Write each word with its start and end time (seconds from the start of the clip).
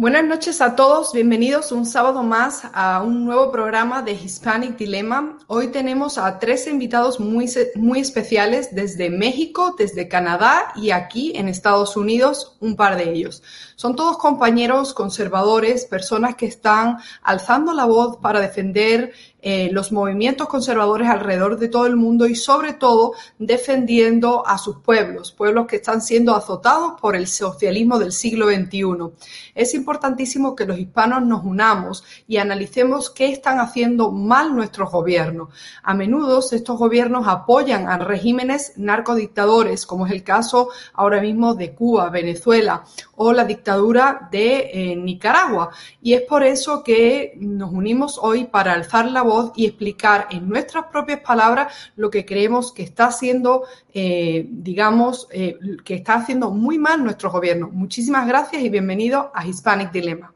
Buenas 0.00 0.24
noches 0.24 0.60
a 0.60 0.76
todos, 0.76 1.12
bienvenidos 1.12 1.72
un 1.72 1.84
sábado 1.84 2.22
más 2.22 2.62
a 2.72 3.02
un 3.02 3.24
nuevo 3.24 3.50
programa 3.50 4.00
de 4.00 4.12
Hispanic 4.12 4.76
Dilemma. 4.76 5.38
Hoy 5.48 5.72
tenemos 5.72 6.18
a 6.18 6.38
tres 6.38 6.68
invitados 6.68 7.18
muy, 7.18 7.50
muy 7.74 7.98
especiales 7.98 8.72
desde 8.72 9.10
México, 9.10 9.74
desde 9.76 10.06
Canadá 10.06 10.72
y 10.76 10.92
aquí 10.92 11.32
en 11.34 11.48
Estados 11.48 11.96
Unidos, 11.96 12.56
un 12.60 12.76
par 12.76 12.96
de 12.96 13.10
ellos. 13.10 13.42
Son 13.74 13.96
todos 13.96 14.18
compañeros 14.18 14.94
conservadores, 14.94 15.84
personas 15.84 16.36
que 16.36 16.46
están 16.46 16.98
alzando 17.24 17.72
la 17.72 17.86
voz 17.86 18.18
para 18.18 18.38
defender 18.38 19.12
eh, 19.40 19.68
los 19.72 19.92
movimientos 19.92 20.48
conservadores 20.48 21.08
alrededor 21.08 21.58
de 21.58 21.68
todo 21.68 21.86
el 21.86 21.96
mundo 21.96 22.26
y 22.26 22.34
sobre 22.34 22.72
todo 22.72 23.12
defendiendo 23.38 24.46
a 24.46 24.58
sus 24.58 24.78
pueblos, 24.78 25.32
pueblos 25.32 25.66
que 25.66 25.76
están 25.76 26.00
siendo 26.00 26.34
azotados 26.34 27.00
por 27.00 27.14
el 27.14 27.26
socialismo 27.26 27.98
del 27.98 28.12
siglo 28.12 28.48
XXI. 28.48 29.12
Es 29.54 29.74
importantísimo 29.74 30.56
que 30.56 30.64
los 30.64 30.78
hispanos 30.78 31.22
nos 31.22 31.44
unamos 31.44 32.04
y 32.26 32.38
analicemos 32.38 33.10
qué 33.10 33.26
están 33.26 33.60
haciendo 33.60 34.10
mal 34.10 34.54
nuestros 34.54 34.90
gobiernos. 34.90 35.50
A 35.82 35.94
menudo 35.94 36.38
estos 36.52 36.78
gobiernos 36.78 37.26
apoyan 37.26 37.88
a 37.88 37.98
regímenes 37.98 38.72
narcodictadores, 38.76 39.86
como 39.86 40.06
es 40.06 40.12
el 40.12 40.22
caso 40.22 40.68
ahora 40.92 41.20
mismo 41.20 41.54
de 41.54 41.74
Cuba, 41.74 42.10
Venezuela 42.10 42.84
o 43.18 43.32
la 43.32 43.44
dictadura 43.44 44.28
de 44.30 44.70
eh, 44.72 44.96
Nicaragua. 44.96 45.70
Y 46.02 46.14
es 46.14 46.22
por 46.22 46.42
eso 46.42 46.82
que 46.82 47.34
nos 47.36 47.72
unimos 47.72 48.18
hoy 48.20 48.44
para 48.44 48.72
alzar 48.72 49.10
la 49.10 49.22
voz 49.22 49.52
y 49.56 49.66
explicar 49.66 50.28
en 50.30 50.48
nuestras 50.48 50.86
propias 50.86 51.20
palabras 51.20 51.92
lo 51.96 52.10
que 52.10 52.24
creemos 52.24 52.72
que 52.72 52.82
está 52.82 53.06
haciendo, 53.06 53.64
eh, 53.92 54.46
digamos, 54.48 55.28
eh, 55.32 55.58
que 55.84 55.94
está 55.94 56.14
haciendo 56.14 56.50
muy 56.50 56.78
mal 56.78 57.04
nuestro 57.04 57.30
gobierno. 57.30 57.68
Muchísimas 57.72 58.26
gracias 58.26 58.62
y 58.62 58.68
bienvenido 58.68 59.30
a 59.34 59.46
Hispanic 59.46 59.92
Dilemma. 59.92 60.32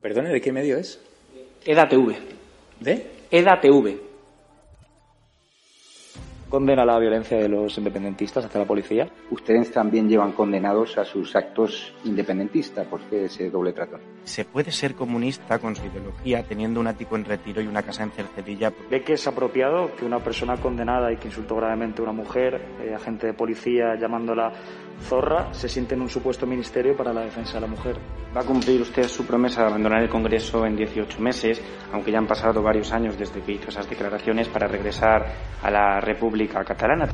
Perdone, 0.00 0.30
¿de 0.30 0.40
qué 0.40 0.52
medio 0.52 0.78
es? 0.78 0.98
EDATV. 1.66 2.16
¿De? 2.80 3.06
EDATV 3.30 4.09
condena 6.50 6.84
la 6.84 6.98
violencia 6.98 7.38
de 7.38 7.48
los 7.48 7.78
independentistas 7.78 8.44
hacia 8.44 8.60
la 8.60 8.66
policía? 8.66 9.08
Ustedes 9.30 9.72
también 9.72 10.08
llevan 10.08 10.32
condenados 10.32 10.98
a 10.98 11.04
sus 11.04 11.34
actos 11.34 11.94
independentistas. 12.04 12.86
¿Por 12.86 13.00
qué 13.02 13.24
ese 13.26 13.48
doble 13.48 13.72
trato? 13.72 13.98
¿Se 14.24 14.44
puede 14.44 14.70
ser 14.70 14.94
comunista 14.94 15.58
con 15.58 15.74
su 15.74 15.86
ideología 15.86 16.42
teniendo 16.42 16.80
un 16.80 16.88
ático 16.88 17.16
en 17.16 17.24
retiro 17.24 17.62
y 17.62 17.66
una 17.66 17.82
casa 17.82 18.02
en 18.02 18.10
Cercedilla? 18.10 18.72
¿Ve 18.90 19.02
que 19.02 19.14
es 19.14 19.26
apropiado 19.26 19.94
que 19.96 20.04
una 20.04 20.18
persona 20.18 20.56
condenada 20.58 21.12
y 21.12 21.16
que 21.16 21.28
insultó 21.28 21.56
gravemente 21.56 22.02
a 22.02 22.04
una 22.04 22.12
mujer, 22.12 22.60
eh, 22.82 22.94
agente 22.94 23.28
de 23.28 23.32
policía 23.32 23.94
llamándola 23.94 24.52
zorra, 25.00 25.52
se 25.52 25.68
siente 25.68 25.94
en 25.94 26.02
un 26.02 26.08
supuesto 26.08 26.46
ministerio 26.46 26.96
para 26.96 27.12
la 27.12 27.22
defensa 27.22 27.54
de 27.54 27.60
la 27.60 27.66
mujer? 27.66 27.96
¿Va 28.36 28.42
a 28.42 28.44
cumplir 28.44 28.80
usted 28.80 29.08
su 29.08 29.26
promesa 29.26 29.62
de 29.62 29.68
abandonar 29.68 30.02
el 30.02 30.08
Congreso 30.08 30.64
en 30.66 30.76
18 30.76 31.20
meses, 31.20 31.62
aunque 31.92 32.12
ya 32.12 32.18
han 32.18 32.26
pasado 32.26 32.62
varios 32.62 32.92
años 32.92 33.18
desde 33.18 33.40
que 33.40 33.52
hizo 33.52 33.70
esas 33.70 33.88
declaraciones 33.88 34.48
para 34.48 34.68
regresar 34.68 35.26
a 35.62 35.70
la 35.70 36.00
República? 36.00 36.64
Catalana. 36.64 37.08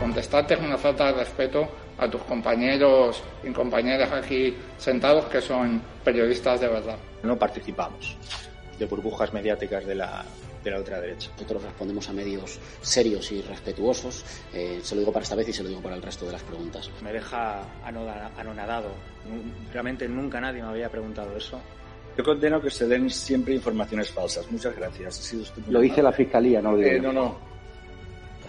contestarte 0.00 0.54
es 0.54 0.60
una 0.60 0.76
falta 0.76 1.06
de 1.06 1.12
respeto 1.12 1.68
a 1.96 2.08
tus 2.10 2.20
compañeros 2.22 3.22
y 3.44 3.52
compañeras 3.52 4.10
aquí 4.12 4.56
sentados 4.76 5.26
que 5.26 5.40
son 5.40 5.80
periodistas 6.04 6.60
de 6.60 6.68
verdad. 6.68 6.98
No 7.22 7.38
participamos 7.38 8.18
de 8.80 8.86
burbujas 8.86 9.32
mediáticas 9.32 9.86
de 9.86 9.94
la, 9.94 10.24
de 10.64 10.70
la 10.70 10.78
ultraderecha. 10.78 11.30
Nosotros 11.32 11.62
respondemos 11.62 12.08
a 12.08 12.12
medios 12.12 12.58
serios 12.80 13.30
y 13.30 13.42
respetuosos. 13.42 14.24
Eh, 14.52 14.80
se 14.82 14.94
lo 14.94 15.00
digo 15.00 15.12
para 15.12 15.22
esta 15.22 15.36
vez 15.36 15.48
y 15.48 15.52
se 15.52 15.62
lo 15.62 15.68
digo 15.68 15.82
para 15.82 15.94
el 15.94 16.02
resto 16.02 16.24
de 16.26 16.32
las 16.32 16.42
preguntas. 16.42 16.90
Me 17.02 17.12
deja 17.12 17.62
anonadado. 17.84 18.88
Realmente 19.72 20.08
nunca 20.08 20.40
nadie 20.40 20.62
me 20.62 20.68
había 20.68 20.88
preguntado 20.88 21.36
eso. 21.36 21.60
Yo 22.16 22.24
condeno 22.24 22.60
que 22.60 22.70
se 22.70 22.88
den 22.88 23.08
siempre 23.10 23.54
informaciones 23.54 24.10
falsas. 24.10 24.50
Muchas 24.50 24.74
gracias. 24.74 25.32
lo 25.68 25.80
dice 25.80 26.02
la 26.02 26.12
Fiscalía, 26.12 26.60
no 26.60 26.72
lo 26.72 26.78
digo 26.78 26.90
eh, 26.90 27.00
No, 27.00 27.12
no. 27.12 27.50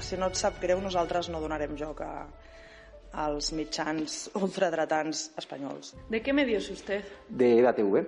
Si 0.02 0.18
no 0.18 0.32
et 0.32 0.36
sap 0.36 0.56
greu, 0.58 0.80
nosaltres 0.82 1.28
no 1.30 1.38
donarem 1.38 1.76
joc 1.78 2.00
a, 2.02 2.26
als 3.14 3.52
mitjans 3.54 4.32
ultradretans 4.34 5.28
espanyols. 5.38 5.94
¿De 6.10 6.24
qué 6.24 6.34
medio 6.34 6.58
es 6.58 6.72
usted? 6.72 7.06
De 7.30 7.60
EDATV. 7.60 8.08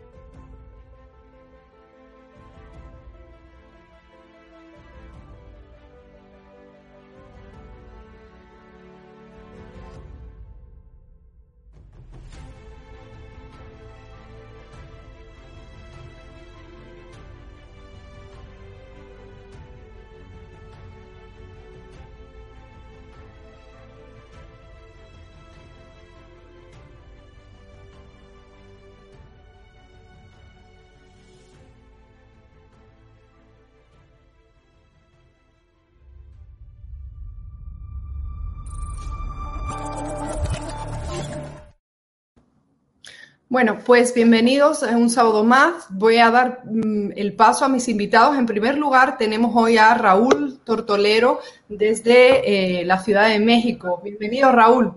Bueno, 43.51 43.79
pues 43.85 44.13
bienvenidos 44.13 44.81
a 44.81 44.95
un 44.95 45.09
sábado 45.09 45.43
más. 45.43 45.87
Voy 45.89 46.19
a 46.19 46.31
dar 46.31 46.61
mm, 46.63 47.09
el 47.17 47.33
paso 47.33 47.65
a 47.65 47.67
mis 47.67 47.89
invitados. 47.89 48.37
En 48.37 48.45
primer 48.45 48.77
lugar, 48.77 49.17
tenemos 49.17 49.51
hoy 49.53 49.77
a 49.77 49.93
Raúl 49.93 50.59
Tortolero 50.63 51.41
desde 51.67 52.79
eh, 52.79 52.85
la 52.85 52.99
Ciudad 52.99 53.27
de 53.27 53.39
México. 53.39 53.99
Bienvenido, 54.01 54.53
Raúl. 54.53 54.93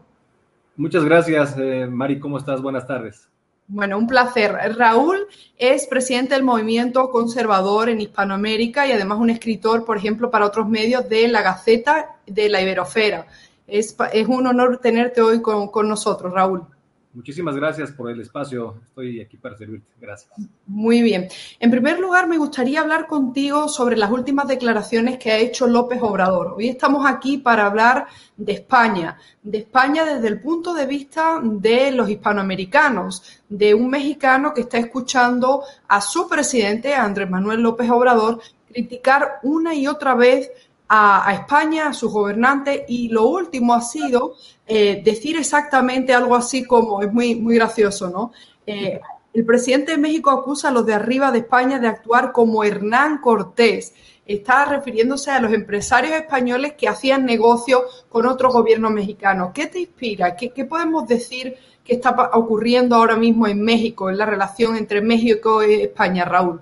Muchas 0.76 1.04
gracias, 1.04 1.56
eh, 1.58 1.88
Mari. 1.90 2.20
¿Cómo 2.20 2.38
estás? 2.38 2.62
Buenas 2.62 2.86
tardes. 2.86 3.28
Bueno, 3.66 3.98
un 3.98 4.06
placer. 4.06 4.52
Raúl 4.78 5.26
es 5.58 5.88
presidente 5.88 6.34
del 6.34 6.44
movimiento 6.44 7.10
conservador 7.10 7.88
en 7.88 8.02
Hispanoamérica 8.02 8.86
y 8.86 8.92
además 8.92 9.18
un 9.18 9.30
escritor, 9.30 9.84
por 9.84 9.96
ejemplo, 9.96 10.30
para 10.30 10.46
otros 10.46 10.68
medios 10.68 11.08
de 11.08 11.26
la 11.26 11.42
Gaceta 11.42 12.18
de 12.24 12.48
la 12.48 12.62
Iberofera. 12.62 13.26
Es, 13.66 13.96
un 14.28 14.46
honor 14.46 14.78
tenerte 14.78 15.22
hoy 15.22 15.42
con 15.42 15.88
nosotros, 15.88 16.32
Raúl. 16.32 16.68
Muchísimas 17.14 17.54
gracias 17.54 17.92
por 17.92 18.10
el 18.10 18.20
espacio. 18.20 18.74
Estoy 18.88 19.20
aquí 19.20 19.36
para 19.36 19.56
servirte. 19.56 19.86
Gracias. 20.00 20.32
Muy 20.66 21.00
bien. 21.00 21.28
En 21.60 21.70
primer 21.70 22.00
lugar, 22.00 22.28
me 22.28 22.38
gustaría 22.38 22.80
hablar 22.80 23.06
contigo 23.06 23.68
sobre 23.68 23.96
las 23.96 24.10
últimas 24.10 24.48
declaraciones 24.48 25.16
que 25.18 25.30
ha 25.30 25.38
hecho 25.38 25.68
López 25.68 26.00
Obrador. 26.02 26.54
Hoy 26.56 26.68
estamos 26.68 27.06
aquí 27.06 27.38
para 27.38 27.66
hablar 27.66 28.08
de 28.36 28.54
España, 28.54 29.16
de 29.44 29.58
España 29.58 30.04
desde 30.04 30.26
el 30.26 30.40
punto 30.40 30.74
de 30.74 30.86
vista 30.86 31.40
de 31.40 31.92
los 31.92 32.10
hispanoamericanos, 32.10 33.22
de 33.48 33.74
un 33.74 33.90
mexicano 33.90 34.52
que 34.52 34.62
está 34.62 34.78
escuchando 34.78 35.62
a 35.86 36.00
su 36.00 36.28
presidente, 36.28 36.94
Andrés 36.94 37.30
Manuel 37.30 37.60
López 37.60 37.88
Obrador, 37.90 38.40
criticar 38.66 39.38
una 39.44 39.72
y 39.72 39.86
otra 39.86 40.16
vez 40.16 40.50
a, 40.88 41.32
España, 41.32 41.88
a 41.88 41.92
sus 41.92 42.12
gobernantes, 42.12 42.82
y 42.88 43.08
lo 43.08 43.26
último 43.26 43.74
ha 43.74 43.80
sido 43.80 44.34
eh, 44.66 45.02
decir 45.04 45.36
exactamente 45.36 46.12
algo 46.14 46.34
así 46.34 46.64
como, 46.64 47.02
es 47.02 47.12
muy, 47.12 47.34
muy 47.34 47.56
gracioso, 47.56 48.10
¿no? 48.10 48.32
Eh, 48.66 49.00
el 49.32 49.44
presidente 49.44 49.92
de 49.92 49.98
México 49.98 50.30
acusa 50.30 50.68
a 50.68 50.70
los 50.70 50.86
de 50.86 50.94
arriba 50.94 51.32
de 51.32 51.40
España 51.40 51.80
de 51.80 51.88
actuar 51.88 52.30
como 52.30 52.62
Hernán 52.62 53.18
Cortés. 53.18 53.92
Está 54.24 54.64
refiriéndose 54.64 55.32
a 55.32 55.40
los 55.40 55.52
empresarios 55.52 56.14
españoles 56.14 56.74
que 56.74 56.88
hacían 56.88 57.24
negocio 57.24 57.82
con 58.08 58.26
otros 58.26 58.52
gobiernos 58.52 58.92
mexicanos. 58.92 59.50
¿Qué 59.52 59.66
te 59.66 59.80
inspira? 59.80 60.36
¿Qué, 60.36 60.50
¿Qué, 60.50 60.64
podemos 60.64 61.08
decir 61.08 61.56
que 61.82 61.94
está 61.94 62.30
ocurriendo 62.34 62.94
ahora 62.94 63.16
mismo 63.16 63.48
en 63.48 63.60
México, 63.60 64.08
en 64.08 64.18
la 64.18 64.24
relación 64.24 64.76
entre 64.76 65.02
México 65.02 65.64
y 65.64 65.82
España, 65.82 66.24
Raúl? 66.24 66.60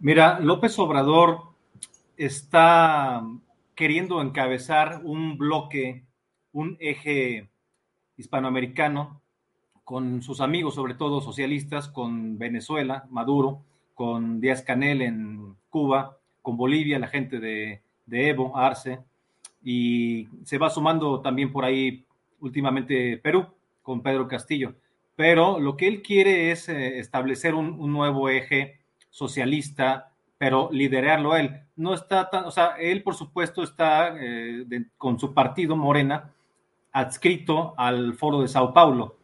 Mira, 0.00 0.40
López 0.40 0.78
Obrador 0.78 1.53
está 2.16 3.22
queriendo 3.74 4.20
encabezar 4.20 5.00
un 5.04 5.36
bloque, 5.36 6.04
un 6.52 6.76
eje 6.80 7.48
hispanoamericano 8.16 9.20
con 9.84 10.22
sus 10.22 10.40
amigos, 10.40 10.74
sobre 10.74 10.94
todo 10.94 11.20
socialistas, 11.20 11.88
con 11.88 12.38
Venezuela, 12.38 13.06
Maduro, 13.10 13.62
con 13.94 14.40
Díaz 14.40 14.62
Canel 14.62 15.02
en 15.02 15.56
Cuba, 15.68 16.18
con 16.42 16.56
Bolivia, 16.56 16.98
la 16.98 17.08
gente 17.08 17.38
de, 17.38 17.82
Evo, 18.10 18.56
Arce, 18.56 19.00
y 19.62 20.28
se 20.44 20.58
va 20.58 20.70
sumando 20.70 21.20
también 21.20 21.52
por 21.52 21.64
ahí 21.64 22.04
últimamente 22.40 23.18
Perú 23.18 23.46
con 23.82 24.02
Pedro 24.02 24.28
Castillo. 24.28 24.74
Pero 25.16 25.60
lo 25.60 25.76
que 25.76 25.86
él 25.86 26.02
quiere 26.02 26.50
es 26.50 26.68
eh, 26.68 26.98
establecer 26.98 27.54
un, 27.54 27.78
nuevo 27.92 28.28
eje 28.28 28.80
socialista, 29.10 30.12
pero 30.38 30.68
liderarlo 30.72 31.36
él. 31.36 31.60
No 31.76 31.94
está 31.94 32.30
tan, 32.30 32.44
o 32.44 32.50
sea, 32.50 32.76
él 32.78 33.02
por 33.02 33.14
supuesto 33.14 33.62
está 33.62 34.14
eh, 34.18 34.64
de, 34.66 34.86
con 34.98 35.18
su 35.18 35.34
partido 35.34 35.76
Morena 35.76 36.32
adscrito 36.92 37.74
al 37.76 38.14
foro 38.14 38.40
de 38.40 38.48
Sao 38.48 38.72
Paulo, 38.72 39.16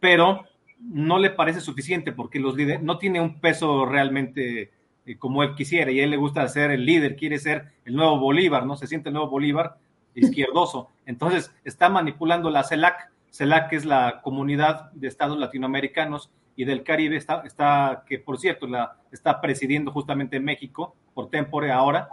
pero 0.00 0.44
no 0.78 1.18
le 1.18 1.30
parece 1.30 1.60
suficiente 1.60 2.12
porque 2.12 2.38
los 2.38 2.54
líderes 2.54 2.82
no 2.82 2.98
tiene 2.98 3.20
un 3.20 3.40
peso 3.40 3.86
realmente 3.86 4.72
eh, 5.06 5.18
como 5.18 5.42
él 5.42 5.54
quisiera 5.54 5.90
y 5.90 6.00
a 6.00 6.04
él 6.04 6.10
le 6.10 6.16
gusta 6.16 6.46
ser 6.48 6.70
el 6.70 6.84
líder, 6.84 7.16
quiere 7.16 7.38
ser 7.38 7.72
el 7.84 7.94
nuevo 7.96 8.18
Bolívar, 8.18 8.66
¿no? 8.66 8.76
Se 8.76 8.86
siente 8.86 9.08
el 9.08 9.14
nuevo 9.14 9.30
Bolívar 9.30 9.78
izquierdoso. 10.14 10.90
Entonces 11.06 11.54
está 11.64 11.88
manipulando 11.88 12.50
la 12.50 12.64
CELAC, 12.64 13.10
CELAC 13.30 13.72
es 13.72 13.84
la 13.84 14.20
comunidad 14.22 14.92
de 14.92 15.08
estados 15.08 15.38
latinoamericanos 15.38 16.30
y 16.56 16.64
del 16.64 16.82
Caribe, 16.82 17.16
está, 17.16 17.42
está 17.44 18.04
que 18.06 18.18
por 18.18 18.38
cierto 18.38 18.66
está 19.10 19.40
presidiendo 19.40 19.92
justamente 19.92 20.40
México 20.40 20.94
por 21.14 21.30
tempore 21.30 21.70
ahora, 21.70 22.08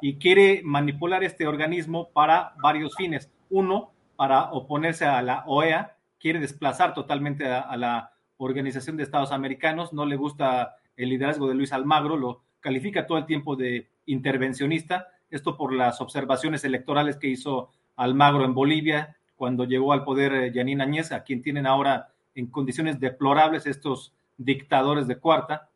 y 0.00 0.16
quiere 0.16 0.60
manipular 0.64 1.24
este 1.24 1.46
organismo 1.46 2.10
para 2.12 2.52
varios 2.62 2.94
fines. 2.94 3.30
Uno, 3.50 3.92
para 4.16 4.52
oponerse 4.52 5.06
a 5.06 5.22
la 5.22 5.44
OEA, 5.46 5.96
quiere 6.18 6.40
desplazar 6.40 6.94
totalmente 6.94 7.46
a, 7.46 7.76
la 7.76 8.12
Organización 8.36 8.96
de 8.96 9.04
Estados 9.04 9.32
Americanos, 9.32 9.92
no 9.92 10.04
le 10.04 10.16
gusta 10.16 10.74
el 10.96 11.08
liderazgo 11.08 11.48
de 11.48 11.54
Luis 11.54 11.72
Almagro, 11.72 12.16
lo 12.16 12.42
califica 12.60 13.06
todo 13.06 13.18
el 13.18 13.26
tiempo 13.26 13.56
de 13.56 13.88
intervencionista, 14.06 15.08
esto 15.30 15.56
por 15.56 15.72
las 15.72 16.00
observaciones 16.00 16.64
electorales 16.64 17.16
que 17.16 17.28
hizo 17.28 17.70
Almagro 17.96 18.44
en 18.44 18.54
Bolivia 18.54 19.16
cuando 19.36 19.64
llegó 19.64 19.92
al 19.92 20.04
poder 20.04 20.52
Yanín 20.52 20.80
Añez, 20.80 21.12
a 21.12 21.22
quien 21.22 21.42
tienen 21.42 21.66
ahora 21.66 22.13
en 22.34 22.46
condiciones 22.46 23.00
deplorables 23.00 23.66
estos 23.66 24.12
dictadores 24.36 25.06
de 25.06 25.16
cuarta. 25.16 25.68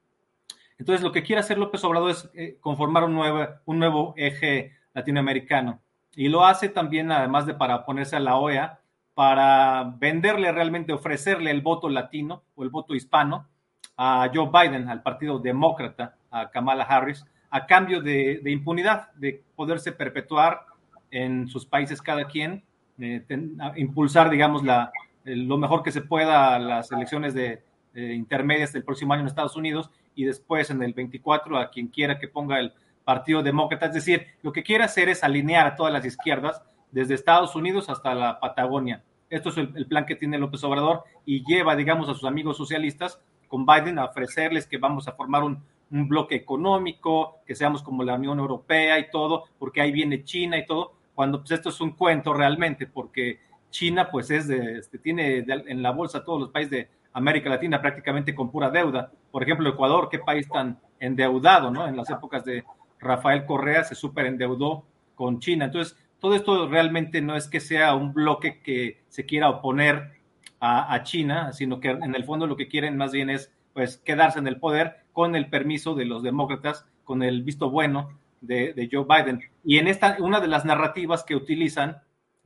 Entonces, 0.79 1.03
lo 1.03 1.13
que 1.13 1.23
quiere 1.23 1.41
hacer 1.41 1.59
López 1.59 1.83
Obrador 1.85 2.11
es 2.11 2.31
eh, 2.35 2.57
conformar 2.61 3.05
un 3.05 3.15
nuevo, 3.15 3.47
un 3.65 3.79
nuevo 3.79 4.15
eje 4.17 4.73
latinoamericano. 4.95 5.81
Y 6.15 6.29
lo 6.29 6.45
hace 6.45 6.69
también, 6.69 7.11
además 7.13 7.47
de 7.47 7.55
para 7.55 7.85
ponerse 7.85 8.17
a 8.17 8.21
la 8.21 8.37
OEA, 8.37 8.81
para 9.15 9.95
venderle 9.99 10.53
realmente, 10.53 10.93
ofrecerle 10.93 11.51
el 11.51 11.61
voto 11.61 11.89
latino 11.89 12.43
o 12.55 12.63
el 12.63 12.71
voto 12.71 12.95
hispano 12.95 13.49
a 13.97 14.31
Joe 14.33 14.51
Biden, 14.53 14.89
al 14.89 15.03
Partido 15.03 15.41
Demócrata, 15.41 16.17
a 16.31 16.51
Kamala 16.51 16.85
Harris, 16.85 17.27
a 17.51 17.67
cambio 17.67 18.01
de, 18.01 18.41
de 18.43 18.51
impunidad, 18.51 19.11
de 19.15 19.43
poderse 19.57 19.91
perpetuar 19.91 20.67
en 21.11 21.49
sus 21.49 21.67
países 21.67 22.01
cada 22.01 22.27
quien, 22.27 22.63
eh, 22.99 23.25
ten, 23.27 23.59
impulsar, 23.77 24.31
digamos, 24.31 24.65
la, 24.65 24.93
lo 25.37 25.59
mejor 25.59 25.83
que 25.83 25.93
se 25.93 26.03
pueda 26.03 26.59
las 26.59 26.91
elecciones 26.93 27.35
de, 27.35 27.63
intermedias 27.95 28.73
del 28.73 28.85
próximo 28.85 29.13
año 29.13 29.23
en 29.23 29.29
Estados 29.29 29.57
Unidos 29.57 29.91
y 30.15 30.25
después 30.25 30.71
en 30.71 30.83
el 30.83 30.93
24 30.93 31.59
a 31.59 31.71
quien 31.71 31.89
quiera 31.89 32.19
que 32.19 32.29
ponga 32.29 32.61
el 32.61 32.73
Partido 33.05 33.43
Demócrata. 33.43 33.87
Es 33.87 33.95
decir, 33.95 34.27
lo 34.43 34.53
que 34.53 34.63
quiere 34.63 34.85
hacer 34.85 35.09
es 35.09 35.25
alinear 35.25 35.67
a 35.67 35.75
todas 35.75 35.93
las 35.93 36.05
izquierdas, 36.05 36.63
desde 36.93 37.15
Estados 37.15 37.57
Unidos 37.57 37.89
hasta 37.89 38.15
la 38.15 38.39
Patagonia. 38.39 39.03
Esto 39.31 39.49
es 39.49 39.59
el, 39.59 39.87
plan 39.87 40.07
que 40.07 40.15
tiene 40.15 40.39
López 40.39 40.63
Obrador 40.65 41.03
y 41.27 41.45
lleva, 41.45 41.77
digamos, 41.77 42.09
a 42.09 42.15
sus 42.15 42.25
amigos 42.25 42.57
socialistas 42.57 43.21
con 43.49 43.67
Biden 43.67 43.99
a 43.99 44.05
ofrecerles 44.05 44.67
que 44.67 44.79
vamos 44.79 45.09
a 45.09 45.13
formar 45.13 45.43
un, 45.43 45.63
un 45.91 46.09
bloque 46.09 46.35
económico, 46.35 47.39
que 47.47 47.55
seamos 47.55 47.83
como 47.83 48.05
la 48.05 48.15
Unión 48.15 48.39
Europea 48.39 48.99
y 48.99 49.11
todo, 49.11 49.45
porque 49.59 49.81
ahí 49.81 49.93
viene 49.93 50.25
China 50.25 50.59
y 50.59 50.67
todo, 50.67 50.93
cuando 51.15 51.41
pues 51.41 51.53
esto 51.53 51.71
es 51.71 51.81
un 51.81 51.93
cuento 51.93 52.33
realmente, 52.33 52.87
porque 52.87 53.41
China 53.71 54.09
pues 54.11 54.31
es 54.31 54.49
de, 54.49 54.79
este, 54.79 54.99
tiene 54.99 55.39
en 55.47 55.83
la 55.83 55.91
bolsa 55.91 56.25
todos 56.25 56.41
los 56.41 56.51
países 56.51 56.71
de 56.71 56.89
América 57.13 57.51
Latina 57.51 57.81
prácticamente 57.81 58.35
con 58.35 58.51
pura 58.51 58.71
deuda. 58.71 59.11
Por 59.31 59.43
ejemplo, 59.43 59.69
Ecuador, 59.69 60.09
qué 60.11 60.19
país 60.19 60.49
tan 60.49 60.79
endeudado, 61.01 61.71
¿no? 61.71 61.87
En 61.87 61.97
las 61.97 62.11
épocas 62.11 62.45
de 62.45 62.65
Rafael 62.99 63.45
Correa 63.45 63.85
se 63.85 63.95
super 63.95 64.27
endeudó 64.27 64.85
con 65.15 65.41
China. 65.41 65.67
Entonces, 65.67 65.97
todo 66.21 66.35
esto 66.35 66.69
realmente 66.69 67.21
no 67.21 67.37
es 67.37 67.49
que 67.49 67.61
sea 67.61 67.95
un 67.95 68.13
bloque 68.13 68.61
que 68.61 69.03
se 69.09 69.27
quiera 69.27 69.51
oponer 69.51 70.13
a, 70.61 70.93
a 70.93 71.03
China, 71.03 71.53
sino 71.53 71.81
que 71.81 71.91
en 71.91 72.15
el 72.15 72.25
fondo 72.25 72.47
lo 72.47 72.57
que 72.57 72.69
quieren 72.69 72.97
más 72.97 73.13
bien 73.13 73.31
es 73.31 73.53
pues 73.73 73.97
quedarse 73.99 74.39
en 74.39 74.49
el 74.49 74.59
poder 74.59 75.05
con 75.13 75.37
el 75.37 75.49
permiso 75.49 75.95
de 75.95 76.05
los 76.05 76.23
demócratas, 76.23 76.87
con 77.05 77.23
el 77.23 77.43
visto 77.43 77.71
bueno 77.71 78.19
de, 78.41 78.73
de 78.73 78.89
Joe 78.91 79.07
Biden. 79.09 79.41
Y 79.65 79.79
en 79.79 79.89
esta, 79.89 80.17
una 80.21 80.41
de 80.41 80.49
las 80.49 80.65
narrativas 80.65 81.25
que 81.25 81.37
utilizan, 81.37 81.99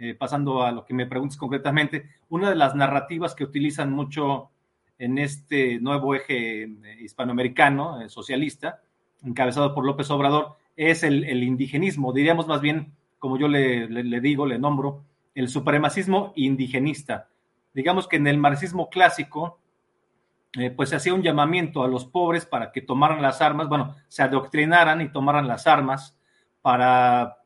eh, 0.04 0.16
pasando 0.16 0.64
a 0.64 0.72
lo 0.72 0.84
que 0.84 0.94
me 0.94 1.06
preguntas 1.06 1.38
concretamente, 1.38 2.08
una 2.28 2.50
de 2.50 2.56
las 2.56 2.75
narrativas 2.75 3.37
que 3.37 3.44
utilizan 3.44 3.93
mucho 3.93 4.50
en 4.99 5.16
este 5.16 5.78
nuevo 5.78 6.16
eje 6.16 6.64
eh, 6.64 6.96
hispanoamericano, 7.02 8.00
eh, 8.00 8.08
socialista, 8.08 8.81
encabezado 9.22 9.72
por 9.72 9.87
López 9.87 10.10
Obrador, 10.10 10.56
es 10.75 11.04
el, 11.04 11.44
indigenismo, 11.44 12.12
diríamos 12.12 12.49
más 12.49 12.60
bien, 12.60 12.93
como 13.20 13.38
yo 13.38 13.46
le, 13.46 13.87
digo, 14.20 14.44
le 14.44 14.58
nombro, 14.58 15.04
el 15.37 15.49
supremacismo 15.49 16.32
indigenista. 16.34 17.28
Digamos 17.72 18.08
que 18.08 18.16
en 18.16 18.26
el 18.26 18.38
marxismo 18.38 18.90
clásico, 18.90 19.60
pues 20.75 20.88
se 20.88 20.96
hacía 20.96 21.14
un 21.14 21.22
llamamiento 21.22 21.84
a 21.84 21.88
los 21.88 22.06
pobres 22.06 22.44
para 22.44 22.72
que 22.72 22.81
tomaran 22.82 23.22
las 23.22 23.40
armas, 23.40 23.69
bueno, 23.69 23.94
se 24.08 24.25
adoctrinaran 24.25 25.00
y 25.00 25.12
tomaran 25.12 25.46
las 25.46 25.69
armas 25.69 26.19
para 26.60 27.37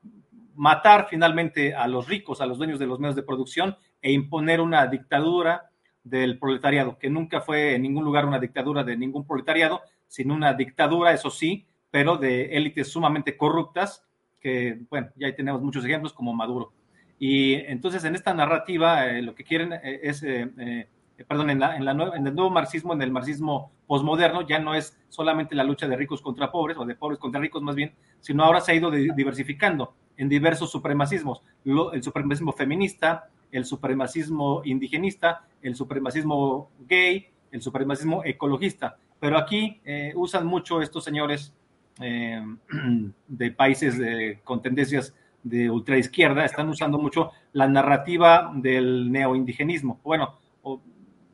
matar 0.56 1.06
finalmente 1.08 1.74
a 1.74 1.86
los 1.86 2.08
ricos, 2.08 2.40
a 2.40 2.46
los 2.46 2.58
dueños 2.58 2.78
de 2.78 2.86
los 2.86 2.98
medios 2.98 3.16
de 3.16 3.22
producción 3.22 3.76
e 4.02 4.12
imponer 4.12 4.60
una 4.60 4.86
dictadura 4.86 5.70
del 6.02 6.38
proletariado, 6.38 6.98
que 6.98 7.10
nunca 7.10 7.40
fue 7.40 7.74
en 7.74 7.82
ningún 7.82 8.04
lugar 8.04 8.26
una 8.26 8.38
dictadura 8.38 8.84
de 8.84 8.96
ningún 8.96 9.26
proletariado, 9.26 9.82
sino 10.06 10.34
una 10.34 10.54
dictadura, 10.54 11.12
eso 11.12 11.30
sí, 11.30 11.66
pero 11.90 12.16
de 12.16 12.56
élites 12.56 12.88
sumamente 12.88 13.36
corruptas, 13.36 14.04
que, 14.40 14.78
bueno, 14.88 15.08
ya 15.16 15.34
tenemos 15.34 15.60
muchos 15.62 15.84
ejemplos 15.84 16.12
como 16.12 16.32
Maduro. 16.32 16.72
Y 17.18 17.54
entonces 17.54 18.04
en 18.04 18.14
esta 18.14 18.34
narrativa 18.34 19.06
eh, 19.06 19.22
lo 19.22 19.34
que 19.34 19.44
quieren 19.44 19.72
eh, 19.72 20.00
es 20.02 20.22
eh, 20.22 20.88
perdón, 21.24 21.50
en, 21.50 21.60
la, 21.60 21.76
el 21.76 22.34
nuevo 22.34 22.50
marxismo, 22.50 22.92
en 22.92 23.02
el 23.02 23.10
marxismo 23.10 23.72
posmoderno, 23.86 24.46
ya 24.46 24.58
no 24.58 24.74
es 24.74 24.98
solamente 25.08 25.54
la 25.54 25.64
lucha 25.64 25.88
de 25.88 25.96
ricos 25.96 26.20
contra 26.20 26.50
pobres, 26.50 26.76
o 26.76 26.84
de 26.84 26.94
pobres 26.94 27.18
contra 27.18 27.40
ricos 27.40 27.62
más 27.62 27.74
bien, 27.74 27.94
sino 28.20 28.44
ahora 28.44 28.60
se 28.60 28.72
ha 28.72 28.74
ido 28.74 28.90
diversificando 28.90 29.94
en 30.16 30.28
diversos 30.28 30.70
supremacismos. 30.70 31.42
El 31.64 32.02
supremacismo 32.02 32.52
feminista, 32.52 33.30
el 33.50 33.64
supremacismo 33.64 34.62
indigenista, 34.64 35.46
el 35.62 35.74
supremacismo 35.74 36.70
gay, 36.80 37.28
el 37.52 37.62
supremacismo 37.62 38.22
ecologista. 38.24 38.96
Pero 39.18 39.38
aquí 39.38 39.80
eh, 39.84 40.12
usan 40.14 40.46
mucho 40.46 40.82
estos 40.82 41.04
señores 41.04 41.54
eh, 42.00 42.42
de 43.28 43.50
países 43.52 43.98
de, 43.98 44.40
con 44.44 44.60
tendencias 44.60 45.14
de 45.42 45.70
ultraizquierda, 45.70 46.44
están 46.44 46.68
usando 46.68 46.98
mucho 46.98 47.30
la 47.52 47.68
narrativa 47.68 48.52
del 48.54 49.12
neoindigenismo. 49.12 50.00
Bueno, 50.02 50.34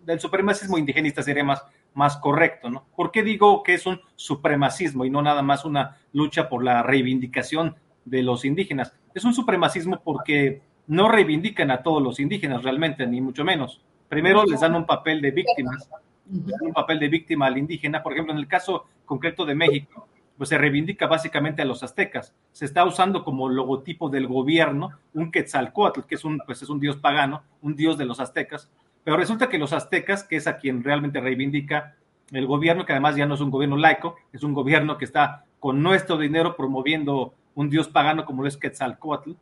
del 0.04 0.20
supremacismo 0.20 0.78
indigenista 0.78 1.22
sería 1.22 1.44
más, 1.44 1.62
más 1.94 2.16
correcto, 2.16 2.70
¿no? 2.70 2.84
¿Por 2.96 3.10
qué 3.10 3.22
digo 3.22 3.62
que 3.62 3.74
es 3.74 3.86
un 3.86 4.00
supremacismo 4.16 5.04
y 5.04 5.10
no 5.10 5.22
nada 5.22 5.42
más 5.42 5.64
una 5.64 5.98
lucha 6.12 6.48
por 6.48 6.64
la 6.64 6.82
reivindicación 6.82 7.76
de 8.04 8.22
los 8.22 8.44
indígenas? 8.44 8.94
Es 9.14 9.24
un 9.24 9.34
supremacismo 9.34 10.00
porque 10.02 10.62
no 10.86 11.08
reivindican 11.08 11.70
a 11.70 11.82
todos 11.82 12.02
los 12.02 12.20
indígenas 12.20 12.62
realmente, 12.62 13.06
ni 13.06 13.20
mucho 13.20 13.44
menos. 13.44 13.80
Primero 14.08 14.44
les 14.44 14.60
dan 14.60 14.74
un 14.74 14.86
papel 14.86 15.20
de 15.20 15.30
víctimas, 15.30 15.88
un 16.28 16.72
papel 16.72 16.98
de 16.98 17.08
víctima 17.08 17.46
al 17.46 17.58
indígena. 17.58 18.02
Por 18.02 18.12
ejemplo, 18.12 18.32
en 18.32 18.38
el 18.38 18.48
caso 18.48 18.86
concreto 19.04 19.44
de 19.44 19.54
México, 19.54 20.06
pues 20.36 20.48
se 20.48 20.58
reivindica 20.58 21.06
básicamente 21.06 21.62
a 21.62 21.64
los 21.64 21.82
aztecas. 21.82 22.34
Se 22.52 22.64
está 22.64 22.84
usando 22.84 23.24
como 23.24 23.48
logotipo 23.48 24.08
del 24.08 24.26
gobierno 24.26 24.90
un 25.14 25.30
Quetzalcoatl, 25.30 26.00
que 26.02 26.16
es 26.16 26.24
un, 26.24 26.38
pues 26.44 26.62
es 26.62 26.68
un 26.68 26.80
dios 26.80 26.96
pagano, 26.96 27.42
un 27.60 27.76
dios 27.76 27.96
de 27.96 28.06
los 28.06 28.20
aztecas, 28.20 28.70
pero 29.04 29.16
resulta 29.16 29.48
que 29.48 29.58
los 29.58 29.72
aztecas, 29.72 30.24
que 30.24 30.36
es 30.36 30.46
a 30.46 30.58
quien 30.58 30.82
realmente 30.82 31.20
reivindica 31.20 31.96
el 32.30 32.46
gobierno, 32.46 32.86
que 32.86 32.92
además 32.92 33.16
ya 33.16 33.26
no 33.26 33.34
es 33.34 33.40
un 33.40 33.50
gobierno 33.50 33.76
laico, 33.76 34.16
es 34.32 34.42
un 34.42 34.54
gobierno 34.54 34.96
que 34.96 35.04
está 35.04 35.44
con 35.60 35.82
nuestro 35.82 36.16
dinero 36.18 36.56
promoviendo 36.56 37.34
un 37.54 37.68
dios 37.68 37.88
pagano 37.88 38.24
como 38.24 38.42
lo 38.42 38.48
es 38.48 38.56
Quetzalcoatl, 38.56 39.32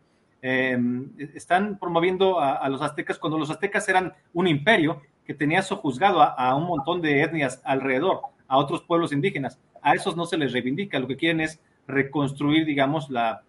eh, 0.43 0.79
están 1.35 1.79
promoviendo 1.79 2.41
a, 2.41 2.67
los 2.69 2.81
aztecas 2.81 3.19
cuando 3.19 3.39
los 3.39 3.51
aztecas 3.51 3.89
eran 3.89 4.15
un 4.33 4.47
imperio 4.47 5.03
que 5.25 5.35
tenía 5.35 5.63
sojuzgado 5.63 6.23
a, 6.23 6.29
a 6.29 6.55
un 6.57 6.67
montón 6.67 7.03
de 7.03 7.23
etnias 7.23 7.61
alrededor, 7.65 8.21
a 8.49 8.57
otros 8.57 8.83
pueblos 8.83 9.13
indígenas. 9.13 9.61
A 9.83 9.95
esos 9.95 10.17
no 10.17 10.25
se 10.25 10.39
les 10.39 10.53
reivindica, 10.53 10.99
lo 10.99 11.07
que 11.07 11.17
quieren 11.17 11.41
es 11.41 11.61
reconstruir, 11.87 12.65
digamos, 12.65 13.11
la, 13.11 13.43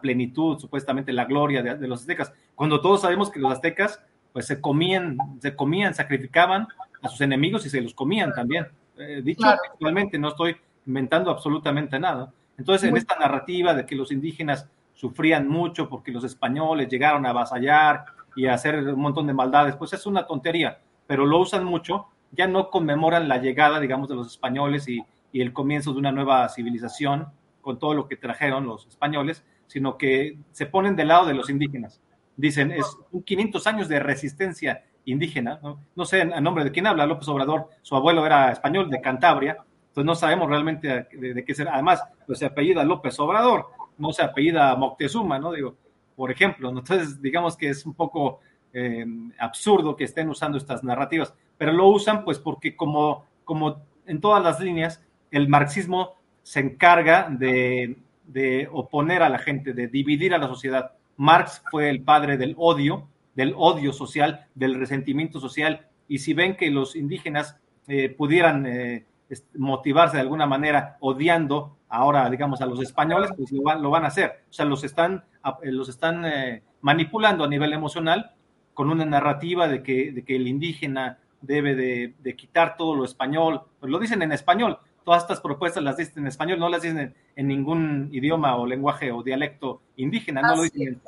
plenitud, 0.00 0.58
supuestamente 0.58 1.12
la 1.12 1.26
gloria 1.26 1.62
de, 1.62 1.88
los 1.88 2.00
aztecas, 2.00 2.32
cuando 2.54 2.80
todos 2.80 3.02
sabemos 3.02 3.30
que 3.30 3.40
los 3.40 3.52
aztecas 3.52 4.02
pues 4.36 4.48
se 4.48 4.60
comían, 4.60 5.16
se 5.40 5.56
comían, 5.56 5.94
sacrificaban 5.94 6.68
a 7.00 7.08
sus 7.08 7.22
enemigos 7.22 7.64
y 7.64 7.70
se 7.70 7.80
los 7.80 7.94
comían 7.94 8.34
también. 8.34 8.66
Eh, 8.98 9.22
dicho 9.24 9.40
claro. 9.40 9.62
actualmente, 9.72 10.18
no 10.18 10.28
estoy 10.28 10.54
inventando 10.84 11.30
absolutamente 11.30 11.98
nada. 11.98 12.30
Entonces, 12.58 12.90
en 12.90 12.98
esta 12.98 13.18
narrativa 13.18 13.72
de 13.72 13.86
que 13.86 13.96
los 13.96 14.12
indígenas 14.12 14.68
sufrían 14.92 15.48
mucho 15.48 15.88
porque 15.88 16.12
los 16.12 16.22
españoles 16.22 16.90
llegaron 16.90 17.24
a 17.24 17.30
avasallar 17.30 18.04
y 18.36 18.44
a 18.44 18.52
hacer 18.52 18.76
un 18.76 19.00
montón 19.00 19.26
de 19.26 19.32
maldades, 19.32 19.74
pues 19.74 19.94
es 19.94 20.04
una 20.04 20.26
tontería, 20.26 20.80
pero 21.06 21.24
lo 21.24 21.38
usan 21.38 21.64
mucho, 21.64 22.08
ya 22.30 22.46
no 22.46 22.68
conmemoran 22.68 23.28
la 23.28 23.38
llegada, 23.38 23.80
digamos, 23.80 24.06
de 24.10 24.16
los 24.16 24.26
españoles 24.26 24.86
y, 24.86 25.02
y 25.32 25.40
el 25.40 25.54
comienzo 25.54 25.94
de 25.94 25.98
una 25.98 26.12
nueva 26.12 26.46
civilización 26.50 27.28
con 27.62 27.78
todo 27.78 27.94
lo 27.94 28.06
que 28.06 28.16
trajeron 28.16 28.66
los 28.66 28.86
españoles, 28.86 29.42
sino 29.66 29.96
que 29.96 30.36
se 30.52 30.66
ponen 30.66 30.94
del 30.94 31.08
lado 31.08 31.24
de 31.24 31.32
los 31.32 31.48
indígenas. 31.48 32.02
Dicen, 32.36 32.70
es 32.70 32.84
un 33.12 33.22
500 33.22 33.66
años 33.66 33.88
de 33.88 33.98
resistencia 33.98 34.84
indígena, 35.06 35.60
¿no? 35.94 36.04
sé 36.04 36.22
a 36.22 36.40
nombre 36.40 36.64
de 36.64 36.72
quién 36.72 36.86
habla 36.86 37.06
López 37.06 37.28
Obrador, 37.28 37.68
su 37.80 37.94
abuelo 37.94 38.26
era 38.26 38.50
español 38.50 38.90
de 38.90 39.00
Cantabria, 39.00 39.56
entonces 39.88 40.04
no 40.04 40.14
sabemos 40.14 40.48
realmente 40.48 41.06
de, 41.10 41.44
qué 41.44 41.54
será. 41.54 41.72
Además, 41.74 42.02
pues 42.26 42.38
se 42.38 42.44
apellida 42.44 42.84
López 42.84 43.18
Obrador, 43.18 43.68
no 43.96 44.12
se 44.12 44.22
apellida 44.22 44.74
Moctezuma, 44.76 45.38
¿no? 45.38 45.52
Digo, 45.52 45.76
por 46.14 46.30
ejemplo, 46.30 46.68
entonces 46.68 47.22
digamos 47.22 47.56
que 47.56 47.70
es 47.70 47.86
un 47.86 47.94
poco 47.94 48.40
eh, 48.74 49.06
absurdo 49.38 49.96
que 49.96 50.04
estén 50.04 50.28
usando 50.28 50.58
estas 50.58 50.84
narrativas, 50.84 51.32
pero 51.56 51.72
lo 51.72 51.88
usan 51.88 52.24
pues 52.24 52.38
porque 52.38 52.76
como, 52.76 53.24
como 53.44 53.80
en 54.06 54.20
todas 54.20 54.42
las 54.42 54.60
líneas, 54.60 55.02
el 55.30 55.48
marxismo 55.48 56.16
se 56.42 56.60
encarga 56.60 57.28
de, 57.30 57.96
de 58.26 58.68
oponer 58.70 59.22
a 59.22 59.28
la 59.28 59.38
gente, 59.38 59.72
de 59.72 59.88
dividir 59.88 60.34
a 60.34 60.38
la 60.38 60.48
sociedad. 60.48 60.92
Marx 61.16 61.62
fue 61.70 61.90
el 61.90 62.02
padre 62.02 62.36
del 62.36 62.54
odio, 62.58 63.08
del 63.34 63.54
odio 63.56 63.92
social, 63.92 64.46
del 64.54 64.74
resentimiento 64.74 65.40
social, 65.40 65.86
y 66.08 66.18
si 66.18 66.34
ven 66.34 66.56
que 66.56 66.70
los 66.70 66.96
indígenas 66.96 67.56
eh, 67.88 68.08
pudieran 68.10 68.66
eh, 68.66 69.06
motivarse 69.54 70.16
de 70.16 70.22
alguna 70.22 70.46
manera 70.46 70.96
odiando 71.00 71.76
ahora, 71.88 72.28
digamos, 72.30 72.60
a 72.60 72.66
los 72.66 72.80
españoles, 72.80 73.30
pues 73.36 73.52
lo 73.52 73.62
van, 73.62 73.82
lo 73.82 73.90
van 73.90 74.04
a 74.04 74.08
hacer. 74.08 74.44
O 74.50 74.52
sea, 74.52 74.64
los 74.64 74.84
están, 74.84 75.24
los 75.62 75.88
están 75.88 76.24
eh, 76.24 76.62
manipulando 76.80 77.44
a 77.44 77.48
nivel 77.48 77.72
emocional 77.72 78.32
con 78.74 78.90
una 78.90 79.04
narrativa 79.04 79.68
de 79.68 79.82
que, 79.82 80.12
de 80.12 80.24
que 80.24 80.36
el 80.36 80.48
indígena 80.48 81.18
debe 81.40 81.74
de, 81.74 82.14
de, 82.18 82.36
quitar 82.36 82.76
todo 82.76 82.94
lo 82.94 83.04
español, 83.04 83.62
pues 83.78 83.90
lo 83.90 83.98
dicen 83.98 84.22
en 84.22 84.32
español, 84.32 84.78
todas 85.06 85.22
estas 85.22 85.40
propuestas 85.40 85.84
las 85.84 85.96
dicen 85.96 86.24
en 86.24 86.26
español, 86.26 86.58
no 86.58 86.68
las 86.68 86.82
dicen 86.82 86.98
en, 86.98 87.14
en 87.36 87.46
ningún 87.46 88.08
idioma 88.10 88.56
o 88.56 88.66
lenguaje 88.66 89.12
o 89.12 89.22
dialecto 89.22 89.80
indígena, 89.94 90.42
no 90.42 90.56
lo 90.56 90.62
dicen 90.62 90.82
en, 90.82 91.00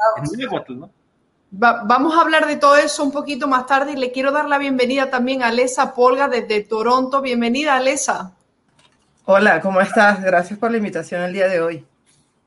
en 0.70 0.78
¿no? 0.78 0.90
Va, 1.60 1.82
vamos 1.84 2.16
a 2.16 2.20
hablar 2.20 2.46
de 2.46 2.56
todo 2.56 2.76
eso 2.76 3.02
un 3.02 3.10
poquito 3.10 3.48
más 3.48 3.66
tarde 3.66 3.94
y 3.94 3.96
le 3.96 4.12
quiero 4.12 4.30
dar 4.30 4.48
la 4.48 4.58
bienvenida 4.58 5.10
también 5.10 5.42
a 5.42 5.48
Alesa 5.48 5.94
Polga 5.94 6.28
desde 6.28 6.62
Toronto. 6.62 7.20
Bienvenida, 7.20 7.74
Alesa. 7.74 8.36
Hola, 9.24 9.60
¿cómo 9.60 9.80
estás? 9.80 10.22
Gracias 10.22 10.56
por 10.60 10.70
la 10.70 10.76
invitación 10.76 11.22
el 11.22 11.32
día 11.32 11.48
de 11.48 11.60
hoy. 11.60 11.84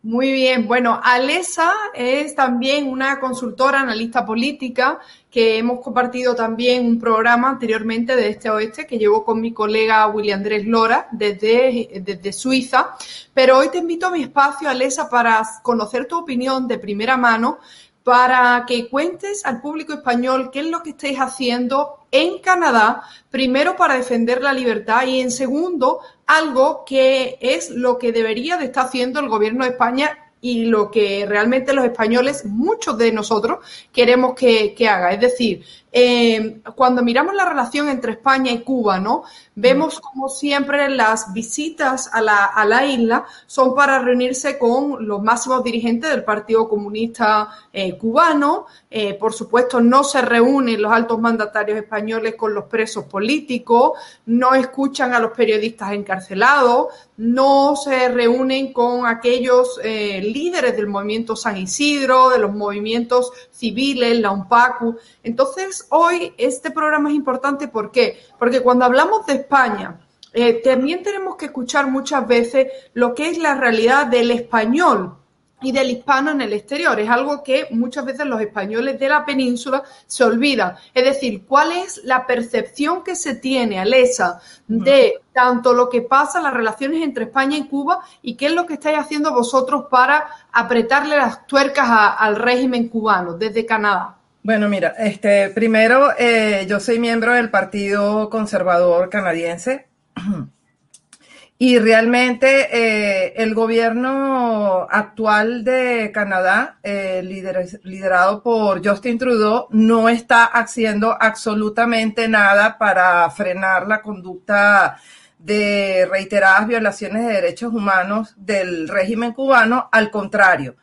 Muy 0.03 0.31
bien, 0.31 0.67
bueno, 0.67 0.99
Alesa 1.03 1.71
es 1.93 2.33
también 2.33 2.87
una 2.87 3.19
consultora, 3.19 3.81
analista 3.81 4.25
política, 4.25 4.99
que 5.29 5.59
hemos 5.59 5.79
compartido 5.79 6.33
también 6.33 6.87
un 6.87 6.99
programa 6.99 7.49
anteriormente 7.49 8.15
de 8.15 8.29
este 8.29 8.49
oeste 8.49 8.87
que 8.87 8.97
llevo 8.97 9.23
con 9.23 9.39
mi 9.39 9.53
colega 9.53 10.07
William 10.07 10.39
Andrés 10.39 10.65
Lora 10.65 11.07
desde, 11.11 12.01
desde 12.03 12.33
Suiza. 12.33 12.95
Pero 13.35 13.59
hoy 13.59 13.69
te 13.69 13.77
invito 13.77 14.07
a 14.07 14.11
mi 14.11 14.23
espacio, 14.23 14.67
Alesa, 14.69 15.07
para 15.07 15.43
conocer 15.61 16.07
tu 16.07 16.17
opinión 16.17 16.67
de 16.67 16.79
primera 16.79 17.15
mano 17.15 17.59
para 18.03 18.65
que 18.67 18.89
cuentes 18.89 19.45
al 19.45 19.61
público 19.61 19.93
español 19.93 20.49
qué 20.51 20.61
es 20.61 20.67
lo 20.67 20.81
que 20.81 20.91
estáis 20.91 21.19
haciendo 21.19 21.99
en 22.11 22.39
Canadá, 22.39 23.03
primero 23.29 23.75
para 23.75 23.95
defender 23.95 24.41
la 24.41 24.53
libertad 24.53 25.05
y 25.05 25.21
en 25.21 25.31
segundo, 25.31 25.99
algo 26.25 26.83
que 26.85 27.37
es 27.39 27.69
lo 27.69 27.97
que 27.97 28.11
debería 28.11 28.57
de 28.57 28.65
estar 28.65 28.85
haciendo 28.85 29.19
el 29.19 29.29
gobierno 29.29 29.63
de 29.63 29.71
España 29.71 30.17
y 30.41 30.65
lo 30.65 30.89
que 30.89 31.25
realmente 31.27 31.73
los 31.73 31.85
españoles, 31.85 32.45
muchos 32.45 32.97
de 32.97 33.11
nosotros, 33.11 33.59
queremos 33.93 34.33
que, 34.33 34.73
que 34.73 34.89
haga. 34.89 35.13
Es 35.13 35.19
decir, 35.19 35.63
eh, 35.91 36.61
cuando 36.75 37.03
miramos 37.03 37.35
la 37.35 37.45
relación 37.45 37.89
entre 37.89 38.13
España 38.13 38.51
y 38.51 38.59
Cuba, 38.61 38.99
¿no? 38.99 39.23
Vemos 39.55 39.99
como 39.99 40.29
siempre 40.29 40.89
las 40.89 41.33
visitas 41.33 42.09
a 42.13 42.21
la, 42.21 42.45
a 42.45 42.63
la 42.63 42.85
isla 42.85 43.25
son 43.45 43.75
para 43.75 43.99
reunirse 43.99 44.57
con 44.57 45.05
los 45.05 45.21
máximos 45.21 45.63
dirigentes 45.63 46.09
del 46.09 46.23
Partido 46.23 46.69
Comunista 46.69 47.49
eh, 47.73 47.97
cubano. 47.97 48.67
Eh, 48.89 49.13
por 49.15 49.33
supuesto, 49.33 49.81
no 49.81 50.03
se 50.03 50.21
reúnen 50.21 50.81
los 50.81 50.91
altos 50.91 51.19
mandatarios 51.19 51.77
españoles 51.77 52.35
con 52.35 52.53
los 52.53 52.65
presos 52.65 53.05
políticos, 53.05 53.99
no 54.25 54.53
escuchan 54.53 55.13
a 55.13 55.19
los 55.19 55.31
periodistas 55.31 55.91
encarcelados, 55.93 56.87
no 57.17 57.75
se 57.75 58.09
reúnen 58.09 58.73
con 58.73 59.05
aquellos 59.05 59.79
eh, 59.83 60.21
líderes 60.21 60.75
del 60.75 60.87
movimiento 60.87 61.35
San 61.35 61.57
Isidro, 61.57 62.29
de 62.29 62.39
los 62.39 62.53
movimientos 62.53 63.31
civiles, 63.51 64.19
la 64.19 64.31
UNPACU. 64.31 64.97
Entonces, 65.23 65.80
hoy 65.89 66.33
este 66.37 66.71
programa 66.71 67.09
es 67.09 67.15
importante, 67.15 67.67
¿por 67.67 67.91
qué? 67.91 68.19
Porque 68.37 68.61
cuando 68.61 68.85
hablamos 68.85 69.25
de 69.25 69.33
España, 69.33 69.99
eh, 70.33 70.61
también 70.63 71.03
tenemos 71.03 71.35
que 71.35 71.45
escuchar 71.45 71.89
muchas 71.89 72.25
veces 72.27 72.67
lo 72.93 73.13
que 73.13 73.29
es 73.29 73.37
la 73.37 73.55
realidad 73.55 74.07
del 74.07 74.31
español 74.31 75.17
y 75.61 75.71
del 75.71 75.91
hispano 75.91 76.31
en 76.31 76.41
el 76.41 76.53
exterior. 76.53 76.99
Es 76.99 77.09
algo 77.09 77.43
que 77.43 77.67
muchas 77.71 78.05
veces 78.05 78.25
los 78.25 78.41
españoles 78.41 78.99
de 78.99 79.09
la 79.09 79.25
península 79.25 79.83
se 80.07 80.23
olvidan. 80.23 80.75
Es 80.93 81.03
decir, 81.03 81.45
cuál 81.45 81.71
es 81.71 82.01
la 82.03 82.25
percepción 82.25 83.03
que 83.03 83.15
se 83.15 83.35
tiene, 83.35 83.79
Alesa, 83.79 84.41
de 84.67 85.21
tanto 85.33 85.73
lo 85.73 85.89
que 85.89 86.01
pasa, 86.01 86.41
las 86.41 86.53
relaciones 86.53 87.03
entre 87.03 87.25
España 87.25 87.57
y 87.57 87.67
Cuba 87.67 87.99
y 88.21 88.35
qué 88.35 88.47
es 88.47 88.53
lo 88.53 88.65
que 88.65 88.73
estáis 88.73 88.97
haciendo 88.97 89.31
vosotros 89.33 89.85
para 89.89 90.27
apretarle 90.51 91.17
las 91.17 91.45
tuercas 91.45 91.87
a, 91.87 92.13
al 92.13 92.35
régimen 92.37 92.89
cubano 92.89 93.33
desde 93.33 93.65
Canadá. 93.65 94.20
Bueno, 94.43 94.69
mira, 94.69 94.95
este, 94.97 95.49
primero, 95.51 96.17
eh, 96.17 96.65
yo 96.67 96.79
soy 96.79 96.97
miembro 96.97 97.35
del 97.35 97.51
Partido 97.51 98.27
Conservador 98.31 99.07
Canadiense 99.07 99.87
y 101.59 101.77
realmente 101.77 102.67
eh, 102.71 103.33
el 103.37 103.53
gobierno 103.53 104.87
actual 104.89 105.63
de 105.63 106.09
Canadá, 106.11 106.79
eh, 106.81 107.21
lider, 107.23 107.81
liderado 107.83 108.41
por 108.41 108.83
Justin 108.83 109.19
Trudeau, 109.19 109.67
no 109.69 110.09
está 110.09 110.45
haciendo 110.45 111.15
absolutamente 111.21 112.27
nada 112.27 112.79
para 112.79 113.29
frenar 113.29 113.87
la 113.87 114.01
conducta 114.01 114.97
de 115.37 116.07
reiteradas 116.09 116.67
violaciones 116.67 117.27
de 117.27 117.33
derechos 117.33 117.71
humanos 117.71 118.33
del 118.37 118.87
régimen 118.87 119.33
cubano. 119.33 119.87
Al 119.91 120.09
contrario, 120.09 120.77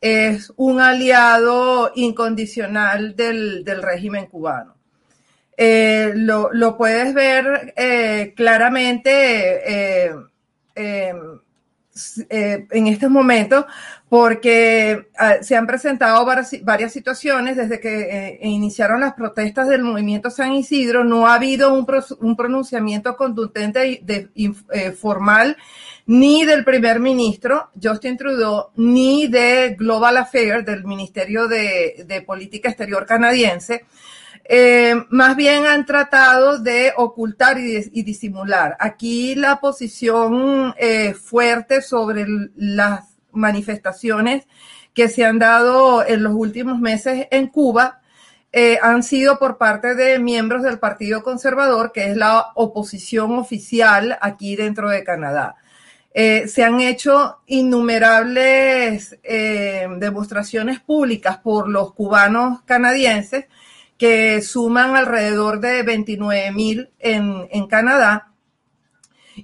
es 0.00 0.52
un 0.56 0.80
aliado 0.80 1.92
incondicional 1.94 3.16
del, 3.16 3.64
del 3.64 3.82
régimen 3.82 4.26
cubano. 4.26 4.80
Eh, 5.62 6.14
lo, 6.16 6.48
lo, 6.54 6.78
puedes 6.78 7.12
ver 7.12 7.74
eh, 7.76 8.32
claramente 8.34 9.10
eh, 9.70 10.10
en 10.74 12.86
estos 12.86 13.10
momentos 13.10 13.66
porque 14.08 15.10
ah, 15.18 15.34
se 15.42 15.56
han 15.56 15.66
presentado 15.66 16.24
varias, 16.24 16.92
situaciones 16.92 17.58
desde 17.58 17.78
que 17.78 18.38
iniciaron 18.40 19.00
las 19.00 19.12
protestas 19.12 19.68
del 19.68 19.82
movimiento 19.82 20.30
San 20.30 20.54
Isidro. 20.54 21.04
No 21.04 21.26
ha 21.26 21.34
habido 21.34 21.74
un, 21.74 21.86
un 22.20 22.36
pronunciamiento 22.36 23.18
contundente 23.18 24.00
de, 24.02 24.30
de, 24.34 24.92
formal 24.92 25.58
ni 26.10 26.44
del 26.44 26.64
primer 26.64 26.98
ministro 26.98 27.70
Justin 27.80 28.16
Trudeau, 28.16 28.70
ni 28.74 29.28
de 29.28 29.76
Global 29.78 30.16
Affairs, 30.16 30.66
del 30.66 30.82
Ministerio 30.82 31.46
de, 31.46 32.24
Política 32.26 32.68
Exterior 32.68 33.06
canadiense. 33.06 33.84
Eh, 34.42 34.96
más 35.10 35.36
bien 35.36 35.66
han 35.66 35.86
tratado 35.86 36.58
de 36.58 36.92
ocultar 36.96 37.60
y, 37.60 37.78
y 37.92 38.02
disimular. 38.02 38.76
Aquí 38.80 39.36
la 39.36 39.60
posición 39.60 40.74
eh, 40.78 41.14
fuerte 41.14 41.80
sobre 41.80 42.26
las 42.56 43.16
manifestaciones 43.30 44.48
que 44.92 45.08
se 45.08 45.24
han 45.24 45.38
dado 45.38 46.04
en 46.04 46.24
los 46.24 46.32
últimos 46.34 46.80
meses 46.80 47.28
en 47.30 47.46
Cuba 47.46 48.00
eh, 48.50 48.80
han 48.82 49.04
sido 49.04 49.38
por 49.38 49.58
parte 49.58 49.94
de 49.94 50.18
miembros 50.18 50.64
del 50.64 50.80
Partido 50.80 51.22
Conservador, 51.22 51.92
que 51.92 52.10
es 52.10 52.16
la 52.16 52.46
oposición 52.56 53.38
oficial 53.38 54.18
aquí 54.20 54.56
dentro 54.56 54.90
de 54.90 55.04
Canadá. 55.04 55.54
Eh, 56.12 56.48
se 56.48 56.64
han 56.64 56.80
hecho 56.80 57.38
innumerables 57.46 59.16
eh, 59.22 59.86
demostraciones 59.98 60.80
públicas 60.80 61.38
por 61.38 61.68
los 61.68 61.94
cubanos 61.94 62.62
canadienses 62.62 63.44
que 63.96 64.42
suman 64.42 64.96
alrededor 64.96 65.60
de 65.60 65.82
29 65.84 66.50
mil 66.52 66.90
en, 66.98 67.66
Canadá. 67.68 68.32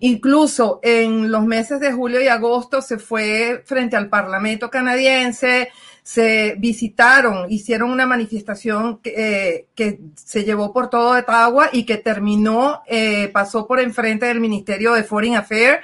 Incluso 0.00 0.80
en 0.82 1.30
los 1.30 1.44
meses 1.44 1.78
de 1.78 1.92
julio 1.92 2.20
y 2.20 2.26
agosto 2.26 2.82
se 2.82 2.98
fue 2.98 3.62
frente 3.64 3.96
al 3.96 4.08
Parlamento 4.08 4.68
canadiense, 4.68 5.68
se 6.02 6.56
visitaron, 6.58 7.50
hicieron 7.50 7.90
una 7.90 8.06
manifestación 8.06 8.98
que, 8.98 9.14
eh, 9.16 9.66
que 9.74 10.00
se 10.14 10.44
llevó 10.44 10.72
por 10.72 10.90
todo 10.90 11.10
Ottawa 11.10 11.68
y 11.72 11.84
que 11.84 11.98
terminó, 11.98 12.82
pasó 13.32 13.66
por 13.66 13.78
enfrente 13.78 14.26
del 14.26 14.40
Ministerio 14.40 14.94
de 14.94 15.04
Foreign 15.04 15.36
Affairs 15.36 15.80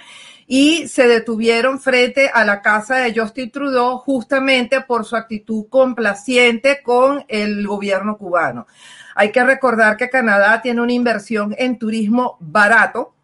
y 0.54 0.86
se 0.86 1.08
detuvieron 1.08 1.80
frente 1.80 2.28
a 2.28 2.44
la 2.44 2.60
casa 2.60 2.96
de 2.96 3.18
Justin 3.18 3.50
Trudeau 3.50 3.96
justamente 3.96 4.82
por 4.82 5.06
su 5.06 5.16
actitud 5.16 5.64
complaciente 5.70 6.82
con 6.82 7.24
el 7.28 7.66
gobierno 7.66 8.18
cubano. 8.18 8.66
Hay 9.14 9.32
que 9.32 9.42
recordar 9.44 9.96
que 9.96 10.10
Canadá 10.10 10.60
tiene 10.60 10.82
una 10.82 10.92
inversión 10.92 11.54
en 11.56 11.78
turismo 11.78 12.36
barato 12.38 13.14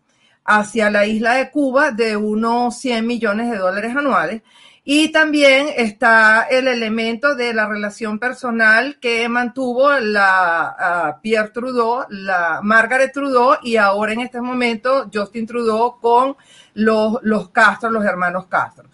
hacia 0.42 0.88
la 0.88 1.04
isla 1.04 1.34
de 1.34 1.50
Cuba 1.50 1.90
de 1.90 2.16
unos 2.16 2.78
100 2.78 3.06
millones 3.06 3.50
de 3.50 3.58
dólares 3.58 3.94
anuales. 3.94 4.40
Y 4.90 5.10
también 5.10 5.66
está 5.76 6.46
el 6.50 6.66
elemento 6.66 7.34
de 7.34 7.52
la 7.52 7.68
relación 7.68 8.18
personal 8.18 8.96
que 8.98 9.28
mantuvo 9.28 9.90
la 9.90 11.18
Pierre 11.20 11.50
Trudeau, 11.50 12.06
la 12.08 12.60
Margaret 12.62 13.12
Trudeau 13.12 13.58
y 13.62 13.76
ahora 13.76 14.14
en 14.14 14.20
este 14.20 14.40
momento 14.40 15.10
Justin 15.12 15.46
Trudeau 15.46 16.00
con 16.00 16.38
los, 16.72 17.18
los 17.20 17.50
Castro, 17.50 17.90
los 17.90 18.02
hermanos 18.02 18.46
Castro. 18.46 18.88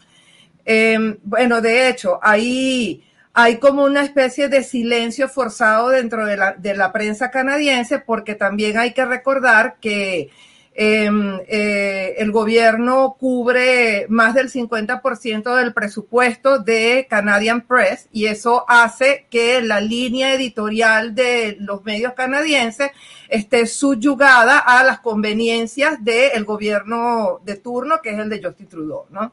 Em, 0.65 1.17
bueno, 1.23 1.61
de 1.61 1.89
hecho, 1.89 2.19
ahí 2.21 3.05
hay 3.33 3.59
como 3.59 3.85
una 3.85 4.03
especie 4.03 4.49
de 4.49 4.65
silencio 4.65 5.29
forzado 5.29 5.91
dentro 5.91 6.27
de 6.27 6.37
la, 6.37 6.55
de 6.55 6.75
la 6.75 6.91
prensa 6.91 7.31
canadiense 7.31 8.01
porque 8.01 8.35
también 8.35 8.79
hay 8.79 8.93
que 8.95 9.05
recordar 9.05 9.77
que 9.81 10.29
Em, 10.77 11.39
eh, 11.47 12.17
el 12.19 12.33
gobierno 12.33 13.15
cubre 13.17 14.07
más 14.09 14.35
del 14.35 14.51
50% 14.51 15.55
del 15.55 15.73
presupuesto 15.73 16.59
de 16.59 17.07
Canadian 17.09 17.61
Press 17.61 18.09
y 18.11 18.27
eso 18.27 18.65
hace 18.67 19.27
que 19.31 19.63
la 19.63 19.81
línea 19.81 20.35
editorial 20.35 21.15
de 21.15 21.57
los 21.61 21.85
medios 21.85 22.15
canadienses 22.15 22.91
esté 23.29 23.67
subyugada 23.67 24.59
a 24.59 24.83
las 24.83 24.99
conveniencias 24.99 26.03
del 26.03 26.45
gobierno 26.45 27.41
de 27.45 27.55
turno, 27.55 28.01
que 28.03 28.11
es 28.11 28.19
el 28.19 28.29
de 28.29 28.43
Justin 28.43 28.67
Trudeau, 28.67 29.07
¿no? 29.11 29.33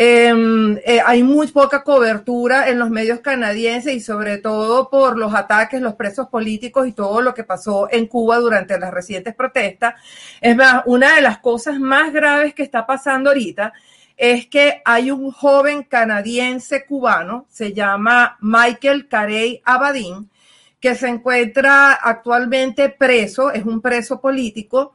Em, 0.00 0.78
eh, 0.84 1.00
hay 1.04 1.24
muy 1.24 1.48
poca 1.48 1.82
cobertura 1.82 2.68
en 2.68 2.78
los 2.78 2.88
medios 2.88 3.18
canadienses 3.18 3.92
y 3.94 3.98
sobre 4.00 4.38
todo 4.38 4.88
por 4.88 5.18
los 5.18 5.34
ataques, 5.34 5.80
los 5.80 5.96
presos 5.96 6.28
políticos 6.28 6.86
y 6.86 6.92
todo 6.92 7.20
lo 7.20 7.34
que 7.34 7.42
pasó 7.42 7.88
en 7.90 8.06
Cuba 8.06 8.36
durante 8.36 8.78
las 8.78 8.92
recientes 8.92 9.34
protestas. 9.34 9.94
Es 10.40 10.54
más, 10.54 10.84
una 10.86 11.16
de 11.16 11.22
las 11.22 11.38
cosas 11.38 11.80
más 11.80 12.12
graves 12.12 12.54
que 12.54 12.62
está 12.62 12.86
pasando 12.86 13.30
ahorita 13.30 13.72
es 14.16 14.46
que 14.46 14.82
hay 14.84 15.10
un 15.10 15.32
joven 15.32 15.82
canadiense 15.82 16.86
cubano, 16.86 17.46
se 17.48 17.72
llama 17.72 18.36
Michael 18.40 19.08
Carey 19.08 19.60
Abadín, 19.64 20.30
que 20.78 20.94
se 20.94 21.08
encuentra 21.08 21.94
actualmente 21.94 22.88
preso, 22.88 23.50
es 23.50 23.64
un 23.64 23.80
preso 23.80 24.20
político. 24.20 24.94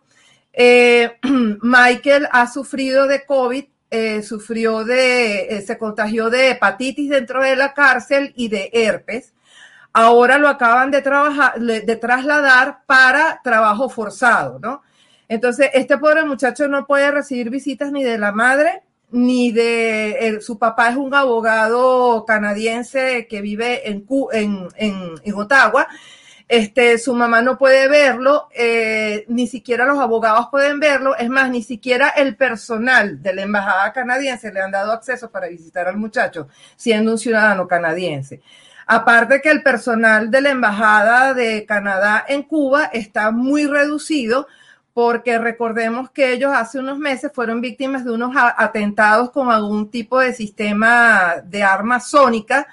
Eh, 0.54 1.18
Michael 1.62 2.30
ha 2.32 2.48
sufrido 2.48 3.06
de 3.06 3.26
COVID 3.26 3.66
eh, 3.96 4.24
sufrió 4.24 4.84
de, 4.84 5.56
eh, 5.56 5.62
se 5.62 5.78
contagió 5.78 6.32
de 6.32 6.50
hepatitis 6.50 7.12
dentro 7.12 7.44
de 7.44 7.56
la 7.56 7.76
cárcel 7.76 8.34
y 8.36 8.48
de 8.48 8.72
herpes. 8.74 9.34
Ahora 9.94 10.40
lo 10.40 10.48
acaban 10.50 10.90
de 10.90 11.04
trabajar, 11.04 11.60
de 11.60 11.96
trasladar 11.98 12.80
para 12.88 13.40
trabajo 13.44 13.90
forzado, 13.90 14.58
¿no? 14.58 14.82
Entonces, 15.30 15.70
este 15.76 16.00
pobre 16.00 16.24
muchacho 16.26 16.68
no 16.68 16.88
puede 16.88 17.12
recibir 17.12 17.52
visitas 17.52 17.92
ni 17.92 18.04
de 18.04 18.18
la 18.18 18.32
madre, 18.32 18.82
ni 19.12 19.52
de 19.52 20.40
su 20.42 20.58
papá 20.58 20.90
es 20.90 20.98
un 20.98 21.14
abogado 21.14 22.26
canadiense 22.26 23.28
que 23.30 23.42
vive 23.42 23.88
en, 23.88 24.08
en, 24.32 24.68
en 25.24 25.34
Ottawa 25.36 25.88
este, 26.54 27.00
su 27.00 27.16
mamá 27.16 27.42
no 27.42 27.58
puede 27.58 27.88
verlo, 27.88 28.48
eh, 28.54 29.26
ni 29.28 29.48
siquiera 29.48 29.88
los 29.88 29.98
abogados 29.98 30.50
pueden 30.52 30.80
verlo, 30.80 31.18
es 31.18 31.28
más, 31.28 31.50
ni 31.50 31.64
siquiera 31.64 32.10
el 32.10 32.36
personal 32.36 33.24
de 33.24 33.34
la 33.34 33.42
embajada 33.42 33.92
canadiense 33.92 34.54
le 34.54 34.62
han 34.62 34.70
dado 34.70 34.92
acceso 34.92 35.32
para 35.32 35.48
visitar 35.48 35.88
al 35.88 35.98
muchacho, 35.98 36.48
siendo 36.76 37.10
un 37.10 37.18
ciudadano 37.18 37.68
canadiense. 37.68 38.44
Aparte 38.86 39.42
que 39.42 39.50
el 39.50 39.64
personal 39.64 40.30
de 40.30 40.42
la 40.42 40.52
embajada 40.52 41.34
de 41.34 41.66
Canadá 41.66 42.24
en 42.28 42.44
Cuba 42.44 42.86
está 42.94 43.32
muy 43.32 43.66
reducido 43.66 44.46
porque 44.94 45.40
recordemos 45.40 46.12
que 46.12 46.34
ellos 46.34 46.54
hace 46.54 46.78
unos 46.78 47.00
meses 47.00 47.32
fueron 47.34 47.62
víctimas 47.62 48.06
de 48.06 48.12
unos 48.12 48.36
atentados 48.36 49.32
con 49.32 49.50
algún 49.50 49.90
tipo 49.90 50.20
de 50.20 50.34
sistema 50.34 51.38
de 51.44 51.64
arma 51.64 52.00
sónica 52.00 52.68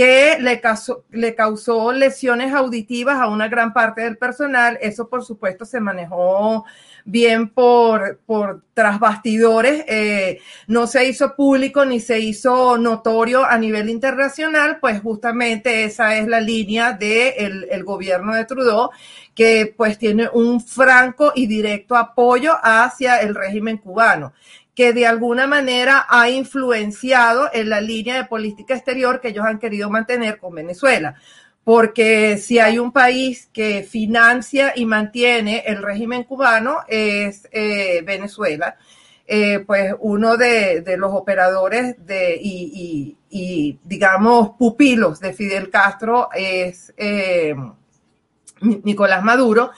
que 0.00 0.38
le 0.40 0.62
causó, 0.62 1.04
le 1.10 1.34
causó 1.34 1.92
lesiones 1.92 2.54
auditivas 2.54 3.20
a 3.20 3.28
una 3.28 3.48
gran 3.48 3.74
parte 3.74 4.00
del 4.00 4.16
personal. 4.16 4.78
Eso, 4.80 5.10
por 5.10 5.22
supuesto, 5.22 5.66
se 5.66 5.78
manejó 5.78 6.64
bien 7.04 7.50
por, 7.50 8.18
por 8.24 8.62
tras 8.72 8.98
bastidores, 8.98 9.84
eh, 9.86 10.40
no 10.68 10.86
se 10.86 11.06
hizo 11.06 11.36
público 11.36 11.84
ni 11.84 12.00
se 12.00 12.18
hizo 12.18 12.78
notorio 12.78 13.44
a 13.44 13.58
nivel 13.58 13.90
internacional, 13.90 14.78
pues 14.80 15.02
justamente 15.02 15.84
esa 15.84 16.16
es 16.16 16.26
la 16.26 16.40
línea 16.40 16.92
del 16.92 17.66
el 17.70 17.84
gobierno 17.84 18.34
de 18.34 18.46
Trudeau, 18.46 18.88
que 19.34 19.74
pues 19.76 19.98
tiene 19.98 20.30
un 20.32 20.62
franco 20.62 21.32
y 21.34 21.46
directo 21.46 21.94
apoyo 21.94 22.54
hacia 22.62 23.20
el 23.20 23.34
régimen 23.34 23.76
cubano 23.76 24.32
que 24.80 24.94
de 24.94 25.06
alguna 25.06 25.46
manera 25.46 26.06
ha 26.08 26.30
influenciado 26.30 27.50
en 27.52 27.68
la 27.68 27.82
línea 27.82 28.16
de 28.16 28.24
política 28.24 28.74
exterior 28.74 29.20
que 29.20 29.28
ellos 29.28 29.44
han 29.44 29.58
querido 29.58 29.90
mantener 29.90 30.38
con 30.38 30.54
Venezuela. 30.54 31.16
Porque 31.62 32.38
si 32.38 32.60
hay 32.60 32.78
un 32.78 32.90
país 32.90 33.50
que 33.52 33.82
financia 33.82 34.72
y 34.74 34.86
mantiene 34.86 35.64
el 35.66 35.82
régimen 35.82 36.24
cubano 36.24 36.78
es 36.88 37.46
eh, 37.52 38.00
Venezuela. 38.06 38.78
Eh, 39.26 39.62
pues 39.66 39.94
uno 40.00 40.38
de, 40.38 40.82
los 40.96 41.12
operadores 41.12 41.94
de, 42.06 42.38
y, 42.40 43.78
digamos, 43.84 44.52
pupilos 44.58 45.20
de 45.20 45.34
Fidel 45.34 45.68
Castro 45.68 46.30
es 46.34 46.94
eh, 46.96 47.54
Nicolás 48.62 49.22
Maduro 49.22 49.72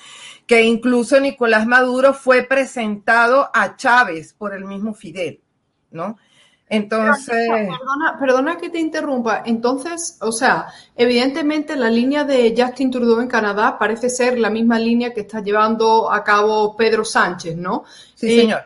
que 0.53 0.62
incluso 0.65 1.19
Nicolás 1.19 1.67
Maduro 1.67 2.12
fue 2.12 2.43
presentado 2.43 3.49
a 3.55 3.75
Chávez 3.75 4.35
por 4.35 4.55
el 4.55 4.67
mismo 4.67 4.93
Fidel, 4.93 5.41
¿no? 5.93 6.19
Entonces. 6.69 7.49
Perdona, 7.49 8.19
perdona, 8.21 8.57
que 8.59 8.69
te 8.69 8.79
interrumpa. 8.79 9.45
Entonces, 9.47 10.19
o 10.21 10.31
sea, 10.31 10.67
evidentemente 10.95 11.75
la 11.75 11.88
línea 11.88 12.25
de 12.25 12.55
Justin 12.55 12.91
Trudeau 12.91 13.21
en 13.21 13.29
Canadá 13.29 13.79
parece 13.79 14.11
ser 14.11 14.38
la 14.38 14.51
misma 14.51 14.79
línea 14.79 15.15
que 15.15 15.23
está 15.23 15.41
llevando 15.41 16.12
a 16.12 16.23
cabo 16.23 16.77
Pedro 16.77 17.03
Sánchez, 17.03 17.57
¿no? 17.57 17.85
Sí, 18.15 18.41
señor. 18.41 18.65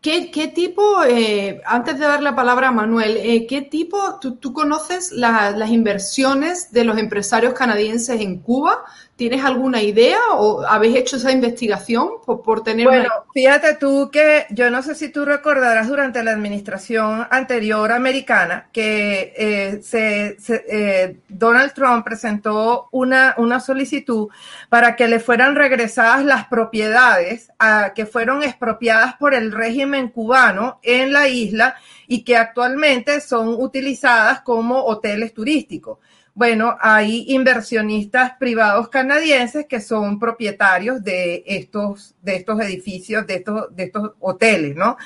¿Qué, 0.00 0.52
tipo, 0.54 1.02
eh, 1.04 1.60
antes 1.64 1.96
de 1.98 2.04
dar 2.04 2.22
la 2.22 2.34
palabra 2.34 2.68
a 2.68 2.72
Manuel, 2.72 3.16
eh, 3.16 3.46
qué 3.48 3.62
tipo, 3.62 4.20
tú, 4.20 4.52
conoces 4.52 5.10
las 5.10 5.70
inversiones 5.70 6.72
de 6.72 6.84
los 6.84 6.98
empresarios 6.98 7.54
canadienses 7.54 8.20
en 8.20 8.38
Cuba? 8.40 8.84
¿Tienes 9.22 9.44
alguna 9.44 9.80
idea 9.80 10.18
o 10.36 10.66
habéis 10.66 10.96
hecho 10.96 11.14
esa 11.14 11.30
investigación 11.30 12.08
por, 12.26 12.64
tener 12.64 12.88
Bueno, 12.88 13.08
fíjate 13.32 13.76
tú 13.76 14.10
que 14.10 14.46
yo 14.50 14.68
no 14.68 14.82
sé 14.82 14.96
si 14.96 15.10
tú 15.10 15.24
recordarás 15.24 15.86
durante 15.86 16.24
la 16.24 16.32
administración 16.32 17.28
anterior 17.30 17.92
americana 17.92 18.66
que 18.72 19.32
eh, 19.36 19.80
se, 19.80 20.36
eh, 20.48 21.18
Donald 21.28 21.72
Trump 21.72 22.04
presentó 22.04 22.88
una, 22.90 23.36
una 23.38 23.60
solicitud 23.60 24.26
para 24.68 24.96
que 24.96 25.06
le 25.06 25.20
fueran 25.20 25.54
regresadas 25.54 26.24
las 26.24 26.48
propiedades 26.48 27.52
que 27.94 28.06
fueron 28.06 28.42
expropiadas 28.42 29.14
por 29.14 29.34
el 29.34 29.52
régimen 29.52 30.08
cubano 30.08 30.80
en 30.82 31.12
la 31.12 31.28
isla 31.28 31.76
y 32.08 32.24
que 32.24 32.36
actualmente 32.36 33.20
son 33.20 33.50
utilizadas 33.50 34.40
como 34.40 34.82
hoteles 34.82 35.32
turísticos 35.32 35.98
bueno, 36.34 36.76
hay 36.80 37.26
inversionistas 37.28 38.32
privados 38.38 38.88
canadienses 38.88 39.66
que 39.66 39.80
son 39.80 40.18
propietarios 40.18 41.02
de 41.04 41.42
estos, 41.46 42.14
de 42.22 42.36
estos 42.36 42.60
edificios, 42.60 43.26
de 43.26 43.34
estos, 43.36 43.76
de 43.76 43.84
estos 43.84 44.12
hoteles, 44.18 44.74
¿no? 44.74 44.96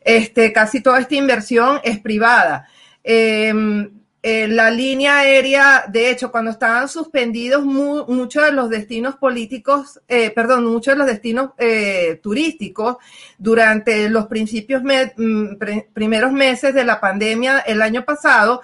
Este, 0.00 0.52
casi 0.52 0.80
toda 0.80 1.00
esta 1.00 1.16
inversión 1.16 1.80
es 1.82 1.98
privada. 1.98 2.68
Em, 3.02 3.90
eh, 4.20 4.48
la 4.48 4.70
línea 4.70 5.18
aérea, 5.18 5.84
de 5.88 6.10
hecho, 6.10 6.32
cuando 6.32 6.50
estaban 6.50 6.88
suspendidos 6.88 7.64
muchos 7.64 8.44
de 8.44 8.52
los 8.52 8.68
destinos 8.68 9.16
políticos, 9.16 10.00
eh, 10.08 10.30
perdón, 10.30 10.64
muchos 10.66 10.94
de 10.94 10.98
los 10.98 11.06
destinos 11.06 11.50
eh, 11.56 12.18
turísticos 12.22 12.96
durante 13.38 14.08
los 14.10 14.26
principios 14.26 14.82
mm, 14.82 15.54
primeros 15.92 16.32
meses 16.32 16.74
de 16.74 16.84
la 16.84 17.00
pandemia 17.00 17.60
el 17.60 17.80
año 17.80 18.04
pasado, 18.04 18.60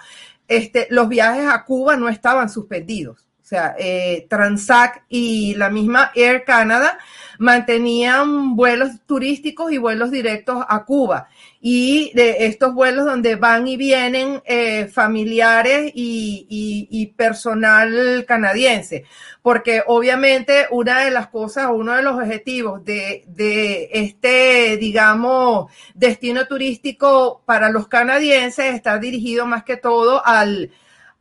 este, 0.49 0.87
los 0.91 1.09
viajes 1.09 1.47
a 1.47 1.65
Cuba 1.65 1.97
no 1.97 2.09
estaban 2.09 2.49
suspendidos. 2.49 3.27
O 3.45 3.47
sea, 3.47 3.77
eh, 3.79 4.27
Transac 4.31 5.05
y 5.09 5.55
la 5.57 5.69
misma 5.69 6.11
Air 6.15 6.45
Canada 6.45 6.99
mantenían 7.39 8.57
vuelos 8.57 8.93
turísticos 9.07 9.71
y 9.71 9.77
vuelos 9.77 10.11
directos 10.11 10.65
a 10.67 10.85
Cuba. 10.85 11.29
Y 11.67 12.13
de 12.13 12.45
estos 12.45 12.75
vuelos 12.75 13.07
donde 13.07 13.37
van 13.37 13.67
y 13.67 13.79
vienen 13.79 14.43
eh, 14.45 14.85
familiares 14.87 15.91
y, 15.95 16.47
y, 16.91 17.07
personal 17.07 18.27
canadiense. 18.29 19.05
Porque 19.41 19.83
obviamente 19.87 20.67
una 20.71 21.01
de 21.01 21.11
las 21.11 21.29
cosas, 21.29 21.71
uno 21.73 21.95
de 21.95 22.03
los 22.03 22.17
objetivos 22.17 22.85
de, 22.85 23.25
de 23.29 23.89
este, 23.93 24.77
digamos, 24.77 25.73
destino 25.95 26.47
turístico 26.47 27.41
para 27.47 27.71
los 27.71 27.89
canadienses 27.89 28.75
está 28.75 28.99
dirigido 28.99 29.47
más 29.47 29.65
que 29.65 29.79
todo 29.79 30.21
al, 30.27 30.71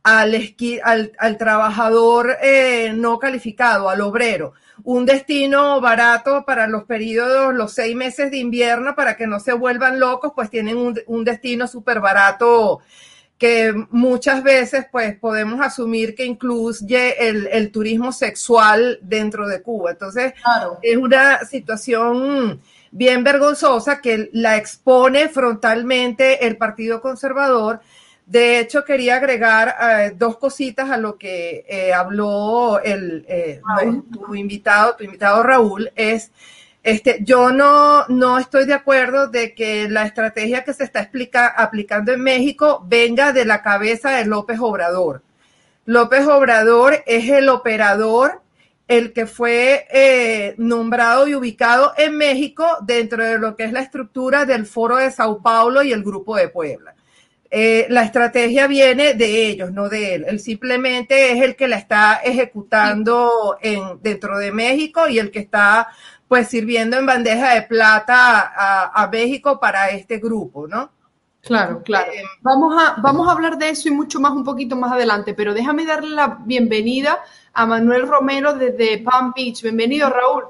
al, 0.02 0.34
esqui, 0.34 0.78
al, 0.84 1.12
al 1.18 1.38
trabajador 1.38 2.36
eh, 2.42 2.92
no 2.94 3.18
calificado, 3.18 3.88
al 3.88 4.02
obrero. 4.02 4.52
Un 4.82 5.06
destino 5.06 5.80
barato 5.80 6.44
para 6.44 6.66
los 6.66 6.84
periodos, 6.84 7.54
los 7.54 7.72
seis 7.72 7.94
meses 7.94 8.30
de 8.30 8.38
invierno, 8.38 8.94
para 8.94 9.16
que 9.16 9.26
no 9.26 9.38
se 9.38 9.52
vuelvan 9.52 10.00
locos, 10.00 10.32
pues 10.34 10.50
tienen 10.50 10.76
un, 10.76 11.00
un 11.06 11.24
destino 11.24 11.68
súper 11.68 12.00
barato 12.00 12.80
que 13.38 13.74
muchas 13.90 14.42
veces 14.42 14.86
pues 14.90 15.18
podemos 15.18 15.60
asumir 15.60 16.14
que 16.14 16.24
incluye 16.24 17.28
el, 17.28 17.48
el 17.48 17.70
turismo 17.70 18.12
sexual 18.12 18.98
dentro 19.02 19.46
de 19.46 19.60
Cuba. 19.60 19.92
Entonces, 19.92 20.34
claro. 20.42 20.78
es 20.82 20.96
una 20.96 21.44
situación 21.44 22.60
bien 22.90 23.24
vergonzosa 23.24 24.00
que 24.00 24.30
la 24.32 24.56
expone 24.56 25.28
frontalmente 25.28 26.46
el 26.46 26.56
Partido 26.56 27.00
Conservador 27.00 27.80
de 28.26 28.58
hecho, 28.58 28.84
quería 28.84 29.16
agregar 29.16 29.76
uh, 29.78 30.16
dos 30.16 30.38
cositas 30.38 30.90
a 30.90 30.96
lo 30.96 31.18
que 31.18 31.64
eh, 31.68 31.92
habló 31.92 32.80
el, 32.80 33.24
eh, 33.28 33.60
tu 34.10 34.34
invitado, 34.34 34.96
tu 34.96 35.04
invitado 35.04 35.42
Raúl, 35.42 35.90
es 35.94 36.30
este, 36.82 37.18
yo 37.22 37.50
no, 37.50 38.06
no 38.08 38.38
estoy 38.38 38.66
de 38.66 38.74
acuerdo 38.74 39.28
de 39.28 39.54
que 39.54 39.88
la 39.88 40.04
estrategia 40.04 40.64
que 40.64 40.74
se 40.74 40.84
está 40.84 41.00
explica, 41.00 41.46
aplicando 41.48 42.12
en 42.12 42.20
México 42.20 42.84
venga 42.86 43.32
de 43.32 43.46
la 43.46 43.62
cabeza 43.62 44.10
de 44.10 44.26
López 44.26 44.58
Obrador. 44.60 45.22
López 45.86 46.26
Obrador 46.26 47.02
es 47.06 47.28
el 47.30 47.48
operador, 47.48 48.42
el 48.86 49.14
que 49.14 49.26
fue 49.26 49.86
eh, 49.90 50.54
nombrado 50.58 51.26
y 51.26 51.34
ubicado 51.34 51.94
en 51.96 52.16
México 52.18 52.66
dentro 52.82 53.24
de 53.24 53.38
lo 53.38 53.56
que 53.56 53.64
es 53.64 53.72
la 53.72 53.80
estructura 53.80 54.44
del 54.44 54.66
Foro 54.66 54.96
de 54.96 55.10
Sao 55.10 55.40
Paulo 55.42 55.82
y 55.82 55.92
el 55.92 56.02
Grupo 56.04 56.36
de 56.36 56.48
Puebla 56.48 56.94
eh, 57.56 57.86
la 57.88 58.02
estrategia 58.02 58.66
viene 58.66 59.14
de 59.14 59.46
ellos, 59.46 59.70
no 59.70 59.88
de 59.88 60.16
él. 60.16 60.24
Él 60.26 60.40
simplemente 60.40 61.30
es 61.30 61.40
el 61.40 61.54
que 61.54 61.68
la 61.68 61.76
está 61.76 62.16
ejecutando 62.24 63.56
en, 63.62 64.00
dentro 64.02 64.38
de 64.38 64.50
México 64.50 65.08
y 65.08 65.20
el 65.20 65.30
que 65.30 65.38
está 65.38 65.86
pues 66.26 66.48
sirviendo 66.48 66.96
en 66.96 67.06
bandeja 67.06 67.54
de 67.54 67.62
plata 67.62 68.40
a, 68.40 69.02
a 69.04 69.08
México 69.08 69.60
para 69.60 69.90
este 69.90 70.18
grupo, 70.18 70.66
¿no? 70.66 70.90
Claro, 71.42 71.80
claro. 71.84 72.10
Eh, 72.10 72.24
vamos, 72.40 72.74
a, 72.76 73.00
vamos 73.00 73.28
a 73.28 73.32
hablar 73.32 73.56
de 73.56 73.68
eso 73.68 73.88
y 73.88 73.92
mucho 73.92 74.18
más 74.18 74.32
un 74.32 74.42
poquito 74.42 74.74
más 74.74 74.90
adelante, 74.90 75.32
pero 75.32 75.54
déjame 75.54 75.86
darle 75.86 76.10
la 76.10 76.38
bienvenida 76.44 77.20
a 77.52 77.66
Manuel 77.66 78.08
Romero 78.08 78.54
desde 78.54 78.98
Palm 78.98 79.32
Beach. 79.32 79.62
Bienvenido, 79.62 80.10
Raúl. 80.10 80.44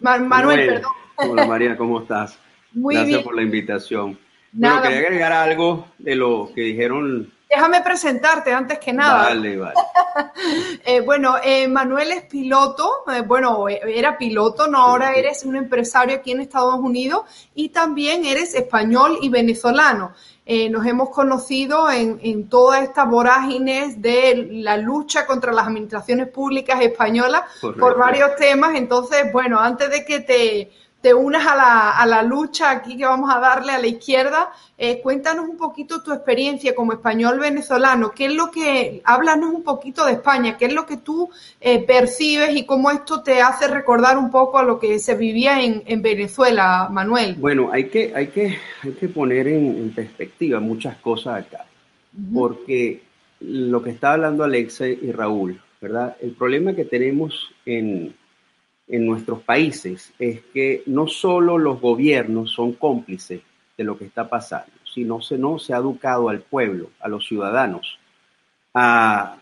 Ma 0.00 0.16
Manuel, 0.18 0.74
perdón. 0.74 0.92
Hola 1.16 1.46
María, 1.48 1.76
¿cómo 1.76 2.02
estás? 2.02 2.38
Muy 2.72 2.94
Gracias 2.94 3.14
bien. 3.14 3.24
por 3.24 3.34
la 3.34 3.42
invitación. 3.42 4.16
Nada. 4.52 4.80
Bueno, 4.80 4.88
quería 4.90 5.06
agregar 5.08 5.32
algo 5.32 5.86
de 5.98 6.14
lo 6.14 6.50
que 6.54 6.62
dijeron. 6.62 7.32
Déjame 7.48 7.80
presentarte 7.82 8.52
antes 8.52 8.78
que 8.78 8.92
nada. 8.92 9.24
Vale, 9.24 9.56
vale. 9.56 9.74
eh, 10.84 11.00
bueno, 11.00 11.36
eh, 11.42 11.66
Manuel 11.66 12.12
es 12.12 12.22
piloto, 12.24 13.04
eh, 13.12 13.22
bueno, 13.22 13.68
era 13.68 14.16
piloto, 14.16 14.68
no, 14.68 14.78
ahora 14.78 15.12
eres 15.14 15.44
un 15.44 15.56
empresario 15.56 16.16
aquí 16.16 16.30
en 16.30 16.40
Estados 16.40 16.78
Unidos 16.78 17.22
y 17.54 17.70
también 17.70 18.24
eres 18.24 18.54
español 18.54 19.18
y 19.20 19.28
venezolano. 19.28 20.12
Eh, 20.52 20.68
nos 20.68 20.84
hemos 20.84 21.10
conocido 21.10 21.88
en, 21.92 22.18
en 22.24 22.48
todas 22.48 22.82
estas 22.82 23.08
vorágines 23.08 24.02
de 24.02 24.48
la 24.50 24.76
lucha 24.76 25.24
contra 25.24 25.52
las 25.52 25.68
administraciones 25.68 26.26
públicas 26.26 26.80
españolas 26.80 27.42
Correcto. 27.60 27.80
por 27.80 27.96
varios 27.96 28.34
temas. 28.34 28.74
Entonces, 28.74 29.32
bueno, 29.32 29.60
antes 29.60 29.90
de 29.90 30.04
que 30.04 30.18
te 30.18 30.70
te 31.00 31.14
unas 31.14 31.46
a 31.46 31.56
la, 31.56 31.90
a 31.90 32.06
la, 32.06 32.22
lucha 32.22 32.70
aquí 32.70 32.96
que 32.96 33.04
vamos 33.04 33.32
a 33.32 33.38
darle 33.38 33.72
a 33.72 33.78
la 33.78 33.86
izquierda. 33.86 34.52
Eh, 34.76 35.00
cuéntanos 35.02 35.48
un 35.48 35.56
poquito 35.56 36.02
tu 36.02 36.12
experiencia 36.12 36.74
como 36.74 36.92
español 36.92 37.38
venezolano. 37.38 38.12
¿Qué 38.12 38.26
es 38.26 38.34
lo 38.34 38.50
que, 38.50 39.00
háblanos 39.04 39.54
un 39.54 39.62
poquito 39.62 40.04
de 40.04 40.12
España, 40.12 40.56
qué 40.58 40.66
es 40.66 40.74
lo 40.74 40.86
que 40.86 40.98
tú 40.98 41.30
eh, 41.60 41.82
percibes 41.84 42.54
y 42.54 42.66
cómo 42.66 42.90
esto 42.90 43.22
te 43.22 43.40
hace 43.40 43.66
recordar 43.68 44.18
un 44.18 44.30
poco 44.30 44.58
a 44.58 44.62
lo 44.62 44.78
que 44.78 44.98
se 44.98 45.14
vivía 45.14 45.62
en, 45.62 45.82
en 45.86 46.02
Venezuela, 46.02 46.88
Manuel? 46.90 47.34
Bueno, 47.36 47.70
hay 47.72 47.88
que, 47.88 48.12
hay 48.14 48.28
que, 48.28 48.58
hay 48.82 48.92
que 48.92 49.08
poner 49.08 49.48
en, 49.48 49.76
en 49.76 49.90
perspectiva 49.94 50.60
muchas 50.60 50.96
cosas 50.96 51.46
acá, 51.46 51.64
uh 51.64 52.20
-huh. 52.20 52.34
porque 52.34 53.02
lo 53.40 53.82
que 53.82 53.90
está 53.90 54.12
hablando 54.12 54.44
Alexa 54.44 54.86
y 54.86 55.12
Raúl, 55.12 55.60
¿verdad? 55.80 56.16
El 56.20 56.32
problema 56.32 56.74
que 56.74 56.84
tenemos 56.84 57.50
en, 57.64 58.14
en 58.90 59.06
nuestros 59.06 59.42
países 59.42 60.12
es 60.18 60.40
que 60.52 60.82
no 60.86 61.06
solo 61.06 61.58
los 61.58 61.80
gobiernos 61.80 62.50
son 62.50 62.72
cómplices 62.72 63.40
de 63.78 63.84
lo 63.84 63.96
que 63.96 64.04
está 64.04 64.28
pasando, 64.28 64.72
sino 64.84 65.20
se 65.20 65.38
no 65.38 65.58
se 65.58 65.72
ha 65.72 65.78
educado 65.78 66.28
al 66.28 66.40
pueblo, 66.40 66.90
a 67.00 67.08
los 67.08 67.26
ciudadanos, 67.26 67.98
a, 68.74 69.38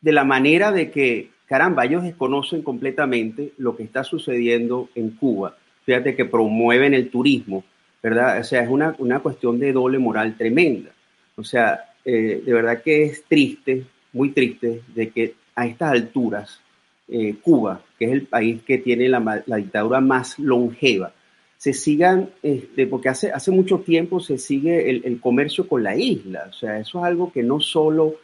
de 0.00 0.12
la 0.12 0.24
manera 0.24 0.70
de 0.70 0.90
que, 0.90 1.30
caramba, 1.46 1.86
ellos 1.86 2.02
desconocen 2.02 2.62
completamente 2.62 3.52
lo 3.56 3.74
que 3.74 3.82
está 3.84 4.04
sucediendo 4.04 4.90
en 4.94 5.10
Cuba. 5.10 5.56
Fíjate 5.86 6.14
que 6.14 6.26
promueven 6.26 6.94
el 6.94 7.10
turismo, 7.10 7.64
¿verdad? 8.02 8.38
O 8.38 8.44
sea, 8.44 8.62
es 8.62 8.68
una, 8.68 8.94
una 8.98 9.20
cuestión 9.20 9.58
de 9.58 9.72
doble 9.72 9.98
moral 9.98 10.36
tremenda. 10.36 10.90
O 11.36 11.42
sea, 11.42 11.92
eh, 12.04 12.42
de 12.44 12.52
verdad 12.52 12.82
que 12.82 13.04
es 13.04 13.24
triste, 13.24 13.86
muy 14.12 14.30
triste, 14.30 14.82
de 14.94 15.08
que 15.08 15.34
a 15.54 15.66
estas 15.66 15.92
alturas 15.92 16.60
eh, 17.08 17.36
Cuba, 17.42 17.82
que 17.98 18.06
es 18.06 18.12
el 18.12 18.26
país 18.26 18.62
que 18.62 18.78
tiene 18.78 19.08
la, 19.08 19.42
dictadura 19.56 20.00
más 20.00 20.38
longeva, 20.38 21.12
se 21.56 21.72
sigan, 21.72 22.30
este, 22.42 22.86
porque 22.86 23.08
hace, 23.08 23.32
hace 23.32 23.50
mucho 23.50 23.80
tiempo 23.80 24.20
se 24.20 24.38
sigue 24.38 24.90
el, 24.90 25.02
el, 25.04 25.20
comercio 25.20 25.66
con 25.66 25.82
la 25.82 25.96
isla. 25.96 26.46
O 26.50 26.52
sea, 26.52 26.78
eso 26.78 26.98
es 26.98 27.04
algo 27.04 27.32
que 27.32 27.42
no 27.42 27.60
solo 27.60 28.16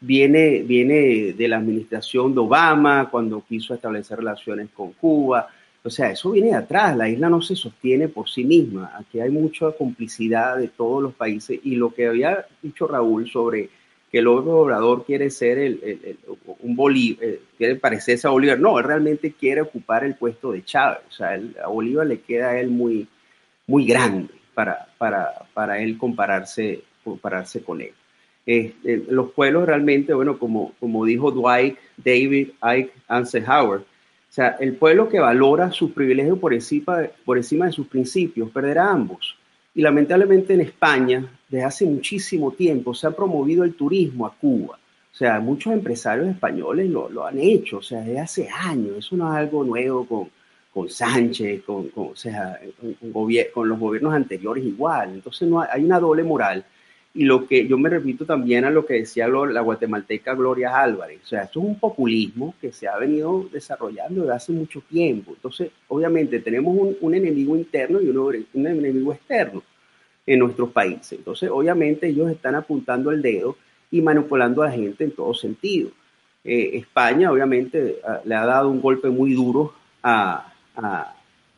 viene, 0.00 0.62
viene 0.62 1.32
de 1.32 1.48
la 1.48 1.56
administración 1.56 2.34
de 2.34 2.40
Obama 2.40 3.08
cuando 3.10 3.44
quiso 3.46 3.74
establecer 3.74 4.18
relaciones 4.18 4.68
con 4.70 4.92
Cuba. 4.92 5.48
O 5.82 5.90
sea, 5.90 6.10
eso 6.10 6.30
viene 6.32 6.48
de 6.48 6.56
atrás. 6.56 6.96
La 6.96 7.08
isla 7.08 7.28
no 7.28 7.40
se 7.40 7.56
sostiene 7.56 8.08
por 8.08 8.28
sí 8.28 8.44
misma. 8.44 8.92
Aquí 8.96 9.20
hay 9.20 9.30
mucha 9.30 9.70
complicidad 9.72 10.56
de 10.56 10.68
todos 10.68 11.02
los 11.02 11.14
países. 11.14 11.58
Y 11.62 11.76
lo 11.76 11.92
que 11.94 12.06
había 12.06 12.46
dicho 12.62 12.86
Raúl 12.86 13.28
sobre 13.28 13.70
que 14.10 14.18
el 14.18 14.26
Obrador 14.26 15.04
quiere 15.04 15.30
ser 15.30 15.58
el, 15.58 15.80
el, 15.82 16.18
un 16.60 16.74
Bolívar, 16.74 17.24
eh, 17.24 17.40
quiere 17.56 17.76
parecerse 17.76 18.26
a 18.26 18.30
Bolívar. 18.30 18.58
No, 18.58 18.78
él 18.78 18.84
realmente 18.84 19.32
quiere 19.32 19.60
ocupar 19.60 20.04
el 20.04 20.14
puesto 20.14 20.52
de 20.52 20.64
Chávez. 20.64 21.00
O 21.08 21.12
sea, 21.12 21.38
a 21.62 21.68
Bolívar 21.68 22.06
le 22.06 22.20
queda 22.20 22.50
a 22.50 22.60
él 22.60 22.68
muy, 22.70 23.06
muy 23.66 23.86
grande 23.86 24.32
para, 24.54 24.88
para, 24.98 25.32
para 25.52 25.78
él 25.80 25.98
compararse, 25.98 26.82
compararse 27.04 27.62
con 27.62 27.80
él. 27.80 27.92
Eh, 28.46 28.74
los 29.10 29.30
pueblos 29.32 29.66
realmente, 29.66 30.14
bueno, 30.14 30.38
como, 30.38 30.72
como 30.80 31.04
dijo 31.04 31.30
Dwight, 31.30 31.76
David, 31.98 32.50
Ike, 32.62 32.92
Eisenhower, 33.10 33.80
o 33.80 34.32
sea, 34.32 34.56
el 34.60 34.74
pueblo 34.74 35.08
que 35.08 35.20
valora 35.20 35.70
sus 35.70 35.92
privilegios 35.92 36.38
por 36.38 36.52
encima, 36.52 37.02
por 37.24 37.38
encima 37.38 37.66
de 37.66 37.72
sus 37.72 37.86
principios 37.86 38.50
perderá 38.50 38.90
ambos. 38.90 39.37
Y 39.78 39.82
lamentablemente 39.82 40.54
en 40.54 40.62
España, 40.62 41.24
desde 41.48 41.64
hace 41.64 41.86
muchísimo 41.86 42.50
tiempo, 42.50 42.92
se 42.94 43.06
ha 43.06 43.12
promovido 43.12 43.62
el 43.62 43.74
turismo 43.74 44.26
a 44.26 44.34
Cuba. 44.34 44.76
O 44.76 45.16
sea, 45.16 45.38
muchos 45.38 45.72
empresarios 45.72 46.26
españoles 46.26 46.90
lo, 46.90 47.08
lo 47.08 47.24
han 47.24 47.38
hecho, 47.38 47.76
o 47.76 47.82
sea, 47.82 48.00
desde 48.00 48.18
hace 48.18 48.48
años. 48.48 48.96
Eso 48.98 49.16
no 49.16 49.32
es 49.32 49.38
algo 49.38 49.62
nuevo 49.62 50.04
con, 50.04 50.30
con 50.74 50.90
Sánchez, 50.90 51.62
con, 51.62 51.90
con, 51.90 52.08
o 52.08 52.16
sea, 52.16 52.58
con, 53.54 53.68
los 53.68 53.78
gobiernos 53.78 54.12
anteriores 54.12 54.64
igual. 54.64 55.10
Entonces 55.14 55.46
no 55.46 55.60
hay, 55.60 55.68
hay, 55.70 55.84
una 55.84 56.00
doble 56.00 56.24
moral. 56.24 56.64
Y 57.14 57.22
lo 57.22 57.46
que 57.46 57.68
yo 57.68 57.78
me 57.78 57.88
repito 57.88 58.26
también 58.26 58.64
a 58.64 58.70
lo 58.70 58.84
que 58.84 58.94
decía 58.94 59.28
la 59.28 59.60
guatemalteca 59.60 60.34
Gloria 60.34 60.76
Álvarez. 60.76 61.20
O 61.22 61.26
sea, 61.26 61.42
esto 61.42 61.60
es 61.60 61.66
un 61.66 61.78
populismo 61.78 62.56
que 62.60 62.72
se 62.72 62.88
ha 62.88 62.96
venido 62.98 63.48
desarrollando 63.52 64.22
desde 64.22 64.34
hace 64.34 64.52
mucho 64.52 64.80
tiempo. 64.80 65.34
Entonces, 65.36 65.70
obviamente, 65.86 66.40
tenemos 66.40 66.76
un, 66.76 66.96
un 67.00 67.14
enemigo 67.14 67.54
interno 67.54 68.00
y 68.00 68.08
un, 68.08 68.44
un 68.54 68.66
enemigo 68.66 69.12
externo 69.12 69.62
en 70.28 70.38
nuestros 70.40 70.70
países. 70.70 71.12
Entonces, 71.12 71.50
obviamente, 71.50 72.06
ellos 72.06 72.30
están 72.30 72.54
apuntando 72.54 73.10
el 73.10 73.22
dedo 73.22 73.56
y 73.90 74.02
manipulando 74.02 74.62
a 74.62 74.66
la 74.66 74.72
gente 74.72 75.04
en 75.04 75.12
todo 75.12 75.32
sentido. 75.32 75.90
Eh, 76.44 76.72
España, 76.74 77.32
obviamente, 77.32 77.96
a, 78.06 78.20
le 78.24 78.34
ha 78.34 78.44
dado 78.44 78.68
un 78.68 78.80
golpe 78.80 79.08
muy 79.08 79.32
duro 79.32 79.72
a, 80.02 80.52
a, 80.76 81.14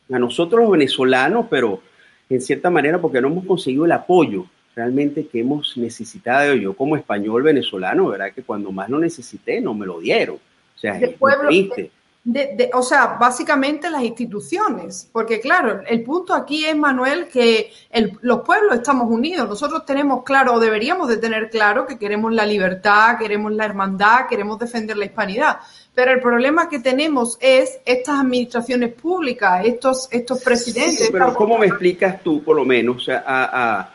a, 0.09 0.19
nosotros 0.19 0.61
los 0.61 0.71
venezolanos, 0.71 1.47
pero 1.49 1.81
en 2.29 2.39
cierta 2.39 2.69
manera 2.69 2.99
porque 2.99 3.19
no 3.19 3.27
hemos 3.27 3.45
conseguido 3.45 3.83
el 3.83 3.91
apoyo 3.91 4.45
realmente 4.73 5.27
que 5.27 5.41
hemos 5.41 5.75
necesitado. 5.75 6.53
Yo 6.55 6.73
como 6.73 6.95
español 6.95 7.43
venezolano, 7.43 8.07
¿verdad? 8.07 8.31
Que 8.33 8.41
cuando 8.41 8.71
más 8.71 8.89
lo 8.89 8.99
necesité, 8.99 9.59
no 9.59 9.73
me 9.73 9.85
lo 9.85 9.99
dieron. 9.99 10.37
O 10.37 10.79
sea, 10.79 10.97
es 10.97 11.17
pueblo, 11.17 11.43
muy 11.43 11.67
triste. 11.67 11.91
De- 12.23 12.53
de- 12.55 12.69
o 12.75 12.83
sea, 12.83 13.17
básicamente 13.19 13.89
las 13.89 14.03
instituciones, 14.03 15.09
porque 15.11 15.39
claro, 15.39 15.81
el 15.87 16.03
punto 16.03 16.35
aquí 16.35 16.63
es, 16.65 16.77
Manuel, 16.77 17.25
que 17.27 17.71
el- 17.89 18.15
los 18.21 18.41
pueblos 18.41 18.75
estamos 18.75 19.09
unidos, 19.09 19.49
nosotros 19.49 19.87
tenemos 19.87 20.23
claro, 20.23 20.53
o 20.53 20.59
deberíamos 20.59 21.07
de 21.09 21.17
tener 21.17 21.49
claro, 21.49 21.87
que 21.87 21.97
queremos 21.97 22.31
la 22.31 22.45
libertad, 22.45 23.17
queremos 23.17 23.51
la 23.53 23.65
hermandad, 23.65 24.27
queremos 24.29 24.59
defender 24.59 24.97
la 24.97 25.05
hispanidad, 25.05 25.57
pero 25.95 26.11
el 26.11 26.21
problema 26.21 26.69
que 26.69 26.77
tenemos 26.77 27.39
es 27.41 27.79
estas 27.85 28.19
administraciones 28.19 28.93
públicas, 28.93 29.65
estos, 29.65 30.07
estos 30.11 30.43
presidentes. 30.43 31.09
Pero 31.11 31.33
¿cómo 31.33 31.57
me 31.57 31.65
explicas 31.65 32.21
tú, 32.21 32.43
por 32.43 32.55
lo 32.55 32.65
menos, 32.65 33.03
sea, 33.05 33.23
a- 33.25 33.89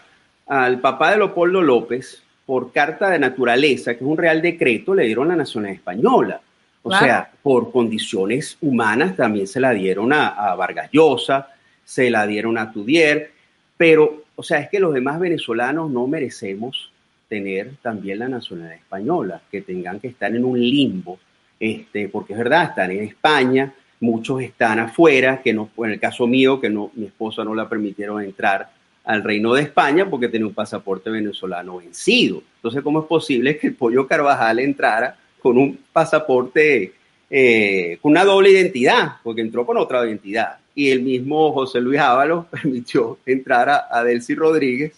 a- 0.48 0.64
al 0.64 0.80
papá 0.80 1.12
de 1.12 1.18
Leopoldo 1.18 1.62
López, 1.62 2.24
por 2.44 2.72
carta 2.72 3.08
de 3.08 3.20
naturaleza, 3.20 3.92
que 3.94 4.02
es 4.02 4.10
un 4.10 4.18
real 4.18 4.42
decreto, 4.42 4.94
le 4.94 5.04
dieron 5.04 5.28
la 5.28 5.36
nacionalidad 5.36 5.78
española? 5.78 6.40
O 6.86 6.96
sea, 6.96 7.28
por 7.42 7.72
condiciones 7.72 8.56
humanas 8.60 9.16
también 9.16 9.48
se 9.48 9.58
la 9.58 9.72
dieron 9.72 10.12
a, 10.12 10.28
a 10.28 10.54
Vargas 10.54 10.88
Llosa, 10.92 11.48
se 11.84 12.10
la 12.10 12.28
dieron 12.28 12.56
a 12.58 12.70
Tudier, 12.70 13.32
pero, 13.76 14.22
o 14.36 14.42
sea, 14.44 14.60
es 14.60 14.68
que 14.68 14.78
los 14.78 14.94
demás 14.94 15.18
venezolanos 15.18 15.90
no 15.90 16.06
merecemos 16.06 16.92
tener 17.28 17.72
también 17.82 18.20
la 18.20 18.28
nacionalidad 18.28 18.76
española, 18.76 19.40
que 19.50 19.62
tengan 19.62 19.98
que 19.98 20.06
estar 20.08 20.32
en 20.32 20.44
un 20.44 20.60
limbo, 20.60 21.18
este, 21.58 22.08
porque 22.08 22.34
es 22.34 22.38
verdad, 22.38 22.70
están 22.70 22.92
en 22.92 23.02
España, 23.02 23.74
muchos 23.98 24.42
están 24.42 24.78
afuera, 24.78 25.42
que 25.42 25.52
no, 25.52 25.70
en 25.78 25.90
el 25.90 25.98
caso 25.98 26.28
mío, 26.28 26.60
que 26.60 26.70
no, 26.70 26.92
mi 26.94 27.06
esposa 27.06 27.42
no 27.42 27.52
la 27.52 27.68
permitieron 27.68 28.22
entrar 28.22 28.70
al 29.04 29.24
Reino 29.24 29.54
de 29.54 29.62
España 29.62 30.08
porque 30.08 30.28
tenía 30.28 30.46
un 30.46 30.54
pasaporte 30.54 31.10
venezolano 31.10 31.78
vencido. 31.78 32.44
Entonces, 32.56 32.80
¿cómo 32.82 33.00
es 33.00 33.06
posible 33.06 33.58
que 33.58 33.68
el 33.68 33.74
Pollo 33.74 34.06
Carvajal 34.06 34.60
entrara 34.60 35.16
con 35.46 35.58
un 35.58 35.78
pasaporte, 35.92 36.92
eh, 37.30 37.98
con 38.02 38.12
una 38.12 38.24
doble 38.24 38.50
identidad? 38.50 39.12
Porque 39.22 39.40
entró 39.42 39.64
con 39.64 39.76
otra 39.78 40.04
identidad. 40.04 40.58
Y 40.74 40.90
el 40.90 41.02
mismo 41.02 41.52
José 41.52 41.80
Luis 41.80 42.00
Ábalos 42.00 42.46
permitió 42.50 43.18
entrar 43.24 43.68
a, 43.68 43.86
a 43.90 44.02
Delcy 44.02 44.34
Rodríguez 44.34 44.92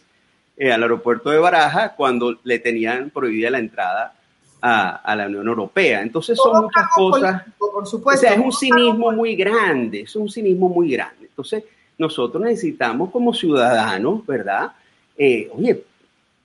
eh, 0.57 0.73
al 0.73 0.83
aeropuerto 0.83 1.31
de 1.31 1.39
Baraja 1.39 1.95
cuando 1.95 2.39
le 2.45 2.59
tenían 2.59 3.11
prohibida 3.11 3.51
la 3.51 3.59
entrada 3.59 4.15
a, 4.61 4.97
a 4.97 5.15
la 5.17 5.27
Unión 5.27 5.47
Europea. 5.47 6.01
Entonces 6.03 6.37
son 6.37 6.53
Todo 6.53 6.63
muchas 6.63 6.87
cosas. 6.95 7.43
político, 7.43 7.71
por 7.73 7.83
O 7.83 7.87
supuesto. 7.87 8.21
sea, 8.23 8.33
es 8.35 8.41
un 8.41 8.53
cinismo 8.53 9.13
muy 9.13 9.37
grande, 9.37 10.01
es 10.01 10.17
un 10.17 10.29
cinismo 10.29 10.69
muy 10.69 10.91
grande. 10.91 11.27
Entonces, 11.27 11.63
nosotros 11.99 12.43
necesitamos 12.43 13.11
como 13.11 13.33
ciudadanos, 13.35 14.27
¿verdad? 14.27 14.73
Eh, 15.17 15.49
oye, 15.53 15.85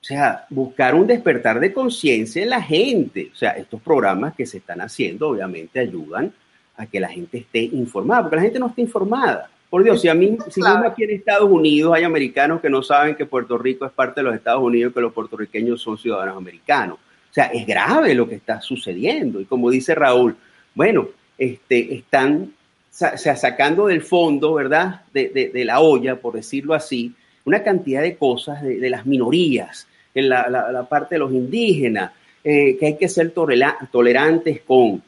o 0.03 0.05
sea, 0.05 0.45
buscar 0.49 0.95
un 0.95 1.07
despertar 1.07 1.61
de 1.61 1.71
conciencia 1.71 2.43
en 2.43 2.49
la 2.49 2.61
gente. 2.61 3.29
O 3.31 3.35
sea, 3.37 3.51
estos 3.51 3.81
programas 3.81 4.35
que 4.35 4.45
se 4.45 4.57
están 4.57 4.81
haciendo 4.81 5.29
obviamente 5.29 5.79
ayudan 5.79 6.33
a 6.75 6.85
que 6.87 6.99
la 6.99 7.07
gente 7.07 7.37
esté 7.37 7.59
informada, 7.61 8.23
porque 8.23 8.35
la 8.35 8.41
gente 8.41 8.59
no 8.59 8.67
está 8.67 8.81
informada. 8.81 9.49
Por 9.69 9.81
Dios, 9.81 10.01
si 10.01 10.09
a 10.09 10.13
mí, 10.13 10.37
si 10.49 10.59
mismo 10.61 10.85
aquí 10.85 11.05
en 11.05 11.11
Estados 11.11 11.49
Unidos 11.49 11.95
hay 11.95 12.03
americanos 12.03 12.59
que 12.59 12.69
no 12.69 12.83
saben 12.83 13.15
que 13.15 13.25
Puerto 13.25 13.57
Rico 13.57 13.85
es 13.85 13.93
parte 13.93 14.19
de 14.19 14.25
los 14.25 14.35
Estados 14.35 14.61
Unidos, 14.61 14.93
que 14.93 14.99
los 14.99 15.13
puertorriqueños 15.13 15.81
son 15.81 15.97
ciudadanos 15.97 16.35
americanos. 16.35 16.97
O 16.97 17.33
sea, 17.33 17.45
es 17.45 17.65
grave 17.65 18.13
lo 18.13 18.27
que 18.27 18.35
está 18.35 18.59
sucediendo. 18.59 19.39
Y 19.39 19.45
como 19.45 19.71
dice 19.71 19.95
Raúl, 19.95 20.35
bueno, 20.75 21.07
este, 21.37 21.95
están 21.95 22.51
o 22.91 23.17
sea, 23.17 23.35
sacando 23.37 23.87
del 23.87 24.01
fondo, 24.01 24.53
¿verdad? 24.53 25.03
De, 25.13 25.29
de- 25.29 25.47
de 25.49 25.65
la 25.65 25.79
olla, 25.79 26.17
por 26.17 26.33
decirlo 26.35 26.73
así, 26.73 27.13
una 27.45 27.63
cantidad 27.63 28.01
de 28.01 28.17
cosas 28.17 28.61
de, 28.61 28.79
de 28.79 28.89
las 28.89 29.05
minorías, 29.05 29.87
en 30.15 30.29
la, 30.29 30.49
la- 30.49 30.71
la 30.71 30.83
parte 30.87 31.15
de 31.15 31.19
los 31.19 31.31
indígenas, 31.31 32.11
eh, 32.43 32.77
que 32.77 32.85
hay 32.87 32.97
que 32.97 33.07
ser 33.09 33.31
tolera- 33.33 33.77
tolerantes 33.91 34.61
con, 34.61 35.01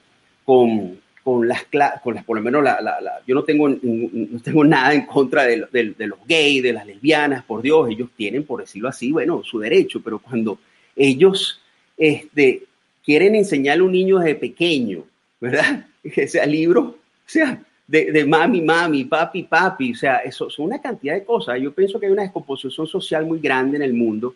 con, 0.43 0.99
con 1.23 1.47
las, 1.47 1.65
con 2.03 2.15
las, 2.15 2.23
por 2.23 2.37
lo 2.37 2.43
menos, 2.43 2.63
la, 2.63 2.79
la- 2.81 3.01
la- 3.01 3.21
yo 3.27 3.35
no 3.35 3.43
tengo, 3.43 3.67
no 3.69 4.39
tengo 4.43 4.63
nada 4.63 4.93
en 4.93 5.05
contra 5.05 5.43
de, 5.43 5.65
de- 5.71 5.93
de 5.97 6.07
los 6.07 6.19
gays, 6.27 6.63
de 6.63 6.73
las 6.73 6.85
lesbianas, 6.85 7.43
por 7.43 7.61
Dios, 7.61 7.89
ellos 7.89 8.09
tienen, 8.15 8.43
por 8.43 8.61
decirlo 8.61 8.89
así, 8.89 9.11
bueno, 9.11 9.43
su 9.43 9.59
derecho, 9.59 10.01
pero 10.03 10.19
cuando 10.19 10.59
ellos 10.95 11.61
este, 11.97 12.63
quieren 13.03 13.35
enseñarle 13.35 13.81
a 13.83 13.85
un 13.85 13.91
niño 13.91 14.19
desde 14.19 14.35
pequeño, 14.35 15.03
¿verdad? 15.39 15.87
Que 16.13 16.27
sea 16.27 16.45
libro, 16.45 16.81
o 16.81 16.95
sea, 17.25 17.59
de, 17.87 18.11
de 18.11 18.25
mami, 18.25 18.61
mami, 18.61 19.05
papi, 19.05 19.41
papi, 19.43 19.91
o 19.93 19.95
sea, 19.95 20.17
eso 20.17 20.51
son 20.51 20.67
una 20.67 20.79
cantidad 20.79 21.15
de 21.15 21.23
cosas. 21.23 21.59
Yo 21.59 21.71
pienso 21.73 21.99
que 21.99 22.05
hay 22.05 22.11
una 22.11 22.21
descomposición 22.21 22.85
social 22.85 23.25
muy 23.25 23.39
grande 23.39 23.77
en 23.77 23.81
el 23.83 23.93
mundo 23.95 24.35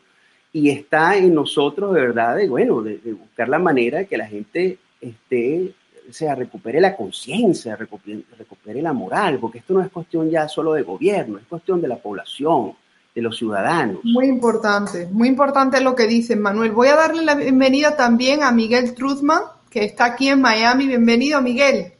y 0.51 0.69
está 0.69 1.15
en 1.15 1.33
nosotros, 1.33 1.93
de 1.93 2.01
verdad, 2.01 2.35
de, 2.35 2.49
bueno, 2.49 2.81
de, 2.81 2.97
buscar 3.13 3.49
la 3.49 3.59
manera 3.59 3.99
de 3.99 4.07
que 4.07 4.17
la 4.17 4.27
gente 4.27 4.79
esté, 4.99 5.73
o 6.09 6.13
sea, 6.13 6.35
recupere 6.35 6.81
la 6.81 6.95
conciencia, 6.95 7.75
recupere, 7.75 8.81
la 8.81 8.93
moral, 8.93 9.37
porque 9.39 9.59
esto 9.59 9.73
no 9.73 9.81
es 9.81 9.91
cuestión 9.91 10.29
ya 10.29 10.47
solo 10.47 10.73
de 10.73 10.81
gobierno, 10.81 11.37
es 11.37 11.45
cuestión 11.45 11.81
de 11.81 11.87
la 11.87 11.97
población, 11.97 12.73
de 13.13 13.21
los 13.21 13.37
ciudadanos. 13.37 13.99
Muy 14.03 14.27
importante, 14.27 15.07
muy 15.11 15.27
importante 15.27 15.81
lo 15.81 15.95
que 15.95 16.07
dices, 16.07 16.37
Manuel. 16.37 16.71
Voy 16.71 16.87
a 16.87 16.95
darle 16.95 17.23
la 17.23 17.35
bienvenida 17.35 17.95
también 17.95 18.43
a 18.43 18.51
Miguel 18.51 18.93
Truzman, 18.93 19.41
que 19.69 19.83
está 19.83 20.05
aquí 20.05 20.29
en 20.29 20.41
Miami. 20.41 20.87
Bienvenido, 20.87 21.41
Miguel. 21.41 21.93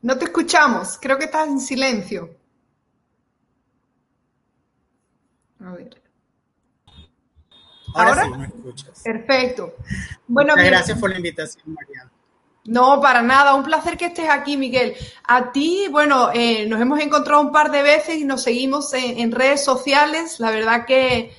No 0.00 0.18
te 0.18 0.24
escuchamos, 0.24 0.98
creo 1.00 1.16
que 1.18 1.26
estás 1.26 1.48
en 1.48 1.60
silencio. 1.60 2.30
A 5.64 5.72
ver. 5.72 6.02
Ahora, 7.94 8.10
¿Ahora? 8.10 8.24
sí 8.24 8.30
me 8.38 8.46
escuchas. 8.46 9.02
Perfecto. 9.02 9.74
Bueno, 10.26 10.54
Muchas 10.54 10.70
gracias 10.70 10.98
por 10.98 11.10
la 11.10 11.16
invitación, 11.16 11.74
Mariana. 11.74 12.10
No, 12.64 13.00
para 13.00 13.22
nada, 13.22 13.54
un 13.54 13.64
placer 13.64 13.96
que 13.96 14.06
estés 14.06 14.28
aquí, 14.28 14.56
Miguel. 14.56 14.94
A 15.24 15.50
ti, 15.50 15.88
bueno, 15.90 16.30
eh, 16.32 16.64
nos 16.66 16.80
hemos 16.80 17.00
encontrado 17.00 17.40
un 17.40 17.50
par 17.50 17.72
de 17.72 17.82
veces 17.82 18.18
y 18.18 18.24
nos 18.24 18.44
seguimos 18.44 18.92
en, 18.94 19.18
en 19.18 19.32
redes 19.32 19.64
sociales. 19.64 20.38
La 20.38 20.50
verdad 20.50 20.86
que, 20.86 21.34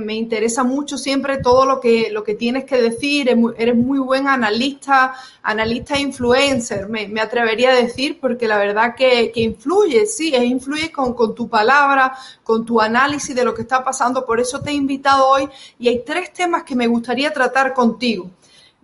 me 0.00 0.14
interesa 0.14 0.64
mucho 0.64 0.98
siempre 0.98 1.38
todo 1.38 1.64
lo 1.64 1.80
que, 1.80 2.10
lo 2.10 2.24
que 2.24 2.34
tienes 2.34 2.64
que 2.64 2.80
decir. 2.80 3.28
Eres 3.28 3.36
muy, 3.36 3.54
eres 3.56 3.76
muy 3.76 3.98
buen 3.98 4.28
analista, 4.28 5.14
analista 5.42 5.98
influencer, 5.98 6.88
me, 6.88 7.08
me 7.08 7.20
atrevería 7.20 7.70
a 7.70 7.74
decir, 7.74 8.18
porque 8.20 8.46
la 8.46 8.58
verdad 8.58 8.94
que, 8.94 9.30
que 9.32 9.40
influye, 9.40 10.06
sí, 10.06 10.34
e 10.34 10.44
influye 10.44 10.90
con, 10.90 11.14
con 11.14 11.34
tu 11.34 11.48
palabra, 11.48 12.12
con 12.42 12.64
tu 12.64 12.80
análisis 12.80 13.34
de 13.34 13.44
lo 13.44 13.54
que 13.54 13.62
está 13.62 13.82
pasando. 13.84 14.24
Por 14.24 14.40
eso 14.40 14.60
te 14.60 14.70
he 14.70 14.74
invitado 14.74 15.26
hoy 15.26 15.48
y 15.78 15.88
hay 15.88 16.02
tres 16.04 16.32
temas 16.32 16.62
que 16.64 16.74
me 16.74 16.86
gustaría 16.86 17.32
tratar 17.32 17.72
contigo. 17.74 18.30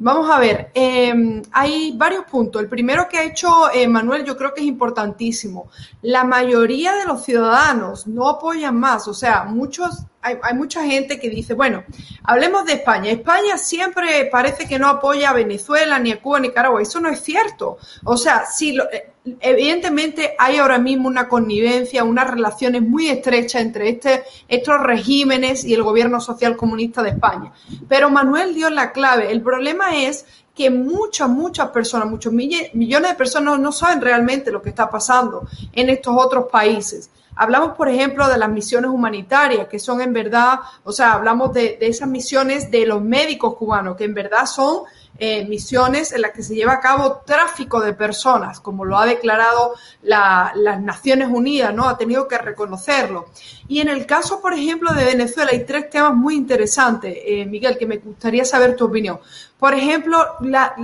Vamos 0.01 0.31
a 0.31 0.39
ver, 0.39 0.71
eh, 0.75 1.43
hay 1.51 1.93
varios 1.97 2.25
puntos. 2.27 2.63
El 2.63 2.69
primero 2.69 3.09
que 3.09 3.19
ha 3.19 3.25
hecho 3.25 3.69
eh, 3.75 3.89
Manuel 3.89 4.25
yo 4.25 4.37
creo 4.37 4.55
que 4.55 4.61
es 4.61 4.67
importantísimo. 4.69 5.69
La 6.03 6.23
mayoría 6.23 6.95
de 6.95 7.05
los 7.05 7.25
ciudadanos 7.25 8.07
no 8.07 8.29
apoyan 8.29 8.77
más, 8.79 9.09
o 9.09 9.15
sea, 9.15 9.43
muchos, 9.43 10.05
hay, 10.23 10.37
hay 10.41 10.55
mucha 10.55 10.85
gente 10.85 11.19
que 11.19 11.29
dice, 11.29 11.55
bueno, 11.55 11.83
hablemos 12.23 12.65
de 12.65 12.75
España. 12.75 13.11
España 13.11 13.59
siempre 13.59 14.27
parece 14.31 14.69
que 14.69 14.79
no 14.79 14.87
apoya 14.89 15.31
a 15.31 15.33
Venezuela, 15.33 15.99
ni 15.99 16.13
a 16.13 16.23
Cuba, 16.23 16.39
ni 16.39 16.47
a 16.47 16.51
Nicaragua. 16.51 16.81
Eso 16.81 17.01
no 17.01 17.09
es 17.09 17.21
cierto. 17.21 17.79
O 18.05 18.17
sea, 18.17 18.47
sí, 18.47 18.73
lo- 18.75 18.89
eh, 18.93 19.11
evidentemente 19.41 20.35
hay 20.38 20.57
ahora 20.57 20.79
mismo 20.79 21.09
una 21.09 21.29
connivencia, 21.29 22.05
unas 22.05 22.31
relaciones 22.31 22.83
muy 22.83 23.09
estrechas 23.09 23.62
entre 23.62 23.88
este, 23.91 24.25
estos 24.49 24.81
regímenes 24.81 25.64
y 25.64 25.75
el 25.75 25.83
gobierno 25.83 26.21
social 26.21 26.57
comunista 26.57 27.03
de 27.03 27.11
España. 27.11 27.53
Pero 27.88 28.11
Manuel 28.11 28.55
dio 28.55 28.71
la 28.71 28.93
clave. 28.93 29.31
El 29.31 29.43
problema 29.43 29.97
es 29.97 30.27
que 30.55 30.71
muchas, 30.71 31.29
muchas 31.29 31.69
personas, 31.71 32.09
muchos 32.09 32.33
millones 32.33 33.11
de 33.11 33.14
personas 33.17 33.61
no 33.61 33.71
saben 33.71 34.01
realmente 34.01 34.51
lo 34.51 34.61
que 34.61 34.71
está 34.71 34.91
pasando 34.91 35.47
en 35.73 35.88
estos 35.88 36.14
otros 36.17 36.47
países. 36.51 37.11
Hablamos, 37.37 37.77
por 37.77 37.88
ejemplo, 37.88 38.27
de 38.27 38.37
las 38.37 38.51
misiones 38.51 38.91
humanitarias, 38.91 39.69
que 39.69 39.79
son 39.79 40.01
en 40.01 40.12
verdad, 40.12 40.59
o 40.83 40.91
sea, 40.91 41.12
hablamos 41.12 41.53
de 41.53 41.79
esas 41.81 42.09
misiones 42.09 42.73
de 42.73 42.85
los 42.85 43.01
médicos 43.01 43.55
cubanos, 43.55 43.97
que 43.97 44.03
en 44.03 44.14
verdad 44.14 44.47
son 44.47 44.83
eh, 45.18 45.44
misiones 45.46 46.12
en 46.12 46.22
las 46.22 46.31
que 46.31 46.42
se 46.42 46.54
lleva 46.54 46.74
a 46.74 46.81
cabo 46.81 47.22
tráfico 47.26 47.81
de 47.81 47.92
personas, 47.92 48.61
como 48.61 48.85
lo 48.85 48.96
ha 48.98 49.04
declarado 49.07 49.74
la- 50.02 50.52
las 50.54 50.81
Naciones 50.81 51.28
Unidas, 51.31 51.74
¿no? 51.74 51.88
Ha 51.88 51.98
tenido 51.98 52.28
que 52.28 52.38
reconocerlo. 52.38 53.26
Y 53.66 53.81
en 53.81 53.88
el 53.88 54.07
caso, 54.07 54.40
por 54.40 54.54
ejemplo, 54.54 54.92
de 54.94 55.04
Venezuela, 55.04 55.50
hay 55.52 55.64
tres 55.64 55.90
temas 55.90 56.14
muy 56.14 56.37
interesantes, 56.37 57.16
eh, 57.24 57.44
Miguel, 57.46 57.76
que 57.76 57.87
me 57.87 57.98
gustaría 57.98 58.44
saber 58.44 58.76
tu 58.76 58.87
opinión. 58.87 59.18
Por 59.59 59.74
ejemplo, 59.74 60.24
la, 60.42 60.74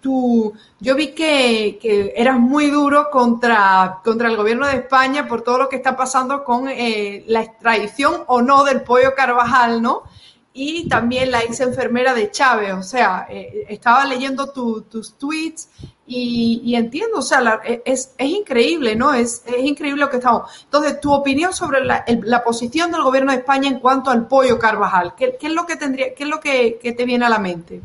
tu- 0.00 0.52
yo 0.78 0.94
vi 0.94 1.08
que, 1.08 1.78
que 1.82 2.12
eras 2.16 2.38
muy 2.38 2.70
duro 2.70 3.08
contra, 3.10 3.98
contra 4.04 4.28
el 4.28 4.36
gobierno 4.36 4.66
de 4.66 4.76
España 4.76 5.26
por 5.26 5.42
todo 5.42 5.58
lo 5.58 5.68
que 5.68 5.76
está 5.76 5.96
pasando 5.96 6.44
con 6.44 6.68
eh, 6.68 7.24
la 7.26 7.42
extradición 7.42 8.22
o 8.28 8.40
no 8.40 8.62
del 8.62 8.82
pollo 8.82 9.14
Carvajal, 9.16 9.82
¿no? 9.82 10.02
Y 10.54 10.88
también 10.88 11.30
la 11.30 11.40
ex 11.40 11.60
enfermera 11.60 12.14
de 12.14 12.30
Chávez. 12.30 12.74
O 12.74 12.82
sea, 12.82 13.26
eh, 13.30 13.64
estaba 13.68 14.04
leyendo 14.04 14.52
tu- 14.52 14.82
tus 14.82 15.14
tweets 15.18 15.68
y, 16.06 16.60
y 16.64 16.74
entiendo, 16.76 17.18
o 17.18 17.22
sea, 17.22 17.40
la- 17.40 17.60
es, 17.84 18.14
es 18.18 18.28
increíble, 18.28 18.94
¿no? 18.96 19.14
Es, 19.14 19.42
es 19.46 19.64
increíble 19.64 20.00
lo 20.00 20.10
que 20.10 20.16
estamos. 20.18 20.50
Entonces, 20.64 21.00
tu 21.00 21.12
opinión 21.12 21.52
sobre 21.54 21.84
la, 21.84 22.04
la 22.24 22.44
posición 22.44 22.90
del 22.92 23.02
gobierno 23.02 23.32
de 23.32 23.38
España 23.38 23.68
en 23.68 23.80
cuanto 23.80 24.10
al 24.10 24.28
pollo 24.28 24.58
Carvajal, 24.58 25.14
¿qué, 25.16 25.36
qué 25.40 25.46
es 25.46 25.52
lo 25.54 25.64
que 25.66 25.76
tendría, 25.76 26.14
qué 26.14 26.24
es 26.24 26.28
lo 26.28 26.40
que, 26.40 26.78
que 26.82 26.92
te 26.92 27.04
viene 27.04 27.24
a 27.24 27.30
la 27.30 27.38
mente? 27.38 27.80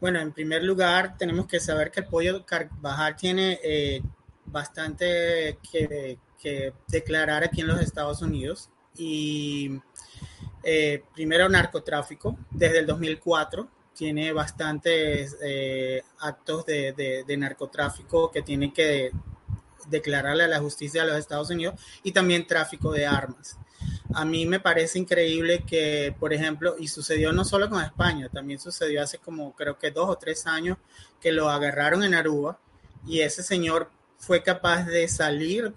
Bueno, 0.00 0.18
en 0.20 0.32
primer 0.32 0.64
lugar, 0.64 1.16
tenemos 1.16 1.46
que 1.46 1.60
saber 1.60 1.90
que 1.90 2.00
el 2.00 2.06
pollo 2.06 2.44
Carvajal 2.44 3.14
tiene 3.16 3.60
eh, 3.62 4.02
bastante 4.46 5.58
que, 5.70 6.18
que, 6.40 6.72
declarar 6.88 7.44
aquí 7.44 7.60
en 7.60 7.68
los 7.68 7.80
Estados 7.80 8.20
Unidos. 8.20 8.68
Y 8.96 9.70
eh, 10.62 11.02
primero, 11.14 11.48
narcotráfico, 11.48 12.36
desde 12.50 12.78
el 12.78 12.86
2004 12.86 13.68
tiene 13.94 14.32
bastantes 14.32 15.36
eh, 15.42 16.02
actos 16.20 16.64
de, 16.66 17.24
narcotráfico 17.36 18.30
que 18.30 18.42
tiene 18.42 18.72
que 18.72 19.12
declararle 19.88 20.44
a 20.44 20.48
la 20.48 20.60
justicia 20.60 21.02
de 21.02 21.10
los 21.10 21.18
Estados 21.18 21.50
Unidos 21.50 21.78
y 22.02 22.12
también 22.12 22.46
tráfico 22.46 22.92
de 22.92 23.06
armas. 23.06 23.58
A 24.14 24.24
mí 24.24 24.46
me 24.46 24.60
parece 24.60 24.98
increíble 24.98 25.64
que, 25.66 26.14
por 26.18 26.32
ejemplo, 26.32 26.76
y 26.78 26.88
sucedió 26.88 27.32
no 27.32 27.44
solo 27.44 27.68
con 27.68 27.82
España, 27.82 28.28
también 28.28 28.60
sucedió 28.60 29.02
hace 29.02 29.18
como 29.18 29.54
creo 29.54 29.78
que 29.78 29.90
dos 29.90 30.08
o 30.08 30.16
tres 30.16 30.46
años 30.46 30.78
que 31.20 31.32
lo 31.32 31.50
agarraron 31.50 32.04
en 32.04 32.14
Aruba 32.14 32.58
y 33.06 33.20
ese 33.20 33.42
señor 33.42 33.90
fue 34.18 34.42
capaz 34.42 34.84
de 34.84 35.08
salir 35.08 35.72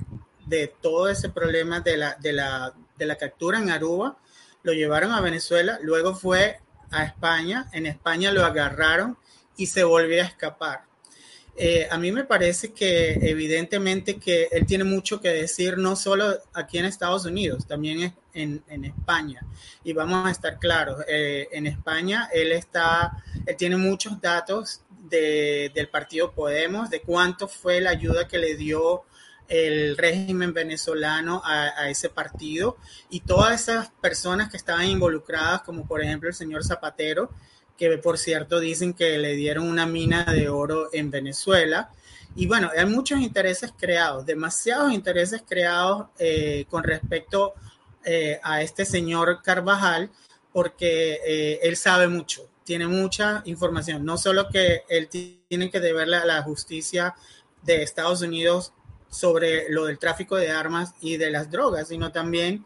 de 0.46 0.68
todo 0.68 1.10
ese 1.10 1.30
problema 1.30 1.80
de 1.80 1.98
la, 1.98 2.16
de 2.16 2.34
la, 2.34 2.74
de 2.98 3.06
la 3.06 3.16
captura 3.16 3.58
en 3.58 3.72
Aruba, 3.72 4.18
lo 4.66 4.74
llevaron 4.74 5.12
a 5.14 5.22
Venezuela, 5.22 5.78
luego 5.84 6.16
fue 6.16 6.60
a 6.90 7.06
España, 7.06 7.70
en 7.72 7.86
España 7.86 8.32
lo 8.32 8.44
agarraron 8.44 9.16
y 9.56 9.68
se 9.68 9.84
volvió 9.84 10.24
a 10.24 10.26
escapar. 10.26 10.82
Eh, 11.56 11.88
a 11.90 11.98
mí 12.00 12.12
me 12.12 12.26
parece 12.26 12.74
que 12.74 13.14
evidentemente 13.22 14.18
que 14.18 14.50
él 14.52 14.66
tiene 14.66 14.84
mucho 14.84 15.22
que 15.22 15.30
decir, 15.30 15.78
no 15.78 15.96
solo 15.96 16.36
aquí 16.54 16.80
en 16.80 16.86
Estados 16.86 17.26
Unidos, 17.26 17.68
también 17.68 18.14
en, 18.34 18.64
en 18.68 18.86
España. 18.86 19.46
Y 19.84 19.94
vamos 19.94 20.26
a 20.28 20.32
estar 20.32 20.58
claros, 20.58 21.06
eh, 21.08 21.48
en 21.52 21.68
España 21.68 22.28
él 22.34 22.52
está, 22.52 23.24
él 23.46 23.56
tiene 23.56 23.78
muchos 23.78 24.20
datos 24.20 24.82
de, 24.90 25.72
del 25.76 25.90
partido 25.90 26.32
Podemos, 26.32 26.90
de 26.90 27.02
cuánto 27.02 27.48
fue 27.48 27.80
la 27.82 27.92
ayuda 27.92 28.28
que 28.28 28.40
le 28.40 28.56
dio 28.56 29.04
el 29.48 29.98
régimen 29.98 30.54
venezolano 30.54 31.42
a, 31.44 31.90
ese 31.90 32.10
partido 32.10 32.78
y 33.10 33.22
todas 33.22 33.62
esas 33.62 33.90
personas 34.02 34.50
que 34.50 34.58
estaban 34.58 34.88
involucradas, 34.88 35.62
como 35.62 35.86
por 35.88 36.02
ejemplo 36.02 36.30
el 36.30 36.36
señor 36.36 36.64
Zapatero, 36.64 37.30
que 37.78 37.98
por 37.98 38.18
cierto 38.18 38.60
dicen 38.60 38.94
que 38.94 39.18
le 39.18 39.36
dieron 39.36 39.68
una 39.68 39.86
mina 39.86 40.24
de 40.26 40.50
oro 40.50 40.90
en 40.94 41.12
Venezuela. 41.12 41.92
Y 42.36 42.48
bueno, 42.48 42.72
hay 42.76 42.86
muchos 42.86 43.20
intereses 43.20 43.72
creados, 43.78 44.26
demasiados 44.26 44.92
intereses 44.92 45.44
creados 45.48 46.08
eh, 46.20 46.66
con 46.70 46.84
respecto 46.84 47.54
eh, 48.04 48.40
a 48.44 48.62
este 48.62 48.86
señor 48.86 49.42
Carvajal, 49.44 50.10
porque 50.52 51.20
eh, 51.26 51.60
él 51.64 51.76
sabe 51.76 52.08
mucho, 52.08 52.50
tiene 52.64 52.88
mucha 52.88 53.42
información, 53.46 54.06
no 54.06 54.18
solo 54.18 54.50
que 54.50 54.84
él 54.90 55.10
tiene 55.10 55.70
que 55.70 55.80
deberle 55.80 56.18
a 56.18 56.26
la 56.26 56.42
justicia 56.42 57.16
de 57.64 57.84
Estados 57.84 58.22
Unidos 58.22 58.74
sobre 59.16 59.70
lo 59.70 59.86
del 59.86 60.00
tráfico 60.00 60.36
de 60.36 60.52
armas 60.52 60.94
y 61.02 61.18
de 61.18 61.32
las 61.32 61.50
drogas, 61.50 61.88
sino 61.88 62.12
también 62.12 62.66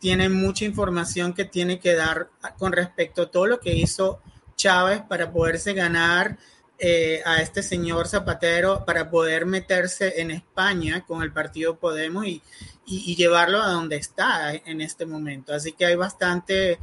tiene 0.00 0.28
mucha 0.28 0.64
información 0.64 1.34
que 1.34 1.44
tiene 1.44 1.78
que 1.78 1.94
dar 1.94 2.30
con 2.58 2.72
respecto 2.72 3.22
a 3.22 3.30
todo 3.30 3.46
lo 3.46 3.60
que 3.60 3.74
hizo 3.74 4.20
Chávez 4.56 5.02
para 5.02 5.30
poderse 5.30 5.74
ganar 5.74 6.38
eh, 6.78 7.20
a 7.26 7.42
este 7.42 7.62
señor 7.62 8.08
Zapatero, 8.08 8.84
para 8.86 9.10
poder 9.10 9.44
meterse 9.44 10.20
en 10.22 10.30
España 10.30 11.04
con 11.06 11.22
el 11.22 11.30
partido 11.30 11.76
Podemos 11.76 12.24
y, 12.26 12.42
y, 12.86 13.14
llevarlo 13.16 13.60
a 13.60 13.70
donde 13.70 13.96
está 13.96 14.54
en 14.54 14.80
este 14.80 15.04
momento. 15.04 15.52
Así 15.52 15.72
que 15.72 15.84
hay 15.84 15.96
bastante 15.96 16.78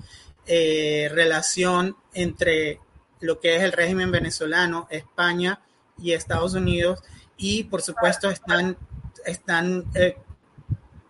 eh, 0.46 1.10
relación 1.12 1.98
entre 2.14 2.80
lo 3.20 3.40
que 3.40 3.56
es 3.56 3.64
el 3.64 3.72
régimen 3.72 4.12
venezolano, 4.12 4.88
España 4.92 5.60
y 5.98 6.14
Estados 6.14 6.54
Unidos, 6.54 7.02
y 7.36 7.64
por 7.66 7.82
supuesto 7.82 8.30
están, 8.30 8.78
están 9.28 9.86
eh, 9.94 10.18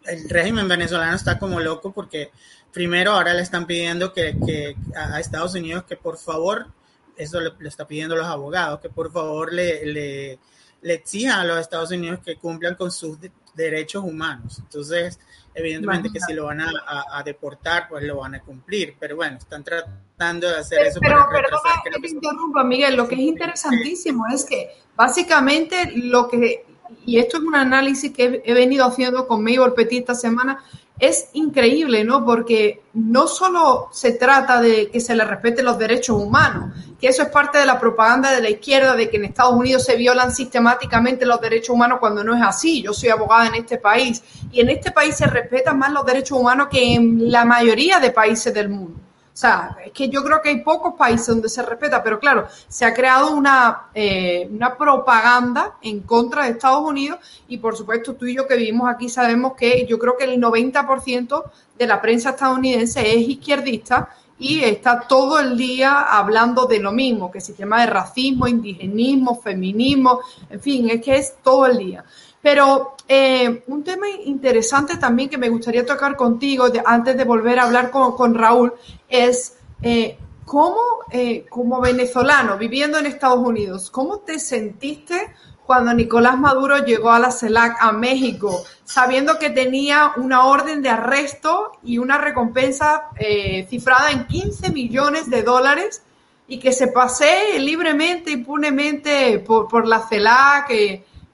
el 0.08 0.30
régimen 0.30 0.68
venezolano 0.68 1.16
está 1.16 1.38
como 1.38 1.60
loco 1.60 1.92
porque 1.92 2.32
primero 2.72 3.12
ahora 3.12 3.34
le 3.34 3.42
están 3.42 3.66
pidiendo 3.66 4.14
que, 4.14 4.38
que 4.46 4.76
a 4.96 5.20
Estados 5.20 5.56
Unidos 5.56 5.84
que 5.84 5.98
por 5.98 6.18
favor, 6.18 6.68
eso 7.16 7.40
le, 7.40 7.52
le 7.60 7.70
está 7.70 7.88
pidiendo 7.88 8.16
los 8.16 8.26
abogados, 8.26 8.80
que 8.80 8.90
por 8.90 9.12
favor 9.12 9.54
le, 9.54 9.86
le, 9.86 10.40
le, 10.82 10.94
exijan 10.94 11.40
a 11.40 11.44
los 11.44 11.60
Estados 11.60 11.92
Unidos 11.92 12.20
que 12.24 12.38
cumplan 12.38 12.76
con 12.76 12.92
sus 12.92 13.20
de, 13.20 13.32
derechos 13.56 14.04
humanos. 14.04 14.60
Entonces, 14.60 15.20
evidentemente 15.56 16.12
que 16.12 16.20
si 16.20 16.34
lo 16.34 16.46
van 16.46 16.62
a, 16.62 16.72
a, 16.86 17.20
a, 17.20 17.24
deportar, 17.24 17.88
pues 17.90 18.04
lo 18.04 18.18
van 18.18 18.36
a 18.36 18.42
cumplir, 18.42 18.96
pero 19.00 19.16
bueno, 19.16 19.38
están 19.38 19.64
tratando 19.64 20.48
de 20.48 20.58
hacer 20.58 20.78
pero, 20.78 20.90
eso. 20.92 21.00
Pero, 21.02 21.16
para 21.16 21.30
perdona 21.30 21.82
que, 21.84 21.90
que 21.90 22.00
te 22.00 22.10
interrumpa, 22.10 22.64
Miguel, 22.64 22.96
lo 22.96 23.08
que 23.08 23.16
es 23.16 23.22
interesantísimo 23.22 24.26
sí. 24.30 24.36
es 24.36 24.46
que 24.46 24.70
básicamente 24.96 25.92
lo 25.96 26.28
que, 26.28 26.67
y 27.06 27.20
esto 27.20 27.38
es 27.38 27.44
un 27.44 27.56
análisis 27.56 28.12
que 28.12 28.42
he, 28.44 28.54
venido 28.54 28.86
haciendo 28.86 29.28
con 29.28 29.44
Mabel 29.44 29.74
Petit 29.74 30.02
esta 30.02 30.16
semana, 30.16 30.64
es 31.00 31.30
increíble, 31.34 32.04
¿no? 32.04 32.26
Porque 32.26 32.82
no 32.94 33.28
solo 33.28 33.90
se 33.92 34.14
trata 34.14 34.60
de 34.62 34.90
que 34.90 35.00
se 35.00 35.16
le 35.16 35.24
respeten 35.26 35.66
los 35.66 35.78
derechos 35.78 36.20
humanos, 36.20 36.74
que 37.00 37.08
eso 37.08 37.22
es 37.22 37.30
parte 37.30 37.60
de 37.60 37.68
la 37.68 37.80
propaganda 37.80 38.32
de 38.32 38.42
la 38.42 38.50
izquierda, 38.50 38.96
de 38.96 39.08
que 39.10 39.18
en 39.18 39.26
Estados 39.26 39.54
Unidos 39.54 39.86
se 39.86 39.96
violan 39.96 40.34
sistemáticamente 40.34 41.26
los 41.26 41.40
derechos 41.40 41.70
humanos 41.70 42.00
cuando 42.00 42.24
no 42.24 42.36
es 42.36 42.42
así. 42.42 42.82
Yo 42.82 42.94
soy 42.94 43.10
abogada 43.10 43.48
en 43.48 43.56
este 43.56 43.78
país 43.78 44.24
y 44.52 44.62
en 44.62 44.70
este 44.70 44.92
país 44.92 45.16
se 45.16 45.28
respetan 45.28 45.78
más 45.78 45.92
los 45.92 46.06
derechos 46.06 46.40
humanos 46.40 46.68
que 46.72 46.96
en 46.96 47.32
la 47.32 47.46
mayoría 47.46 48.00
de 48.00 48.10
países 48.10 48.54
del 48.54 48.70
mundo. 48.70 49.07
O 49.38 49.40
sea, 49.40 49.78
es 49.86 49.92
que 49.92 50.10
yo 50.10 50.24
creo 50.24 50.42
que 50.42 50.50
hay 50.50 50.62
pocos 50.62 50.96
países 50.96 51.28
donde 51.28 51.48
se 51.48 51.62
respeta, 51.62 52.02
pero 52.02 52.20
claro, 52.20 52.48
se 52.68 52.86
ha 52.86 52.94
creado 52.96 53.36
una, 53.36 53.90
eh, 53.94 54.50
una 54.52 54.76
propaganda 54.76 55.76
en 55.84 56.00
contra 56.00 56.46
de 56.46 56.54
Estados 56.54 56.82
Unidos 56.82 57.20
y 57.48 57.60
por 57.60 57.78
supuesto 57.78 58.16
tú 58.16 58.26
y 58.26 58.36
yo 58.36 58.48
que 58.48 58.56
vivimos 58.56 58.90
aquí 58.90 59.10
sabemos 59.10 59.54
que 59.54 59.86
yo 59.86 60.00
creo 60.00 60.18
que 60.18 60.24
el 60.24 60.42
90% 60.42 61.44
de 61.78 61.86
la 61.86 62.02
prensa 62.02 62.32
estadounidense 62.32 63.00
es 63.14 63.30
izquierdista 63.30 64.10
y 64.40 64.64
está 64.64 65.02
todo 65.02 65.40
el 65.40 65.56
día 65.56 66.18
hablando 66.18 66.66
de 66.66 66.80
lo 66.80 66.92
mismo, 66.92 67.30
que 67.30 67.40
sistema 67.40 67.82
de 67.82 67.92
racismo, 67.92 68.48
indigenismo, 68.48 69.40
feminismo, 69.40 70.20
en 70.50 70.60
fin, 70.60 70.90
es 70.90 71.00
que 71.00 71.16
es 71.16 71.36
todo 71.44 71.68
el 71.68 71.78
día. 71.78 72.04
Pero 72.50 72.96
eh, 73.10 73.66
un 73.68 73.84
tema 73.84 74.08
interesante 74.08 74.96
también 74.96 75.28
que 75.28 75.38
me 75.38 75.50
gustaría 75.50 75.86
tocar 75.86 76.16
contigo 76.16 76.68
antes 76.86 77.18
de 77.18 77.26
volver 77.26 77.60
a 77.60 77.64
hablar 77.64 77.92
con, 77.92 78.34
Raúl 78.36 78.74
es 79.10 79.58
eh, 79.82 80.18
cómo, 80.46 80.80
eh, 81.12 81.46
como 81.50 81.82
venezolano 81.82 82.58
viviendo 82.58 83.00
en 83.00 83.06
Estados 83.06 83.46
Unidos, 83.46 83.92
¿cómo 83.92 84.20
te 84.20 84.40
sentiste 84.40 85.34
cuando 85.66 85.94
Nicolás 85.94 86.40
Maduro 86.40 86.86
llegó 86.86 87.12
a 87.12 87.20
la 87.20 87.32
CELAC 87.32 87.82
a 87.82 87.92
México, 87.92 88.64
sabiendo 88.86 89.38
que 89.40 89.50
tenía 89.50 90.14
una 90.16 90.46
orden 90.46 90.82
de 90.82 90.88
arresto 90.88 91.74
y 91.84 91.98
una 91.98 92.18
recompensa 92.18 93.10
eh, 93.20 93.68
cifrada 93.70 94.12
en 94.12 94.26
15 94.26 94.72
millones 94.72 95.30
de 95.30 95.44
dólares 95.44 96.02
y 96.48 96.60
que 96.60 96.72
se 96.72 96.88
pasee 96.88 97.60
libremente, 97.60 98.32
impunemente 98.32 99.40
por, 99.40 99.68
por 99.68 99.86
la 99.86 100.08
CELAC? 100.08 100.72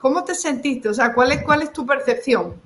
¿Cómo 0.03 0.21
te 0.25 0.35
sentiste? 0.35 0.89
O 0.89 0.93
sea, 0.93 1.13
¿cuál 1.13 1.31
es, 1.31 1.43
cuál 1.43 1.61
es 1.61 1.71
tu 1.71 1.85
percepción? 1.85 2.61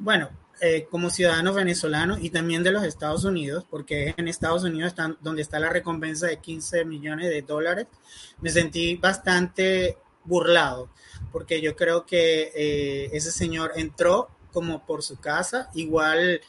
Bueno, 0.00 0.30
eh, 0.60 0.88
como 0.90 1.10
ciudadano 1.10 1.54
venezolano 1.54 2.18
y 2.18 2.30
también 2.30 2.64
de 2.64 2.72
los 2.72 2.82
Estados 2.82 3.24
Unidos, 3.24 3.64
porque 3.70 4.12
en 4.16 4.26
Estados 4.26 4.64
Unidos 4.64 4.88
están, 4.88 5.16
donde 5.20 5.42
está 5.42 5.60
la 5.60 5.68
recompensa 5.68 6.26
de 6.26 6.38
15 6.38 6.84
millones 6.86 7.30
de 7.30 7.42
dólares, 7.42 7.86
me 8.40 8.50
sentí 8.50 8.96
bastante 8.96 9.96
burlado, 10.24 10.90
porque 11.30 11.60
yo 11.60 11.76
creo 11.76 12.04
que 12.04 12.50
eh, 12.52 13.10
ese 13.12 13.30
señor 13.30 13.70
entró 13.76 14.28
como 14.52 14.84
por 14.84 15.04
su 15.04 15.20
casa, 15.20 15.70
igual 15.72 16.40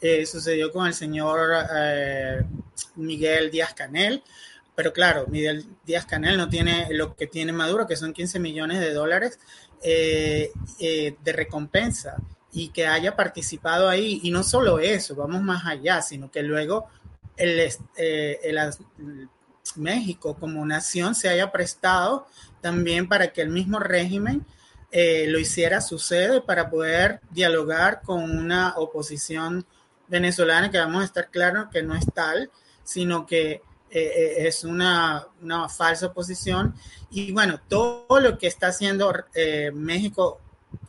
eh, 0.00 0.24
sucedió 0.24 0.72
con 0.72 0.86
el 0.86 0.94
señor 0.94 1.50
Miguel 2.94 3.50
Díaz 3.50 3.74
Canel, 3.74 4.22
pero 4.74 4.92
claro, 4.92 5.26
Miguel 5.28 5.66
Díaz 5.84 6.06
Canel 6.06 6.36
no 6.36 6.48
tiene 6.48 6.88
lo 6.90 7.14
que 7.14 7.26
tiene 7.26 7.52
Maduro, 7.52 7.86
que 7.86 7.96
son 7.96 8.12
15 8.12 8.40
millones 8.40 8.80
de 8.80 8.92
dólares 8.92 9.38
eh, 9.82 10.50
eh, 10.78 11.16
de 11.22 11.32
recompensa 11.32 12.16
y 12.52 12.68
que 12.68 12.86
haya 12.86 13.16
participado 13.16 13.88
ahí. 13.88 14.20
Y 14.22 14.30
no 14.30 14.42
solo 14.42 14.78
eso, 14.78 15.14
vamos 15.14 15.42
más 15.42 15.66
allá, 15.66 16.02
sino 16.02 16.30
que 16.30 16.42
luego 16.42 16.88
el, 17.36 17.60
eh, 17.96 18.40
el, 18.42 18.58
México 19.76 20.36
como 20.38 20.64
nación 20.64 21.14
se 21.14 21.28
haya 21.28 21.50
prestado 21.50 22.26
también 22.60 23.08
para 23.08 23.32
que 23.32 23.42
el 23.42 23.50
mismo 23.50 23.78
régimen 23.78 24.44
eh, 24.90 25.26
lo 25.28 25.38
hiciera 25.38 25.80
su 25.80 25.98
sede 25.98 26.40
para 26.40 26.70
poder 26.70 27.20
dialogar 27.30 28.02
con 28.02 28.22
una 28.22 28.74
oposición 28.76 29.66
venezolana 30.08 30.70
que 30.70 30.78
vamos 30.78 31.02
a 31.02 31.06
estar 31.06 31.30
claros 31.30 31.66
que 31.72 31.82
no 31.82 31.94
es 31.94 32.04
tal, 32.14 32.50
sino 32.84 33.26
que 33.26 33.62
eh, 33.96 34.48
es 34.48 34.64
una, 34.64 35.24
una, 35.40 35.68
falsa 35.68 36.06
oposición. 36.06 36.74
Y 37.12 37.30
bueno, 37.30 37.60
todo 37.68 38.18
lo 38.18 38.36
que 38.38 38.48
está 38.48 38.66
haciendo 38.68 39.14
eh, 39.34 39.70
México 39.72 40.40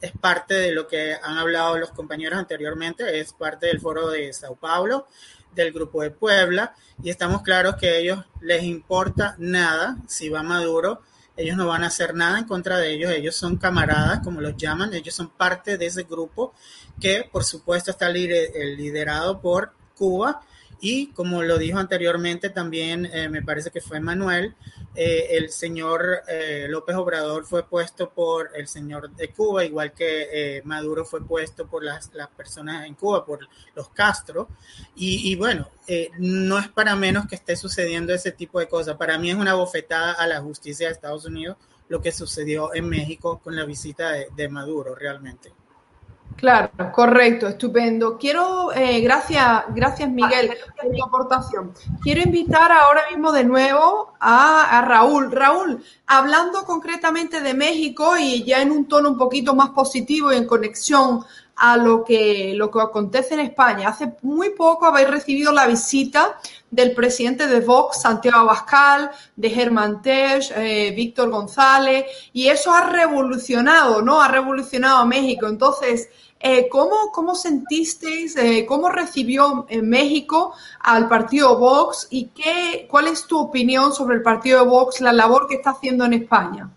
es 0.01 0.11
parte 0.11 0.55
de 0.55 0.71
lo 0.71 0.87
que 0.87 1.13
han 1.13 1.37
hablado 1.37 1.77
los 1.77 1.91
compañeros 1.91 2.39
anteriormente, 2.39 3.19
es 3.19 3.31
parte 3.33 3.67
del 3.67 3.79
foro 3.79 4.09
de 4.09 4.33
Sao 4.33 4.55
Paulo, 4.55 5.05
del 5.53 5.71
grupo 5.71 6.01
de 6.01 6.09
Puebla, 6.09 6.73
y 7.03 7.11
estamos 7.11 7.43
claros 7.43 7.75
que 7.75 7.89
a 7.89 7.95
ellos 7.97 8.25
les 8.41 8.63
importa 8.63 9.35
nada 9.37 9.97
si 10.07 10.29
va 10.29 10.41
Maduro, 10.41 11.01
ellos 11.37 11.57
no 11.57 11.67
van 11.67 11.83
a 11.83 11.87
hacer 11.87 12.15
nada 12.15 12.39
en 12.39 12.45
contra 12.45 12.77
de 12.77 12.91
ellos, 12.91 13.11
ellos 13.11 13.35
son 13.35 13.57
camaradas, 13.57 14.21
como 14.23 14.41
los 14.41 14.57
llaman, 14.57 14.95
ellos 14.95 15.13
son 15.13 15.29
parte 15.29 15.77
de 15.77 15.85
ese 15.85 16.03
grupo 16.03 16.53
que 16.99 17.29
por 17.31 17.43
supuesto 17.43 17.91
está 17.91 18.09
liderado 18.09 19.41
por 19.41 19.73
Cuba 19.95 20.41
y 20.81 21.07
como 21.07 21.41
lo 21.43 21.57
dijo 21.57 21.79
anteriormente 21.79 22.49
también, 22.49 23.05
eh, 23.05 23.29
me 23.29 23.41
parece 23.41 23.71
que 23.71 23.81
fue 23.81 23.99
Manuel, 23.99 24.55
eh, 24.93 25.27
el 25.31 25.49
señor 25.49 26.21
eh, 26.27 26.67
López 26.69 26.95
Obrador 26.95 27.45
fue 27.45 27.67
puesto 27.67 28.09
por 28.09 28.51
el 28.55 28.67
señor 28.67 29.09
de 29.11 29.29
Cuba, 29.29 29.65
igual 29.65 29.93
que 29.93 30.61
Maduro 30.65 31.05
fue 31.05 31.25
puesto 31.25 31.67
por 31.67 31.83
las, 31.83 32.13
las, 32.13 32.29
personas 32.29 32.85
en 32.85 32.95
Cuba, 32.95 33.25
por 33.25 33.47
los 33.75 33.89
Castro. 33.89 34.49
Y, 34.95 35.35
bueno, 35.35 35.69
no 36.19 36.57
es 36.57 36.67
para 36.69 36.95
menos 36.95 37.27
que 37.27 37.35
esté 37.35 37.55
sucediendo 37.55 38.13
ese 38.13 38.31
tipo 38.31 38.59
de 38.59 38.67
cosas. 38.67 38.95
Para 38.95 39.17
mí 39.17 39.29
es 39.29 39.35
una 39.35 39.53
bofetada 39.53 40.13
a 40.13 40.27
la 40.27 40.41
justicia 40.41 40.87
de 40.87 40.93
Estados 40.93 41.25
Unidos 41.25 41.57
lo 41.87 42.01
que 42.01 42.11
sucedió 42.11 42.73
en 42.73 42.89
México 42.89 43.39
con 43.43 43.55
la 43.55 43.65
visita 43.65 44.11
de 44.11 44.49
Maduro 44.49 44.95
realmente. 44.95 45.53
Claro, 46.35 46.69
correcto, 46.91 47.47
estupendo. 47.47 48.17
Quiero, 48.17 48.73
eh, 48.73 48.99
gracias, 49.01 49.63
gracias 49.73 50.09
Miguel 50.09 50.51
por 50.81 50.93
tu 50.93 51.03
aportación. 51.03 51.73
Quiero 52.03 52.21
invitar 52.21 52.71
ahora 52.71 53.03
mismo 53.09 53.31
de 53.31 53.45
nuevo 53.45 54.13
a, 54.19 54.77
a, 54.77 54.81
Raúl. 54.81 55.31
Raúl, 55.31 55.83
hablando 56.05 56.65
concretamente 56.65 57.39
de 57.39 57.53
México 57.53 58.17
y 58.17 58.43
ya 58.43 58.61
en 58.61 58.71
un 58.71 58.85
tono 58.85 59.09
un 59.09 59.17
poquito 59.17 59.55
más 59.55 59.69
positivo 59.69 60.33
y 60.33 60.35
en 60.35 60.45
conexión 60.45 61.23
a 61.55 61.77
lo 61.77 62.03
que, 62.03 62.53
lo 62.55 62.69
que 62.69 62.81
acontece 62.81 63.35
en 63.35 63.39
España. 63.41 63.89
Hace 63.89 64.13
muy 64.21 64.49
poco 64.49 64.85
habéis 64.85 65.09
recibido 65.09 65.51
la 65.51 65.67
visita 65.67 66.37
del 66.75 66.93
presidente 66.93 67.47
de 67.47 67.61
Vox, 67.61 68.01
Santiago 68.01 68.39
Abascal, 68.39 69.09
de 69.35 69.49
Germán 69.49 70.01
Terch, 70.01 70.51
eh, 70.55 70.93
Víctor 70.93 71.29
González, 71.29 72.05
y 72.33 72.47
eso 72.49 72.73
ha 72.73 72.89
revolucionado, 72.89 74.01
¿no? 74.01 74.21
Ha 74.21 74.27
revolucionado 74.27 74.97
a 74.97 75.05
México. 75.05 75.47
Entonces, 75.47 76.09
eh, 76.39 76.67
¿cómo, 76.69 77.11
¿cómo, 77.13 77.33
sentisteis, 77.33 78.35
eh, 78.35 78.65
cómo 78.67 78.89
recibió 78.89 79.65
en 79.69 79.89
México 79.89 80.53
al 80.81 81.07
partido 81.07 81.57
Vox 81.57 82.09
y 82.11 82.25
qué, 82.25 82.87
cuál 82.89 83.07
es 83.07 83.25
tu 83.25 83.39
opinión 83.39 83.93
sobre 83.93 84.17
el 84.17 84.21
partido 84.21 84.59
de 84.59 84.69
Vox, 84.69 84.99
la 84.99 85.13
labor 85.13 85.47
que 85.47 85.55
está 85.55 85.69
haciendo 85.69 86.03
en 86.03 86.13
España? 86.13 86.69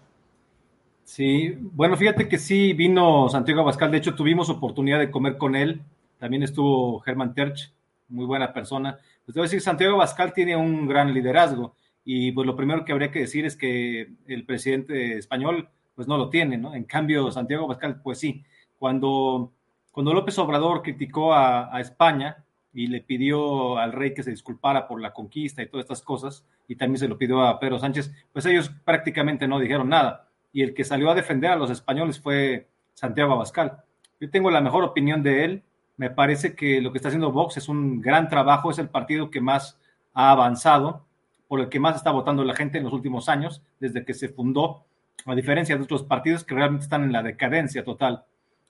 Sí, 1.02 1.56
bueno, 1.58 1.96
fíjate 1.96 2.28
que 2.28 2.38
sí 2.38 2.72
vino 2.72 3.28
Santiago 3.28 3.62
Abascal, 3.62 3.90
de 3.90 3.98
hecho 3.98 4.14
tuvimos 4.14 4.48
oportunidad 4.48 5.00
de 5.00 5.10
comer 5.10 5.36
con 5.36 5.56
él, 5.56 5.82
también 6.18 6.44
estuvo 6.44 7.00
Germán 7.00 7.34
Terch, 7.34 7.72
muy 8.08 8.26
buena 8.26 8.52
persona. 8.52 8.98
Pues 9.28 9.34
debo 9.34 9.42
decir, 9.42 9.60
Santiago 9.60 9.96
Abascal 9.96 10.32
tiene 10.32 10.56
un 10.56 10.88
gran 10.88 11.12
liderazgo 11.12 11.76
y 12.02 12.32
pues 12.32 12.46
lo 12.46 12.56
primero 12.56 12.82
que 12.86 12.92
habría 12.92 13.10
que 13.10 13.18
decir 13.18 13.44
es 13.44 13.56
que 13.56 14.14
el 14.26 14.46
presidente 14.46 15.18
español 15.18 15.68
pues 15.94 16.08
no 16.08 16.16
lo 16.16 16.30
tiene, 16.30 16.56
¿no? 16.56 16.74
En 16.74 16.84
cambio, 16.84 17.30
Santiago 17.30 17.66
Abascal 17.66 18.00
pues 18.00 18.20
sí. 18.20 18.42
Cuando, 18.78 19.52
cuando 19.92 20.14
López 20.14 20.38
Obrador 20.38 20.80
criticó 20.80 21.34
a, 21.34 21.76
a 21.76 21.78
España 21.78 22.42
y 22.72 22.86
le 22.86 23.02
pidió 23.02 23.76
al 23.76 23.92
rey 23.92 24.14
que 24.14 24.22
se 24.22 24.30
disculpara 24.30 24.88
por 24.88 24.98
la 24.98 25.12
conquista 25.12 25.60
y 25.60 25.68
todas 25.68 25.84
estas 25.84 26.00
cosas, 26.00 26.46
y 26.66 26.76
también 26.76 26.98
se 26.98 27.08
lo 27.08 27.18
pidió 27.18 27.42
a 27.42 27.60
Pedro 27.60 27.78
Sánchez, 27.78 28.10
pues 28.32 28.46
ellos 28.46 28.70
prácticamente 28.82 29.46
no 29.46 29.60
dijeron 29.60 29.90
nada 29.90 30.30
y 30.54 30.62
el 30.62 30.72
que 30.72 30.84
salió 30.84 31.10
a 31.10 31.14
defender 31.14 31.50
a 31.50 31.56
los 31.56 31.70
españoles 31.70 32.18
fue 32.18 32.70
Santiago 32.94 33.34
Abascal. 33.34 33.82
Yo 34.18 34.30
tengo 34.30 34.50
la 34.50 34.62
mejor 34.62 34.84
opinión 34.84 35.22
de 35.22 35.44
él. 35.44 35.62
Me 35.98 36.10
parece 36.10 36.54
que 36.54 36.80
lo 36.80 36.90
que 36.90 36.98
está 36.98 37.08
haciendo 37.08 37.32
Vox 37.32 37.58
es 37.58 37.68
un 37.68 38.00
gran 38.00 38.28
trabajo, 38.28 38.70
es 38.70 38.78
el 38.78 38.88
partido 38.88 39.30
que 39.30 39.42
más 39.42 39.78
ha 40.14 40.30
avanzado, 40.30 41.04
por 41.48 41.60
el 41.60 41.68
que 41.68 41.80
más 41.80 41.96
está 41.96 42.10
votando 42.10 42.44
la 42.44 42.54
gente 42.54 42.78
en 42.78 42.84
los 42.84 42.92
últimos 42.92 43.28
años, 43.28 43.62
desde 43.80 44.04
que 44.04 44.14
se 44.14 44.28
fundó, 44.28 44.84
a 45.26 45.34
diferencia 45.34 45.76
de 45.76 45.82
otros 45.82 46.04
partidos 46.04 46.44
que 46.44 46.54
realmente 46.54 46.84
están 46.84 47.02
en 47.02 47.12
la 47.12 47.22
decadencia 47.22 47.84
total. 47.84 48.24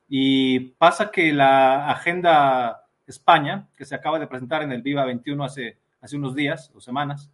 Y 0.09 0.61
pasa 0.79 1.11
que 1.11 1.33
la 1.33 1.91
agenda 1.91 2.87
España, 3.07 3.69
que 3.77 3.85
se 3.85 3.95
acaba 3.95 4.19
de 4.19 4.27
presentar 4.27 4.63
en 4.63 4.73
el 4.73 4.83
Viva 4.83 5.05
21 5.05 5.45
hace, 5.45 5.77
hace 6.01 6.17
unos 6.17 6.35
días 6.35 6.73
o 6.75 6.81
semanas, 6.81 7.31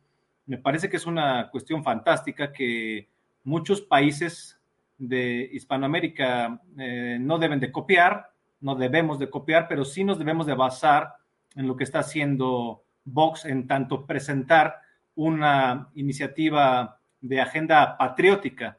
me 0.47 0.59
parece 0.59 0.89
que 0.89 0.97
es 0.97 1.07
una 1.07 1.51
cuestión 1.51 1.85
fantástica 1.85 2.53
que 2.53 3.09
muchos 3.45 3.81
países 3.81 4.59
de 4.99 5.49
Hispanoamérica 5.53 6.61
eh, 6.79 7.19
no 7.21 7.39
deben 7.39 7.61
de 7.61 7.73
copiar, 7.73 8.31
no 8.65 8.75
debemos 8.75 9.19
de 9.19 9.29
copiar, 9.29 9.69
pero 9.69 9.85
sí 9.85 10.05
nos 10.05 10.19
debemos 10.19 10.47
de 10.47 10.55
basar 10.55 11.17
en 11.55 11.69
lo 11.69 11.77
que 11.77 11.85
está 11.85 11.99
haciendo 11.99 12.83
Vox 13.05 13.45
en 13.45 13.67
tanto 13.67 14.07
presentar 14.07 14.77
una 15.15 15.91
iniciativa 15.95 16.99
de 17.21 17.43
agenda 17.43 17.99
patriótica, 17.99 18.79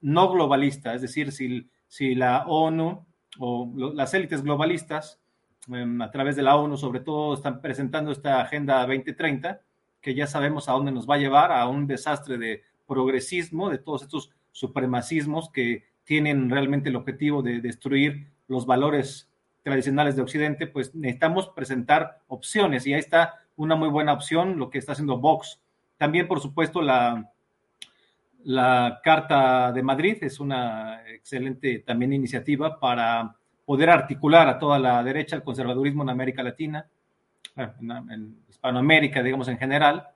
no 0.00 0.32
globalista, 0.32 0.94
es 0.94 1.02
decir, 1.02 1.30
si, 1.30 1.70
si 1.86 2.16
la 2.16 2.44
ONU 2.48 3.06
o 3.38 3.72
las 3.94 4.12
élites 4.14 4.42
globalistas, 4.42 5.20
em, 5.68 6.02
a 6.02 6.10
través 6.10 6.34
de 6.34 6.42
la 6.42 6.56
ONU 6.56 6.76
sobre 6.76 6.98
todo, 6.98 7.34
están 7.34 7.60
presentando 7.60 8.10
esta 8.10 8.40
agenda 8.40 8.80
2030, 8.80 9.60
que 10.00 10.16
ya 10.16 10.26
sabemos 10.26 10.68
a 10.68 10.72
dónde 10.72 10.90
nos 10.90 11.08
va 11.08 11.14
a 11.14 11.18
llevar, 11.18 11.52
a 11.52 11.68
un 11.68 11.86
desastre 11.86 12.36
de 12.36 12.64
progresismo, 12.84 13.70
de 13.70 13.78
todos 13.78 14.02
estos 14.02 14.32
supremacismos 14.50 15.50
que 15.50 15.84
tienen 16.02 16.50
realmente 16.50 16.88
el 16.88 16.96
objetivo 16.96 17.42
de 17.42 17.60
destruir 17.60 18.26
los 18.50 18.66
valores 18.66 19.30
tradicionales 19.62 20.16
de 20.16 20.22
Occidente, 20.22 20.66
pues 20.66 20.94
necesitamos 20.94 21.48
presentar 21.48 22.18
opciones 22.26 22.86
y 22.86 22.94
ahí 22.94 23.00
está 23.00 23.34
una 23.56 23.76
muy 23.76 23.88
buena 23.88 24.12
opción, 24.12 24.58
lo 24.58 24.70
que 24.70 24.78
está 24.78 24.92
haciendo 24.92 25.18
Vox. 25.18 25.60
También, 25.96 26.26
por 26.26 26.40
supuesto, 26.40 26.82
la, 26.82 27.30
la 28.42 29.00
Carta 29.04 29.70
de 29.70 29.82
Madrid 29.82 30.16
es 30.22 30.40
una 30.40 31.02
excelente 31.08 31.78
también 31.80 32.12
iniciativa 32.12 32.80
para 32.80 33.36
poder 33.64 33.90
articular 33.90 34.48
a 34.48 34.58
toda 34.58 34.80
la 34.80 35.02
derecha, 35.04 35.36
el 35.36 35.44
conservadurismo 35.44 36.02
en 36.02 36.08
América 36.08 36.42
Latina, 36.42 36.88
en, 37.56 38.36
Hispanoamérica, 38.48 39.22
digamos 39.22 39.46
en 39.46 39.58
general, 39.58 40.08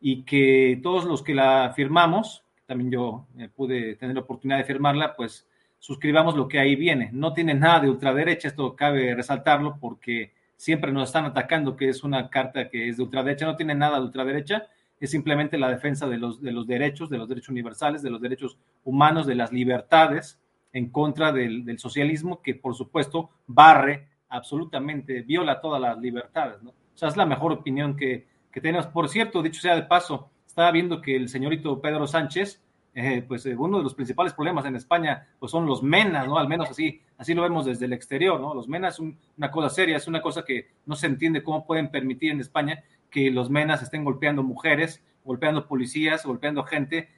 y 0.00 0.22
que 0.22 0.80
todos 0.82 1.04
los 1.04 1.22
que 1.22 1.34
la 1.34 1.72
firmamos, 1.76 2.42
también 2.64 2.90
yo 2.90 3.26
eh, 3.38 3.50
pude 3.54 3.96
tener 3.96 4.14
la 4.14 4.22
oportunidad 4.22 4.58
de 4.58 4.64
firmarla, 4.64 5.14
pues 5.14 5.46
suscribamos 5.78 6.36
lo 6.36 6.48
que 6.48 6.58
ahí 6.58 6.76
viene. 6.76 7.10
No 7.12 7.32
tiene 7.32 7.54
nada 7.54 7.80
de 7.80 7.90
ultraderecha, 7.90 8.48
esto 8.48 8.74
cabe 8.74 9.14
resaltarlo 9.14 9.78
porque 9.80 10.32
siempre 10.56 10.92
nos 10.92 11.08
están 11.08 11.24
atacando 11.24 11.76
que 11.76 11.88
es 11.88 12.02
una 12.02 12.30
carta 12.30 12.68
que 12.68 12.88
es 12.88 12.96
de 12.96 13.02
ultraderecha, 13.02 13.46
no 13.46 13.56
tiene 13.56 13.74
nada 13.74 13.98
de 13.98 14.06
ultraderecha, 14.06 14.66
es 14.98 15.10
simplemente 15.10 15.58
la 15.58 15.68
defensa 15.68 16.06
de 16.08 16.16
los, 16.16 16.40
de 16.40 16.52
los 16.52 16.66
derechos, 16.66 17.10
de 17.10 17.18
los 17.18 17.28
derechos 17.28 17.50
universales, 17.50 18.02
de 18.02 18.10
los 18.10 18.20
derechos 18.20 18.58
humanos, 18.84 19.26
de 19.26 19.34
las 19.34 19.52
libertades, 19.52 20.40
en 20.72 20.90
contra 20.90 21.32
del, 21.32 21.64
del 21.64 21.78
socialismo 21.78 22.42
que 22.42 22.54
por 22.54 22.74
supuesto 22.74 23.30
barre 23.46 24.08
absolutamente, 24.28 25.22
viola 25.22 25.60
todas 25.60 25.80
las 25.80 25.98
libertades. 25.98 26.62
¿no? 26.62 26.70
O 26.70 26.98
sea, 26.98 27.08
es 27.08 27.16
la 27.16 27.26
mejor 27.26 27.52
opinión 27.52 27.96
que, 27.96 28.26
que 28.50 28.60
tenemos. 28.60 28.86
Por 28.86 29.08
cierto, 29.08 29.42
dicho 29.42 29.60
sea 29.60 29.76
de 29.76 29.82
paso, 29.82 30.30
estaba 30.46 30.70
viendo 30.72 31.00
que 31.00 31.16
el 31.16 31.28
señorito 31.28 31.80
Pedro 31.80 32.06
Sánchez, 32.06 32.62
eh, 32.98 33.22
pues 33.28 33.44
eh, 33.44 33.54
uno 33.54 33.76
de 33.76 33.84
los 33.84 33.94
principales 33.94 34.32
problemas 34.32 34.64
en 34.64 34.74
España, 34.74 35.28
pues 35.38 35.52
son 35.52 35.66
los 35.66 35.82
menas, 35.82 36.26
¿no? 36.26 36.38
Al 36.38 36.48
menos 36.48 36.70
así, 36.70 37.02
así 37.18 37.34
lo 37.34 37.42
vemos 37.42 37.66
desde 37.66 37.84
el 37.84 37.92
exterior, 37.92 38.40
¿no? 38.40 38.54
Los 38.54 38.68
menas 38.68 38.94
es 38.94 39.00
una 39.36 39.50
cosa 39.50 39.68
seria, 39.68 39.98
es 39.98 40.08
una 40.08 40.22
cosa 40.22 40.46
que 40.46 40.70
no 40.86 40.96
se 40.96 41.06
entiende 41.06 41.42
cómo 41.42 41.66
pueden 41.66 41.90
permitir 41.90 42.30
en 42.32 42.40
España 42.40 42.82
que 43.10 43.30
los 43.30 43.50
menas 43.50 43.82
estén 43.82 44.02
golpeando 44.02 44.42
mujeres, 44.42 45.04
golpeando 45.26 45.68
policías, 45.68 46.24
golpeando 46.24 46.64
gente. 46.64 47.10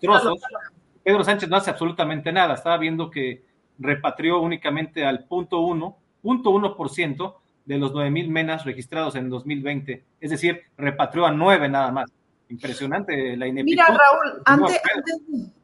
Violaciones. 0.00 0.42
Pedro 1.02 1.24
Sánchez 1.24 1.48
no 1.48 1.56
hace 1.56 1.70
absolutamente 1.70 2.30
nada. 2.30 2.54
Estaba 2.54 2.78
viendo 2.78 3.10
que 3.10 3.42
repatrió 3.80 4.40
únicamente 4.40 5.04
al 5.04 5.24
punto 5.24 5.58
uno, 5.58 5.98
punto 6.22 6.50
uno 6.50 6.76
por 6.76 6.88
ciento 6.88 7.40
de 7.64 7.78
los 7.78 7.92
9.000 7.92 8.28
menas 8.28 8.64
registrados 8.64 9.16
en 9.16 9.28
2020. 9.28 10.04
Es 10.20 10.30
decir, 10.30 10.62
repatrió 10.76 11.26
a 11.26 11.32
nueve 11.32 11.68
nada 11.68 11.90
más. 11.90 12.12
Impresionante 12.48 13.36
la 13.36 13.46
ineptitud. 13.46 13.82
Mira, 13.82 13.86
Raúl, 13.86 14.42
antes, 14.44 14.80
antes, 14.94 15.16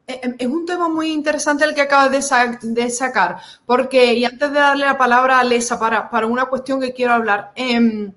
eh, 0.07 0.35
es 0.39 0.47
un 0.47 0.65
tema 0.65 0.89
muy 0.89 1.11
interesante 1.11 1.63
el 1.63 1.75
que 1.75 1.81
acabas 1.81 2.11
de, 2.11 2.21
sa 2.21 2.59
de, 2.61 2.89
sacar, 2.89 3.37
porque, 3.65 4.13
y 4.13 4.25
antes 4.25 4.51
de 4.51 4.59
darle 4.59 4.85
la 4.85 4.97
palabra 4.97 5.39
a 5.39 5.43
Lesa 5.43 5.79
para, 5.79 6.09
para 6.09 6.27
una 6.27 6.45
cuestión 6.45 6.81
que 6.81 6.93
quiero 6.93 7.13
hablar, 7.13 7.51
eh, 7.55 8.11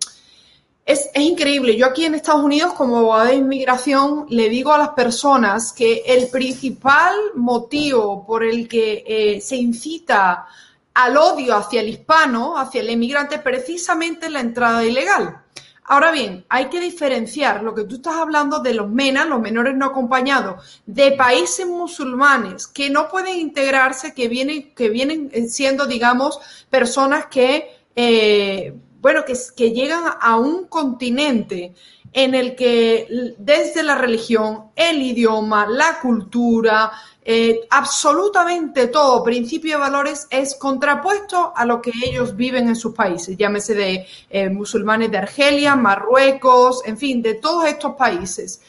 es, 0.86 1.10
es, 1.14 1.22
increíble. 1.22 1.76
Yo 1.76 1.86
aquí 1.86 2.04
en 2.04 2.14
Estados 2.14 2.42
Unidos, 2.42 2.74
como 2.74 2.98
abogada 2.98 3.26
de 3.26 3.36
inmigración, 3.36 4.26
le 4.28 4.48
digo 4.48 4.72
a 4.72 4.78
las 4.78 4.90
personas 4.90 5.72
que 5.72 6.02
el 6.06 6.28
principal 6.28 7.14
motivo 7.34 8.26
por 8.26 8.44
el 8.44 8.68
que 8.68 9.04
eh, 9.06 9.40
se 9.40 9.56
incita 9.56 10.46
al 10.94 11.16
odio 11.16 11.56
hacia 11.56 11.80
el 11.80 11.88
hispano, 11.88 12.56
hacia 12.56 12.80
el 12.80 12.90
emigrante, 12.90 13.38
precisamente 13.38 14.30
la 14.30 14.40
entrada 14.40 14.84
ilegal. 14.84 15.43
Ahora 15.86 16.10
bien, 16.12 16.46
hay 16.48 16.70
que 16.70 16.80
diferenciar 16.80 17.62
lo 17.62 17.74
que 17.74 17.84
tú 17.84 17.96
estás 17.96 18.14
hablando 18.14 18.60
de 18.60 18.72
los 18.72 18.88
MENA, 18.88 19.26
los 19.26 19.40
menores 19.40 19.76
no 19.76 19.84
acompañados, 19.86 20.80
de 20.86 21.12
países 21.12 21.66
musulmanes 21.66 22.66
que 22.66 22.88
no 22.88 23.08
pueden 23.08 23.38
integrarse, 23.38 24.14
que 24.14 24.28
vienen, 24.28 24.74
que 24.74 24.88
vienen 24.88 25.30
siendo, 25.50 25.86
digamos, 25.86 26.40
personas 26.70 27.26
que, 27.26 27.68
eh, 27.94 28.74
bueno, 29.00 29.24
que 29.26 29.70
llegan 29.72 30.04
a 30.20 30.36
un 30.36 30.66
continente 30.68 31.74
en 32.14 32.34
el 32.34 32.54
que 32.54 33.34
desde 33.38 33.82
la 33.82 33.96
religión, 33.96 34.70
el 34.76 35.02
idioma, 35.02 35.66
la 35.66 35.98
cultura, 36.00 36.92
eh, 37.26 37.66
absolutamente 37.70 38.88
todo, 38.88 39.24
principio 39.24 39.72
de 39.72 39.80
valores, 39.80 40.26
es 40.30 40.54
contrapuesto 40.56 41.54
a 41.56 41.64
lo 41.64 41.80
que 41.80 41.90
ellos 42.04 42.36
viven 42.36 42.68
en 42.68 42.76
sus 42.76 42.94
países, 42.94 43.36
llámese 43.38 43.74
de 43.74 44.06
eh, 44.28 44.50
musulmanes 44.50 45.10
de 45.10 45.18
Argelia, 45.18 45.74
Marruecos, 45.74 46.82
en 46.84 46.98
fin, 46.98 47.22
de 47.22 47.34
todos 47.34 47.64
estos 47.66 47.94
países. 47.94 48.60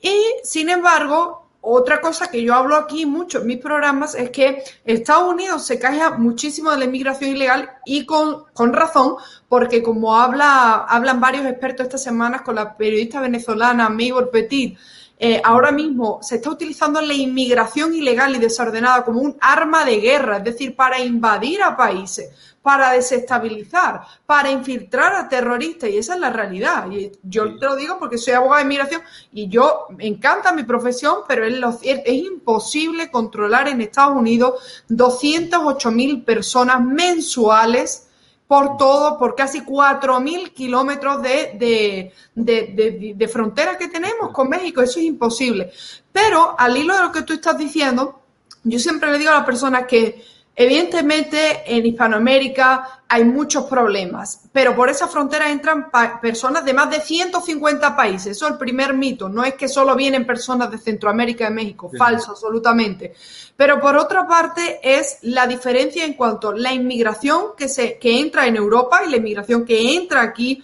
Y, 0.00 0.14
sin 0.44 0.68
embargo, 0.68 1.42
otra 1.62 2.00
cosa 2.00 2.26
que 2.26 2.42
yo 2.42 2.54
hablo 2.54 2.74
aquí 2.74 3.06
mucho 3.06 3.38
en 3.38 3.46
mis 3.46 3.58
programas 3.58 4.16
es 4.16 4.30
que 4.30 4.64
Estados 4.84 5.32
Unidos 5.32 5.64
se 5.64 5.78
queja 5.78 6.18
muchísimo 6.18 6.72
de 6.72 6.78
la 6.78 6.84
inmigración 6.86 7.30
ilegal 7.30 7.70
y 7.86 8.04
con, 8.04 8.44
con 8.52 8.72
razón, 8.72 9.14
porque 9.48 9.80
como 9.80 10.16
habla, 10.16 10.84
hablan 10.88 11.20
varios 11.20 11.46
expertos 11.46 11.86
estas 11.86 12.02
semanas 12.02 12.42
con 12.42 12.56
la 12.56 12.76
periodista 12.76 13.20
venezolana 13.20 13.88
Mabel 13.88 14.28
Petit, 14.32 14.76
eh, 15.18 15.40
ahora 15.44 15.70
mismo 15.70 16.18
se 16.22 16.36
está 16.36 16.50
utilizando 16.50 17.00
la 17.00 17.14
inmigración 17.14 17.94
ilegal 17.94 18.34
y 18.34 18.38
desordenada 18.38 19.04
como 19.04 19.20
un 19.20 19.36
arma 19.40 19.84
de 19.84 19.98
guerra, 19.98 20.38
es 20.38 20.44
decir, 20.44 20.74
para 20.74 20.98
invadir 21.00 21.62
a 21.62 21.76
países 21.76 22.30
para 22.62 22.92
desestabilizar, 22.92 24.02
para 24.24 24.50
infiltrar 24.50 25.14
a 25.16 25.28
terroristas, 25.28 25.90
y 25.90 25.98
esa 25.98 26.14
es 26.14 26.20
la 26.20 26.30
realidad. 26.30 26.90
Y 26.90 27.10
yo 27.24 27.58
te 27.58 27.66
lo 27.66 27.74
digo 27.74 27.98
porque 27.98 28.18
soy 28.18 28.34
abogada 28.34 28.58
de 28.58 28.64
inmigración 28.64 29.02
y 29.32 29.48
yo 29.48 29.86
me 29.96 30.06
encanta 30.06 30.52
mi 30.52 30.62
profesión, 30.62 31.18
pero 31.26 31.44
es, 31.44 31.56
es 31.82 32.14
imposible 32.14 33.10
controlar 33.10 33.68
en 33.68 33.80
Estados 33.80 34.16
Unidos 34.16 34.84
208 34.88 35.90
mil 35.90 36.22
personas 36.22 36.80
mensuales 36.80 38.08
por 38.52 38.76
todo, 38.76 39.16
por 39.16 39.34
casi 39.34 39.62
4.000 39.62 40.52
kilómetros 40.52 41.22
de, 41.22 42.12
de, 42.34 43.14
de, 43.16 43.28
frontera 43.28 43.78
que 43.78 43.88
tenemos 43.88 44.30
con 44.30 44.50
México. 44.50 44.82
Eso 44.82 44.98
es 44.98 45.06
imposible. 45.06 45.72
Pero 46.12 46.54
al 46.58 46.76
hilo 46.76 46.94
de 46.94 47.02
lo 47.02 47.10
que 47.10 47.22
tú 47.22 47.32
estás 47.32 47.56
diciendo, 47.56 48.20
yo 48.62 48.78
siempre 48.78 49.10
le 49.10 49.16
digo 49.16 49.30
a 49.30 49.36
las 49.36 49.46
personas 49.46 49.86
que 49.86 50.22
Evidentemente, 50.54 51.62
en 51.64 51.86
Hispanoamérica 51.86 53.02
hay 53.08 53.24
muchos 53.24 53.64
problemas, 53.64 54.40
pero 54.52 54.74
por 54.74 54.88
esa 54.88 55.06
frontera 55.06 55.50
entran 55.50 55.90
personas 56.20 56.64
de 56.64 56.72
más 56.72 56.90
de 56.90 57.00
150 57.00 57.94
países. 57.94 58.36
Eso 58.36 58.46
es 58.46 58.52
el 58.52 58.58
primer 58.58 58.94
mito. 58.94 59.28
No 59.28 59.44
es 59.44 59.54
que 59.54 59.68
solo 59.68 59.94
vienen 59.94 60.26
personas 60.26 60.70
de 60.70 60.78
Centroamérica 60.78 61.48
y 61.48 61.52
México. 61.52 61.90
Falso, 61.96 62.30
absolutamente. 62.30 63.14
Pero 63.56 63.80
por 63.80 63.96
otra 63.96 64.26
parte, 64.26 64.80
es 64.82 65.18
la 65.22 65.46
diferencia 65.46 66.04
en 66.04 66.14
cuanto 66.14 66.50
a 66.50 66.56
la 66.56 66.72
inmigración 66.72 67.48
que, 67.56 67.68
se, 67.68 67.98
que 67.98 68.18
entra 68.18 68.46
en 68.46 68.56
Europa 68.56 69.02
y 69.06 69.10
la 69.10 69.18
inmigración 69.18 69.64
que 69.64 69.94
entra 69.94 70.22
aquí, 70.22 70.62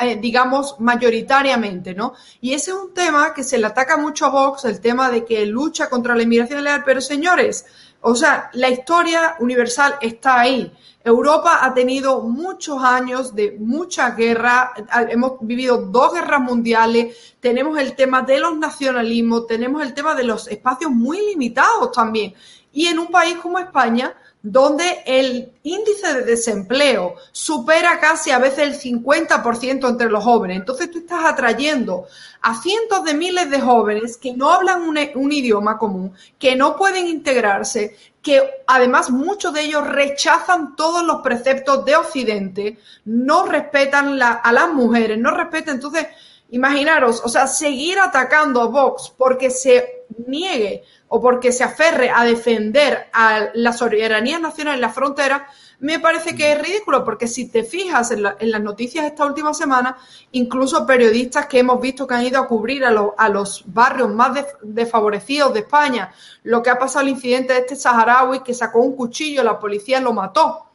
eh, 0.00 0.18
digamos, 0.20 0.76
mayoritariamente, 0.80 1.94
¿no? 1.94 2.14
Y 2.40 2.52
ese 2.52 2.72
es 2.72 2.76
un 2.76 2.92
tema 2.92 3.32
que 3.32 3.44
se 3.44 3.58
le 3.58 3.66
ataca 3.66 3.96
mucho 3.96 4.26
a 4.26 4.30
Vox, 4.30 4.64
el 4.64 4.80
tema 4.80 5.08
de 5.10 5.24
que 5.24 5.46
lucha 5.46 5.88
contra 5.88 6.16
la 6.16 6.24
inmigración 6.24 6.60
ilegal. 6.60 6.82
Pero 6.84 7.00
señores, 7.00 7.64
o 8.00 8.14
sea, 8.14 8.50
la 8.54 8.68
historia 8.68 9.36
universal 9.40 9.96
está 10.00 10.40
ahí. 10.40 10.72
Europa 11.04 11.60
ha 11.62 11.72
tenido 11.72 12.20
muchos 12.22 12.82
años 12.82 13.34
de 13.34 13.56
mucha 13.60 14.10
guerra, 14.10 14.72
hemos 15.08 15.34
vivido 15.40 15.78
dos 15.78 16.14
guerras 16.14 16.40
mundiales, 16.40 17.34
tenemos 17.38 17.78
el 17.78 17.94
tema 17.94 18.22
de 18.22 18.40
los 18.40 18.58
nacionalismos, 18.58 19.46
tenemos 19.46 19.82
el 19.82 19.94
tema 19.94 20.14
de 20.14 20.24
los 20.24 20.48
espacios 20.48 20.90
muy 20.90 21.18
limitados 21.26 21.92
también. 21.92 22.34
Y 22.72 22.86
en 22.86 22.98
un 22.98 23.06
país 23.06 23.36
como 23.36 23.58
España, 23.58 24.14
donde 24.42 25.02
el 25.06 25.52
índice 25.64 26.14
de 26.14 26.22
desempleo 26.22 27.16
supera 27.32 27.98
casi 27.98 28.30
a 28.30 28.38
veces 28.38 28.58
el 28.58 28.80
50% 28.80 29.88
entre 29.88 30.08
los 30.08 30.22
jóvenes. 30.22 30.58
Entonces 30.58 30.88
tú 30.90 30.98
estás 30.98 31.24
atrayendo 31.24 32.06
a 32.46 32.54
cientos 32.54 33.02
de 33.02 33.12
miles 33.12 33.50
de 33.50 33.60
jóvenes 33.60 34.16
que 34.16 34.32
no 34.32 34.52
hablan 34.52 34.82
un, 34.82 35.32
idioma 35.32 35.78
común, 35.78 36.12
que 36.38 36.54
no 36.54 36.76
pueden 36.76 37.08
integrarse, 37.08 37.96
que 38.22 38.40
además 38.68 39.10
muchos 39.10 39.52
de 39.52 39.62
ellos 39.62 39.84
rechazan 39.84 40.76
todos 40.76 41.04
los 41.04 41.22
preceptos 41.22 41.84
de 41.84 41.96
Occidente, 41.96 42.78
no 43.04 43.46
respetan 43.46 44.22
a 44.22 44.52
las 44.52 44.72
mujeres, 44.72 45.18
no 45.18 45.32
respetan. 45.32 45.74
Entonces, 45.74 46.06
imaginaros, 46.50 47.20
o 47.24 47.28
sea, 47.28 47.48
seguir 47.48 47.98
atacando 47.98 48.62
a 48.62 48.66
Vox 48.66 49.12
porque 49.18 49.50
se 49.50 50.04
niegue 50.28 50.84
o 51.08 51.20
porque 51.20 51.50
se 51.50 51.64
aferre 51.64 52.10
a 52.14 52.22
defender 52.22 53.08
a 53.12 53.48
la 53.54 53.72
soberanía 53.72 54.38
nacional 54.38 54.76
en 54.76 54.82
la 54.82 54.90
frontera, 54.90 55.48
me 55.78 56.00
parece 56.00 56.34
que 56.34 56.52
es 56.52 56.60
ridículo, 56.60 57.04
porque 57.04 57.26
si 57.28 57.48
te 57.48 57.62
fijas 57.62 58.10
en, 58.10 58.22
las 58.22 58.62
noticias 58.62 59.04
esta 59.04 59.26
última 59.26 59.52
semana, 59.52 59.96
incluso 60.32 60.86
periodistas 60.86 61.46
que 61.46 61.58
hemos 61.58 61.80
visto 61.80 62.06
que 62.06 62.14
han 62.14 62.24
ido 62.24 62.40
a 62.40 62.46
cubrir 62.46 62.84
a, 62.84 63.28
los 63.28 63.64
barrios 63.66 64.12
más 64.12 64.38
desfavorecidos 64.62 65.52
de 65.52 65.60
España, 65.60 66.12
lo 66.42 66.62
que 66.62 66.70
ha 66.70 66.78
pasado 66.78 67.04
el 67.04 67.10
incidente 67.10 67.52
de 67.52 67.60
este 67.60 67.76
saharaui 67.76 68.40
que 68.40 68.54
sacó 68.54 68.80
un 68.80 68.96
cuchillo, 68.96 69.42
la 69.42 69.58
policía 69.58 70.00
lo 70.00 70.12
mató. 70.12 70.65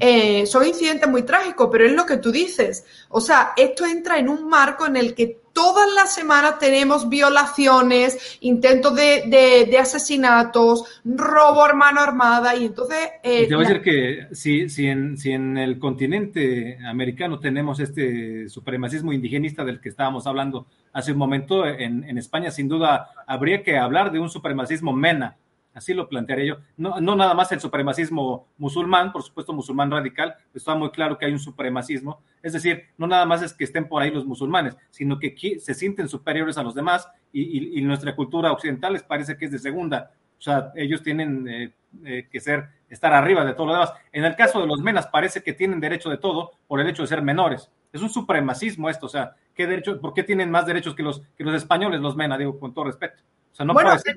Eh, 0.00 0.46
son 0.46 0.66
incidentes 0.66 1.08
muy 1.08 1.22
trágicos, 1.22 1.68
pero 1.70 1.86
es 1.86 1.92
lo 1.92 2.04
que 2.04 2.16
tú 2.16 2.32
dices. 2.32 2.84
O 3.08 3.20
sea, 3.20 3.52
esto 3.56 3.86
entra 3.86 4.18
en 4.18 4.28
un 4.28 4.48
marco 4.48 4.86
en 4.86 4.96
el 4.96 5.14
que 5.14 5.44
todas 5.52 5.88
las 5.94 6.12
semanas 6.12 6.58
tenemos 6.58 7.08
violaciones, 7.08 8.38
intentos 8.40 8.94
de, 8.96 9.76
asesinatos, 9.80 11.00
robo 11.04 11.64
a 11.64 11.72
mano 11.72 12.00
armada 12.00 12.56
y 12.56 12.66
entonces... 12.66 12.98
Eh, 13.22 13.46
te 13.46 13.54
voy 13.54 13.64
a 13.64 13.68
decir 13.68 13.82
que 13.82 14.26
si, 14.32 14.68
si, 14.68 14.86
en, 14.86 15.16
si 15.16 15.30
en 15.30 15.56
el 15.56 15.78
continente 15.78 16.76
americano 16.84 17.38
tenemos 17.38 17.78
este 17.78 18.48
supremacismo 18.48 19.12
indigenista 19.12 19.64
del 19.64 19.80
que 19.80 19.90
estábamos 19.90 20.26
hablando 20.26 20.66
hace 20.92 21.12
un 21.12 21.18
momento, 21.18 21.66
en, 21.66 22.02
en 22.02 22.18
España 22.18 22.50
sin 22.50 22.68
duda 22.68 23.10
habría 23.26 23.62
que 23.62 23.78
hablar 23.78 24.10
de 24.10 24.18
un 24.18 24.30
supremacismo 24.30 24.92
mena 24.92 25.36
Así 25.74 25.92
lo 25.92 26.08
plantearé 26.08 26.46
yo. 26.46 26.56
No, 26.76 27.00
no 27.00 27.16
nada 27.16 27.34
más 27.34 27.50
el 27.50 27.60
supremacismo 27.60 28.46
musulmán, 28.58 29.12
por 29.12 29.24
supuesto 29.24 29.52
musulmán 29.52 29.90
radical, 29.90 30.36
está 30.54 30.74
muy 30.76 30.90
claro 30.90 31.18
que 31.18 31.26
hay 31.26 31.32
un 31.32 31.40
supremacismo. 31.40 32.22
Es 32.42 32.52
decir, 32.52 32.84
no 32.96 33.08
nada 33.08 33.26
más 33.26 33.42
es 33.42 33.52
que 33.52 33.64
estén 33.64 33.88
por 33.88 34.00
ahí 34.00 34.10
los 34.10 34.24
musulmanes, 34.24 34.76
sino 34.90 35.18
que 35.18 35.34
se 35.58 35.74
sienten 35.74 36.08
superiores 36.08 36.56
a 36.58 36.62
los 36.62 36.74
demás 36.74 37.08
y, 37.32 37.82
nuestra 37.82 38.14
cultura 38.14 38.52
occidental 38.52 38.92
les 38.92 39.02
parece 39.02 39.36
que 39.36 39.46
es 39.46 39.50
de 39.50 39.58
segunda. 39.58 40.12
O 40.38 40.42
sea, 40.42 40.72
ellos 40.76 41.02
tienen 41.02 41.48
eh, 41.48 41.72
eh, 42.04 42.28
que 42.30 42.40
ser, 42.40 42.68
estar 42.88 43.12
arriba 43.12 43.44
de 43.44 43.54
todo 43.54 43.66
lo 43.66 43.72
demás. 43.72 43.92
En 44.12 44.24
el 44.24 44.36
caso 44.36 44.60
de 44.60 44.66
los 44.66 44.80
menas 44.80 45.08
parece 45.08 45.42
que 45.42 45.52
tienen 45.52 45.80
derecho 45.80 46.08
de 46.08 46.18
todo 46.18 46.52
por 46.68 46.80
el 46.80 46.88
hecho 46.88 47.02
de 47.02 47.08
ser 47.08 47.22
menores. 47.22 47.70
Es 47.92 48.00
un 48.00 48.10
supremacismo 48.10 48.88
esto, 48.88 49.06
o 49.06 49.08
sea, 49.08 49.34
¿qué 49.54 49.66
derecho, 49.66 50.00
¿por 50.00 50.14
qué 50.14 50.22
tienen 50.22 50.50
más 50.50 50.66
derechos 50.66 50.94
que 50.94 51.02
los, 51.02 51.22
que 51.36 51.44
los 51.44 51.54
españoles, 51.54 52.00
los 52.00 52.16
menas? 52.16 52.38
Digo, 52.38 52.58
con 52.60 52.72
todo 52.72 52.86
respeto. 52.86 53.22
O 53.52 53.54
sea, 53.56 53.64
no 53.64 53.72
puede 53.72 53.98
ser 53.98 54.16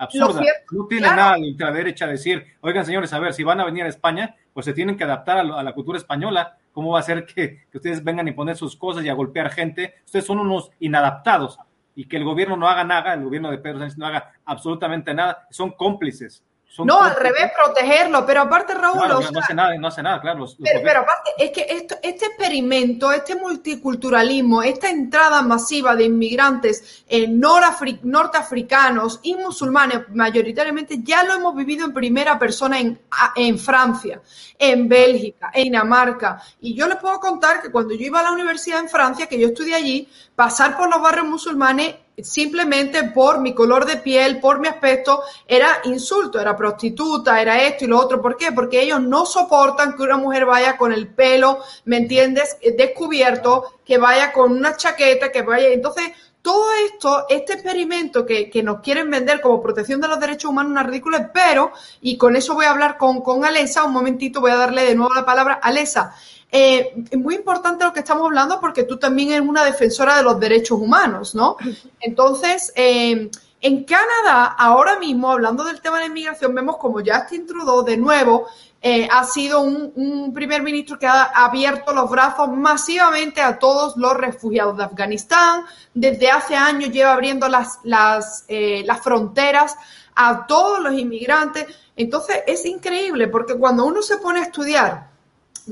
absurda. 0.00 0.42
no 0.72 0.86
tiene 0.86 1.06
nada 1.08 1.34
de 1.34 1.50
ultraderecha 1.50 2.06
decir, 2.06 2.44
oigan 2.60 2.84
señores, 2.86 3.12
a 3.12 3.18
ver, 3.18 3.34
si 3.34 3.44
van 3.44 3.60
a 3.60 3.64
venir 3.64 3.84
a 3.84 3.88
España, 3.88 4.34
pues 4.52 4.66
se 4.66 4.72
tienen 4.72 4.96
que 4.96 5.04
adaptar 5.04 5.38
a, 5.38 5.62
la 5.62 5.72
cultura 5.72 5.98
española. 5.98 6.56
¿Cómo 6.72 6.92
va 6.92 7.00
a 7.00 7.02
ser 7.02 7.26
que, 7.26 7.66
que, 7.70 7.78
ustedes 7.78 8.02
vengan 8.02 8.28
y 8.28 8.32
poner 8.32 8.56
sus 8.56 8.76
cosas 8.76 9.04
y 9.04 9.08
a 9.08 9.14
golpear 9.14 9.50
gente? 9.50 9.94
Ustedes 10.04 10.24
son 10.24 10.38
unos 10.38 10.70
inadaptados 10.80 11.58
y 11.94 12.06
que 12.06 12.16
el 12.16 12.24
gobierno 12.24 12.56
no 12.56 12.68
haga 12.68 12.84
nada, 12.84 13.14
el 13.14 13.24
gobierno 13.24 13.50
de 13.50 13.58
Pedro 13.58 13.80
Sánchez 13.80 13.98
no 13.98 14.06
haga 14.06 14.32
absolutamente 14.44 15.12
nada, 15.12 15.46
son 15.50 15.72
cómplices 15.72 16.44
no, 16.78 17.02
al 17.02 17.16
revés, 17.16 17.50
protegerlo. 17.54 18.24
Pero 18.24 18.42
aparte, 18.42 18.74
Raúl. 18.74 19.08
no, 19.08 19.40
hace 19.40 19.54
nada, 19.54 19.74
no 19.76 19.88
hace 19.88 20.02
nada, 20.02 20.20
claro. 20.20 20.46
pero, 20.62 21.00
aparte, 21.00 21.30
es 21.38 21.50
que 21.50 21.66
esto, 21.68 21.96
este 22.02 22.26
experimento, 22.26 23.12
este 23.12 23.34
multiculturalismo, 23.34 24.62
esta 24.62 24.88
entrada 24.88 25.42
masiva 25.42 25.96
de 25.96 26.04
inmigrantes 26.04 27.04
eh, 27.08 27.26
norteafricanos 27.28 29.20
y 29.22 29.34
musulmanes, 29.34 30.00
mayoritariamente, 30.14 31.00
ya 31.02 31.24
lo 31.24 31.34
hemos 31.34 31.54
vivido 31.54 31.84
en 31.84 31.92
primera 31.92 32.38
persona 32.38 32.78
en, 32.78 33.00
en 33.36 33.58
Francia, 33.58 34.20
en 34.58 34.88
Bélgica, 34.88 35.50
en 35.52 35.64
Dinamarca. 35.64 36.42
Y 36.60 36.74
yo 36.74 36.86
les 36.86 36.98
puedo 36.98 37.18
contar 37.20 37.62
que 37.62 37.70
cuando 37.70 37.94
yo 37.94 38.06
iba 38.06 38.20
a 38.20 38.24
la 38.24 38.32
universidad 38.32 38.80
en 38.80 38.88
Francia, 38.88 39.26
que 39.26 39.38
yo 39.38 39.48
estudié 39.48 39.74
allí, 39.74 40.08
pasar 40.34 40.76
por 40.76 40.90
los 40.90 41.00
barrios 41.00 41.26
musulmanes 41.26 41.94
simplemente 42.24 43.04
por 43.04 43.40
mi 43.40 43.54
color 43.54 43.86
de 43.86 43.96
piel, 43.96 44.40
por 44.40 44.60
mi 44.60 44.68
aspecto, 44.68 45.22
era 45.46 45.80
insulto, 45.84 46.40
era 46.40 46.56
prostituta, 46.56 47.40
era 47.40 47.62
esto 47.62 47.84
y 47.84 47.88
lo 47.88 47.98
otro. 47.98 48.20
¿Por 48.20 48.36
qué? 48.36 48.52
Porque 48.52 48.82
ellos 48.82 49.00
no 49.00 49.26
soportan 49.26 49.96
que 49.96 50.02
una 50.02 50.16
mujer 50.16 50.46
vaya 50.46 50.76
con 50.76 50.92
el 50.92 51.08
pelo, 51.08 51.60
¿me 51.84 51.98
entiendes?, 51.98 52.56
descubierto, 52.76 53.80
que 53.84 53.98
vaya 53.98 54.32
con 54.32 54.52
una 54.52 54.76
chaqueta, 54.76 55.32
que 55.32 55.42
vaya. 55.42 55.68
Entonces, 55.68 56.12
todo 56.42 56.66
esto, 56.86 57.26
este 57.28 57.52
experimento 57.52 58.24
que, 58.24 58.50
nos 58.62 58.80
quieren 58.80 59.10
vender 59.10 59.40
como 59.40 59.62
protección 59.62 60.00
de 60.00 60.08
los 60.08 60.20
derechos 60.20 60.50
humanos, 60.50 60.72
una 60.72 60.82
ridícula, 60.82 61.30
pero, 61.32 61.72
y 62.00 62.16
con 62.16 62.34
eso 62.34 62.54
voy 62.54 62.64
a 62.64 62.70
hablar 62.70 62.96
con, 62.96 63.20
con 63.20 63.44
Alesa, 63.44 63.84
un 63.84 63.92
momentito 63.92 64.40
voy 64.40 64.50
a 64.50 64.56
darle 64.56 64.84
de 64.84 64.94
nuevo 64.94 65.12
la 65.14 65.26
palabra 65.26 65.54
Alesa. 65.62 66.14
Eh, 66.52 67.04
es 67.10 67.18
muy 67.18 67.34
importante 67.36 67.84
lo 67.84 67.92
que 67.92 68.00
estamos 68.00 68.26
hablando 68.26 68.60
porque 68.60 68.84
tú 68.84 68.98
también 68.98 69.30
eres 69.30 69.48
una 69.48 69.64
defensora 69.64 70.16
de 70.16 70.22
los 70.22 70.38
derechos 70.40 70.78
humanos, 70.78 71.34
¿no? 71.34 71.56
Entonces, 72.00 72.72
eh, 72.74 73.30
en 73.62 73.84
Canadá, 73.84 74.46
ahora 74.58 74.98
mismo, 74.98 75.30
hablando 75.30 75.64
del 75.64 75.82
tema 75.82 75.98
de 75.98 76.04
la 76.04 76.06
inmigración, 76.06 76.54
vemos 76.54 76.78
como 76.78 77.00
Justin 77.04 77.46
Trudeau, 77.46 77.84
de 77.84 77.98
nuevo, 77.98 78.46
eh, 78.80 79.06
ha 79.10 79.22
sido 79.24 79.60
un, 79.60 79.92
un, 79.94 80.32
primer 80.32 80.62
ministro 80.62 80.98
que 80.98 81.06
ha 81.06 81.24
abierto 81.24 81.92
los 81.92 82.08
brazos 82.08 82.48
masivamente 82.48 83.42
a 83.42 83.58
todos 83.58 83.98
los 83.98 84.14
refugiados 84.14 84.78
de 84.78 84.84
Afganistán. 84.84 85.64
Desde 85.92 86.30
hace 86.30 86.56
años 86.56 86.90
lleva 86.90 87.12
abriendo 87.12 87.48
las, 87.48 87.80
las, 87.82 88.46
eh, 88.48 88.82
las 88.86 89.02
fronteras 89.02 89.76
a 90.14 90.46
todos 90.46 90.80
los 90.80 90.94
inmigrantes. 90.94 91.66
Entonces, 91.96 92.38
es 92.46 92.64
increíble 92.64 93.28
porque 93.28 93.54
cuando 93.54 93.84
uno 93.84 94.00
se 94.00 94.16
pone 94.16 94.40
a 94.40 94.44
estudiar, 94.44 95.09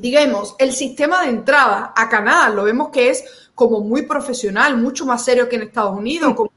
digamos, 0.01 0.55
el 0.59 0.73
sistema 0.73 1.23
de 1.23 1.31
entrada 1.31 1.93
a 1.97 2.09
Canadá, 2.09 2.49
lo 2.51 2.65
vemos 2.65 2.91
que 2.91 3.11
es 3.11 3.25
como 3.55 3.81
muy 3.81 4.03
profesional, 4.03 4.77
mucho 4.77 5.05
más 5.05 5.25
serio 5.25 5.49
que 5.49 5.57
en 5.57 5.63
Estados 5.63 5.97
Unidos. 5.97 6.35
Como, 6.35 6.53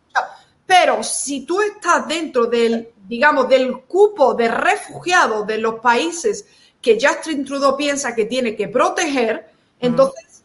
pero 0.65 1.03
si 1.03 1.45
tú 1.45 1.61
estás 1.61 2.07
dentro 2.07 2.45
del, 2.45 2.89
digamos, 3.07 3.49
del 3.49 3.81
cupo 3.81 4.33
de 4.33 4.47
refugiados 4.47 5.45
de 5.47 5.57
los 5.57 5.79
países 5.79 6.45
que 6.81 6.97
Justin 7.01 7.43
Trudeau 7.45 7.75
piensa 7.75 8.15
que 8.15 8.25
tiene 8.25 8.55
que 8.55 8.67
proteger, 8.67 9.49
entonces 9.79 10.43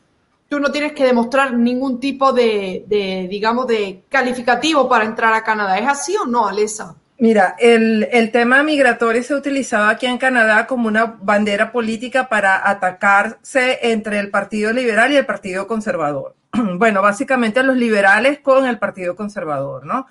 tú 0.49 0.59
no 0.59 0.73
tienes 0.73 0.93
que 0.93 1.05
demostrar 1.05 1.53
ningún 1.53 2.01
tipo 2.01 2.33
de, 2.33 2.85
de, 2.87 3.27
digamos, 3.29 3.67
de 3.67 4.05
calificativo 4.09 4.89
para 4.89 5.05
entrar 5.05 5.33
a 5.35 5.45
Canadá. 5.45 5.79
¿Es 5.79 5.89
así 5.89 6.17
o 6.17 6.27
no, 6.27 6.47
Alesa? 6.47 6.97
Mira, 7.19 7.57
el, 7.59 8.09
el, 8.13 8.31
tema 8.31 8.63
migratorio 8.63 9.23
se 9.23 9.35
utilizaba 9.35 9.89
aquí 9.89 10.05
en 10.05 10.19
Canadá 10.19 10.67
como 10.67 10.87
una 10.87 11.17
bandera 11.21 11.73
política 11.73 12.29
para 12.29 12.69
atacarse 12.69 13.79
entre 13.83 14.19
el 14.19 14.29
Partido 14.29 14.71
Liberal 14.73 15.13
y 15.13 15.17
el 15.17 15.25
Partido 15.25 15.67
Conservador. 15.67 16.35
Bueno, 16.77 17.01
básicamente 17.01 17.63
los 17.63 17.77
liberales 17.77 18.41
con 18.41 18.67
el 18.67 18.79
Partido 18.79 19.17
Conservador, 19.17 19.87
¿no? 19.87 20.07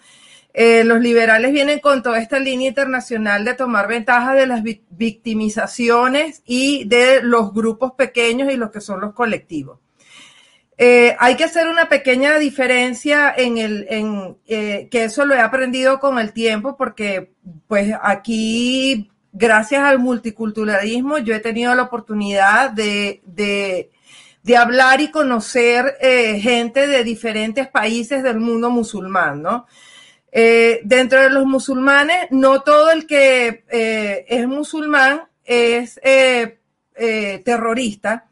Eh, 0.57 0.83
los 0.85 1.01
liberales 1.01 1.51
vienen 1.51 1.79
con 1.79 2.01
toda 2.01 2.19
esta 2.19 2.39
línea 2.39 2.69
internacional 2.69 3.43
de 3.43 3.55
tomar 3.55 3.89
ventaja 3.89 4.33
de 4.33 4.47
las 4.47 4.63
victimizaciones 4.63 6.43
y 6.45 6.85
de 6.85 7.21
los 7.21 7.53
grupos 7.53 7.91
pequeños 7.91 8.51
y 8.51 8.55
los 8.55 8.71
que 8.71 8.79
son 8.79 9.01
los 9.01 9.13
colectivos. 9.13 9.79
Eh, 10.77 11.15
hay 11.19 11.35
que 11.37 11.45
hacer 11.45 11.67
una 11.69 11.87
pequeña 11.87 12.37
diferencia 12.37 13.33
en 13.35 13.57
el, 13.57 13.87
en, 13.89 14.37
eh, 14.45 14.89
que 14.91 15.05
eso 15.05 15.25
lo 15.25 15.33
he 15.33 15.39
aprendido 15.39 15.99
con 15.99 16.19
el 16.19 16.33
tiempo, 16.33 16.75
porque 16.75 17.31
pues 17.67 17.93
aquí, 18.01 19.09
gracias 19.31 19.83
al 19.83 19.99
multiculturalismo, 19.99 21.19
yo 21.19 21.33
he 21.33 21.39
tenido 21.39 21.73
la 21.75 21.83
oportunidad 21.83 22.71
de, 22.71 23.21
de, 23.25 23.91
hablar 24.57 25.01
y 25.01 25.11
conocer 25.11 25.97
eh, 26.01 26.39
gente 26.39 26.87
de 26.87 27.03
diferentes 27.03 27.67
países 27.67 28.21
del 28.21 28.39
mundo 28.39 28.69
musulmán, 28.69 29.41
¿no? 29.41 29.65
Dentro 30.83 31.21
de 31.21 31.29
los 31.29 31.45
musulmanes, 31.45 32.27
no 32.29 32.61
todo 32.61 32.91
el 32.91 33.07
que 33.07 33.63
es 34.27 34.45
musulmán 34.45 35.21
es 35.45 35.97
terrorista 37.45 38.25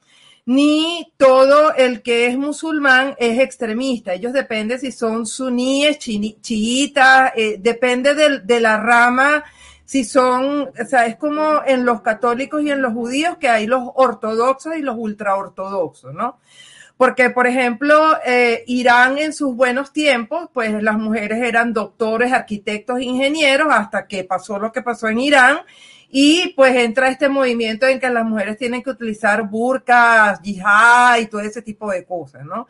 ni 0.46 1.14
todo 1.18 1.74
el 1.76 2.02
que 2.02 2.28
es 2.28 2.38
musulmán 2.38 3.16
es 3.18 3.40
extremista. 3.40 4.14
Ellos 4.14 4.34
dependen 4.34 4.80
si 4.80 4.92
son 4.92 5.26
suníes, 5.26 6.00
chiitas, 6.00 7.32
eh, 7.36 7.58
depende 7.60 8.14
de, 8.14 8.40
de, 8.40 8.60
la 8.60 8.78
rama, 8.78 9.44
si 9.86 10.04
son, 10.04 10.70
o 10.80 10.86
sea, 10.86 11.06
es 11.06 11.16
como 11.16 11.62
en 11.66 11.86
los 11.86 12.02
católicos 12.02 12.62
y 12.64 12.72
en 12.72 12.82
los 12.82 12.94
judíos 12.94 13.38
que 13.38 13.50
hay 13.50 13.68
los 13.68 13.84
ortodoxos 13.96 14.76
y 14.76 14.82
los 14.82 14.96
ultraortodoxos, 14.98 16.14
¿no? 16.14 16.40
Porque, 16.98 17.32
por 17.32 17.48
ejemplo, 17.48 18.18
eh, 18.26 18.64
Irán 18.68 19.18
en 19.18 19.34
sus 19.34 19.56
buenos 19.56 19.92
tiempos, 19.92 20.50
pues 20.54 20.82
las 20.82 20.98
mujeres 20.98 21.42
eran 21.42 21.74
doctores, 21.74 22.32
arquitectos, 22.32 23.02
ingenieros, 23.02 23.68
hasta 23.72 24.08
que 24.08 24.24
pasó 24.24 24.60
lo 24.60 24.72
que 24.72 24.82
pasó 24.82 25.08
en 25.08 25.20
Irán 25.20 25.60
y 26.16 26.54
pues 26.56 26.76
entra 26.76 27.10
este 27.10 27.28
movimiento 27.28 27.88
en 27.88 28.00
que 28.00 28.08
las 28.08 28.24
mujeres 28.24 28.56
tienen 28.56 28.84
que 28.84 28.92
utilizar 28.92 29.50
burkas, 29.50 30.40
yihad 30.44 31.18
y 31.18 31.26
todo 31.26 31.42
ese 31.42 31.64
tipo 31.64 31.90
de 31.90 32.06
cosas, 32.06 32.46
¿no? 32.46 32.68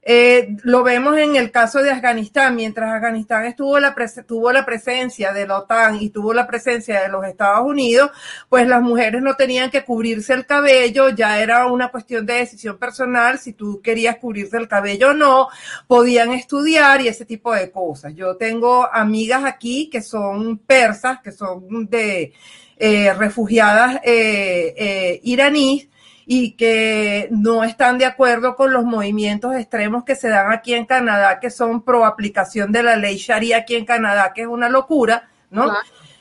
Eh, 0.00 0.56
lo 0.62 0.82
vemos 0.82 1.18
en 1.18 1.36
el 1.36 1.50
caso 1.50 1.82
de 1.82 1.90
Afganistán, 1.90 2.56
mientras 2.56 2.90
Afganistán 2.90 3.44
estuvo 3.44 3.78
la 3.78 3.94
tuvo 4.26 4.50
la 4.52 4.64
presencia 4.64 5.34
de 5.34 5.46
la 5.46 5.58
OTAN 5.58 5.96
y 6.00 6.08
tuvo 6.08 6.32
la 6.32 6.46
presencia 6.46 7.02
de 7.02 7.10
los 7.10 7.26
Estados 7.26 7.66
Unidos, 7.66 8.10
pues 8.48 8.66
las 8.66 8.80
mujeres 8.80 9.20
no 9.20 9.34
tenían 9.34 9.70
que 9.70 9.84
cubrirse 9.84 10.32
el 10.32 10.46
cabello, 10.46 11.10
ya 11.10 11.42
era 11.42 11.66
una 11.66 11.88
cuestión 11.90 12.24
de 12.24 12.36
decisión 12.36 12.78
personal, 12.78 13.38
si 13.38 13.52
tú 13.52 13.82
querías 13.82 14.16
cubrirse 14.16 14.56
el 14.56 14.66
cabello 14.66 15.10
o 15.10 15.12
no, 15.14 15.48
podían 15.86 16.32
estudiar 16.32 17.02
y 17.02 17.08
ese 17.08 17.26
tipo 17.26 17.52
de 17.52 17.70
cosas. 17.70 18.14
Yo 18.14 18.36
tengo 18.38 18.88
amigas 18.90 19.44
aquí 19.44 19.90
que 19.90 20.00
son 20.00 20.56
persas, 20.56 21.20
que 21.20 21.32
son 21.32 21.86
de 21.90 22.32
eh, 22.78 23.12
refugiadas 23.12 23.96
eh, 24.04 24.74
eh, 24.76 25.20
iraníes 25.24 25.88
y 26.26 26.52
que 26.52 27.26
no 27.30 27.64
están 27.64 27.98
de 27.98 28.04
acuerdo 28.04 28.54
con 28.54 28.72
los 28.72 28.84
movimientos 28.84 29.54
extremos 29.56 30.04
que 30.04 30.14
se 30.14 30.28
dan 30.28 30.52
aquí 30.52 30.74
en 30.74 30.84
Canadá, 30.84 31.40
que 31.40 31.50
son 31.50 31.82
pro 31.82 32.04
aplicación 32.04 32.70
de 32.70 32.82
la 32.82 32.96
ley 32.96 33.16
Sharia 33.16 33.58
aquí 33.58 33.74
en 33.74 33.84
Canadá, 33.84 34.32
que 34.34 34.42
es 34.42 34.46
una 34.46 34.68
locura, 34.68 35.28
¿no? 35.50 35.72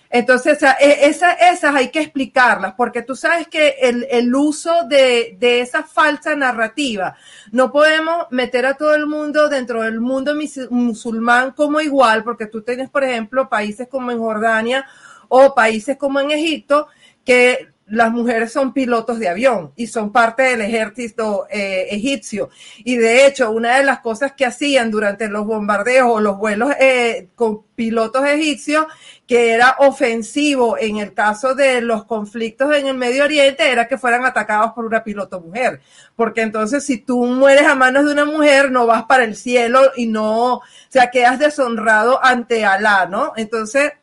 Entonces, 0.09 0.63
e, 0.79 1.07
esas, 1.07 1.35
esas 1.41 1.75
hay 1.75 1.89
que 1.89 1.99
explicarlas, 1.99 2.73
porque 2.75 3.01
tú 3.01 3.15
sabes 3.15 3.47
que 3.49 3.75
el, 3.81 4.07
el 4.09 4.33
uso 4.33 4.85
de, 4.87 5.35
de, 5.37 5.59
esa 5.59 5.83
falsa 5.83 6.35
narrativa, 6.35 7.17
no 7.51 7.71
podemos 7.71 8.27
meter 8.31 8.65
a 8.65 8.75
todo 8.75 8.95
el 8.95 9.05
mundo 9.05 9.49
dentro 9.49 9.81
del 9.81 9.99
mundo 9.99 10.33
musulmán 10.69 11.51
como 11.51 11.81
igual, 11.81 12.23
porque 12.23 12.47
tú 12.47 12.61
tienes, 12.61 12.89
por 12.89 13.03
ejemplo, 13.03 13.49
países 13.49 13.89
como 13.89 14.11
en 14.11 14.19
Jordania 14.19 14.85
o 15.29 15.53
países 15.55 15.97
como 15.97 16.19
en 16.19 16.31
Egipto, 16.31 16.87
que 17.23 17.69
las 17.87 18.11
mujeres 18.11 18.51
son 18.51 18.73
pilotos 18.73 19.17
de 19.17 19.29
avión 19.29 19.71
y 19.75 19.87
son 19.87 20.11
parte 20.11 20.43
del 20.43 20.61
ejército 20.61 21.47
eh, 21.49 21.87
egipcio. 21.89 22.49
Y 22.79 22.97
de 22.97 23.25
hecho, 23.25 23.49
una 23.51 23.77
de 23.77 23.85
las 23.85 23.99
cosas 23.99 24.33
que 24.33 24.45
hacían 24.45 24.91
durante 24.91 25.29
los 25.29 25.45
bombardeos 25.45 26.09
o 26.09 26.19
los 26.19 26.37
vuelos 26.37 26.71
eh, 26.79 27.29
con 27.35 27.63
pilotos 27.75 28.25
egipcios, 28.25 28.87
que 29.25 29.53
era 29.53 29.77
ofensivo 29.79 30.77
en 30.77 30.97
el 30.97 31.13
caso 31.13 31.55
de 31.55 31.79
los 31.81 32.03
conflictos 32.05 32.75
en 32.75 32.87
el 32.87 32.97
Medio 32.97 33.23
Oriente, 33.23 33.71
era 33.71 33.87
que 33.87 33.97
fueran 33.97 34.25
atacados 34.25 34.73
por 34.73 34.85
una 34.85 35.03
piloto 35.03 35.39
mujer. 35.39 35.79
Porque 36.15 36.41
entonces, 36.41 36.83
si 36.83 36.97
tú 36.97 37.25
mueres 37.25 37.67
a 37.67 37.75
manos 37.75 38.05
de 38.05 38.11
una 38.11 38.25
mujer, 38.25 38.69
no 38.69 38.85
vas 38.85 39.03
para 39.03 39.23
el 39.23 39.35
cielo 39.35 39.79
y 39.95 40.07
no, 40.07 40.55
o 40.55 40.63
sea, 40.89 41.09
quedas 41.09 41.39
deshonrado 41.39 42.23
ante 42.23 42.65
Alá, 42.65 43.05
¿no? 43.05 43.31
Entonces, 43.37 43.93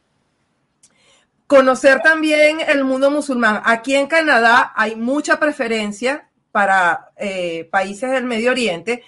conocer 1.55 2.01
también 2.01 2.59
el 2.67 2.83
mundo 2.83 3.13
musulmán. 3.13 3.63
Aquí 3.65 3.95
en 3.95 4.09
Canadá 4.09 4.73
hay 4.75 4.97
mucha 4.97 5.39
preferencia 5.39 6.29
para 6.51 7.13
eh, 7.17 7.69
países 7.71 8.11
del 8.11 8.25
Medio 8.25 8.51
Oriente. 8.51 9.05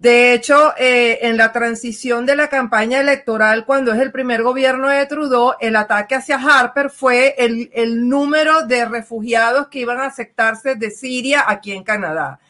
De 0.00 0.34
hecho, 0.34 0.74
eh, 0.76 1.20
en 1.22 1.36
la 1.36 1.52
transición 1.52 2.26
de 2.26 2.34
la 2.34 2.48
campaña 2.48 2.98
electoral, 2.98 3.64
cuando 3.64 3.92
es 3.92 4.00
el 4.00 4.10
primer 4.10 4.42
gobierno 4.42 4.88
de 4.88 5.06
Trudeau, 5.06 5.52
el 5.60 5.76
ataque 5.76 6.16
hacia 6.16 6.36
Harper 6.36 6.90
fue 6.90 7.36
el, 7.38 7.70
el 7.72 8.08
número 8.08 8.66
de 8.66 8.86
refugiados 8.86 9.68
que 9.68 9.78
iban 9.78 10.00
a 10.00 10.06
aceptarse 10.06 10.74
de 10.74 10.90
Siria 10.90 11.44
aquí 11.46 11.70
en 11.70 11.84
Canadá. 11.84 12.40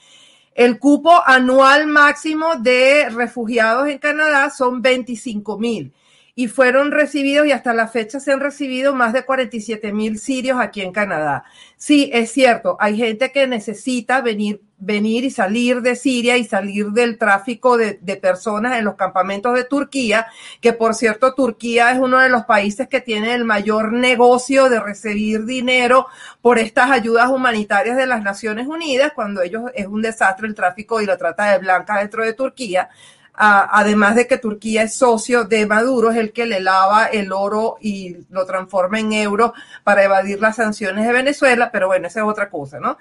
El 0.55 0.79
cupo 0.79 1.23
anual 1.27 1.87
máximo 1.87 2.55
de 2.57 3.11
refugiados 3.11 3.89
en 3.89 3.99
Canadá 3.99 4.49
son 4.49 4.81
25 4.81 5.59
mil 5.59 5.93
y 6.37 6.49
fueron 6.49 6.91
recibidos 6.91 7.47
y 7.47 7.53
hasta 7.53 7.73
la 7.75 7.87
fecha 7.87 8.19
se 8.19 8.33
han 8.33 8.41
recibido 8.41 8.93
más 8.93 9.13
de 9.13 9.25
47 9.25 9.93
mil 9.93 10.19
sirios 10.19 10.59
aquí 10.61 10.81
en 10.81 10.93
Canadá. 10.93 11.45
Sí, 11.77 12.11
es 12.13 12.33
cierto, 12.33 12.77
hay 12.81 12.97
gente 12.97 13.31
que 13.31 13.47
necesita 13.47 14.21
venir, 14.21 14.61
venir 14.79 15.23
y 15.23 15.31
salir 15.31 15.81
de 15.81 15.95
Siria 15.95 16.37
y 16.37 16.45
salir 16.45 16.87
del 16.87 17.19
tráfico 17.19 17.77
de, 17.77 17.99
de, 18.01 18.17
personas 18.17 18.79
en 18.79 18.85
los 18.85 18.97
campamentos 18.97 19.55
de 19.55 19.65
Turquía, 19.65 20.27
que 20.61 20.73
por 20.73 20.95
cierto 20.95 21.35
Turquía 21.35 21.93
es 21.93 22.01
uno 22.01 22.19
de 22.19 22.31
los 22.31 22.45
países 22.47 22.89
que 22.89 23.01
tiene 23.01 23.35
el 23.35 23.45
mayor 23.45 23.93
negocio 23.93 24.69
de 24.69 24.81
recibir 24.81 25.45
dinero 25.45 26.09
por 26.43 26.59
estas 26.59 26.91
ayudas 26.91 27.31
humanitarias 27.31 27.97
de 27.97 28.07
las 28.07 28.23
Naciones 28.23 28.67
Unidas, 28.67 29.13
cuando 29.15 29.41
ellos 29.43 29.71
es 29.75 29.87
un 29.87 30.03
desastre 30.03 30.49
el 30.49 30.55
tráfico 30.57 31.01
y 31.01 31.07
la 31.07 31.17
trata 31.17 31.53
de 31.53 31.59
blancas 31.59 32.01
dentro 32.01 32.25
de 32.25 32.33
Turquía 32.33 32.89
además 33.37 34.15
de 34.15 34.27
que 34.27 34.39
Turquía 34.39 34.83
es 34.83 34.95
socio 34.95 35.45
de 35.45 35.67
Maduro, 35.67 36.11
es 36.11 36.17
el 36.17 36.33
que 36.33 36.47
le 36.47 36.61
lava 36.61 37.07
el 37.07 37.33
oro 37.33 37.77
y 37.81 38.17
lo 38.31 38.47
transforma 38.47 39.01
en 39.01 39.13
euro 39.13 39.55
para 39.83 40.05
evadir 40.05 40.41
las 40.41 40.57
sanciones 40.57 41.07
de 41.07 41.13
Venezuela, 41.13 41.71
pero 41.73 41.89
bueno, 41.89 42.07
esa 42.07 42.21
es 42.21 42.27
otra 42.27 42.49
cosa, 42.49 42.79
¿no? 42.79 42.97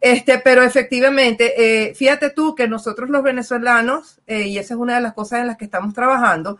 Este, 0.00 0.38
pero 0.38 0.62
efectivamente, 0.62 1.54
eh, 1.88 1.94
fíjate 1.94 2.30
tú 2.30 2.54
que 2.54 2.68
nosotros 2.68 3.10
los 3.10 3.22
venezolanos, 3.22 4.20
eh, 4.26 4.42
y 4.42 4.58
esa 4.58 4.74
es 4.74 4.80
una 4.80 4.94
de 4.94 5.02
las 5.02 5.12
cosas 5.12 5.40
en 5.40 5.46
las 5.46 5.58
que 5.58 5.66
estamos 5.66 5.92
trabajando, 5.92 6.58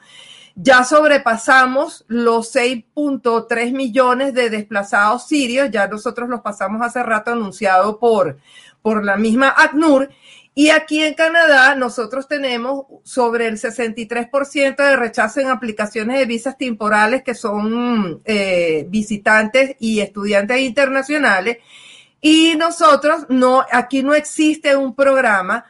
ya 0.55 0.85
sobrepasamos 0.85 2.05
los 2.09 2.55
6.3 2.55 3.73
millones 3.73 4.35
de 4.35 4.51
desplazados 4.51 5.27
sirios, 5.27 5.71
ya 5.71 5.87
nosotros 5.87 6.29
los 6.29 6.41
pasamos 6.41 6.83
hace 6.83 7.03
rato 7.03 7.33
anunciado 7.33 7.99
por, 7.99 8.39
por 8.83 9.05
la 9.05 9.17
misma 9.17 9.55
ACNUR, 9.57 10.11
y 10.55 10.71
aquí 10.71 11.03
en 11.03 11.15
Canadá 11.15 11.75
nosotros 11.75 12.27
tenemos 12.27 12.85
sobre 13.05 13.47
el 13.47 13.57
63% 13.57 14.77
de 14.77 14.97
rechazo 14.97 15.41
en 15.41 15.49
aplicaciones 15.49 16.19
de 16.19 16.27
visas 16.27 16.59
temporales 16.59 17.23
que 17.23 17.35
son 17.35 18.21
eh, 18.25 18.85
visitantes 18.89 19.77
y 19.79 20.01
estudiantes 20.01 20.61
internacionales. 20.61 21.59
Y 22.21 22.55
nosotros 22.57 23.27
no, 23.29 23.65
aquí 23.71 24.03
no 24.03 24.13
existe 24.13 24.77
un 24.77 24.95
programa 24.95 25.65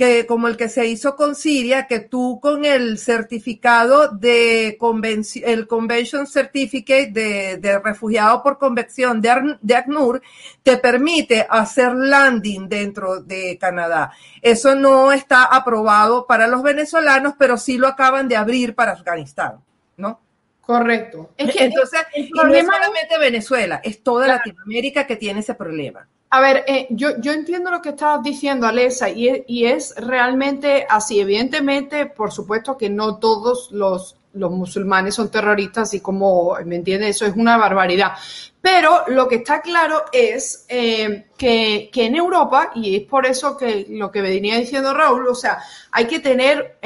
que 0.00 0.24
como 0.24 0.48
el 0.48 0.56
que 0.56 0.70
se 0.70 0.86
hizo 0.86 1.14
con 1.14 1.34
Siria, 1.34 1.86
que 1.86 2.00
tú 2.00 2.40
con 2.40 2.64
el 2.64 2.96
certificado 2.96 4.08
de 4.08 4.78
convención, 4.80 5.46
el 5.46 5.66
Convention 5.66 6.26
Certificate 6.26 7.10
de, 7.12 7.78
refugiado 7.84 8.42
por 8.42 8.56
convención 8.56 9.20
de, 9.20 9.58
de, 9.60 9.76
ACNUR, 9.76 10.22
te 10.62 10.78
permite 10.78 11.46
hacer 11.50 11.92
landing 11.94 12.66
dentro 12.66 13.20
de 13.20 13.58
Canadá. 13.60 14.10
Eso 14.40 14.74
no 14.74 15.12
está 15.12 15.44
aprobado 15.44 16.26
para 16.26 16.46
los 16.46 16.62
venezolanos, 16.62 17.34
pero 17.38 17.58
sí 17.58 17.76
lo 17.76 17.86
acaban 17.86 18.26
de 18.26 18.36
abrir 18.36 18.74
para 18.74 18.92
Afganistán, 18.92 19.56
¿no? 19.98 20.18
Correcto. 20.62 21.32
Es 21.36 21.52
que 21.52 21.64
Entonces, 21.64 22.00
el 22.14 22.30
problema 22.30 22.70
no 22.70 22.76
es 22.78 22.84
solamente 22.86 23.18
Venezuela, 23.18 23.82
es 23.84 24.02
toda 24.02 24.26
Latinoamérica 24.28 25.06
que 25.06 25.16
tiene 25.16 25.40
ese 25.40 25.54
problema. 25.54 26.08
A 26.32 26.40
ver, 26.40 26.64
eh, 26.68 26.86
yo, 26.90 27.18
yo 27.20 27.32
entiendo 27.32 27.72
lo 27.72 27.82
que 27.82 27.88
estás 27.88 28.22
diciendo, 28.22 28.68
Alesa, 28.68 29.10
y 29.10 29.28
es, 29.28 29.42
y 29.48 29.64
es 29.64 29.94
realmente 29.96 30.86
así. 30.88 31.18
Evidentemente, 31.18 32.06
por 32.06 32.30
supuesto 32.30 32.78
que 32.78 32.88
no 32.88 33.18
todos 33.18 33.72
los, 33.72 34.16
los 34.34 34.52
musulmanes 34.52 35.16
son 35.16 35.28
terroristas 35.28 35.92
y 35.92 36.00
como, 36.00 36.56
¿me 36.64 36.76
entiendes? 36.76 37.16
Eso 37.16 37.26
es 37.26 37.34
una 37.34 37.56
barbaridad. 37.56 38.12
Pero 38.62 39.04
lo 39.08 39.26
que 39.26 39.36
está 39.36 39.60
claro 39.60 40.04
es 40.12 40.66
eh, 40.68 41.26
que, 41.36 41.90
que, 41.92 42.06
en 42.06 42.14
Europa, 42.14 42.70
y 42.76 42.94
es 42.94 43.02
por 43.08 43.26
eso 43.26 43.56
que 43.56 43.86
lo 43.88 44.12
que 44.12 44.22
venía 44.22 44.56
diciendo 44.56 44.94
Raúl, 44.94 45.26
o 45.26 45.34
sea, 45.34 45.58
hay 45.90 46.06
que 46.06 46.20
tener, 46.20 46.78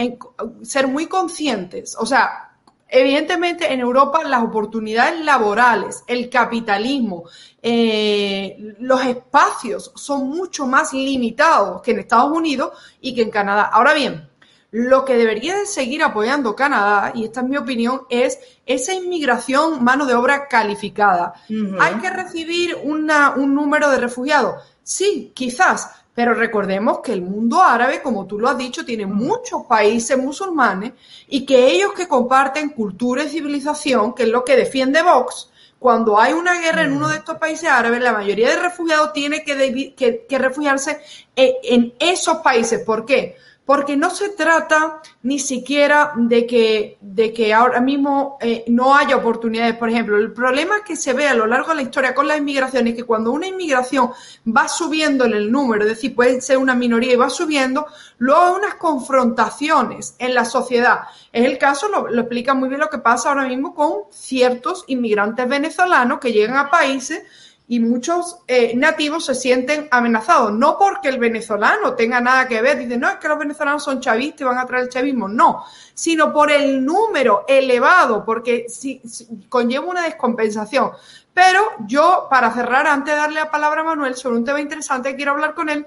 ser 0.63 0.89
muy 0.89 1.07
conscientes, 1.07 1.97
o 1.99 2.07
sea, 2.07 2.54
Evidentemente, 2.89 3.73
en 3.73 3.81
Europa 3.81 4.23
las 4.25 4.43
oportunidades 4.43 5.25
laborales, 5.25 6.05
el 6.07 6.31
capitalismo, 6.31 7.25
eh, 7.61 8.75
los 8.79 9.05
espacios 9.05 9.93
son 9.97 10.29
mucho 10.29 10.67
más 10.67 10.93
limitados 10.93 11.83
que 11.83 11.91
en 11.91 12.01
Estados 12.01 12.31
Unidos 12.31 12.73
y 13.01 13.15
que 13.15 13.23
en 13.23 13.31
Canadá. 13.31 13.65
Ahora 13.65 13.95
bien, 13.95 14.29
lo 14.71 15.05
que 15.05 15.17
debería 15.17 15.57
de 15.57 15.67
seguir 15.67 16.03
apoyando 16.03 16.57
Canadá, 16.57 17.13
y 17.15 17.25
esta 17.25 17.43
es 17.43 17.47
mi 17.47 17.57
opinión, 17.57 18.03
es 18.11 18.39
esa 18.67 18.93
inmigración 18.93 19.85
mano 19.85 20.05
de 20.05 20.15
obra 20.15 20.49
calificada. 20.49 21.33
¿Hay 21.79 21.95
que 21.97 22.11
recibir 22.11 22.77
un 22.85 23.07
número 23.55 23.89
de 23.91 23.99
refugiados? 23.99 24.63
Sí, 24.83 25.33
quizás, 25.35 26.04
pero 26.15 26.33
recordemos 26.35 27.01
que 27.01 27.13
el 27.13 27.23
mundo 27.23 27.63
árabe, 27.63 28.01
como 28.01 28.27
tú 28.27 28.39
lo 28.39 28.49
has 28.49 28.57
dicho, 28.57 28.85
tiene 28.85 29.05
muchos 29.05 29.65
países 29.67 30.17
musulmanes 30.17 30.93
y 31.29 31.45
que 31.45 31.67
ellos 31.67 31.93
que 31.93 32.07
comparten 32.07 32.71
cultura 32.71 33.25
y 33.25 33.29
civilización, 33.29 34.15
que 34.15 34.23
es 34.23 34.29
lo 34.29 34.45
que 34.45 34.57
defiende 34.57 35.03
Vox, 35.03 35.51
cuando 35.79 36.19
hay 36.19 36.33
una 36.33 36.61
guerra 36.61 36.83
en 36.83 36.93
uno 36.93 37.09
de 37.09 37.17
estos 37.17 37.37
países 37.37 37.69
árabes, 37.69 38.01
la 38.01 38.13
mayoría 38.13 38.49
de 38.49 38.57
refugiados 38.57 39.13
tiene 39.13 39.45
que, 39.45 39.95
que 39.95 40.39
refugiarse 40.39 41.01
en, 41.37 41.53
en 41.63 41.95
esos 41.99 42.39
países. 42.39 42.83
¿Por 42.85 43.05
qué? 43.05 43.37
Porque 43.65 43.97
no 43.97 44.11
se 44.11 44.29
trata 44.31 45.01
ni 45.23 45.39
siquiera 45.39 46.13
de 46.17 46.47
que, 46.47 46.99
de 47.01 47.33
que 47.33 47.55
ahora 47.55 47.81
mismo 47.81 48.37
eh, 48.41 48.65
no 48.67 48.95
haya 48.95 49.17
oportunidades. 49.17 49.77
Por 49.77 49.89
ejemplo, 49.89 50.19
el 50.19 50.33
problema 50.33 50.85
que 50.85 50.97
se 50.97 51.15
ve 51.15 51.27
a 51.29 51.35
lo 51.35 51.47
largo 51.47 51.71
de 51.71 51.77
la 51.77 51.83
historia 51.83 52.15
con 52.15 52.29
la 52.29 52.37
inmigración 52.37 52.87
es 52.89 52.95
que 52.95 53.05
cuando 53.05 53.33
una 53.33 53.47
inmigración 53.47 54.11
va 54.47 54.69
subiendo 54.69 55.25
en 55.25 55.33
el 55.33 55.51
número, 55.51 55.85
es 55.85 55.89
decir, 55.89 56.15
puede 56.15 56.43
ser 56.43 56.59
una 56.59 56.75
minoría 56.75 57.15
y 57.15 57.17
va 57.17 57.31
subiendo, 57.31 57.87
luego 58.19 58.43
hay 58.43 58.53
unas 58.53 58.75
confrontaciones 58.75 60.15
en 60.19 60.35
la 60.35 60.45
sociedad. 60.45 61.01
Es 61.33 61.47
el 61.47 61.57
caso, 61.57 61.89
lo 61.89 62.21
explica 62.21 62.53
muy 62.53 62.69
bien 62.69 62.81
lo 62.81 62.91
que 62.91 62.99
pasa 62.99 63.31
ahora 63.31 63.49
mismo 63.49 63.75
con 63.75 63.93
ciertos 64.11 64.85
inmigrantes 64.89 65.49
venezolanos 65.49 66.19
que 66.21 66.33
llegan 66.33 66.59
a 66.59 66.71
países 66.71 67.23
y 67.67 67.81
muchos 67.81 68.39
eh, 68.47 68.75
nativos 68.77 69.25
se 69.25 69.35
sienten 69.35 69.89
amenazados, 69.91 70.53
no 70.53 70.77
porque 70.79 71.09
el 71.09 71.19
venezolano 71.19 71.95
tenga 71.95 72.21
nada 72.21 72.47
que 72.47 72.61
ver, 72.61 72.79
dicen, 72.79 73.01
no, 73.01 73.09
es 73.09 73.17
que 73.17 73.29
los 73.29 73.39
venezolanos 73.39 73.83
son 73.83 74.01
chavistas 74.01 74.43
y 74.43 74.45
van 74.45 74.59
a 74.59 74.67
traer 74.67 74.85
el 74.85 74.91
chavismo, 74.91 75.29
no, 75.29 75.65
sino 75.95 76.31
por 76.31 76.51
el 76.51 76.85
número 76.85 77.45
elevado, 77.49 78.23
porque 78.25 78.67
si, 78.69 79.01
conlleva 79.49 79.87
una 79.87 80.03
descompensación. 80.03 80.91
Pero 81.33 81.63
yo, 81.87 82.27
para 82.31 82.53
cerrar, 82.53 82.87
antes 82.87 83.15
de 83.15 83.21
darle 83.21 83.41
la 83.41 83.51
palabra 83.51 83.81
a 83.81 83.85
Manuel 83.85 84.15
sobre 84.15 84.37
un 84.37 84.45
tema 84.45 84.61
interesante, 84.61 85.17
quiero 85.17 85.33
hablar 85.33 85.55
con 85.55 85.71
él, 85.71 85.87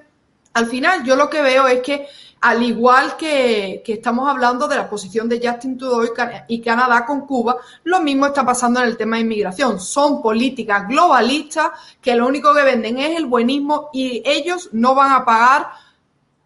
al 0.54 0.66
final 0.66 1.04
yo 1.04 1.16
lo 1.16 1.30
que 1.30 1.44
veo 1.44 1.68
es 1.68 1.82
que 1.82 2.08
al 2.42 2.64
igual 2.64 3.18
que, 3.18 3.84
estamos 3.86 4.30
hablando 4.30 4.68
de 4.68 4.76
la 4.76 4.90
posición 4.90 5.28
de 5.28 5.42
Justin 5.44 5.78
Trudeau 5.78 6.14
y 6.48 6.62
Canadá 6.62 7.06
con 7.06 7.22
Cuba, 7.26 7.58
lo 7.84 8.00
mismo 8.00 8.28
está 8.28 8.46
pasando 8.46 8.80
en 8.80 8.88
el 8.88 8.98
tema 8.98 9.16
de 9.16 9.24
inmigración. 9.24 9.80
Son 9.80 10.22
políticas 10.22 10.88
globalistas 10.88 11.70
que 12.02 12.16
lo 12.16 12.28
único 12.28 12.54
que 12.54 12.64
venden 12.64 13.00
es 13.00 13.18
el 13.18 13.26
buenismo 13.26 13.90
y 13.92 14.22
ellos 14.26 14.70
no 14.72 14.94
van 14.94 15.14
a 15.14 15.26
pagar 15.26 15.68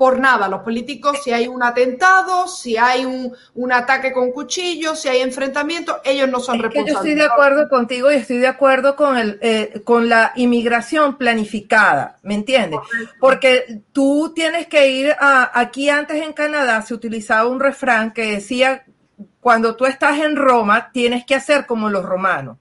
por 0.02 0.20
nada. 0.20 0.48
Los 0.48 0.62
políticos, 0.62 1.20
si 1.24 1.32
hay 1.32 1.48
un 1.48 1.62
atentado, 1.62 2.48
si 2.48 2.76
hay 2.76 3.06
un, 3.06 3.32
un 3.54 3.72
ataque 3.72 4.12
con 4.12 4.32
cuchillos, 4.32 5.00
si 5.00 5.10
hay 5.10 5.22
enfrentamiento, 5.22 6.02
ellos 6.04 6.28
no 6.28 6.40
son 6.40 6.58
responsables. 6.58 6.92
yo 6.92 6.98
estoy 6.98 7.14
de 7.14 7.24
acuerdo 7.24 7.70
contigo 7.70 8.12
y 8.12 8.16
estoy 8.16 8.38
de 8.40 8.48
acuerdo 8.48 8.96
con, 8.96 9.16
el, 9.16 9.38
eh, 9.44 9.84
con 9.84 10.10
la 10.10 10.32
inmigración 10.38 11.20
planificada, 11.20 12.18
¿me 12.24 12.34
entiendes? 12.34 12.80
Porque 13.20 13.84
tú 13.94 14.32
tienes 14.34 14.66
que 14.66 14.90
ir 14.90 15.16
a, 15.20 15.52
aquí 15.54 15.88
antes 15.88 16.20
en 16.20 16.34
Canadá 16.34 16.82
se 16.82 16.96
utilizaba 16.96 17.48
un 17.48 17.60
refrán 17.60 18.12
que 18.12 18.32
decía, 18.32 18.84
cuando 19.40 19.76
tú 19.76 19.86
estás 19.86 20.18
en 20.18 20.36
Roma, 20.36 20.90
tienes 20.92 21.28
que 21.28 21.36
hacer 21.36 21.68
como 21.68 21.92
los 21.92 22.04
romanos. 22.04 22.58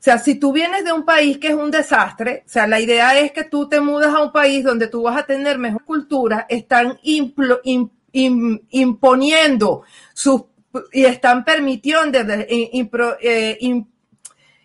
Sea, 0.00 0.18
si 0.18 0.34
tú 0.36 0.52
vienes 0.52 0.84
de 0.84 0.92
un 0.92 1.04
país 1.04 1.36
que 1.36 1.48
es 1.48 1.54
un 1.54 1.70
desastre, 1.70 2.44
o 2.46 2.48
sea, 2.48 2.66
la 2.66 2.80
idea 2.80 3.18
es 3.18 3.32
que 3.32 3.44
tú 3.44 3.68
te 3.68 3.82
mudas 3.82 4.14
a 4.14 4.22
un 4.22 4.32
país 4.32 4.64
donde 4.64 4.88
tú 4.88 5.02
vas 5.02 5.18
a 5.18 5.26
tener 5.26 5.58
mejor 5.58 5.84
cultura, 5.84 6.46
están 6.48 6.98
imponiendo 7.02 7.90
sus 10.14 10.44
y 10.92 11.04
están 11.04 11.44
permitiendo 11.44 12.18
eh, 12.18 13.84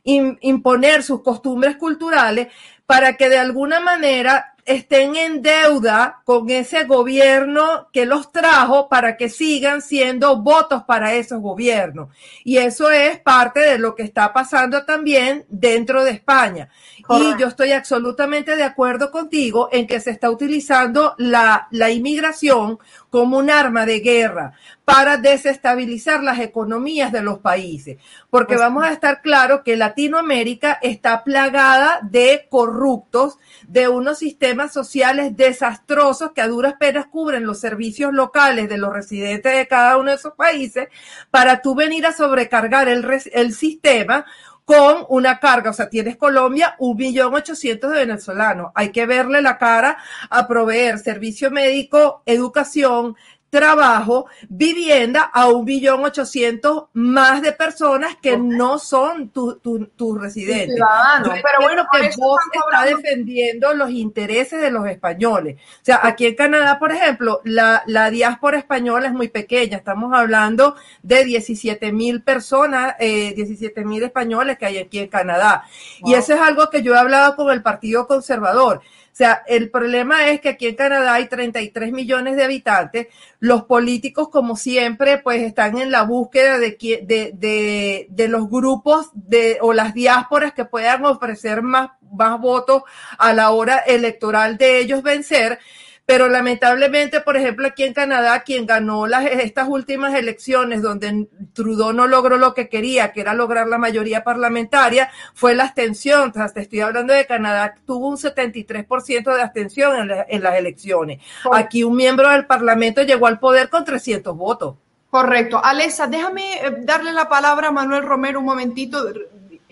imponer 0.06 1.04
sus 1.04 1.22
costumbres 1.22 1.76
culturales 1.76 2.48
para 2.86 3.18
que 3.18 3.28
de 3.28 3.38
alguna 3.38 3.82
manera 3.82 4.55
estén 4.66 5.16
en 5.16 5.44
deuda 5.44 6.22
con 6.26 6.50
ese 6.50 6.86
gobierno 6.86 7.88
que 7.94 8.08
los 8.08 8.32
trajo 8.32 8.90
para 8.90 9.16
que 9.16 9.30
sigan 9.30 9.82
siendo 9.82 10.38
votos 10.42 10.84
para 10.84 11.14
esos 11.14 11.40
gobiernos. 11.40 12.10
Y 12.44 12.58
eso 12.58 12.90
es 12.90 13.20
parte 13.20 13.60
de 13.60 13.78
lo 13.78 13.94
que 13.94 14.04
está 14.04 14.34
pasando 14.34 14.84
también 14.84 15.46
dentro 15.50 16.04
de 16.04 16.12
España. 16.12 16.70
Y 17.10 17.40
yo 17.40 17.48
estoy 17.48 17.72
absolutamente 17.72 18.56
de 18.56 18.64
acuerdo 18.64 19.12
contigo 19.12 19.70
en 19.72 19.86
que 19.86 20.00
se 20.00 20.10
está 20.10 20.30
utilizando 20.32 21.14
la, 21.18 21.68
la 21.70 21.92
inmigración 21.92 22.80
como 23.12 23.38
un 23.38 23.52
arma 23.52 23.86
de 23.86 24.00
guerra 24.00 24.54
para 24.86 25.18
desestabilizar 25.18 26.24
las 26.24 26.40
economías 26.40 27.12
de 27.12 27.22
los 27.22 27.40
países. 27.40 27.98
Porque 28.30 28.56
vamos 28.56 28.84
a 28.84 28.92
estar 28.92 29.22
claros 29.22 29.62
que 29.64 29.76
Latinoamérica 29.76 30.80
está 30.82 31.24
plagada 31.24 32.00
de 32.04 32.48
corruptos, 32.50 33.38
de 33.68 33.88
unos 33.88 34.20
sistemas 34.20 34.74
sociales 34.74 35.36
desastrosos 35.38 36.32
que 36.32 36.42
a 36.42 36.48
duras 36.48 36.76
penas 36.80 37.06
cubren 37.08 37.46
los 37.46 37.60
servicios 37.60 38.14
locales 38.14 38.68
de 38.68 38.78
los 38.78 38.94
residentes 38.94 39.56
de 39.56 39.68
cada 39.68 39.98
uno 39.98 40.10
de 40.10 40.18
esos 40.18 40.34
países, 40.34 40.88
para 41.30 41.62
tú 41.62 41.76
venir 41.76 42.06
a 42.06 42.14
sobrecargar 42.14 42.88
el, 42.88 43.06
el 43.34 43.54
sistema 43.54 44.26
con 44.66 45.06
una 45.10 45.40
carga. 45.40 45.70
O 45.70 45.74
sea, 45.74 45.90
tienes 45.90 46.18
Colombia, 46.18 46.76
un 46.80 46.98
millón 46.98 47.34
ochocientos 47.34 47.92
de 47.92 48.00
venezolanos. 48.00 48.72
Hay 48.76 48.92
que 48.92 49.06
verle 49.06 49.42
la 49.42 49.58
cara 49.58 49.98
a 50.30 50.48
proveer 50.48 50.98
servicio 51.00 51.52
médico, 51.52 52.24
educación, 52.26 53.16
trabajo, 53.56 54.26
vivienda 54.50 55.22
a 55.22 55.48
un 55.48 55.64
billón 55.64 56.04
ochocientos 56.04 56.86
más 56.92 57.42
de 57.42 57.54
personas 57.54 58.18
que 58.22 58.38
no 58.38 58.80
son 58.80 59.30
tus 59.30 59.62
tu, 59.62 60.18
residentes. 60.18 60.78
pero 61.24 61.62
bueno, 61.62 61.86
que 61.90 62.10
vos 62.18 62.40
está 62.52 62.84
defendiendo 62.84 63.74
los 63.74 63.92
intereses 63.92 64.60
de 64.60 64.72
los 64.72 64.86
españoles. 64.88 65.56
O 65.56 65.86
sea, 65.86 66.02
aquí 66.04 66.26
en 66.26 66.36
Canadá, 66.36 66.78
por 66.80 66.92
ejemplo, 66.92 67.40
la, 67.46 67.82
la 67.88 68.10
diáspora 68.10 68.58
española 68.58 69.08
es 69.08 69.14
muy 69.14 69.30
pequeña. 69.30 69.78
Estamos 69.78 70.12
hablando 70.14 70.76
de 71.02 71.24
17 71.24 71.94
mil 71.94 72.24
personas, 72.24 72.96
eh, 73.00 73.34
17 73.36 73.86
mil 73.86 74.04
españoles 74.04 74.58
que 74.58 74.66
hay 74.66 74.80
aquí 74.80 75.00
en 75.00 75.08
Canadá. 75.08 75.64
Y 76.04 76.14
eso 76.14 76.34
es 76.34 76.42
algo 76.42 76.70
que 76.70 76.84
yo 76.84 76.94
he 76.94 76.98
hablado 76.98 77.38
con 77.38 77.52
el 77.52 77.64
Partido 77.64 78.06
Conservador. 78.06 78.82
O 79.16 79.18
sea, 79.18 79.44
el 79.48 79.72
problema 79.72 80.28
es 80.28 80.42
que 80.42 80.50
aquí 80.50 80.68
en 80.68 80.76
Canadá 80.76 81.14
hay 81.14 81.30
33 81.30 81.94
millones 81.94 82.36
de 82.36 82.44
habitantes. 82.44 83.08
Los 83.40 83.64
políticos, 83.64 84.28
como 84.28 84.58
siempre, 84.58 85.20
pues 85.20 85.42
están 85.42 85.78
en 85.78 85.90
la 85.90 86.04
búsqueda 86.04 86.60
de, 86.60 86.72
de, 86.82 87.32
de, 87.34 88.08
de 88.10 88.28
los 88.28 88.50
grupos 88.50 89.12
de, 89.14 89.58
o 89.62 89.72
las 89.72 89.94
diásporas 89.94 90.52
que 90.52 90.66
puedan 90.66 91.06
ofrecer 91.06 91.62
más, 91.62 91.92
más 92.12 92.42
votos 92.42 92.84
a 93.18 93.32
la 93.32 93.52
hora 93.52 93.78
electoral 93.78 94.58
de 94.58 94.80
ellos 94.80 95.02
vencer 95.02 95.60
pero 96.06 96.30
lamentablemente, 96.30 97.22
por 97.22 97.36
ejemplo, 97.36 97.68
aquí 97.68 97.84
en 97.84 97.94
Canadá, 97.94 98.44
quien 98.44 98.68
ganó 98.68 99.08
las, 99.08 99.26
estas 99.26 99.68
últimas 99.68 100.14
elecciones 100.14 100.84
donde 100.84 101.28
Trudeau 101.54 101.94
no 101.94 102.06
logró 102.06 102.38
lo 102.38 102.54
que 102.54 102.70
quería, 102.70 103.12
que 103.12 103.22
era 103.22 103.34
lograr 103.34 103.68
la 103.68 103.80
mayoría 103.80 104.24
parlamentaria, 104.24 105.10
fue 105.34 105.56
la 105.56 105.64
abstención. 105.64 106.32
Te 106.32 106.62
estoy 106.62 106.82
hablando 106.82 107.14
de 107.14 107.26
Canadá, 107.26 107.76
tuvo 107.88 108.10
un 108.10 108.18
73% 108.18 109.36
de 109.36 109.42
abstención 109.42 110.12
en, 110.12 110.26
en, 110.28 110.44
las 110.44 110.56
elecciones. 110.58 111.22
Aquí 111.52 111.84
un 111.84 111.96
miembro 111.96 112.30
del 112.30 112.46
Parlamento 112.46 113.02
llegó 113.02 113.26
al 113.26 113.40
poder 113.40 113.70
con 113.70 113.84
300 113.84 114.38
votos. 114.38 114.76
Correcto. 115.16 115.62
Alexa, 115.64 116.08
déjame 116.08 116.56
eh, 116.56 116.76
darle 116.82 117.14
la 117.14 117.30
palabra 117.30 117.70
a 117.70 117.72
Manuel 117.72 118.04
Romero 118.04 118.40
un 118.40 118.46
momentito 118.46 119.06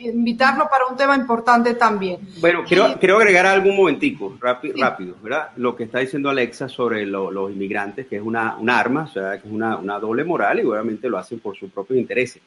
invitarlo 0.06 0.68
para 0.70 0.86
un 0.86 0.98
tema 0.98 1.16
importante 1.16 1.76
también. 1.76 2.20
Bueno, 2.40 2.64
quiero, 2.68 2.98
quiero 3.00 3.18
agregar 3.18 3.46
algo 3.46 3.70
un 3.70 3.78
momentico, 3.78 4.38
rápido, 4.40 4.76
rápido, 4.78 5.16
¿verdad? 5.22 5.50
Lo 5.58 5.76
que 5.76 5.84
está 5.84 6.00
diciendo 6.00 6.30
Alexa 6.30 6.70
sobre 6.70 7.06
los 7.06 7.52
inmigrantes, 7.52 8.08
que 8.08 8.18
es 8.18 8.22
una, 8.22 8.56
una 8.58 8.80
arma, 8.80 9.04
o 9.04 9.08
sea, 9.08 9.42
que 9.42 9.48
es 9.48 9.54
una, 9.54 9.78
una, 9.78 10.00
doble 10.00 10.24
moral 10.24 10.60
y 10.60 10.64
obviamente 10.64 11.10
lo 11.10 11.18
hacen 11.18 11.40
por 11.40 11.56
sus 11.56 11.72
propios 11.72 12.00
intereses. 12.00 12.42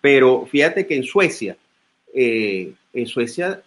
Pero 0.00 0.46
fíjate 0.46 0.86
que 0.86 0.96
en 0.96 1.04
Suecia, 1.04 1.56
eh, 2.12 2.72
en 2.92 3.06
Suecia 3.06 3.60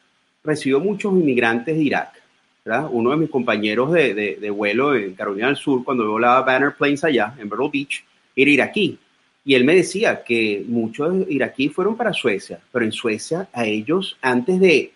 recibió 0.43 0.79
muchos 0.79 1.13
inmigrantes 1.13 1.75
de 1.75 1.83
Irak, 1.83 2.21
¿verdad? 2.63 2.87
Uno 2.91 3.11
de 3.11 3.17
mis 3.17 3.29
compañeros 3.29 3.91
de, 3.91 4.13
de, 4.13 4.35
de 4.35 4.49
vuelo 4.49 4.95
en 4.95 5.13
Carolina 5.13 5.47
del 5.47 5.57
Sur, 5.57 5.83
cuando 5.83 6.09
volaba 6.09 6.41
Banner 6.41 6.75
Planes 6.75 7.03
allá, 7.03 7.33
en 7.37 7.49
Vero 7.49 7.69
Beach, 7.69 8.03
era 8.35 8.51
iraquí 8.51 8.99
y 9.47 9.55
él 9.55 9.63
me 9.63 9.75
decía 9.75 10.25
que 10.25 10.65
muchos 10.67 11.25
iraquíes 11.29 11.71
fueron 11.71 11.95
para 11.95 12.11
Suecia, 12.11 12.59
pero 12.69 12.83
en 12.83 12.91
Suecia 12.91 13.47
a 13.53 13.65
ellos, 13.65 14.17
antes 14.21 14.59
de, 14.59 14.91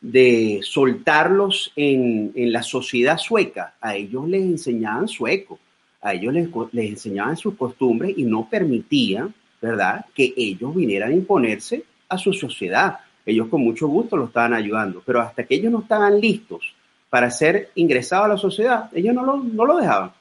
de 0.00 0.60
soltarlos 0.62 1.72
en, 1.74 2.30
en, 2.36 2.52
la 2.52 2.62
sociedad 2.62 3.18
sueca, 3.18 3.74
a 3.80 3.96
ellos 3.96 4.28
les 4.28 4.42
enseñaban 4.42 5.08
sueco, 5.08 5.58
a 6.00 6.14
ellos 6.14 6.32
les, 6.32 6.48
les 6.70 6.90
enseñaban 6.90 7.36
sus 7.36 7.56
costumbres 7.56 8.16
y 8.16 8.22
no 8.22 8.48
permitían, 8.48 9.34
¿verdad?, 9.60 10.06
que 10.14 10.32
ellos 10.36 10.72
vinieran 10.72 11.10
a 11.10 11.16
imponerse 11.16 11.82
a 12.08 12.16
su 12.16 12.32
sociedad. 12.32 13.00
Ellos 13.26 13.48
con 13.48 13.60
mucho 13.60 13.88
gusto 13.88 14.16
lo 14.16 14.26
estaban 14.26 14.54
ayudando, 14.54 15.02
pero 15.04 15.20
hasta 15.20 15.42
que 15.42 15.56
ellos 15.56 15.72
no 15.72 15.80
estaban 15.80 16.20
listos 16.20 16.76
para 17.10 17.28
ser 17.28 17.70
ingresados 17.74 18.26
a 18.26 18.28
la 18.28 18.38
sociedad, 18.38 18.88
ellos 18.94 19.12
no 19.12 19.26
lo, 19.26 19.38
no 19.38 19.66
lo 19.66 19.78
dejaban. 19.78 20.12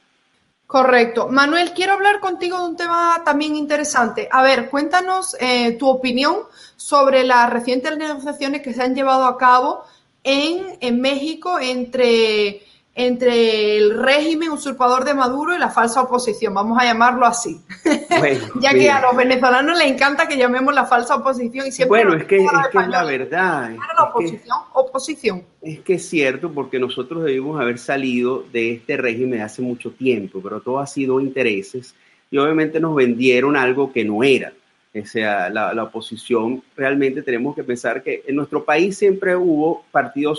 Correcto. 0.68 1.28
Manuel, 1.28 1.74
quiero 1.74 1.94
hablar 1.94 2.20
contigo 2.20 2.58
de 2.58 2.66
un 2.70 2.76
tema 2.76 3.22
también 3.24 3.56
interesante. 3.56 4.28
A 4.32 4.42
ver, 4.42 4.70
cuéntanos 4.70 5.36
eh, 5.40 5.74
tu 5.74 5.88
opinión 5.88 6.38
sobre 6.76 7.24
las 7.24 7.50
recientes 7.52 7.96
negociaciones 7.98 8.62
que 8.62 8.74
se 8.74 8.82
han 8.82 8.96
llevado 8.96 9.26
a 9.26 9.38
cabo 9.38 9.84
en, 10.24 10.78
en 10.82 11.02
México 11.02 11.60
entre 11.60 12.64
entre 12.98 13.76
el 13.76 14.02
régimen 14.02 14.52
usurpador 14.52 15.04
de 15.04 15.14
Maduro 15.14 15.54
y 15.54 15.60
la 15.60 15.70
falsa 15.70 16.02
oposición, 16.02 16.54
vamos 16.54 16.78
a 16.80 16.86
llamarlo 16.86 17.26
así. 17.26 17.60
Bueno, 18.18 18.46
ya 18.62 18.72
que 18.72 18.90
a 18.90 19.02
los 19.02 19.16
venezolanos 19.16 19.78
les 19.78 19.92
encanta 19.92 20.26
que 20.26 20.38
llamemos 20.38 20.74
la 20.74 20.86
falsa 20.86 21.16
oposición 21.16 21.68
y 21.68 21.72
siempre 21.72 22.04
Bueno, 22.04 22.16
es 22.16 22.24
que, 22.24 22.38
es, 22.38 22.52
que 22.72 22.78
es 22.78 22.88
la 22.88 23.04
verdad. 23.04 23.72
Es 23.72 23.78
la 23.98 24.04
oposición, 24.06 24.40
que, 24.42 24.50
oposición. 24.74 25.44
Es 25.62 25.80
que 25.82 25.96
es 25.96 26.08
cierto 26.08 26.50
porque 26.52 26.80
nosotros 26.80 27.26
debimos 27.26 27.60
haber 27.60 27.78
salido 27.78 28.46
de 28.54 28.72
este 28.72 28.96
régimen 28.96 29.42
hace 29.42 29.62
mucho 29.62 29.92
tiempo, 29.92 30.40
pero 30.42 30.62
todo 30.62 30.80
ha 30.80 30.88
sido 30.88 31.20
intereses 31.20 31.94
y 32.32 32.38
obviamente 32.38 32.80
nos 32.80 32.96
vendieron 32.96 33.58
algo 33.58 33.92
que 33.92 34.06
no 34.06 34.24
era. 34.24 34.54
O 34.98 35.06
sea, 35.06 35.50
la, 35.50 35.74
la 35.74 35.84
oposición, 35.84 36.64
realmente 36.78 37.22
tenemos 37.22 37.54
que 37.54 37.66
pensar 37.66 38.02
que 38.02 38.24
en 38.26 38.36
nuestro 38.38 38.64
país 38.64 38.98
siempre 38.98 39.36
hubo 39.36 39.84
partido 39.92 40.34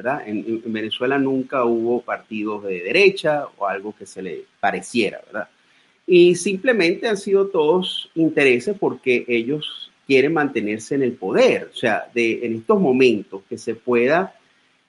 socialdemócrata 0.00 0.22
en, 0.26 0.62
en, 0.64 0.72
Venezuela 0.72 1.18
nunca 1.18 1.64
hubo 1.64 2.02
partidos 2.02 2.64
de 2.64 2.80
derecha 2.82 3.46
o 3.58 3.66
algo 3.66 3.94
que 3.96 4.06
se 4.06 4.22
le 4.22 4.44
pareciera, 4.58 5.20
¿verdad? 5.26 5.48
Y 6.06 6.34
simplemente 6.34 7.08
han 7.08 7.16
sido 7.16 7.48
todos 7.48 8.10
intereses 8.14 8.76
porque 8.78 9.24
ellos 9.28 9.90
quieren 10.06 10.32
mantenerse 10.32 10.96
en 10.96 11.02
el 11.02 11.12
poder. 11.12 11.70
O 11.72 11.76
sea, 11.76 12.04
de, 12.12 12.44
en 12.44 12.56
estos 12.56 12.80
momentos 12.80 13.42
que 13.48 13.56
se 13.56 13.76
pueda 13.76 14.34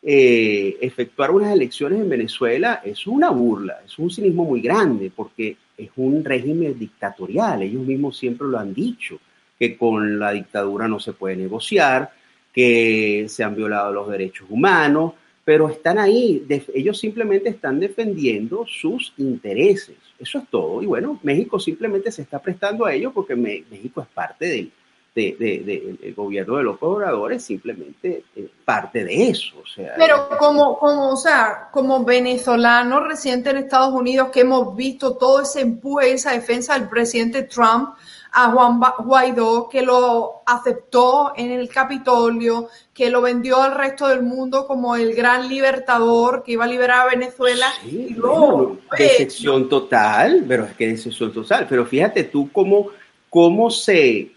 eh, 0.02 0.78
efectuar 0.82 1.30
unas 1.30 1.54
elecciones 1.54 2.00
en 2.00 2.10
Venezuela 2.10 2.82
es 2.84 3.06
una 3.06 3.30
burla, 3.30 3.82
es 3.86 4.00
un 4.00 4.10
cinismo 4.10 4.46
muy 4.46 4.62
grande 4.62 5.12
porque 5.16 5.58
es 5.78 5.92
un 5.96 6.24
régimen 6.24 6.78
dictatorial. 6.80 7.62
Ellos 7.62 7.86
mismos 7.86 8.18
siempre 8.18 8.48
lo 8.48 8.58
han 8.58 8.74
dicho, 8.74 9.20
que 9.60 9.78
con 9.78 10.18
la 10.18 10.32
dictadura 10.32 10.88
no 10.88 11.00
se 11.00 11.14
puede 11.14 11.36
negociar, 11.36 12.10
que 12.54 13.26
se 13.30 13.44
han 13.44 13.56
violado 13.56 13.92
los 13.94 14.10
derechos 14.10 14.48
humanos, 14.50 15.14
pero 15.44 15.70
están 15.70 15.98
ahí, 15.98 16.46
ellos 16.74 17.00
simplemente 17.00 17.50
están 17.50 17.80
defendiendo 17.80 18.66
sus 18.68 19.14
intereses. 19.18 19.96
Eso 20.20 20.38
es 20.38 20.48
todo. 20.50 20.82
Y 20.82 20.86
bueno, 20.86 21.20
México 21.24 21.60
simplemente 21.60 22.12
se 22.12 22.22
está 22.22 22.40
prestando 22.40 22.86
a 22.86 22.94
ello 22.94 23.12
porque 23.12 23.36
México 23.36 24.02
es 24.02 24.08
parte 24.08 24.46
del, 24.46 24.72
de, 25.16 25.36
de, 25.38 25.98
de, 26.00 26.12
gobierno 26.14 26.58
de 26.58 26.64
los 26.64 26.78
cobradores, 26.78 27.44
simplemente 27.44 28.24
eh, 28.36 28.48
parte 28.64 29.04
de 29.04 29.30
eso. 29.30 29.56
O 29.62 29.68
sea, 29.68 29.94
Pero 29.98 30.30
como, 30.40 30.78
como, 30.78 31.12
o 31.12 31.18
sea, 31.18 31.70
como 31.72 32.06
venezolanos 32.06 33.08
recientes 33.08 33.52
en 33.52 33.60
Estados 33.60 33.94
Unidos 33.94 34.30
que 34.32 34.42
hemos 34.42 34.76
visto 34.76 35.18
todo 35.18 35.42
ese 35.42 35.62
empuje, 35.62 36.14
esa 36.14 36.32
defensa 36.32 36.78
del 36.78 36.88
presidente 36.88 37.44
Trump, 37.44 37.96
a 38.34 38.52
Juan 38.52 38.80
Guaidó, 39.00 39.68
que 39.68 39.82
lo 39.82 40.42
aceptó 40.46 41.34
en 41.36 41.52
el 41.52 41.68
Capitolio, 41.68 42.70
que 42.94 43.10
lo 43.10 43.22
vendió 43.22 43.62
al 43.62 43.76
resto 43.76 44.08
del 44.08 44.24
mundo 44.24 44.66
como 44.68 44.96
el 44.96 45.14
gran 45.14 45.50
libertador 45.50 46.44
que 46.44 46.54
iba 46.54 46.64
a 46.64 46.68
liberar 46.68 47.02
a 47.02 47.12
Venezuela. 47.12 47.68
Sí, 47.84 48.08
y 48.10 48.14
luego, 48.14 48.52
bueno, 48.52 48.78
decepción 48.98 49.68
total, 49.68 50.46
pero 50.48 50.66
es 50.66 50.74
que 50.76 50.88
decepción 50.88 51.34
total. 51.34 51.68
Pero 51.70 51.86
fíjate 51.86 52.24
tú 52.24 52.50
cómo, 52.52 52.88
cómo 53.30 53.70
se... 53.70 54.32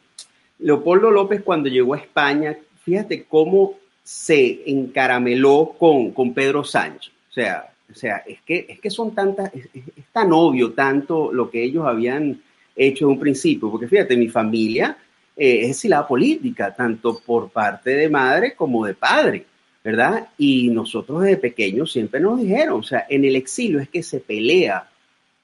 Leopoldo 0.58 1.10
López 1.10 1.42
cuando 1.42 1.68
llegó 1.68 1.94
a 1.94 1.98
España, 1.98 2.56
fíjate 2.84 3.24
cómo 3.24 3.74
se 4.02 4.62
encarameló 4.66 5.74
con, 5.78 6.10
con 6.10 6.34
Pedro 6.34 6.64
Sánchez. 6.64 7.12
O 7.30 7.32
sea, 7.32 7.72
o 7.90 7.94
sea 7.94 8.22
es, 8.26 8.40
que, 8.42 8.66
es 8.68 8.80
que 8.80 8.90
son 8.90 9.14
tantas, 9.14 9.54
es, 9.54 9.66
es 9.74 10.04
tan 10.12 10.32
obvio 10.32 10.72
tanto 10.72 11.32
lo 11.32 11.50
que 11.50 11.62
ellos 11.62 11.86
habían 11.86 12.40
hecho 12.74 13.08
un 13.08 13.18
principio, 13.18 13.70
porque 13.70 13.88
fíjate, 13.88 14.16
mi 14.16 14.28
familia 14.28 14.96
eh, 15.36 15.60
es 15.62 15.70
exilada 15.70 16.06
política, 16.06 16.74
tanto 16.74 17.20
por 17.24 17.50
parte 17.50 17.90
de 17.90 18.08
madre 18.08 18.54
como 18.54 18.84
de 18.86 18.94
padre, 18.94 19.46
¿verdad? 19.82 20.28
Y 20.38 20.68
nosotros 20.68 21.22
desde 21.22 21.36
pequeños 21.36 21.92
siempre 21.92 22.20
nos 22.20 22.40
dijeron, 22.40 22.80
o 22.80 22.82
sea, 22.82 23.06
en 23.08 23.24
el 23.24 23.36
exilio 23.36 23.80
es 23.80 23.88
que 23.88 24.02
se 24.02 24.20
pelea 24.20 24.88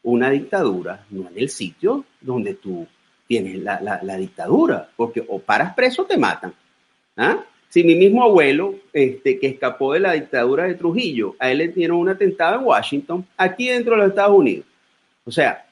una 0.03 0.31
dictadura, 0.31 1.05
no 1.11 1.29
en 1.29 1.39
el 1.39 1.49
sitio 1.51 2.05
donde 2.21 2.55
tú 2.55 2.87
tienes 3.27 3.59
la, 3.59 3.81
la, 3.81 4.01
la 4.03 4.17
dictadura, 4.17 4.89
porque 4.97 5.25
o 5.29 5.39
paras 5.39 5.75
preso 5.75 6.03
o 6.03 6.07
te 6.07 6.17
matan. 6.17 6.53
¿ah? 7.17 7.45
Si 7.69 7.85
mi 7.85 7.95
mismo 7.95 8.25
abuelo, 8.25 8.75
este, 8.93 9.39
que 9.39 9.47
escapó 9.47 9.93
de 9.93 10.01
la 10.01 10.15
dictadura 10.15 10.65
de 10.65 10.75
Trujillo, 10.75 11.37
a 11.39 11.53
él 11.53 11.59
le 11.59 11.69
dieron 11.69 11.99
un 11.99 12.09
atentado 12.09 12.59
en 12.59 12.67
Washington, 12.67 13.25
aquí 13.37 13.69
dentro 13.69 13.93
de 13.93 13.99
los 13.99 14.09
Estados 14.09 14.37
Unidos. 14.37 14.67
O 15.25 15.31
sea, 15.31 15.65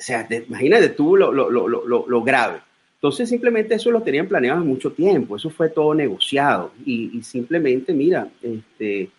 o 0.00 0.02
sea, 0.02 0.26
te, 0.26 0.46
imagínate 0.48 0.88
tú 0.88 1.14
lo, 1.14 1.30
lo, 1.30 1.50
lo, 1.50 1.68
lo, 1.84 2.22
grave. 2.22 2.58
Entonces 2.94 3.28
simplemente 3.28 3.74
eso 3.74 3.90
lo 3.90 4.02
tenían 4.02 4.26
planeado 4.26 4.64
mucho 4.64 4.92
tiempo, 4.92 5.36
eso 5.36 5.50
fue 5.50 5.68
todo 5.68 5.94
negociado 5.94 6.72
y, 6.86 7.18
y, 7.18 7.22
simplemente, 7.22 7.92
mira, 7.92 8.26
este, 8.42 9.10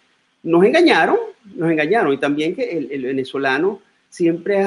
nos 0.43 0.65
engañaron, 0.65 1.17
nos 1.55 1.71
engañaron 1.71 2.13
y 2.13 2.17
también 2.17 2.55
que 2.55 2.63
el, 2.63 2.91
el 2.91 3.03
venezolano 3.03 3.79
siempre 4.09 4.65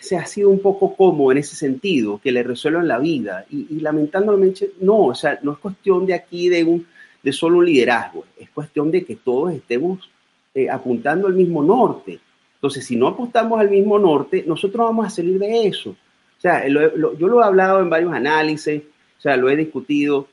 se 0.00 0.16
ha 0.16 0.26
sido 0.26 0.48
un 0.48 0.60
poco 0.60 0.96
cómodo 0.96 1.32
en 1.32 1.38
ese 1.38 1.56
sentido, 1.56 2.20
que 2.22 2.32
le 2.32 2.42
resuelvan 2.44 2.88
la 2.88 2.98
vida 2.98 3.44
y, 3.50 3.66
y, 3.68 3.80
lamentablemente 3.80 4.70
no, 4.80 5.06
o 5.06 5.14
sea, 5.14 5.38
no 5.42 5.52
es 5.52 5.58
cuestión 5.58 6.06
de 6.06 6.14
aquí 6.14 6.48
de, 6.48 6.64
un, 6.64 6.86
de 7.22 7.32
solo 7.32 7.58
un 7.58 7.66
liderazgo, 7.66 8.24
es 8.38 8.48
cuestión 8.50 8.90
de 8.92 9.04
que 9.04 9.16
todos 9.16 9.52
estemos 9.52 10.08
eh, 10.54 10.70
apuntando 10.70 11.28
al 11.28 11.34
mismo 11.34 11.62
norte. 11.62 12.20
Entonces, 12.62 12.86
si 12.86 12.94
no 12.94 13.08
apostamos 13.08 13.58
al 13.58 13.68
mismo 13.68 13.98
norte, 13.98 14.44
nosotros 14.46 14.86
vamos 14.86 15.04
a 15.04 15.10
salir 15.10 15.36
de 15.36 15.66
eso. 15.66 15.90
O 15.90 16.40
sea, 16.40 16.64
yo 16.68 17.26
lo 17.28 17.42
he 17.42 17.44
hablado 17.44 17.80
en 17.80 17.90
varios 17.90 18.12
análisis, 18.12 18.82
o 19.18 19.20
sea, 19.20 19.36
lo 19.36 19.50
he 19.50 19.56
discutido. 19.56 20.28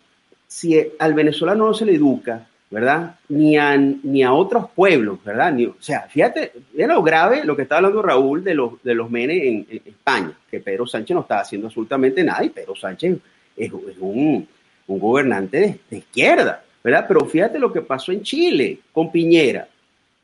Si 0.46 0.80
al 1.00 1.16
venezolano 1.16 1.66
no 1.66 1.74
se 1.74 1.86
le 1.86 1.96
educa, 1.96 2.48
¿verdad? 2.70 3.16
Ni 3.30 3.58
a, 3.58 3.76
ni 3.76 4.22
a 4.22 4.32
otros 4.32 4.70
pueblos, 4.76 5.24
¿verdad? 5.24 5.58
O 5.70 5.82
sea, 5.82 6.02
fíjate, 6.02 6.52
es 6.78 6.88
lo 6.88 7.02
grave 7.02 7.44
lo 7.46 7.56
que 7.56 7.64
está 7.64 7.78
hablando 7.78 8.04
Raúl 8.04 8.44
de 8.44 8.54
los, 8.54 8.74
de 8.84 8.94
los 8.94 9.10
menes 9.10 9.44
en, 9.44 9.82
España, 9.84 10.32
que 10.52 10.60
Pedro 10.60 10.86
Sánchez 10.86 11.16
no 11.16 11.22
está 11.22 11.40
haciendo 11.40 11.66
absolutamente 11.66 12.24
nada 12.24 12.44
y 12.44 12.50
Pedro 12.50 12.76
Sánchez 12.76 13.18
es, 13.58 13.72
es 13.72 13.98
un, 14.00 14.48
un, 14.86 15.00
gobernante 15.00 15.60
de, 15.60 15.80
de 15.90 15.98
izquierda. 15.98 16.64
¿verdad? 16.84 17.06
Pero 17.08 17.26
fíjate 17.26 17.58
lo 17.58 17.74
que 17.74 17.82
pasó 17.82 18.12
en 18.12 18.22
Chile 18.22 18.82
con 18.94 19.12
Piñera, 19.12 19.68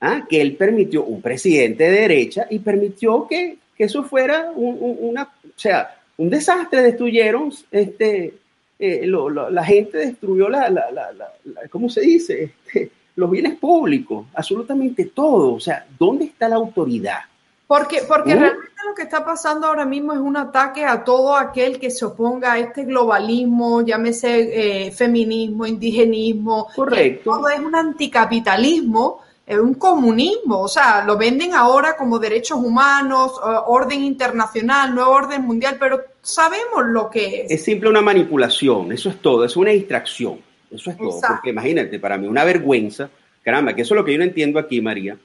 ¿ah? 0.01 0.25
que 0.29 0.41
él 0.41 0.55
permitió, 0.55 1.03
un 1.03 1.21
presidente 1.21 1.83
de 1.85 2.01
derecha, 2.01 2.47
y 2.49 2.59
permitió 2.59 3.27
que, 3.27 3.57
que 3.77 3.83
eso 3.83 4.03
fuera 4.03 4.51
un, 4.55 4.77
un, 4.79 4.97
una, 5.01 5.23
o 5.23 5.59
sea, 5.59 5.95
un 6.17 6.29
desastre, 6.29 6.81
destruyeron, 6.81 7.51
este, 7.71 8.33
eh, 8.79 9.05
lo, 9.05 9.29
lo, 9.29 9.49
la 9.49 9.63
gente 9.63 9.97
destruyó 9.97 10.49
la, 10.49 10.69
la, 10.69 10.91
la, 10.91 11.11
la 11.11 11.67
¿cómo 11.69 11.89
se 11.89 12.01
dice? 12.01 12.43
Este, 12.43 12.91
los 13.15 13.31
bienes 13.31 13.57
públicos, 13.57 14.27
absolutamente 14.33 15.05
todo. 15.05 15.53
O 15.53 15.59
sea, 15.59 15.85
¿dónde 15.97 16.25
está 16.25 16.49
la 16.49 16.55
autoridad? 16.55 17.19
Porque, 17.67 18.01
porque 18.07 18.35
¿Uh? 18.35 18.39
realmente 18.39 18.71
lo 18.87 18.93
que 18.93 19.03
está 19.03 19.25
pasando 19.25 19.67
ahora 19.67 19.85
mismo 19.85 20.13
es 20.13 20.19
un 20.19 20.37
ataque 20.37 20.85
a 20.85 21.03
todo 21.03 21.35
aquel 21.35 21.79
que 21.79 21.89
se 21.89 22.05
oponga 22.05 22.53
a 22.53 22.59
este 22.59 22.83
globalismo, 22.83 23.81
llámese 23.81 24.87
eh, 24.87 24.91
feminismo, 24.91 25.65
indigenismo. 25.65 26.67
Correcto. 26.75 27.31
todo 27.31 27.49
es 27.49 27.59
un 27.59 27.75
anticapitalismo, 27.75 29.21
es 29.45 29.57
un 29.57 29.75
comunismo. 29.75 30.61
O 30.61 30.67
sea, 30.67 31.03
lo 31.05 31.17
venden 31.17 31.53
ahora 31.53 31.95
como 31.95 32.19
derechos 32.19 32.57
humanos, 32.57 33.33
orden 33.67 34.03
internacional, 34.03 34.93
nuevo 34.93 35.11
orden 35.11 35.43
mundial, 35.43 35.77
pero 35.79 36.01
sabemos 36.21 36.85
lo 36.87 37.09
que 37.09 37.43
es. 37.43 37.51
Es 37.51 37.63
simple 37.63 37.89
una 37.89 38.01
manipulación, 38.01 38.91
eso 38.91 39.09
es 39.09 39.21
todo, 39.21 39.45
es 39.45 39.55
una 39.55 39.71
distracción. 39.71 40.39
Eso 40.71 40.89
es 40.89 40.97
todo. 40.97 41.09
Exacto. 41.09 41.35
Porque 41.35 41.51
imagínate, 41.51 41.99
para 41.99 42.17
mí 42.17 42.27
una 42.27 42.43
vergüenza, 42.43 43.09
caramba, 43.43 43.73
que 43.75 43.83
eso 43.83 43.93
es 43.93 43.97
lo 43.97 44.05
que 44.05 44.13
yo 44.13 44.17
no 44.17 44.23
entiendo 44.23 44.59
aquí, 44.59 44.81
María, 44.81 45.17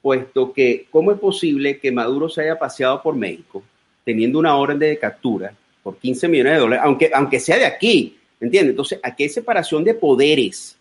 puesto 0.00 0.52
que 0.52 0.86
cómo 0.90 1.12
es 1.12 1.18
posible 1.18 1.78
que 1.78 1.90
Maduro 1.90 2.28
se 2.28 2.42
haya 2.42 2.58
paseado 2.58 3.02
por 3.02 3.16
México 3.16 3.62
teniendo 4.04 4.38
una 4.38 4.54
orden 4.56 4.78
de 4.78 4.98
captura 4.98 5.54
por 5.82 5.96
15 5.96 6.28
millones 6.28 6.52
de 6.52 6.58
dólares, 6.58 6.84
aunque, 6.84 7.10
aunque 7.12 7.40
sea 7.40 7.56
de 7.56 7.66
aquí, 7.66 8.16
¿entiendes? 8.38 8.70
Entonces, 8.70 9.00
aquí 9.02 9.24
hay 9.24 9.28
separación 9.30 9.82
de 9.82 9.94
poderes. 9.94 10.76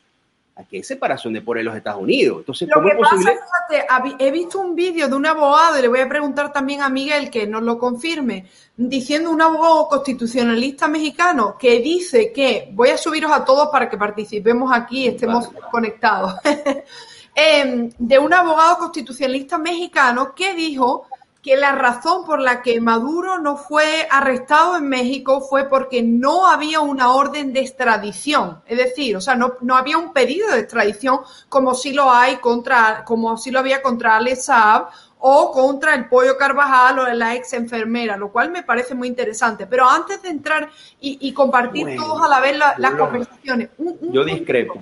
Aquí 0.56 0.78
hay 0.78 0.84
separación 0.84 1.34
de 1.34 1.41
poderes 1.41 1.62
en 1.62 1.66
los 1.66 1.76
Estados 1.78 2.01
Unidos. 2.01 2.38
Entonces, 2.39 2.68
Lo 2.68 2.76
¿cómo 2.76 2.88
que 2.88 2.93
es 2.93 2.99
posible? 2.99 3.32
pasa, 3.32 4.04
fíjate, 4.04 4.24
he 4.24 4.32
visto 4.32 4.60
un 4.60 4.76
vídeo 4.76 5.08
de 5.08 5.16
un 5.16 5.26
abogado, 5.26 5.80
y 5.80 5.82
le 5.82 5.88
voy 5.88 5.99
a 5.99 6.08
preguntar 6.08 6.54
también 6.54 6.82
a 6.82 6.89
Miguel 6.89 7.32
que 7.32 7.47
nos 7.47 7.64
lo 7.64 7.80
confirme, 7.80 8.45
diciendo 8.78 9.32
un 9.32 9.41
abogado 9.41 9.88
constitucionalista 9.88 10.88
mexicano 10.88 11.58
que 11.58 11.80
dice 11.80 12.32
que, 12.32 12.70
voy 12.72 12.89
a 12.89 12.97
subiros 12.97 13.32
a 13.32 13.43
todos 13.43 13.70
para 13.70 13.89
que 13.89 13.97
participemos 13.97 14.72
aquí 14.72 15.06
y 15.06 15.08
estemos 15.08 15.47
vale. 15.51 15.66
conectados, 15.72 16.36
eh, 17.36 17.89
de 17.97 18.20
un 18.20 18.34
abogado 18.34 18.78
constitucionalista 18.78 19.58
mexicano 19.58 20.36
que 20.36 20.54
dijo 20.54 21.08
que 21.44 21.58
la 21.58 21.74
razón 21.74 22.26
por 22.26 22.39
la 22.39 22.62
que 22.62 22.80
Maduro 22.80 23.38
no 23.38 23.58
fue 23.58 24.08
arrestado 24.10 24.78
en 24.78 24.88
México 24.88 25.41
fue 25.41 25.68
porque 25.68 26.02
no 26.02 26.48
había 26.48 26.80
una 26.80 27.12
orden 27.12 27.52
de 27.52 27.60
extradición. 27.60 28.62
Es 28.66 28.78
decir, 28.78 29.18
o 29.18 29.22
sea, 29.22 29.36
no, 29.36 29.56
no 29.60 29.76
había 29.76 29.98
un 29.98 30.14
pedido 30.14 30.50
de 30.52 30.62
extradición 30.62 31.20
como 31.50 31.76
si 31.76 31.91
lo 31.91 32.10
hay 32.10 32.38
contra, 32.38 33.04
como 33.04 33.38
si 33.38 33.52
lo 33.52 33.60
había 33.60 33.82
contra 33.82 34.16
Alex 34.16 34.46
Saab 34.46 34.88
o 35.20 35.52
contra 35.52 35.96
el 35.96 36.08
Pollo 36.08 36.38
Carvajal 36.38 37.00
o 37.00 37.14
la 37.14 37.36
ex 37.36 37.52
enfermera, 37.52 38.16
lo 38.16 38.32
cual 38.32 38.50
me 38.50 38.64
parece 38.64 38.96
muy 38.96 39.10
interesante. 39.10 39.68
Pero 39.68 39.89
antes 39.89 40.22
de 40.22 40.30
entrar 40.30 40.70
y, 41.02 41.18
y 41.28 41.34
compartir 41.34 41.84
bueno, 41.88 42.02
todos 42.02 42.26
a 42.26 42.30
la 42.30 42.39
vez 42.39 42.58
la, 42.58 42.76
las 42.78 42.96
conversaciones. 42.96 43.70
Un, 43.78 43.98
un, 44.00 44.14
yo 44.14 44.24
discrepo. 44.24 44.82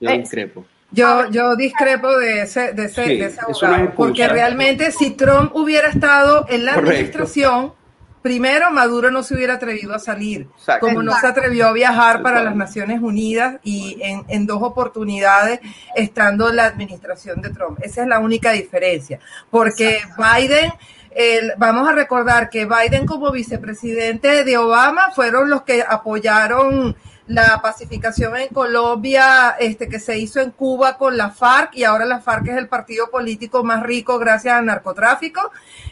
Yo 0.00 0.08
eh, 0.08 0.18
discrepo. 0.18 0.64
Yo, 0.92 1.30
yo 1.30 1.56
discrepo 1.56 2.16
de 2.18 2.42
ese, 2.42 2.74
de 2.74 2.84
ese, 2.84 3.04
sí, 3.04 3.16
de 3.16 3.26
ese 3.26 3.40
abogado, 3.40 3.84
no 3.84 3.94
porque 3.94 4.28
realmente 4.28 4.92
si 4.92 5.12
Trump 5.12 5.54
hubiera 5.54 5.88
estado 5.88 6.44
en 6.50 6.66
la 6.66 6.74
Correcto. 6.74 6.90
administración, 6.90 7.72
primero 8.20 8.70
Maduro 8.70 9.10
no 9.10 9.22
se 9.22 9.34
hubiera 9.34 9.54
atrevido 9.54 9.94
a 9.94 9.98
salir, 9.98 10.48
Exacto. 10.56 10.86
como 10.86 11.02
no 11.02 11.18
se 11.18 11.26
atrevió 11.26 11.66
a 11.68 11.72
viajar 11.72 12.22
para 12.22 12.42
las 12.42 12.54
Naciones 12.54 13.00
Unidas 13.00 13.56
y 13.62 13.98
en, 14.02 14.24
en, 14.28 14.46
dos 14.46 14.62
oportunidades 14.62 15.60
estando 15.96 16.50
en 16.50 16.56
la 16.56 16.66
administración 16.66 17.40
de 17.40 17.50
Trump. 17.50 17.78
Esa 17.82 18.02
es 18.02 18.08
la 18.08 18.18
única 18.18 18.52
diferencia, 18.52 19.18
porque 19.50 20.00
Biden... 20.16 20.72
El, 21.14 21.52
vamos 21.58 21.86
a 21.86 21.92
recordar 21.92 22.48
que 22.48 22.64
Biden 22.64 23.04
como 23.04 23.30
vicepresidente 23.30 24.44
de 24.44 24.56
Obama 24.56 25.10
fueron 25.10 25.50
los 25.50 25.60
que 25.60 25.84
apoyaron 25.86 26.96
la 27.26 27.60
pacificación 27.62 28.36
en 28.36 28.48
Colombia 28.48 29.56
este, 29.58 29.88
que 29.88 30.00
se 30.00 30.18
hizo 30.18 30.40
en 30.40 30.50
Cuba 30.50 30.98
con 30.98 31.16
la 31.16 31.30
FARC 31.30 31.76
y 31.76 31.84
ahora 31.84 32.04
la 32.04 32.20
FARC 32.20 32.48
es 32.48 32.56
el 32.56 32.68
partido 32.68 33.10
político 33.10 33.62
más 33.62 33.82
rico 33.82 34.18
gracias 34.18 34.54
al 34.54 34.66
narcotráfico. 34.66 35.50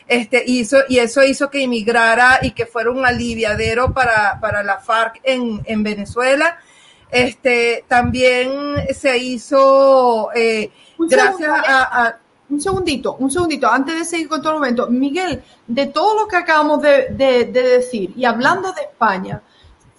Este, 0.09 0.43
hizo, 0.45 0.79
y 0.89 0.99
eso 0.99 1.23
hizo 1.23 1.51
que 1.51 1.63
emigrara 1.63 2.41
y 2.43 2.51
que 2.51 2.67
fuera 2.67 2.91
un 2.91 3.07
aliviadero 3.07 3.93
para, 3.95 4.41
para 4.41 4.63
la 4.63 4.79
FARC 4.79 5.21
en, 5.23 5.63
en 5.65 5.83
Venezuela. 5.83 6.59
Este, 7.11 7.85
también 7.89 8.51
se 8.95 9.19
hizo 9.19 10.31
eh, 10.35 10.71
gracias 10.99 11.51
a, 11.51 12.07
a 12.07 12.19
un 12.51 12.61
segundito, 12.61 13.15
un 13.17 13.31
segundito, 13.31 13.69
antes 13.69 13.97
de 13.97 14.05
seguir 14.05 14.29
con 14.29 14.43
todo 14.43 14.55
el 14.55 14.59
momento. 14.59 14.89
Miguel, 14.89 15.43
de 15.67 15.87
todo 15.87 16.21
lo 16.21 16.29
que 16.29 16.37
acabamos 16.37 16.83
de, 16.83 17.09
de, 17.11 17.45
de 17.45 17.63
decir 17.63 18.13
y 18.17 18.25
hablando 18.25 18.73
de 18.73 18.83
España, 18.83 19.43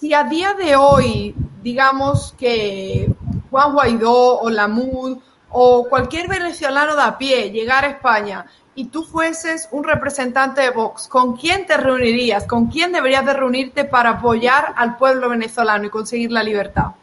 si 0.02 0.16
a 0.16 0.24
día 0.24 0.56
de 0.56 0.76
hoy, 0.76 1.36
digamos 1.62 2.34
que 2.36 3.08
Juan 3.52 3.74
Guaidó 3.74 4.39
o 4.39 4.49
Lamud 4.49 5.20
o 5.49 5.88
cualquier 5.88 6.28
venezolano 6.28 6.95
de 6.95 7.04
a 7.04 7.20
pie 7.20 7.52
llegara 7.52 7.86
a 7.88 7.91
España 7.91 8.47
y 8.74 8.86
tú 8.86 9.04
fueses 9.04 9.70
un 9.72 9.84
representante 9.84 10.62
de 10.62 10.72
Vox, 10.72 11.08
¿con 11.08 11.38
quién 11.38 11.68
te 11.68 11.78
reunirías? 11.78 12.45
¿Con 12.45 12.66
quién 12.66 12.91
deberías 12.91 13.24
de 13.28 13.34
reunirte 13.34 13.86
para 13.86 14.12
apoyar 14.12 14.74
al 14.76 14.97
pueblo 14.97 15.30
venezolano 15.30 15.86
y 15.86 15.89
conseguir 15.91 16.32
la 16.32 16.41
libertad? 16.41 16.93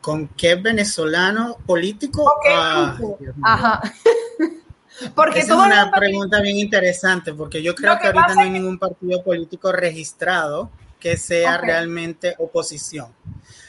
¿Con 0.00 0.28
qué 0.28 0.54
venezolano 0.54 1.58
político? 1.66 2.22
Okay, 2.38 2.54
ah, 2.56 2.96
Ajá. 3.42 3.82
Porque 5.14 5.40
Esa 5.40 5.52
es 5.52 5.66
una 5.66 5.90
pregunta 5.90 6.40
bien 6.40 6.56
interesante, 6.56 7.34
porque 7.34 7.62
yo 7.62 7.74
creo 7.74 7.96
que, 7.96 8.00
que, 8.00 8.06
ahorita 8.06 8.34
no 8.34 8.40
hay 8.40 8.48
ningún 8.48 8.78
partido 8.78 9.22
político 9.22 9.70
registrado 9.70 10.70
que 11.00 11.16
sea 11.16 11.56
okay. 11.56 11.68
realmente 11.68 12.34
oposición. 12.38 13.12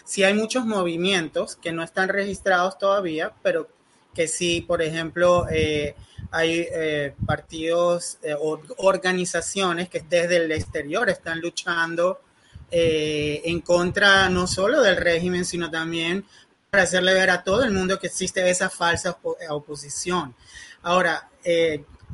Sí 0.03 0.23
hay 0.23 0.33
muchos 0.33 0.65
movimientos 0.65 1.55
que 1.55 1.71
no 1.71 1.83
están 1.83 2.09
registrados 2.09 2.77
todavía, 2.77 3.33
pero 3.43 3.67
que 4.13 4.27
sí, 4.27 4.61
por 4.61 4.81
ejemplo, 4.81 5.47
eh, 5.51 5.95
hay 6.31 6.67
eh, 6.71 7.13
partidos 7.25 8.17
eh, 8.21 8.35
o 8.37 8.59
organizaciones 8.77 9.89
que 9.89 10.01
desde 10.01 10.37
el 10.37 10.51
exterior 10.51 11.09
están 11.09 11.39
luchando 11.39 12.21
eh, 12.69 13.41
en 13.45 13.61
contra 13.61 14.29
no 14.29 14.47
solo 14.47 14.81
del 14.81 14.97
régimen, 14.97 15.45
sino 15.45 15.71
también 15.71 16.25
para 16.69 16.83
hacerle 16.83 17.13
ver 17.13 17.29
a 17.29 17.43
todo 17.43 17.63
el 17.63 17.71
mundo 17.71 17.97
que 17.99 18.07
existe 18.07 18.47
esa 18.49 18.69
falsa 18.69 19.17
op 19.21 19.37
oposición. 19.49 20.35
Ahora, 20.83 21.29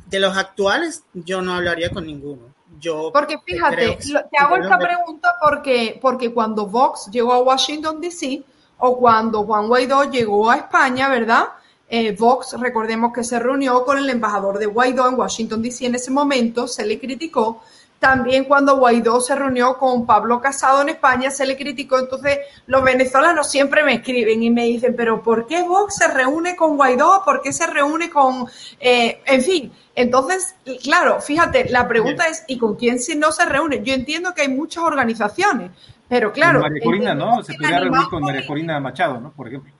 de 0.06 0.20
los 0.20 0.36
actuales, 0.36 1.04
yo 1.12 1.42
no 1.42 1.54
hablaría 1.54 1.90
con 1.90 2.06
ninguno 2.06 2.54
yo 2.80 3.10
porque 3.12 3.38
fíjate, 3.44 3.98
te 4.30 4.38
hago 4.38 4.56
esta 4.56 4.78
pregunta 4.78 5.34
porque, 5.40 5.98
porque 6.00 6.32
cuando 6.32 6.66
Vox 6.66 7.08
llegó 7.10 7.32
a 7.32 7.42
Washington 7.42 8.00
DC 8.00 8.42
o 8.78 8.98
cuando 8.98 9.44
Juan 9.44 9.68
Guaidó 9.68 10.10
llegó 10.10 10.50
a 10.50 10.56
España, 10.56 11.08
¿verdad? 11.08 11.44
Eh, 11.88 12.14
Vox, 12.16 12.58
recordemos 12.58 13.12
que 13.12 13.22
se 13.22 13.38
reunió 13.38 13.84
con 13.84 13.98
el 13.98 14.08
embajador 14.10 14.58
de 14.58 14.66
Guaidó 14.66 15.08
en 15.08 15.18
Washington 15.18 15.62
DC 15.62 15.86
en 15.86 15.94
ese 15.94 16.10
momento, 16.10 16.66
se 16.66 16.84
le 16.84 16.98
criticó. 16.98 17.62
También 18.04 18.44
cuando 18.44 18.76
Guaidó 18.76 19.18
se 19.22 19.34
reunió 19.34 19.78
con 19.78 20.04
Pablo 20.04 20.38
Casado 20.38 20.82
en 20.82 20.90
España, 20.90 21.30
se 21.30 21.46
le 21.46 21.56
criticó. 21.56 21.98
Entonces, 21.98 22.38
los 22.66 22.84
venezolanos 22.84 23.50
siempre 23.50 23.82
me 23.82 23.94
escriben 23.94 24.42
y 24.42 24.50
me 24.50 24.64
dicen, 24.64 24.94
pero 24.94 25.22
¿por 25.22 25.46
qué 25.46 25.62
Vox 25.62 25.96
se 25.96 26.08
reúne 26.08 26.54
con 26.54 26.76
Guaidó? 26.76 27.22
¿Por 27.24 27.40
qué 27.40 27.50
se 27.50 27.66
reúne 27.66 28.10
con... 28.10 28.46
Eh, 28.78 29.22
en 29.24 29.40
fin, 29.40 29.72
entonces, 29.94 30.54
claro, 30.82 31.18
fíjate, 31.22 31.70
la 31.70 31.88
pregunta 31.88 32.24
Bien. 32.24 32.34
es, 32.34 32.44
¿y 32.46 32.58
con 32.58 32.76
quién 32.76 32.98
si 32.98 33.16
no 33.16 33.32
se 33.32 33.46
reúne? 33.46 33.82
Yo 33.82 33.94
entiendo 33.94 34.34
que 34.34 34.42
hay 34.42 34.48
muchas 34.48 34.84
organizaciones, 34.84 35.70
pero 36.06 36.30
claro... 36.30 36.60
Con 36.60 36.68
María 36.68 36.84
Corina, 36.84 37.14
¿no? 37.14 37.42
Se 37.42 37.54
podría 37.54 37.80
reunir 37.80 38.08
con 38.10 38.22
María 38.22 38.46
Corina 38.46 38.80
Machado, 38.80 39.18
¿no? 39.18 39.32
Por 39.32 39.48
ejemplo. 39.48 39.72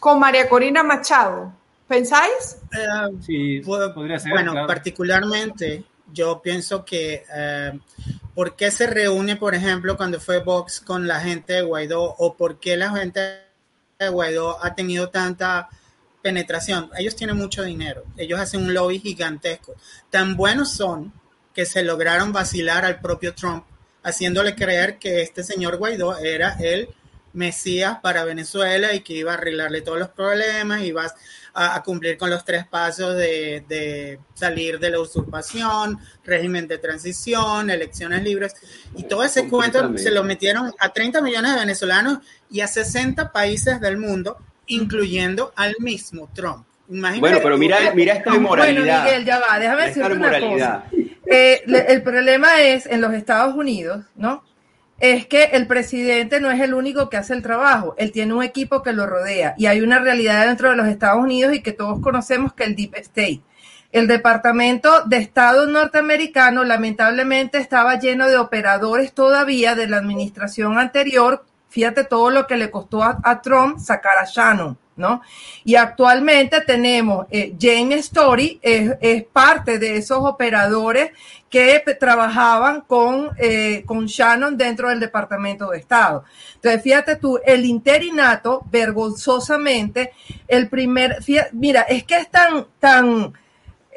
Con 0.00 0.18
María 0.18 0.48
Corina 0.48 0.82
Machado. 0.82 1.52
¿Pensáis? 1.86 2.58
Uh, 2.72 3.22
sí, 3.22 3.60
podría 3.60 4.18
ser. 4.18 4.32
Bueno, 4.32 4.50
claro. 4.50 4.66
particularmente 4.66 5.84
yo 6.12 6.40
pienso 6.42 6.84
que 6.84 7.24
uh, 7.28 7.78
¿por 8.34 8.56
qué 8.56 8.70
se 8.70 8.86
reúne, 8.86 9.36
por 9.36 9.54
ejemplo, 9.54 9.96
cuando 9.96 10.20
fue 10.20 10.40
Vox 10.40 10.80
con 10.80 11.06
la 11.06 11.20
gente 11.20 11.54
de 11.54 11.62
Guaidó 11.62 12.02
o 12.02 12.36
por 12.36 12.60
qué 12.60 12.76
la 12.76 12.90
gente 12.90 13.20
de 13.98 14.08
Guaidó 14.08 14.62
ha 14.64 14.74
tenido 14.74 15.10
tanta 15.10 15.68
penetración? 16.22 16.90
Ellos 16.96 17.16
tienen 17.16 17.36
mucho 17.36 17.62
dinero, 17.62 18.04
ellos 18.16 18.40
hacen 18.40 18.62
un 18.62 18.74
lobby 18.74 19.00
gigantesco. 19.00 19.74
Tan 20.10 20.36
buenos 20.36 20.72
son 20.72 21.12
que 21.54 21.66
se 21.66 21.82
lograron 21.82 22.32
vacilar 22.32 22.84
al 22.84 23.00
propio 23.00 23.34
Trump, 23.34 23.64
haciéndole 24.02 24.54
creer 24.54 24.98
que 24.98 25.22
este 25.22 25.42
señor 25.42 25.76
Guaidó 25.76 26.16
era 26.18 26.56
el 26.60 26.88
mesías 27.32 27.98
para 28.00 28.24
Venezuela 28.24 28.94
y 28.94 29.00
que 29.00 29.14
iba 29.14 29.32
a 29.32 29.34
arreglarle 29.34 29.82
todos 29.82 29.98
los 29.98 30.08
problemas, 30.08 30.82
iba 30.82 31.04
a, 31.04 31.14
a 31.58 31.82
cumplir 31.82 32.16
con 32.16 32.30
los 32.30 32.44
tres 32.44 32.66
pasos 32.66 33.16
de, 33.16 33.64
de, 33.68 34.18
salir 34.34 34.78
de 34.78 34.90
la 34.90 35.00
usurpación, 35.00 35.98
régimen 36.24 36.68
de 36.68 36.78
transición, 36.78 37.70
elecciones 37.70 38.22
libres, 38.22 38.54
y 38.96 39.04
todo 39.04 39.24
ese 39.24 39.48
cuento 39.48 39.96
se 39.98 40.10
lo 40.10 40.22
metieron 40.24 40.72
a 40.78 40.92
30 40.92 41.20
millones 41.20 41.54
de 41.54 41.60
venezolanos 41.60 42.18
y 42.50 42.60
a 42.60 42.66
60 42.68 43.32
países 43.32 43.80
del 43.80 43.98
mundo, 43.98 44.38
incluyendo 44.66 45.52
al 45.56 45.74
mismo 45.80 46.30
Trump. 46.34 46.66
Imagínate 46.90 47.20
bueno, 47.20 47.38
pero 47.42 47.58
mira, 47.58 47.78
mira 47.94 48.14
esta 48.14 48.34
inmoralidad. 48.34 48.82
Bueno, 48.82 49.04
Miguel, 49.04 49.24
ya 49.24 49.40
va, 49.40 49.58
déjame 49.58 49.86
decirte 49.88 50.12
una 50.12 50.40
cosa. 50.40 50.84
Eh, 51.30 51.62
el 51.88 52.02
problema 52.02 52.62
es 52.62 52.86
en 52.86 53.02
los 53.02 53.12
Estados 53.12 53.54
Unidos, 53.54 54.04
¿no? 54.16 54.42
Es 55.00 55.26
que 55.26 55.44
el 55.44 55.68
presidente 55.68 56.40
no 56.40 56.50
es 56.50 56.60
el 56.60 56.74
único 56.74 57.08
que 57.08 57.16
hace 57.16 57.32
el 57.32 57.42
trabajo, 57.42 57.94
él 57.98 58.10
tiene 58.10 58.34
un 58.34 58.42
equipo 58.42 58.82
que 58.82 58.92
lo 58.92 59.06
rodea 59.06 59.54
y 59.56 59.66
hay 59.66 59.80
una 59.80 60.00
realidad 60.00 60.46
dentro 60.46 60.70
de 60.70 60.76
los 60.76 60.88
Estados 60.88 61.22
Unidos 61.22 61.54
y 61.54 61.62
que 61.62 61.72
todos 61.72 62.00
conocemos 62.00 62.52
que 62.52 62.64
el 62.64 62.74
Deep 62.74 62.96
State. 62.96 63.42
El 63.92 64.08
Departamento 64.08 65.04
de 65.06 65.18
Estado 65.18 65.66
norteamericano 65.66 66.64
lamentablemente 66.64 67.58
estaba 67.58 67.98
lleno 67.98 68.26
de 68.28 68.36
operadores 68.36 69.14
todavía 69.14 69.74
de 69.76 69.86
la 69.86 69.98
administración 69.98 70.78
anterior. 70.78 71.44
Fíjate 71.68 72.04
todo 72.04 72.30
lo 72.30 72.46
que 72.46 72.56
le 72.56 72.70
costó 72.70 73.02
a, 73.04 73.18
a 73.22 73.40
Trump 73.40 73.78
sacar 73.78 74.18
a 74.18 74.24
Shannon. 74.24 74.76
¿No? 74.98 75.22
Y 75.64 75.76
actualmente 75.76 76.60
tenemos 76.60 77.26
eh, 77.30 77.54
James 77.58 78.00
Story, 78.06 78.58
es, 78.60 79.24
parte 79.32 79.78
de 79.78 79.96
esos 79.96 80.18
operadores 80.18 81.12
que 81.48 81.82
trabajaban 81.98 82.82
con, 82.82 83.30
eh, 83.38 83.82
con 83.86 84.06
Shannon 84.06 84.58
dentro 84.58 84.90
del 84.90 85.00
Departamento 85.00 85.70
de 85.70 85.78
Estado. 85.78 86.24
Entonces, 86.56 86.82
fíjate 86.82 87.16
tú, 87.16 87.40
el 87.44 87.64
interinato, 87.64 88.62
vergonzosamente, 88.70 90.12
el 90.46 90.68
primer, 90.68 91.18
mira, 91.52 91.82
es 91.82 92.04
que 92.04 92.16
es 92.16 92.30
tan, 92.30 92.66
tan, 92.78 93.32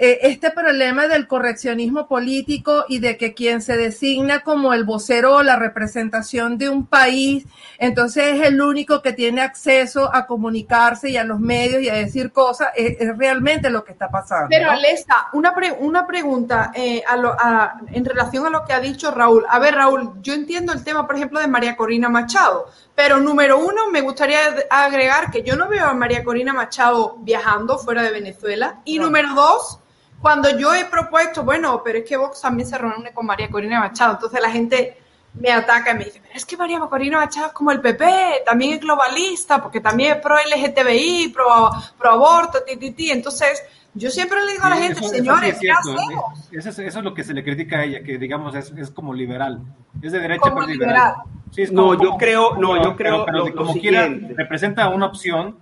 este 0.02 0.50
problema 0.50 1.08
del 1.08 1.28
correccionismo 1.28 2.08
político 2.08 2.86
y 2.90 2.98
de 2.98 3.18
que 3.18 3.36
quien 3.36 3.62
se 3.62 3.78
designa 3.78 4.40
como 4.40 4.74
el 4.74 4.84
vocero 4.84 5.36
o 5.36 5.44
la 5.44 5.58
representación 5.58 6.58
de 6.58 6.70
un 6.70 6.88
país, 6.88 7.46
entonces 7.78 8.36
es 8.36 8.48
el 8.48 8.60
único 8.60 9.04
que 9.04 9.14
tiene 9.14 9.42
acceso 9.42 10.10
a 10.12 10.26
comunicarse 10.26 11.10
y 11.12 11.18
a 11.18 11.24
los 11.24 11.40
medios 11.40 11.84
y 11.84 11.90
a 11.90 11.94
decir 11.94 12.32
cosas, 12.32 12.70
es, 12.76 13.00
es 13.00 13.16
realmente 13.16 13.70
lo 13.70 13.84
que 13.84 13.92
está 13.92 14.10
pasando. 14.10 14.48
Pero 14.50 14.66
¿no? 14.66 14.72
Alesa, 14.72 15.28
una, 15.34 15.54
pre 15.54 15.72
una 15.72 16.08
pregunta 16.08 16.72
eh, 16.74 17.04
a 17.08 17.16
lo, 17.18 17.34
a, 17.40 17.80
en 17.92 18.04
relación 18.04 18.46
a 18.48 18.50
lo 18.50 18.66
que 18.66 18.74
ha 18.74 18.80
dicho 18.80 19.12
Raúl. 19.12 19.46
A 19.48 19.60
ver, 19.60 19.76
Raúl, 19.76 20.14
yo 20.22 20.34
entiendo 20.34 20.74
el 20.74 20.84
tema, 20.84 21.06
por 21.06 21.16
ejemplo, 21.16 21.40
de 21.40 21.48
María 21.48 21.76
Corina 21.76 22.10
Machado, 22.10 22.70
pero 22.96 23.20
número 23.20 23.60
uno, 23.60 23.90
me 23.92 24.02
gustaría 24.02 24.40
agregar 24.70 25.30
que 25.30 25.44
yo 25.44 25.56
no 25.56 25.68
veo 25.68 25.86
a 25.86 25.94
María 25.94 26.24
Corina 26.24 26.54
Machado 26.54 27.18
viajando 27.20 27.78
fuera 27.78 28.02
de 28.02 28.12
Venezuela. 28.12 28.82
Y 28.86 28.98
no. 28.98 29.06
número 29.06 29.34
dos, 29.36 29.80
cuando 30.22 30.58
yo 30.58 30.74
he 30.74 30.86
propuesto, 30.86 31.44
bueno, 31.44 31.82
pero 31.84 32.00
es 32.00 32.06
que 32.08 32.18
Vox 32.18 32.42
también 32.42 32.68
se 32.68 32.78
reúne 32.78 33.12
con 33.14 33.26
María 33.26 33.50
Corina 33.50 33.80
Machado, 33.80 34.14
entonces 34.14 34.40
la 34.42 34.50
gente 34.52 34.98
me 35.34 35.50
ataca 35.52 35.92
y 35.92 35.98
me 35.98 36.04
dice, 36.06 36.20
pero 36.22 36.34
es 36.36 36.46
que 36.46 36.58
María 36.58 36.80
Corina 36.82 37.18
Machado 37.20 37.48
es 37.48 37.54
como 37.54 37.72
el 37.72 37.82
PP, 37.82 38.44
también 38.46 38.74
es 38.74 38.80
globalista, 38.82 39.62
porque 39.62 39.80
también 39.82 40.18
es 40.18 40.22
pro 40.22 40.36
LGTBI, 40.38 41.30
pro, 41.34 41.70
pro 41.98 42.10
aborto, 42.12 42.60
ti, 42.64 42.78
ti, 42.78 42.92
ti. 42.92 43.12
Entonces, 43.12 43.64
yo 43.94 44.10
siempre 44.10 44.44
le 44.46 44.52
digo 44.54 44.66
a 44.66 44.70
la 44.70 44.76
gente, 44.78 45.00
eso, 45.00 45.10
señores, 45.10 45.52
eso 45.54 45.62
¿qué 45.62 45.72
hacemos? 45.72 46.50
Eso, 46.52 46.70
es, 46.70 46.80
eso 46.80 47.00
es 47.00 47.04
lo 47.06 47.14
que 47.14 47.24
se 47.24 47.34
le 47.34 47.44
critica 47.44 47.78
a 47.80 47.84
ella, 47.86 48.04
que 48.04 48.18
digamos 48.18 48.54
es, 48.56 48.72
es 48.78 48.92
como 48.92 49.14
liberal, 49.14 49.62
es 50.02 50.12
de 50.12 50.20
derecha 50.20 50.42
Como 50.50 50.56
pero 50.56 50.68
liberal. 50.68 50.94
liberal. 50.94 51.16
Sí, 51.52 51.62
es 51.64 51.72
No, 51.72 51.82
como- 51.84 51.94
yo 51.96 52.00
como- 52.10 52.18
creo- 52.18 52.56
no, 52.58 52.76
yo 52.78 52.82
pero- 52.84 52.96
creo 52.96 53.26
pero, 53.26 53.38
lo- 53.40 53.44
de 53.46 53.50
lo 53.52 53.56
como 53.56 53.74
quiera 53.74 54.04
siguiente. 54.04 54.34
representa 54.38 54.88
una 54.90 55.06
opción 55.08 55.58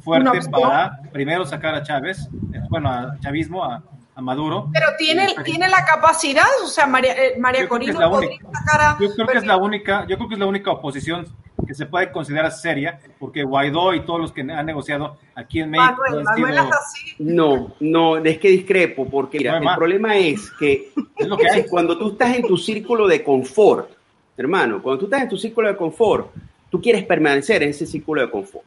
fuerte 0.00 0.28
Una 0.30 0.38
opción. 0.38 0.52
para 0.52 1.00
primero 1.12 1.44
sacar 1.46 1.74
a 1.76 1.82
Chávez, 1.82 2.28
eh, 2.52 2.60
bueno, 2.68 2.88
a 2.90 3.16
chavismo, 3.20 3.64
a, 3.64 3.82
a 4.14 4.20
Maduro. 4.20 4.68
Pero 4.72 4.86
tiene, 4.98 5.34
tiene 5.44 5.68
la 5.68 5.84
capacidad, 5.84 6.44
o 6.62 6.66
sea, 6.66 6.86
María, 6.86 7.12
eh, 7.14 7.38
María 7.38 7.62
Yo 7.62 7.68
creo 7.68 7.80
que 7.80 7.86
es 7.90 7.96
Corina 7.96 8.00
la 8.00 8.08
única. 8.18 8.46
sacar 8.52 8.80
a... 8.80 8.98
Yo 9.00 9.14
creo 9.14 9.26
que 9.26 9.38
es 9.38 9.46
la 9.46 9.56
única, 9.56 10.06
yo 10.06 10.16
creo 10.16 10.28
que 10.28 10.34
es 10.34 10.40
la 10.40 10.46
única 10.46 10.70
oposición 10.70 11.26
que 11.66 11.74
se 11.74 11.86
puede 11.86 12.10
considerar 12.12 12.50
seria, 12.52 12.98
porque 13.18 13.42
Guaidó 13.44 13.94
y 13.94 14.00
todos 14.04 14.20
los 14.20 14.32
que 14.32 14.40
han 14.42 14.66
negociado 14.66 15.16
aquí 15.34 15.60
en 15.60 15.70
México 15.70 15.94
Manuel, 16.06 16.24
Manuel 16.24 16.54
sido- 16.54 16.70
así. 16.74 17.14
No, 17.20 17.74
no, 17.80 18.16
es 18.18 18.38
que 18.38 18.48
discrepo, 18.48 19.08
porque 19.08 19.38
mira, 19.38 19.52
No, 19.52 19.58
el 19.58 19.64
ma. 19.64 19.76
problema 19.76 20.16
es 20.18 20.50
que, 20.58 20.92
Es 21.16 21.26
lo 21.26 21.36
que 21.36 21.48
hay. 21.48 21.64
cuando 21.68 21.96
tú 21.96 22.10
estás 22.10 22.34
en 22.36 22.42
tu 22.42 22.56
círculo 22.58 23.06
de 23.06 23.22
confort, 23.22 23.90
hermano, 24.36 24.82
cuando 24.82 24.98
tú 25.00 25.04
estás 25.06 25.22
en 25.22 25.28
tu 25.28 25.36
círculo 25.38 25.68
de 25.68 25.76
confort, 25.76 26.32
tú 26.68 26.80
quieres 26.82 27.04
permanecer 27.04 27.62
en 27.62 27.70
ese 27.70 27.86
círculo 27.86 28.20
de 28.22 28.30
confort. 28.30 28.66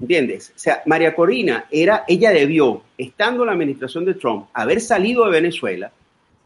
¿Entiendes? 0.00 0.52
O 0.54 0.58
sea, 0.58 0.82
María 0.86 1.14
Corina 1.14 1.66
era, 1.70 2.04
ella 2.06 2.30
debió, 2.30 2.82
estando 2.96 3.42
en 3.42 3.46
la 3.48 3.52
administración 3.52 4.04
de 4.04 4.14
Trump, 4.14 4.46
haber 4.52 4.80
salido 4.80 5.24
de 5.24 5.30
Venezuela, 5.32 5.90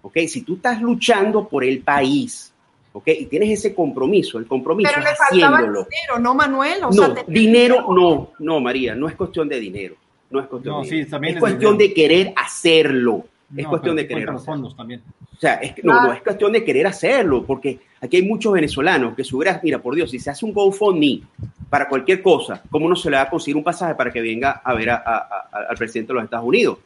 ¿ok? 0.02 0.18
Si 0.28 0.42
tú 0.42 0.54
estás 0.56 0.80
luchando 0.80 1.46
por 1.48 1.62
el 1.64 1.80
país, 1.80 2.52
¿ok? 2.92 3.08
Y 3.08 3.26
tienes 3.26 3.50
ese 3.58 3.74
compromiso, 3.74 4.38
el 4.38 4.46
compromiso 4.46 4.90
Pero 4.94 5.04
es 5.04 5.10
le 5.10 5.16
faltaba 5.16 5.58
el 5.58 5.64
haciéndolo. 5.66 5.88
dinero, 5.90 6.18
¿no, 6.18 6.34
Manuel? 6.34 6.84
O 6.84 6.86
No, 6.86 6.92
sea, 6.92 7.14
te- 7.14 7.24
dinero 7.32 7.86
no, 7.94 8.30
no, 8.38 8.60
María, 8.60 8.94
no 8.94 9.08
es 9.08 9.14
cuestión 9.16 9.48
de 9.48 9.60
dinero. 9.60 9.96
No 10.30 10.40
es 10.40 10.46
cuestión 10.46 10.74
No, 10.76 10.80
de 10.80 10.86
sí, 10.86 10.90
dinero. 10.94 11.10
también 11.10 11.30
es 11.32 11.36
es 11.36 11.40
cuestión 11.40 11.76
dinero. 11.78 11.88
de 11.88 11.94
querer 11.94 12.32
hacerlo. 12.36 13.24
Es 13.56 13.64
No, 13.64 13.70
cuestión 13.70 13.96
de 13.96 14.06
querer 14.08 14.24
los 14.24 14.36
hacerlo. 14.36 14.52
fondos 14.54 14.76
también. 14.76 15.02
O 15.36 15.38
sea, 15.38 15.54
es 15.56 15.74
no, 15.84 16.00
no, 16.02 16.12
es 16.12 16.22
cuestión 16.22 16.52
de 16.52 16.64
querer 16.64 16.86
hacerlo, 16.86 17.44
porque 17.44 17.78
aquí 18.00 18.16
hay 18.16 18.22
muchos 18.22 18.52
venezolanos 18.52 19.14
que 19.14 19.22
hubiera, 19.32 19.60
mira, 19.62 19.78
por 19.78 19.94
Dios, 19.94 20.10
si 20.10 20.18
se 20.18 20.30
hace 20.30 20.44
un 20.46 20.52
GoFundMe 20.52 21.22
para 21.68 21.88
cualquier 21.88 22.22
cosa, 22.22 22.62
¿cómo 22.70 22.88
no 22.88 22.96
se 22.96 23.10
le 23.10 23.16
va 23.16 23.22
a 23.24 23.30
conseguir 23.30 23.56
un 23.56 23.64
pasaje 23.64 23.94
para 23.94 24.10
que 24.10 24.20
venga 24.20 24.62
a 24.64 24.72
ver 24.74 24.90
a- 24.90 24.96
a- 25.04 25.16
a- 25.52 25.58
al 25.70 25.76
presidente 25.76 26.12
de 26.12 26.14
los 26.14 26.24
Estados 26.24 26.46
Unidos? 26.46 26.78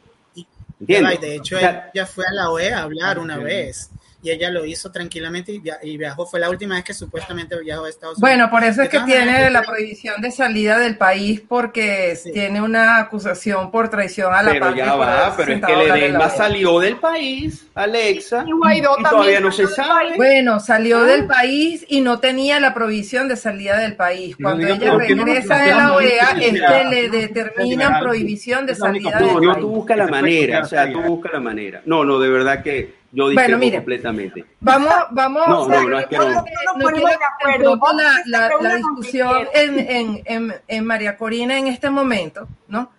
¿Entiendes? 0.79 1.21
De 1.21 1.35
hecho, 1.35 1.55
O 1.55 1.59
sea, 1.59 1.89
ella 1.93 2.05
fue 2.05 2.25
a 2.29 2.33
la 2.33 2.49
OEA 2.51 2.79
a 2.79 2.83
hablar 2.83 3.17
una 3.19 3.37
Sí. 3.37 3.43
vez 3.43 3.89
y 4.23 4.31
ella 4.31 4.49
lo 4.49 4.65
hizo 4.65 4.91
tranquilamente 4.91 5.51
y, 5.51 5.59
via- 5.59 5.77
y 5.83 5.95
viajó. 5.95 6.25
Fue 6.25 6.39
la 6.39 6.49
última 6.49 6.73
vez 6.75 6.83
que 6.83 6.93
supuestamente 6.93 7.55
viajó 7.61 7.85
a 7.85 7.89
Estados 7.89 8.17
Unidos. 8.17 8.21
Bueno, 8.21 8.49
por 8.49 8.63
eso 8.63 8.81
es 8.81 8.89
que 8.89 8.99
maneras, 8.99 9.25
tiene 9.25 9.49
la 9.51 9.61
prohibición 9.61 10.19
de 10.21 10.31
salida 10.31 10.79
del 10.79 10.97
país 10.97 11.41
porque 11.47 12.17
tiene 12.33 12.59
una 12.61 12.97
acusación 12.97 13.69
por 13.69 13.89
traición 13.89 14.33
a 14.33 14.41
la 14.41 14.51
pero 14.51 14.65
patria 14.65 14.85
ya 14.85 14.95
va, 14.95 15.33
pero 15.37 15.53
es 15.53 15.61
que 15.63 15.75
Ledesma 15.75 16.29
salió 16.29 16.79
del 16.79 16.95
país, 16.97 17.67
Alexa, 17.75 18.43
Y 18.47 18.51
Guaidó 18.53 18.91
y 18.99 19.03
también 19.03 19.09
todavía 19.11 19.39
no 19.39 19.51
se 19.51 19.67
sabe. 19.67 20.15
Bueno, 20.15 20.59
salió 20.59 20.97
Ah. 20.99 21.03
del 21.03 21.27
país 21.27 21.85
y 21.87 22.01
no 22.01 22.19
tenía 22.19 22.59
la 22.59 22.73
provisión 22.73 23.27
de 23.27 23.35
salida 23.35 23.77
del 23.79 23.95
país. 23.95 24.35
Cuando 24.41 24.65
ella 24.65 24.93
¿por 24.93 25.05
qué 25.05 25.15
no 25.15 25.25
nos 25.25 25.35
regresa 25.35 25.57
de 25.63 25.71
la 25.71 25.93
OEA 25.93 26.29
esto? 26.31 26.41
es 26.41 26.61
que 26.71 26.83
le 26.89 27.09
determinan 27.09 27.99
prohibición 27.99 28.65
de 28.65 28.73
salida 28.75 29.11
del 29.11 29.27
No, 29.27 29.33
opción. 29.33 29.43
no, 29.45 29.51
país. 29.53 29.61
tú 29.61 29.69
busca 29.69 29.95
la 29.95 30.07
manera, 30.07 30.61
o 30.61 30.65
sea, 30.65 30.91
tú 30.91 31.01
busca 31.01 31.29
la 31.31 31.39
manera. 31.39 31.81
No, 31.85 32.03
no, 32.03 32.19
de 32.19 32.29
verdad 32.29 32.63
que 32.63 32.95
yo 33.11 33.29
discrepo 33.29 33.49
Bueno, 33.49 33.57
mire. 33.57 33.77
completamente. 33.77 34.45
Vamos, 34.59 34.93
vamos, 35.11 35.47
No, 35.47 35.61
o 35.61 35.69
sea, 35.69 35.81
no, 35.81 35.89
no, 35.89 35.99
es 35.99 36.07
que 36.07 36.17
no, 36.17 36.29
no. 36.29 36.33
no 36.33 36.41
de 36.41 36.91
acuerdo. 36.91 37.69
tampoco 37.71 37.93
la, 38.25 38.49
discusión 38.77 39.47
en, 39.53 39.79
en, 39.79 40.21
en, 40.25 40.55
en 40.67 40.85
María 40.85 41.17
Corina 41.17 41.57
en 41.57 41.67
este 41.67 41.89
momento, 41.89 42.47
¿no? 42.67 42.91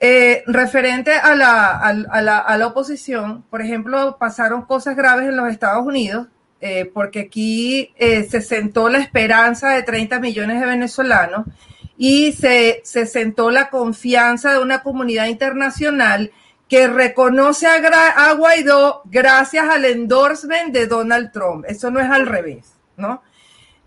Eh, 0.00 0.44
referente 0.46 1.12
a 1.12 1.34
la, 1.34 1.70
a, 1.70 1.88
a 1.88 2.22
la, 2.22 2.38
a 2.38 2.56
la 2.56 2.66
oposición, 2.68 3.42
por 3.50 3.60
ejemplo, 3.62 4.16
pasaron 4.18 4.62
cosas 4.62 4.94
graves 4.96 5.28
en 5.28 5.36
los 5.36 5.50
Estados 5.50 5.84
Unidos, 5.84 6.28
eh, 6.60 6.88
porque 6.92 7.20
aquí 7.20 7.92
eh, 7.96 8.22
se 8.24 8.40
sentó 8.40 8.88
la 8.88 8.98
esperanza 8.98 9.70
de 9.70 9.82
30 9.82 10.20
millones 10.20 10.60
de 10.60 10.66
venezolanos 10.66 11.46
y 11.96 12.30
se, 12.32 12.80
se 12.84 13.06
sentó 13.06 13.50
la 13.50 13.70
confianza 13.70 14.52
de 14.52 14.58
una 14.60 14.82
comunidad 14.84 15.26
internacional 15.26 16.30
que 16.68 16.86
reconoce 16.86 17.66
a, 17.66 18.32
Guaidó 18.34 19.02
gracias 19.06 19.68
al 19.68 19.84
endorsement 19.84 20.72
de 20.72 20.86
Donald 20.86 21.32
Trump. 21.32 21.64
Eso 21.66 21.90
no 21.90 21.98
es 22.00 22.10
al 22.10 22.26
revés, 22.26 22.74
¿no? 22.96 23.22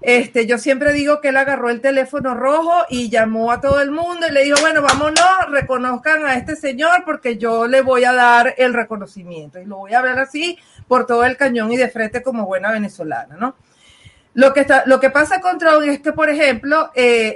Este, 0.01 0.47
yo 0.47 0.57
siempre 0.57 0.93
digo 0.93 1.21
que 1.21 1.27
él 1.29 1.37
agarró 1.37 1.69
el 1.69 1.79
teléfono 1.79 2.33
rojo 2.33 2.85
y 2.89 3.11
llamó 3.11 3.51
a 3.51 3.61
todo 3.61 3.81
el 3.81 3.91
mundo 3.91 4.25
y 4.27 4.31
le 4.31 4.43
dijo, 4.43 4.59
bueno, 4.59 4.81
vámonos, 4.81 5.51
reconozcan 5.51 6.25
a 6.25 6.33
este 6.33 6.55
señor 6.55 7.03
porque 7.05 7.37
yo 7.37 7.67
le 7.67 7.81
voy 7.81 8.03
a 8.03 8.13
dar 8.13 8.55
el 8.57 8.73
reconocimiento 8.73 9.59
y 9.59 9.65
lo 9.65 9.77
voy 9.77 9.93
a 9.93 9.99
hablar 9.99 10.17
así 10.17 10.57
por 10.87 11.05
todo 11.05 11.23
el 11.23 11.37
cañón 11.37 11.71
y 11.71 11.77
de 11.77 11.87
frente 11.87 12.23
como 12.23 12.47
buena 12.47 12.71
venezolana, 12.71 13.35
¿no? 13.35 13.55
Lo 14.33 14.53
que, 14.53 14.61
está, 14.61 14.83
lo 14.85 15.01
que 15.01 15.09
pasa 15.09 15.41
con 15.41 15.57
Trump 15.57 15.83
es 15.83 15.99
que, 15.99 16.13
por 16.13 16.29
ejemplo, 16.29 16.89
eh, 16.95 17.35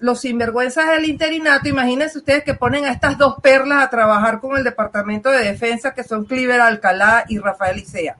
los 0.00 0.20
sinvergüenzas 0.20 0.88
del 0.88 1.04
interinato, 1.04 1.68
imagínense 1.68 2.18
ustedes 2.18 2.42
que 2.42 2.54
ponen 2.54 2.84
a 2.84 2.90
estas 2.90 3.16
dos 3.16 3.36
perlas 3.40 3.84
a 3.84 3.90
trabajar 3.90 4.40
con 4.40 4.56
el 4.56 4.64
Departamento 4.64 5.30
de 5.30 5.44
Defensa, 5.44 5.94
que 5.94 6.02
son 6.02 6.24
Cliver 6.24 6.60
Alcalá 6.60 7.24
y 7.28 7.38
Rafael 7.38 7.78
Isea. 7.78 8.16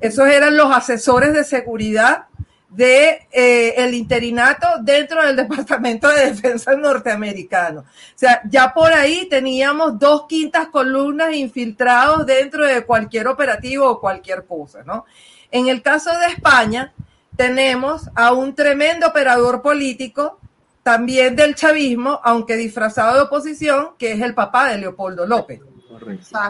Esos 0.00 0.28
eran 0.28 0.56
los 0.56 0.70
asesores 0.70 1.32
de 1.32 1.44
seguridad 1.44 2.26
de 2.68 3.26
eh, 3.32 3.90
interinato 3.92 4.66
dentro 4.82 5.24
del 5.24 5.36
Departamento 5.48 6.08
de 6.08 6.26
Defensa 6.26 6.74
norteamericano. 6.76 7.80
O 7.80 8.18
sea, 8.18 8.42
ya 8.48 8.72
por 8.72 8.92
ahí 8.92 9.26
teníamos 9.30 9.98
dos 9.98 10.26
quintas 10.28 10.68
columnas 10.68 11.34
infiltrados 11.34 12.26
dentro 12.26 12.66
de 12.66 12.84
cualquier 12.84 13.28
operativo 13.28 13.88
o 13.88 14.00
cualquier 14.00 14.44
cosa, 14.44 14.82
¿no? 14.84 15.04
En 15.50 15.68
el 15.68 15.82
caso 15.82 16.10
de 16.18 16.26
España, 16.26 16.92
tenemos 17.36 18.08
a 18.14 18.32
un 18.32 18.54
tremendo 18.54 19.06
operador 19.06 19.62
político, 19.62 20.38
también 20.82 21.36
del 21.36 21.54
chavismo, 21.54 22.20
aunque 22.24 22.56
disfrazado 22.56 23.14
de 23.14 23.22
oposición, 23.22 23.90
que 23.98 24.12
es 24.12 24.20
el 24.20 24.34
papá 24.34 24.70
de 24.70 24.78
Leopoldo 24.78 25.26
López 25.26 25.60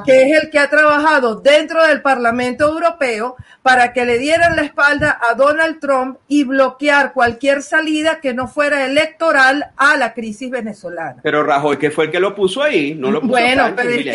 que 0.04 0.22
es 0.22 0.42
el 0.42 0.50
que 0.50 0.58
ha 0.58 0.68
trabajado 0.68 1.36
dentro 1.36 1.84
del 1.84 2.02
Parlamento 2.02 2.68
Europeo 2.68 3.36
para 3.62 3.92
que 3.92 4.04
le 4.04 4.18
dieran 4.18 4.56
la 4.56 4.62
espalda 4.62 5.20
a 5.28 5.34
Donald 5.34 5.80
Trump 5.80 6.18
y 6.28 6.44
bloquear 6.44 7.12
cualquier 7.12 7.62
salida 7.62 8.20
que 8.20 8.32
no 8.32 8.48
fuera 8.48 8.86
electoral 8.86 9.70
a 9.76 9.96
la 9.96 10.14
crisis 10.14 10.50
venezolana. 10.50 11.20
Pero 11.22 11.42
Rajoy, 11.42 11.78
que 11.78 11.90
fue 11.90 12.06
el 12.06 12.10
que 12.10 12.20
lo 12.20 12.34
puso 12.34 12.62
ahí, 12.62 12.94
no 12.94 13.10
lo 13.10 13.20
puso 13.20 13.32
Bueno, 13.32 13.72
pero 13.76 13.90
es 13.90 14.02
que 14.02 14.10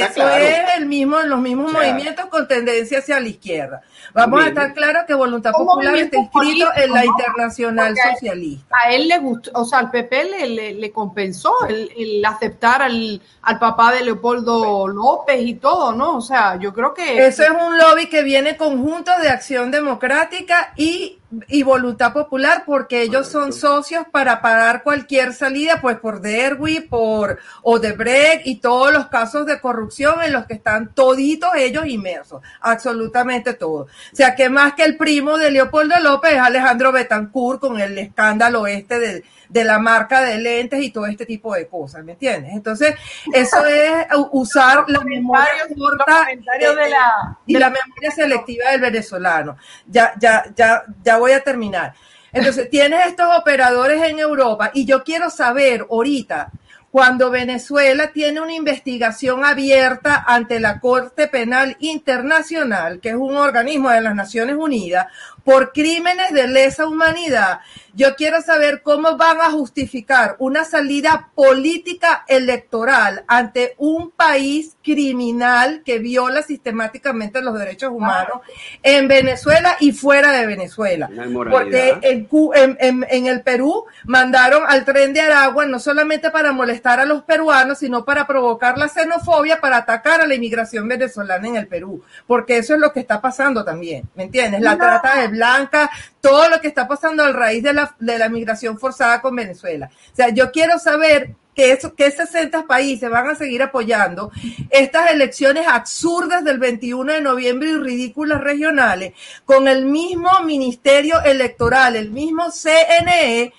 eso 0.00 0.28
es 0.28 0.58
el 0.76 0.86
mismo, 0.86 1.20
los 1.20 1.40
mismos 1.40 1.72
movimientos 1.72 2.26
con 2.26 2.48
tendencia 2.48 2.98
hacia 2.98 3.20
la 3.20 3.28
izquierda. 3.28 3.82
Vamos 4.12 4.44
a 4.44 4.48
estar 4.48 4.74
claros 4.74 5.04
que 5.06 5.14
Voluntad 5.14 5.52
Popular 5.52 5.96
está 5.96 6.18
inscrito 6.18 6.66
en 6.74 6.92
la 6.92 7.04
Internacional 7.04 7.94
Socialista. 8.12 8.76
A 8.84 8.92
él 8.92 9.08
le 9.08 9.18
gustó, 9.18 9.50
o 9.54 9.64
sea, 9.64 9.78
al 9.78 9.90
PP 9.90 10.24
le, 10.48 10.74
le, 10.74 10.92
compensó 10.92 11.52
el, 11.68 11.90
el 11.96 12.24
aceptar 12.24 12.82
al 12.82 13.20
al 13.50 13.58
papá 13.58 13.92
de 13.92 14.04
Leopoldo 14.04 14.88
López 14.88 15.40
y 15.40 15.54
todo, 15.54 15.92
¿no? 15.92 16.16
O 16.16 16.20
sea, 16.20 16.56
yo 16.56 16.72
creo 16.72 16.94
que... 16.94 17.26
Eso 17.26 17.42
es 17.42 17.50
un 17.50 17.76
lobby 17.76 18.06
que 18.06 18.22
viene 18.22 18.56
conjunto 18.56 19.10
de 19.20 19.28
Acción 19.28 19.70
Democrática 19.70 20.72
y 20.76 21.20
y 21.48 21.62
Voluntad 21.62 22.12
Popular 22.12 22.64
porque 22.66 23.02
ellos 23.02 23.28
son 23.28 23.52
socios 23.52 24.04
para 24.10 24.40
pagar 24.40 24.82
cualquier 24.82 25.32
salida, 25.32 25.80
pues 25.80 25.98
por 25.98 26.20
Derwi, 26.20 26.80
por 26.80 27.38
Odebrecht 27.62 28.46
y 28.46 28.56
todos 28.56 28.92
los 28.92 29.06
casos 29.06 29.46
de 29.46 29.60
corrupción 29.60 30.22
en 30.22 30.32
los 30.32 30.46
que 30.46 30.54
están 30.54 30.92
toditos 30.92 31.50
ellos 31.56 31.86
inmersos, 31.86 32.42
absolutamente 32.60 33.54
todos. 33.54 33.88
O 34.12 34.16
sea, 34.16 34.34
que 34.34 34.48
más 34.48 34.74
que 34.74 34.84
el 34.84 34.96
primo 34.96 35.38
de 35.38 35.50
Leopoldo 35.50 35.98
López 36.00 36.32
es 36.32 36.40
Alejandro 36.40 36.90
Betancourt 36.90 37.60
con 37.60 37.80
el 37.80 37.96
escándalo 37.98 38.66
este 38.66 38.98
de, 38.98 39.24
de 39.50 39.64
la 39.64 39.78
marca 39.80 40.22
de 40.22 40.38
lentes 40.38 40.80
y 40.82 40.90
todo 40.90 41.06
este 41.06 41.26
tipo 41.26 41.54
de 41.54 41.66
cosas, 41.66 42.04
¿me 42.04 42.12
entiendes? 42.12 42.52
Entonces, 42.54 42.94
eso 43.32 43.66
es 43.66 44.06
usar 44.30 44.84
la 44.86 45.00
memoria 45.00 45.66
corta 45.76 46.26
de, 46.26 46.88
la, 46.88 47.36
de 47.46 47.58
la 47.58 47.70
memoria 47.70 48.10
selectiva 48.14 48.70
del 48.70 48.80
venezolano. 48.80 49.56
Ya, 49.86 50.14
ya, 50.18 50.44
ya, 50.54 50.84
ya 51.02 51.18
voy 51.18 51.32
a 51.32 51.42
terminar. 51.42 51.94
Entonces, 52.32 52.70
tienes 52.70 53.08
estos 53.08 53.26
operadores 53.36 54.00
en 54.04 54.20
Europa 54.20 54.70
y 54.72 54.84
yo 54.84 55.02
quiero 55.02 55.30
saber 55.30 55.84
ahorita, 55.90 56.52
cuando 56.90 57.30
Venezuela 57.30 58.10
tiene 58.12 58.40
una 58.40 58.52
investigación 58.52 59.44
abierta 59.44 60.24
ante 60.26 60.58
la 60.58 60.80
Corte 60.80 61.28
Penal 61.28 61.76
Internacional, 61.78 62.98
que 62.98 63.10
es 63.10 63.14
un 63.14 63.36
organismo 63.36 63.90
de 63.90 64.00
las 64.00 64.16
Naciones 64.16 64.56
Unidas, 64.56 65.06
por 65.44 65.72
crímenes 65.72 66.32
de 66.32 66.46
lesa 66.48 66.86
humanidad, 66.86 67.60
yo 67.94 68.14
quiero 68.14 68.40
saber 68.40 68.82
cómo 68.82 69.16
van 69.16 69.40
a 69.40 69.50
justificar 69.50 70.36
una 70.38 70.64
salida 70.64 71.30
política 71.34 72.24
electoral 72.28 73.24
ante 73.26 73.74
un 73.78 74.10
país 74.10 74.76
criminal 74.82 75.82
que 75.84 75.98
viola 75.98 76.42
sistemáticamente 76.42 77.42
los 77.42 77.58
derechos 77.58 77.90
humanos 77.90 78.40
en 78.82 79.08
Venezuela 79.08 79.76
y 79.80 79.92
fuera 79.92 80.32
de 80.32 80.46
Venezuela. 80.46 81.10
Porque 81.50 81.98
en, 82.02 83.06
en, 83.08 83.26
el 83.26 83.42
Perú 83.42 83.84
mandaron 84.04 84.62
al 84.66 84.84
tren 84.84 85.12
de 85.12 85.20
Aragua 85.20 85.66
no 85.66 85.78
solamente 85.78 86.30
para 86.30 86.52
molestar 86.52 87.00
a 87.00 87.04
los 87.04 87.22
peruanos, 87.22 87.78
sino 87.78 88.04
para 88.04 88.26
provocar 88.26 88.78
la 88.78 88.88
xenofobia, 88.88 89.60
para 89.60 89.78
atacar 89.78 90.20
a 90.20 90.26
la 90.26 90.34
inmigración 90.34 90.86
venezolana 90.88 91.48
en 91.48 91.56
el 91.56 91.66
Perú. 91.66 92.02
Porque 92.26 92.58
eso 92.58 92.74
es 92.74 92.80
lo 92.80 92.92
que 92.92 93.00
está 93.00 93.20
pasando 93.20 93.64
también, 93.64 94.08
¿me 94.14 94.24
entiendes? 94.24 94.60
La 94.60 94.76
trata 94.76 95.20
de 95.20 95.28
blanca, 95.30 95.90
todo 96.20 96.48
lo 96.48 96.60
que 96.60 96.68
está 96.68 96.86
pasando 96.86 97.22
a 97.22 97.32
raíz 97.32 97.62
de 97.62 97.72
la, 97.72 97.94
de 97.98 98.18
la 98.18 98.28
migración 98.28 98.78
forzada 98.78 99.20
con 99.20 99.34
Venezuela. 99.34 99.90
O 100.12 100.16
sea, 100.16 100.28
yo 100.30 100.50
quiero 100.50 100.78
saber 100.78 101.34
que, 101.54 101.72
eso, 101.72 101.94
que 101.94 102.10
60 102.10 102.66
países 102.66 103.10
van 103.10 103.28
a 103.28 103.34
seguir 103.34 103.62
apoyando 103.62 104.30
estas 104.70 105.10
elecciones 105.10 105.66
absurdas 105.66 106.44
del 106.44 106.58
21 106.58 107.12
de 107.12 107.20
noviembre 107.20 107.70
y 107.70 107.76
ridículas 107.76 108.40
regionales 108.40 109.14
con 109.44 109.68
el 109.68 109.84
mismo 109.86 110.30
ministerio 110.44 111.22
electoral, 111.22 111.96
el 111.96 112.10
mismo 112.10 112.50
CNE 112.50 113.52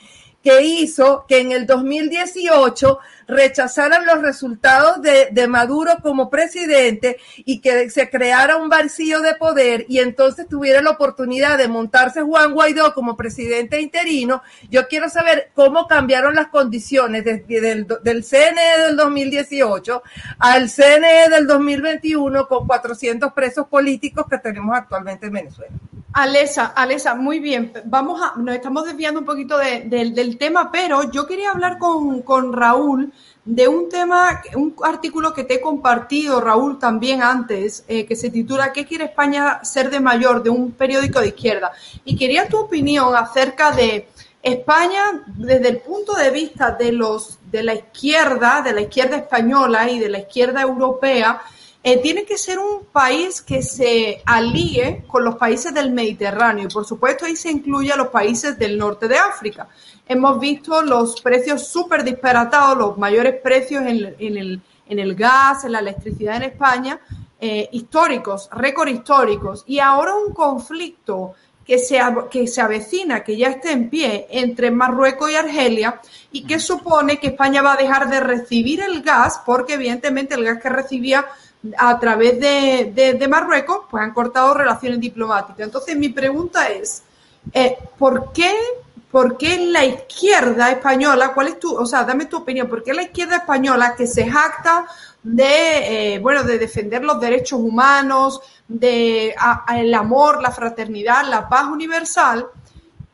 que 0.43 0.61
hizo 0.63 1.25
que 1.27 1.39
en 1.39 1.51
el 1.51 1.67
2018 1.67 2.99
rechazaran 3.31 4.05
los 4.05 4.21
resultados 4.21 5.01
de, 5.01 5.29
de, 5.31 5.47
Maduro 5.47 5.97
como 6.01 6.29
presidente 6.29 7.17
y 7.37 7.61
que 7.61 7.89
se 7.89 8.09
creara 8.09 8.57
un 8.57 8.69
vacío 8.69 9.21
de 9.21 9.35
poder 9.35 9.85
y 9.87 9.99
entonces 9.99 10.47
tuviera 10.47 10.81
la 10.81 10.91
oportunidad 10.91 11.57
de 11.57 11.67
montarse 11.67 12.21
Juan 12.21 12.53
Guaidó 12.53 12.93
como 12.93 13.15
presidente 13.15 13.79
interino, 13.79 14.43
yo 14.69 14.87
quiero 14.87 15.09
saber 15.09 15.51
cómo 15.53 15.87
cambiaron 15.87 16.35
las 16.35 16.47
condiciones 16.47 17.23
desde 17.23 17.61
del, 17.61 17.87
del 18.03 18.23
CNE 18.23 18.85
del 18.85 18.97
2018 18.97 20.03
al 20.39 20.69
CNE 20.69 21.29
del 21.29 21.47
2021 21.47 22.47
con 22.47 22.67
400 22.67 23.33
presos 23.33 23.67
políticos 23.67 24.25
que 24.29 24.37
tenemos 24.37 24.75
actualmente 24.75 25.27
en 25.27 25.33
Venezuela. 25.33 25.73
Alesa, 26.13 26.65
Alesa, 26.67 27.15
muy 27.15 27.39
bien. 27.39 27.71
Vamos 27.85 28.21
a, 28.21 28.37
nos 28.37 28.55
estamos 28.55 28.85
desviando 28.85 29.21
un 29.21 29.25
poquito 29.25 29.57
del 29.57 30.37
tema, 30.37 30.71
pero 30.71 31.09
yo 31.11 31.25
quería 31.25 31.51
hablar 31.51 31.77
con, 31.77 32.21
con 32.21 32.53
Raúl 32.53 33.13
de 33.43 33.67
un 33.67 33.89
tema, 33.89 34.41
un 34.55 34.75
artículo 34.83 35.33
que 35.33 35.43
te 35.43 35.55
he 35.55 35.61
compartido, 35.61 36.39
Raúl, 36.39 36.77
también 36.77 37.23
antes, 37.23 37.83
eh, 37.87 38.05
que 38.05 38.15
se 38.15 38.29
titula 38.29 38.71
¿Qué 38.71 38.85
quiere 38.85 39.05
España 39.05 39.63
ser 39.63 39.89
de 39.89 39.99
mayor? 39.99 40.43
de 40.43 40.51
un 40.51 40.71
periódico 40.73 41.19
de 41.19 41.29
izquierda. 41.29 41.71
Y 42.05 42.15
quería 42.15 42.47
tu 42.47 42.57
opinión 42.57 43.15
acerca 43.15 43.71
de 43.71 44.07
España 44.43 45.23
desde 45.25 45.69
el 45.69 45.77
punto 45.77 46.13
de 46.13 46.29
vista 46.31 46.71
de 46.71 46.91
los 46.91 47.39
de 47.51 47.63
la 47.63 47.73
izquierda, 47.73 48.61
de 48.61 48.73
la 48.73 48.81
izquierda 48.81 49.17
española 49.17 49.89
y 49.89 49.99
de 49.99 50.09
la 50.09 50.19
izquierda 50.19 50.61
europea, 50.61 51.41
eh, 51.83 51.97
tiene 51.97 52.25
que 52.25 52.37
ser 52.37 52.59
un 52.59 52.85
país 52.91 53.41
que 53.41 53.63
se 53.63 54.21
alíe 54.25 55.03
con 55.07 55.23
los 55.25 55.35
países 55.35 55.73
del 55.73 55.91
Mediterráneo 55.91 56.65
y 56.65 56.71
por 56.71 56.85
supuesto 56.85 57.25
ahí 57.25 57.35
se 57.35 57.49
incluye 57.49 57.91
a 57.91 57.95
los 57.95 58.09
países 58.09 58.57
del 58.59 58.77
norte 58.77 59.07
de 59.07 59.17
África. 59.17 59.67
Hemos 60.07 60.39
visto 60.39 60.83
los 60.83 61.19
precios 61.21 61.67
súper 61.67 62.03
disparatados, 62.03 62.77
los 62.77 62.97
mayores 62.99 63.41
precios 63.41 63.81
en, 63.81 63.87
el, 63.87 64.61
en, 64.87 64.99
el, 64.99 65.15
gas, 65.15 65.63
en 65.63 65.71
la 65.71 65.79
electricidad 65.79 66.35
en 66.35 66.43
España, 66.43 66.99
eh, 67.39 67.67
históricos, 67.71 68.47
récord 68.51 68.89
históricos, 68.89 69.63
y 69.65 69.79
ahora 69.79 70.13
un 70.15 70.33
conflicto 70.33 71.33
que 71.65 71.79
se, 71.79 71.99
que 72.29 72.45
se 72.45 72.61
avecina, 72.61 73.23
que 73.23 73.37
ya 73.37 73.47
está 73.47 73.71
en 73.71 73.89
pie 73.89 74.27
entre 74.29 74.69
Marruecos 74.69 75.31
y 75.31 75.35
Argelia, 75.35 75.99
y 76.31 76.43
que 76.43 76.59
supone 76.59 77.17
que 77.17 77.27
España 77.27 77.63
va 77.63 77.73
a 77.73 77.77
dejar 77.77 78.09
de 78.09 78.19
recibir 78.19 78.81
el 78.81 79.01
gas, 79.01 79.41
porque 79.45 79.73
evidentemente 79.73 80.35
el 80.35 80.43
gas 80.43 80.61
que 80.61 80.69
recibía 80.69 81.25
a 81.77 81.99
través 81.99 82.39
de, 82.39 83.27
Marruecos, 83.29 83.81
pues 83.89 84.03
han 84.03 84.13
cortado 84.13 84.53
relaciones 84.53 84.99
diplomáticas. 84.99 85.59
Entonces, 85.59 85.95
mi 85.95 86.09
pregunta 86.09 86.69
es, 86.69 87.03
eh, 87.53 87.77
¿por 87.97 88.31
qué 88.31 88.53
¿por 89.11 89.37
qué 89.37 89.57
la 89.57 89.83
izquierda 89.83 90.71
española, 90.71 91.33
cuál 91.33 91.49
es 91.49 91.59
tu, 91.59 91.75
o 91.75 91.85
sea, 91.85 92.05
dame 92.05 92.25
tu 92.25 92.37
opinión, 92.37 92.69
por 92.69 92.81
qué 92.81 92.93
la 92.93 93.03
izquierda 93.03 93.37
española 93.37 93.93
que 93.95 94.07
se 94.07 94.25
jacta 94.25 94.85
de, 95.21 96.13
eh, 96.15 96.19
bueno, 96.19 96.43
de 96.43 96.57
defender 96.57 97.03
los 97.03 97.19
derechos 97.19 97.59
humanos, 97.59 98.39
de 98.67 99.35
el 99.75 99.93
amor, 99.93 100.41
la 100.41 100.51
fraternidad, 100.51 101.27
la 101.27 101.49
paz 101.49 101.65
universal, 101.65 102.47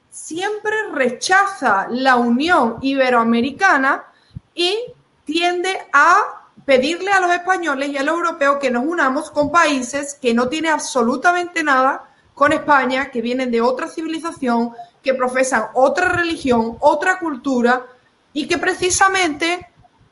siempre 0.10 0.74
rechaza 0.94 1.88
la 1.90 2.16
Unión 2.16 2.78
Iberoamericana 2.82 4.06
y 4.54 4.78
tiende 5.26 5.88
a 5.92 6.37
pedirle 6.68 7.14
a 7.14 7.22
los 7.22 7.32
españoles 7.32 7.88
y 7.88 7.98
a 7.98 8.04
los 8.04 8.18
europeos 8.18 8.58
que 8.60 8.70
nos 8.70 8.84
unamos 8.86 9.32
con 9.32 9.50
países 9.50 10.18
que 10.22 10.34
no 10.34 10.50
tienen 10.50 10.74
absolutamente 10.74 11.64
nada 11.64 12.10
con 12.34 12.52
España, 12.52 13.10
que 13.10 13.22
vienen 13.22 13.50
de 13.50 13.62
otra 13.62 13.88
civilización, 13.88 14.74
que 15.02 15.14
profesan 15.14 15.68
otra 15.76 16.10
religión, 16.10 16.76
otra 16.82 17.20
cultura 17.20 17.86
y 18.34 18.50
que 18.50 18.58
precisamente 18.58 19.66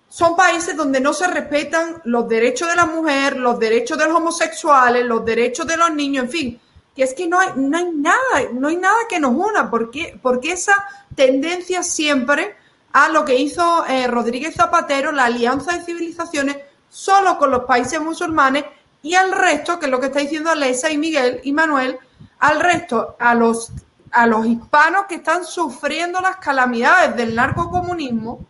son 0.07 0.37
países 0.37 0.77
donde 0.77 1.01
no 1.01 1.11
se 1.11 1.27
respetan 1.27 2.01
los 2.05 2.25
derechos 2.29 2.69
de 2.69 2.77
la 2.77 2.85
mujer, 2.85 3.35
los 3.35 3.59
derechos 3.59 3.97
de 3.97 4.05
los 4.05 4.15
homosexuales, 4.15 5.03
los 5.03 5.25
derechos 5.25 5.67
de 5.67 5.75
los 5.75 5.93
niños, 5.93 6.23
en 6.23 6.31
fin, 6.31 6.61
que 6.95 7.03
es 7.03 7.13
que 7.13 7.27
no 7.27 7.37
hay, 7.37 7.49
no 7.57 7.77
hay 7.77 7.91
nada, 7.91 8.49
no 8.53 8.69
hay 8.69 8.77
nada 8.77 8.95
que 9.09 9.19
nos 9.19 9.33
una, 9.33 9.69
porque, 9.69 10.17
porque 10.21 10.53
esa 10.53 10.85
tendencia 11.15 11.83
siempre 11.83 12.55
a 12.95 13.09
lo 13.09 13.25
que 13.25 13.35
hizo 13.35 13.85
eh, 13.87 14.07
Rodríguez 14.07 14.55
Zapatero, 14.55 15.11
la 15.11 15.25
alianza 15.25 15.73
de 15.73 15.83
civilizaciones, 15.83 16.55
solo 16.87 17.37
con 17.37 17.51
los 17.51 17.65
países 17.65 17.99
musulmanes 17.99 18.63
y 19.01 19.15
al 19.15 19.33
resto, 19.33 19.77
que 19.77 19.87
es 19.87 19.91
lo 19.91 19.99
que 19.99 20.05
está 20.05 20.19
diciendo 20.19 20.49
Alesa 20.49 20.89
y 20.89 20.97
Miguel 20.97 21.41
y 21.43 21.51
Manuel, 21.51 21.99
al 22.39 22.61
resto, 22.61 23.17
a 23.19 23.35
los, 23.35 23.73
a 24.11 24.25
los 24.25 24.45
hispanos 24.45 25.07
que 25.09 25.15
están 25.15 25.43
sufriendo 25.43 26.21
las 26.21 26.37
calamidades 26.37 27.17
del 27.17 27.35
narcocomunismo, 27.35 28.45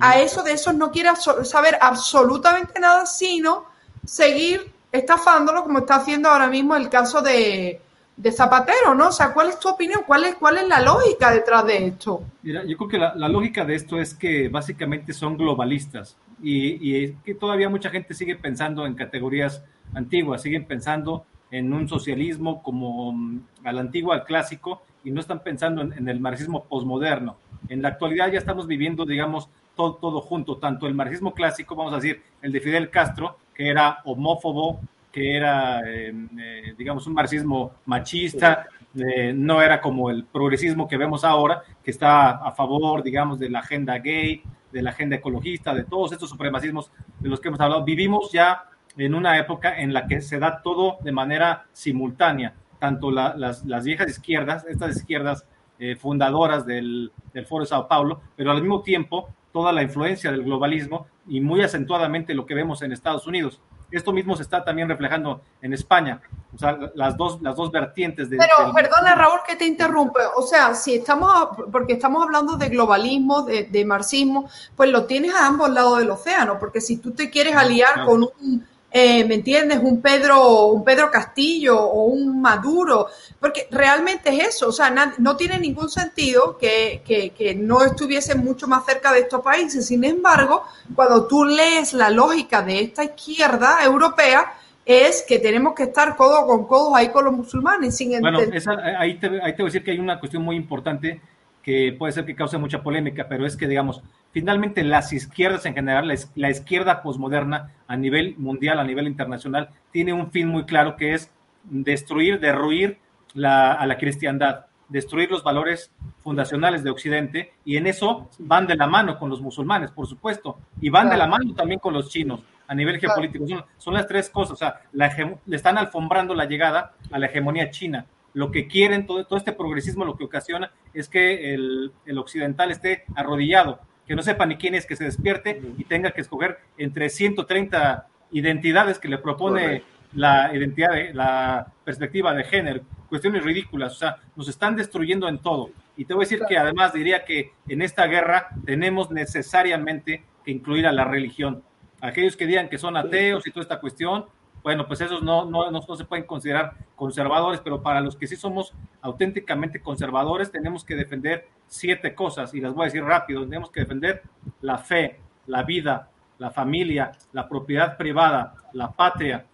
a 0.00 0.18
eso 0.18 0.42
de 0.42 0.54
esos 0.54 0.74
no 0.74 0.90
quiere 0.90 1.10
saber 1.44 1.78
absolutamente 1.80 2.80
nada, 2.80 3.06
sino 3.06 3.66
seguir 4.04 4.74
estafándolo, 4.90 5.62
como 5.62 5.78
está 5.78 5.94
haciendo 5.94 6.28
ahora 6.28 6.48
mismo 6.48 6.74
el 6.74 6.88
caso 6.88 7.22
de, 7.22 7.80
de 8.16 8.32
Zapatero, 8.32 8.94
¿no? 8.94 9.08
O 9.08 9.12
sea, 9.12 9.32
¿cuál 9.32 9.50
es 9.50 9.60
tu 9.60 9.68
opinión? 9.68 10.00
¿Cuál 10.06 10.24
es, 10.24 10.34
cuál 10.36 10.58
es 10.58 10.66
la 10.66 10.80
lógica 10.80 11.30
detrás 11.30 11.66
de 11.66 11.86
esto? 11.88 12.22
Mira, 12.42 12.64
yo 12.64 12.76
creo 12.76 12.88
que 12.88 12.98
la, 12.98 13.28
lógica 13.28 13.64
de 13.64 13.74
esto 13.74 14.00
es 14.00 14.14
que 14.14 14.48
básicamente 14.48 15.12
son 15.12 15.36
globalistas 15.36 16.16
y, 16.42 16.94
y 17.04 17.12
que 17.24 17.34
todavía 17.34 17.68
mucha 17.68 17.90
gente 17.90 18.14
sigue 18.14 18.36
pensando 18.36 18.86
en 18.86 18.94
categorías 18.94 19.62
antiguas, 19.94 20.42
siguen 20.42 20.64
pensando 20.64 21.26
en 21.50 21.72
un 21.72 21.88
socialismo 21.88 22.62
como 22.62 23.12
mm, 23.12 23.40
al 23.64 23.78
antiguo, 23.78 24.12
al 24.12 24.24
clásico, 24.24 24.82
y 25.04 25.10
no 25.10 25.20
están 25.20 25.42
pensando 25.42 25.82
en, 25.82 25.92
en 25.92 26.08
el 26.08 26.18
marxismo 26.18 26.64
posmoderno. 26.64 27.36
En 27.68 27.82
la 27.82 27.88
actualidad 27.88 28.32
ya 28.32 28.38
estamos 28.38 28.66
viviendo, 28.66 29.04
digamos, 29.04 29.48
todo, 29.76 29.94
todo 29.96 30.20
junto, 30.20 30.56
tanto 30.56 30.86
el 30.86 30.94
marxismo 30.94 31.34
clásico, 31.34 31.76
vamos 31.76 31.92
a 31.92 31.96
decir, 31.96 32.22
el 32.42 32.50
de 32.50 32.60
Fidel 32.60 32.90
Castro, 32.90 33.36
que 33.54 33.68
era 33.68 33.98
homófobo, 34.04 34.80
que 35.16 35.34
era, 35.34 35.80
eh, 35.88 36.12
eh, 36.38 36.74
digamos, 36.76 37.06
un 37.06 37.14
marxismo 37.14 37.76
machista, 37.86 38.66
eh, 38.94 39.32
no 39.32 39.62
era 39.62 39.80
como 39.80 40.10
el 40.10 40.24
progresismo 40.24 40.86
que 40.86 40.98
vemos 40.98 41.24
ahora, 41.24 41.62
que 41.82 41.90
está 41.90 42.32
a 42.32 42.52
favor, 42.52 43.02
digamos, 43.02 43.38
de 43.38 43.48
la 43.48 43.60
agenda 43.60 43.96
gay, 43.96 44.42
de 44.70 44.82
la 44.82 44.90
agenda 44.90 45.16
ecologista, 45.16 45.72
de 45.72 45.84
todos 45.84 46.12
estos 46.12 46.28
supremacismos 46.28 46.92
de 47.18 47.30
los 47.30 47.40
que 47.40 47.48
hemos 47.48 47.60
hablado. 47.60 47.82
Vivimos 47.82 48.30
ya 48.30 48.64
en 48.98 49.14
una 49.14 49.38
época 49.38 49.80
en 49.80 49.94
la 49.94 50.06
que 50.06 50.20
se 50.20 50.38
da 50.38 50.60
todo 50.60 50.98
de 51.00 51.12
manera 51.12 51.64
simultánea, 51.72 52.52
tanto 52.78 53.10
la, 53.10 53.34
las, 53.38 53.64
las, 53.64 53.86
viejas 53.86 54.10
izquierdas, 54.10 54.66
estas 54.68 54.98
izquierdas 54.98 55.46
eh, 55.78 55.96
fundadoras 55.96 56.66
del, 56.66 57.10
del 57.32 57.46
Foro 57.46 57.64
de 57.64 57.68
Sao 57.70 57.88
Paulo, 57.88 58.20
pero 58.36 58.50
al 58.50 58.60
mismo 58.60 58.82
tiempo 58.82 59.30
toda 59.50 59.72
la 59.72 59.82
influencia 59.82 60.30
del 60.30 60.42
globalismo 60.42 61.06
y 61.26 61.40
muy 61.40 61.62
acentuadamente 61.62 62.34
lo 62.34 62.44
que 62.44 62.54
vemos 62.54 62.82
en 62.82 62.92
Estados 62.92 63.26
Unidos. 63.26 63.62
Esto 63.90 64.12
mismo 64.12 64.34
se 64.36 64.42
está 64.42 64.64
también 64.64 64.88
reflejando 64.88 65.42
en 65.62 65.72
España. 65.72 66.20
O 66.54 66.58
sea, 66.58 66.78
las 66.94 67.16
dos, 67.16 67.40
las 67.42 67.54
dos 67.54 67.70
vertientes 67.70 68.28
de... 68.30 68.36
Pero, 68.36 68.64
del... 68.64 68.72
perdona, 68.72 69.14
Raúl, 69.14 69.40
que 69.46 69.56
te 69.56 69.64
interrumpe. 69.64 70.20
O 70.36 70.42
sea, 70.42 70.74
si 70.74 70.96
estamos, 70.96 71.48
porque 71.70 71.94
estamos 71.94 72.22
hablando 72.22 72.56
de 72.56 72.68
globalismo, 72.68 73.42
de, 73.42 73.64
de 73.64 73.84
marxismo, 73.84 74.48
pues 74.74 74.90
lo 74.90 75.04
tienes 75.04 75.34
a 75.34 75.46
ambos 75.46 75.70
lados 75.70 75.98
del 75.98 76.10
océano, 76.10 76.58
porque 76.58 76.80
si 76.80 76.96
tú 76.96 77.12
te 77.12 77.30
quieres 77.30 77.54
aliar 77.54 77.94
claro. 77.94 78.08
con 78.08 78.22
un 78.22 78.66
eh, 78.98 79.26
¿me 79.26 79.34
entiendes? 79.34 79.78
Un 79.82 80.00
Pedro, 80.00 80.68
un 80.68 80.82
Pedro 80.82 81.10
Castillo 81.10 81.78
o 81.78 82.04
un 82.04 82.40
Maduro, 82.40 83.08
porque 83.38 83.68
realmente 83.70 84.30
es 84.30 84.48
eso, 84.54 84.68
o 84.68 84.72
sea, 84.72 84.88
na, 84.88 85.12
no 85.18 85.36
tiene 85.36 85.58
ningún 85.58 85.90
sentido 85.90 86.56
que, 86.56 87.02
que, 87.04 87.28
que, 87.28 87.54
no 87.54 87.84
estuviesen 87.84 88.42
mucho 88.42 88.66
más 88.66 88.86
cerca 88.86 89.12
de 89.12 89.20
estos 89.20 89.42
países. 89.42 89.86
Sin 89.86 90.02
embargo, 90.02 90.64
cuando 90.94 91.26
tú 91.26 91.44
lees 91.44 91.92
la 91.92 92.08
lógica 92.08 92.62
de 92.62 92.80
esta 92.80 93.04
izquierda 93.04 93.84
europea, 93.84 94.54
es 94.86 95.22
que 95.28 95.40
tenemos 95.40 95.74
que 95.74 95.82
estar 95.82 96.16
codo 96.16 96.46
con 96.46 96.66
codo 96.66 96.96
ahí 96.96 97.10
con 97.10 97.26
los 97.26 97.34
musulmanes. 97.34 97.94
Sin 97.98 98.18
bueno, 98.18 98.40
esa, 98.40 98.78
ahí, 98.98 99.18
te, 99.18 99.26
ahí 99.42 99.54
te 99.54 99.62
voy 99.62 99.64
a 99.64 99.72
decir 99.72 99.84
que 99.84 99.90
hay 99.90 99.98
una 99.98 100.18
cuestión 100.18 100.42
muy 100.42 100.56
importante 100.56 101.20
que 101.62 101.94
puede 101.98 102.14
ser 102.14 102.24
que 102.24 102.34
cause 102.34 102.56
mucha 102.56 102.82
polémica, 102.82 103.26
pero 103.28 103.44
es 103.44 103.58
que, 103.58 103.68
digamos, 103.68 104.00
finalmente 104.36 104.84
las 104.84 105.14
izquierdas 105.14 105.64
en 105.64 105.72
general, 105.72 106.12
la, 106.34 106.50
izquierda 106.50 107.00
posmoderna 107.00 107.72
a 107.86 107.96
nivel 107.96 108.34
mundial, 108.36 108.78
a 108.78 108.84
nivel 108.84 109.06
internacional, 109.06 109.70
tiene 109.92 110.12
un 110.12 110.30
fin 110.30 110.46
muy 110.46 110.66
claro 110.66 110.94
que 110.94 111.14
es 111.14 111.30
destruir, 111.64 112.38
derruir 112.38 112.98
la, 113.32 113.72
a 113.72 113.86
la 113.86 113.96
cristiandad, 113.96 114.66
destruir 114.90 115.30
los 115.30 115.42
valores 115.42 115.90
fundacionales 116.18 116.84
de 116.84 116.90
Occidente, 116.90 117.54
y 117.64 117.78
en 117.78 117.86
eso 117.86 118.28
van 118.38 118.66
de 118.66 118.76
la 118.76 118.86
mano 118.86 119.18
con 119.18 119.30
los 119.30 119.40
musulmanes, 119.40 119.90
por 119.90 120.06
supuesto, 120.06 120.58
y 120.82 120.90
van 120.90 121.08
de 121.08 121.16
la 121.16 121.26
mano 121.26 121.54
también 121.54 121.80
con 121.80 121.94
los 121.94 122.10
chinos 122.10 122.40
a 122.68 122.74
nivel 122.74 123.00
geopolítico. 123.00 123.48
Son, 123.48 123.64
son 123.78 123.94
las 123.94 124.06
tres 124.06 124.28
cosas, 124.28 124.52
o 124.52 124.56
sea, 124.56 124.82
la, 124.92 125.40
le 125.46 125.56
están 125.56 125.78
alfombrando 125.78 126.34
la 126.34 126.44
llegada 126.44 126.92
a 127.10 127.18
la 127.18 127.24
hegemonía 127.24 127.70
china. 127.70 128.04
Lo 128.34 128.50
que 128.50 128.68
quieren, 128.68 129.06
todo, 129.06 129.24
todo, 129.24 129.38
este 129.38 129.52
progresismo 129.52 130.04
lo 130.04 130.18
que 130.18 130.24
ocasiona 130.24 130.72
es 130.92 131.08
que 131.08 131.54
el, 131.54 131.90
el, 132.04 132.18
occidental 132.18 132.70
esté 132.70 133.04
arrodillado, 133.14 133.80
que 134.06 134.14
no 134.14 134.22
sepa 134.22 134.46
ni 134.46 134.56
quién 134.56 134.74
es, 134.74 134.86
que 134.86 134.96
se 134.96 135.04
despierte 135.04 135.60
y 135.76 135.84
tenga 135.84 136.12
que 136.12 136.20
escoger 136.20 136.58
entre 136.78 137.08
130 137.08 138.06
identidades 138.32 138.98
que 138.98 139.08
le 139.08 139.18
propone 139.18 139.62
Correcto. 139.62 139.86
la 140.14 140.54
identidad, 140.54 140.92
de, 140.92 141.14
la 141.14 141.66
perspectiva 141.84 142.32
de 142.34 142.44
género, 142.44 142.82
cuestiones 143.08 143.42
ridículas, 143.44 143.92
o 143.92 143.96
sea, 143.96 144.16
nos 144.34 144.48
están 144.48 144.76
destruyendo 144.76 145.28
en 145.28 145.38
todo. 145.38 145.70
Y 145.96 146.04
te 146.04 146.14
voy 146.14 146.24
a 146.24 146.26
decir 146.28 146.42
que 146.48 146.58
además 146.58 146.92
diría 146.92 147.24
que 147.24 147.52
en 147.68 147.82
esta 147.82 148.06
guerra 148.06 148.48
tenemos 148.64 149.10
necesariamente 149.10 150.24
que 150.44 150.50
incluir 150.50 150.86
a 150.86 150.92
la 150.92 151.04
religión. 151.04 151.62
Aquellos 152.00 152.36
que 152.36 152.46
digan 152.46 152.68
que 152.68 152.78
son 152.78 152.96
ateos 152.96 153.46
y 153.46 153.50
toda 153.50 153.62
esta 153.62 153.80
cuestión, 153.80 154.26
bueno, 154.66 154.88
pues 154.88 155.00
esos 155.00 155.22
no, 155.22 155.44
no, 155.44 155.70
no, 155.70 155.80
no, 155.88 155.96
se 155.96 156.04
pueden 156.04 156.26
considerar 156.26 156.72
conservadores, 156.96 157.60
pero 157.60 157.84
para 157.84 158.00
los 158.00 158.16
que 158.16 158.26
sí 158.26 158.34
somos 158.34 158.74
auténticamente 159.00 159.80
conservadores, 159.80 160.50
tenemos 160.50 160.82
que 160.84 160.96
defender 160.96 161.46
siete 161.68 162.16
cosas, 162.16 162.52
y 162.52 162.60
las 162.60 162.74
voy 162.74 162.82
a 162.82 162.86
decir 162.86 163.04
rápido, 163.04 163.44
tenemos 163.44 163.70
que 163.70 163.82
defender 163.82 164.24
la 164.62 164.78
fe, 164.78 165.20
la 165.46 165.62
vida, 165.62 166.10
la 166.38 166.50
familia, 166.50 167.12
la 167.32 167.48
propiedad 167.48 167.96
privada, 167.96 168.54
la 168.72 168.90
patria, 168.90 169.46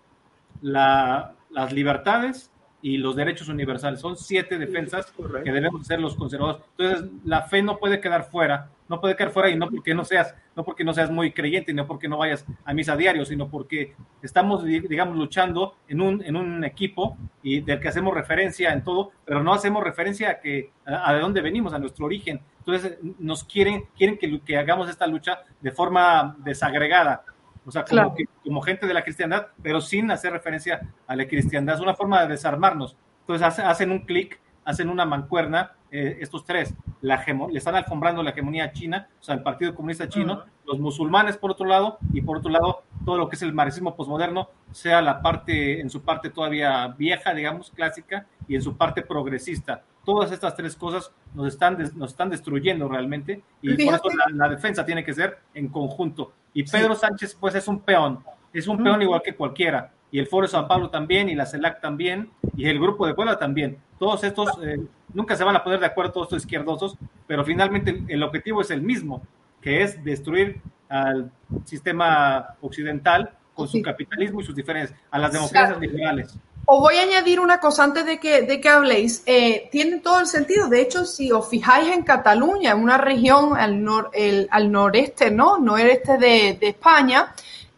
la, 0.62 1.34
las 1.50 1.74
libertades 1.74 2.50
y 2.80 2.96
los 2.96 3.14
derechos 3.14 3.50
universales. 3.50 4.00
Son 4.00 4.16
siete 4.16 4.56
defensas 4.56 5.12
que 5.44 5.52
debemos 5.52 5.86
ser 5.86 6.00
los 6.00 6.16
conservadores. 6.16 6.62
Entonces, 6.78 7.10
la 7.26 7.42
fe 7.42 7.62
no 7.62 7.76
puede 7.76 8.00
quedar 8.00 8.30
fuera, 8.30 8.70
no 8.92 9.00
puede 9.00 9.16
quedar 9.16 9.32
fuera 9.32 9.48
y 9.48 9.56
no 9.56 9.70
porque 9.70 9.94
no 9.94 10.04
seas, 10.04 10.34
no 10.54 10.64
porque 10.64 10.84
no 10.84 10.92
seas 10.92 11.10
muy 11.10 11.32
creyente, 11.32 11.72
no 11.72 11.86
porque 11.86 12.08
no 12.08 12.18
vayas 12.18 12.44
a 12.62 12.74
misa 12.74 12.94
diario, 12.94 13.24
sino 13.24 13.48
porque 13.48 13.94
estamos, 14.20 14.64
digamos, 14.64 15.16
luchando 15.16 15.76
en 15.88 16.02
un, 16.02 16.22
en 16.22 16.36
un 16.36 16.62
equipo 16.62 17.16
y 17.42 17.62
del 17.62 17.80
que 17.80 17.88
hacemos 17.88 18.12
referencia 18.12 18.70
en 18.70 18.84
todo, 18.84 19.12
pero 19.24 19.42
no 19.42 19.54
hacemos 19.54 19.82
referencia 19.82 20.28
a 20.28 20.40
que 20.40 20.72
a, 20.84 21.08
a 21.08 21.14
de 21.14 21.20
dónde 21.20 21.40
venimos, 21.40 21.72
a 21.72 21.78
nuestro 21.78 22.04
origen. 22.04 22.42
Entonces, 22.58 22.98
nos 23.18 23.44
quieren, 23.44 23.84
quieren 23.96 24.18
que, 24.18 24.40
que 24.42 24.58
hagamos 24.58 24.90
esta 24.90 25.06
lucha 25.06 25.40
de 25.62 25.70
forma 25.70 26.36
desagregada, 26.40 27.24
o 27.64 27.70
sea, 27.70 27.84
como, 27.84 27.96
claro. 27.96 28.14
que, 28.14 28.24
como, 28.44 28.60
gente 28.60 28.86
de 28.86 28.92
la 28.92 29.04
cristiandad, 29.04 29.46
pero 29.62 29.80
sin 29.80 30.10
hacer 30.10 30.32
referencia 30.32 30.82
a 31.06 31.16
la 31.16 31.26
cristiandad. 31.26 31.76
Es 31.76 31.80
una 31.80 31.94
forma 31.94 32.20
de 32.20 32.28
desarmarnos. 32.28 32.94
Entonces 33.20 33.46
hace, 33.46 33.62
hacen 33.62 33.90
un 33.90 34.00
clic, 34.00 34.38
hacen 34.66 34.90
una 34.90 35.06
mancuerna, 35.06 35.76
eh, 35.92 36.18
estos 36.20 36.44
tres, 36.44 36.74
la 37.02 37.24
le 37.50 37.58
están 37.58 37.74
alfombrando 37.74 38.22
la 38.22 38.30
hegemonía 38.30 38.72
china, 38.72 39.08
o 39.20 39.22
sea, 39.22 39.34
el 39.34 39.42
Partido 39.42 39.74
Comunista 39.74 40.08
Chino, 40.08 40.32
uh 40.32 40.36
-huh. 40.36 40.44
los 40.66 40.80
musulmanes 40.80 41.36
por 41.36 41.50
otro 41.50 41.66
lado, 41.66 41.98
y 42.12 42.22
por 42.22 42.38
otro 42.38 42.50
lado, 42.50 42.82
todo 43.04 43.18
lo 43.18 43.28
que 43.28 43.36
es 43.36 43.42
el 43.42 43.52
marxismo 43.52 43.94
posmoderno, 43.94 44.48
sea 44.70 45.02
la 45.02 45.20
parte, 45.20 45.80
en 45.80 45.90
su 45.90 46.02
parte 46.02 46.30
todavía 46.30 46.88
vieja, 46.98 47.34
digamos, 47.34 47.70
clásica, 47.70 48.26
y 48.48 48.54
en 48.54 48.62
su 48.62 48.76
parte 48.76 49.02
progresista. 49.02 49.82
Todas 50.04 50.32
estas 50.32 50.56
tres 50.56 50.74
cosas 50.74 51.12
nos 51.34 51.46
están, 51.46 51.78
nos 51.94 52.10
están 52.10 52.30
destruyendo 52.30 52.88
realmente, 52.88 53.42
y 53.60 53.68
Fíjate. 53.68 53.84
por 53.84 53.94
eso 53.94 54.18
la, 54.18 54.46
la 54.46 54.48
defensa 54.48 54.84
tiene 54.84 55.04
que 55.04 55.12
ser 55.12 55.38
en 55.54 55.68
conjunto. 55.68 56.32
Y 56.54 56.64
Pedro 56.64 56.94
sí. 56.94 57.02
Sánchez, 57.02 57.36
pues, 57.38 57.54
es 57.54 57.68
un 57.68 57.80
peón, 57.80 58.24
es 58.52 58.66
un 58.66 58.82
peón 58.82 59.00
igual 59.02 59.22
que 59.22 59.34
cualquiera. 59.34 59.92
Y 60.12 60.20
el 60.20 60.28
Foro 60.28 60.46
de 60.46 60.52
San 60.52 60.68
Pablo 60.68 60.90
también, 60.90 61.28
y 61.28 61.34
la 61.34 61.46
CELAC 61.46 61.80
también, 61.80 62.30
y 62.54 62.68
el 62.68 62.78
Grupo 62.78 63.06
de 63.06 63.14
Puebla 63.14 63.38
también. 63.38 63.78
Todos 63.98 64.22
estos 64.22 64.50
eh, 64.62 64.78
nunca 65.14 65.34
se 65.34 65.42
van 65.42 65.56
a 65.56 65.64
poner 65.64 65.80
de 65.80 65.86
acuerdo, 65.86 66.12
todos 66.12 66.26
estos 66.26 66.42
izquierdosos, 66.42 66.96
pero 67.26 67.44
finalmente 67.44 68.04
el 68.06 68.22
objetivo 68.22 68.60
es 68.60 68.70
el 68.70 68.82
mismo, 68.82 69.22
que 69.60 69.82
es 69.82 70.04
destruir 70.04 70.60
al 70.88 71.32
sistema 71.64 72.56
occidental 72.60 73.30
con 73.54 73.66
sí. 73.66 73.78
su 73.78 73.84
capitalismo 73.84 74.40
y 74.40 74.44
sus 74.44 74.54
diferencias, 74.54 74.98
a 75.10 75.18
las 75.18 75.32
democracias 75.32 75.80
liberales. 75.80 76.38
Os 76.64 76.78
voy 76.78 76.96
a 76.96 77.02
añadir 77.02 77.40
una 77.40 77.58
cosa 77.58 77.82
antes 77.84 78.06
de 78.06 78.20
que, 78.20 78.42
de 78.42 78.60
que 78.60 78.68
habléis. 78.68 79.22
Eh, 79.26 79.68
tiene 79.72 79.98
todo 79.98 80.20
el 80.20 80.26
sentido. 80.26 80.68
De 80.68 80.80
hecho, 80.80 81.04
si 81.04 81.32
os 81.32 81.48
fijáis 81.48 81.88
en 81.88 82.02
Cataluña, 82.02 82.72
en 82.72 82.78
una 82.78 82.98
región 82.98 83.56
al, 83.56 83.82
nor, 83.82 84.10
el, 84.12 84.46
al 84.50 84.70
noreste, 84.70 85.30
¿no? 85.30 85.58
Noreste 85.58 86.18
de, 86.18 86.56
de 86.60 86.68
España, 86.68 87.34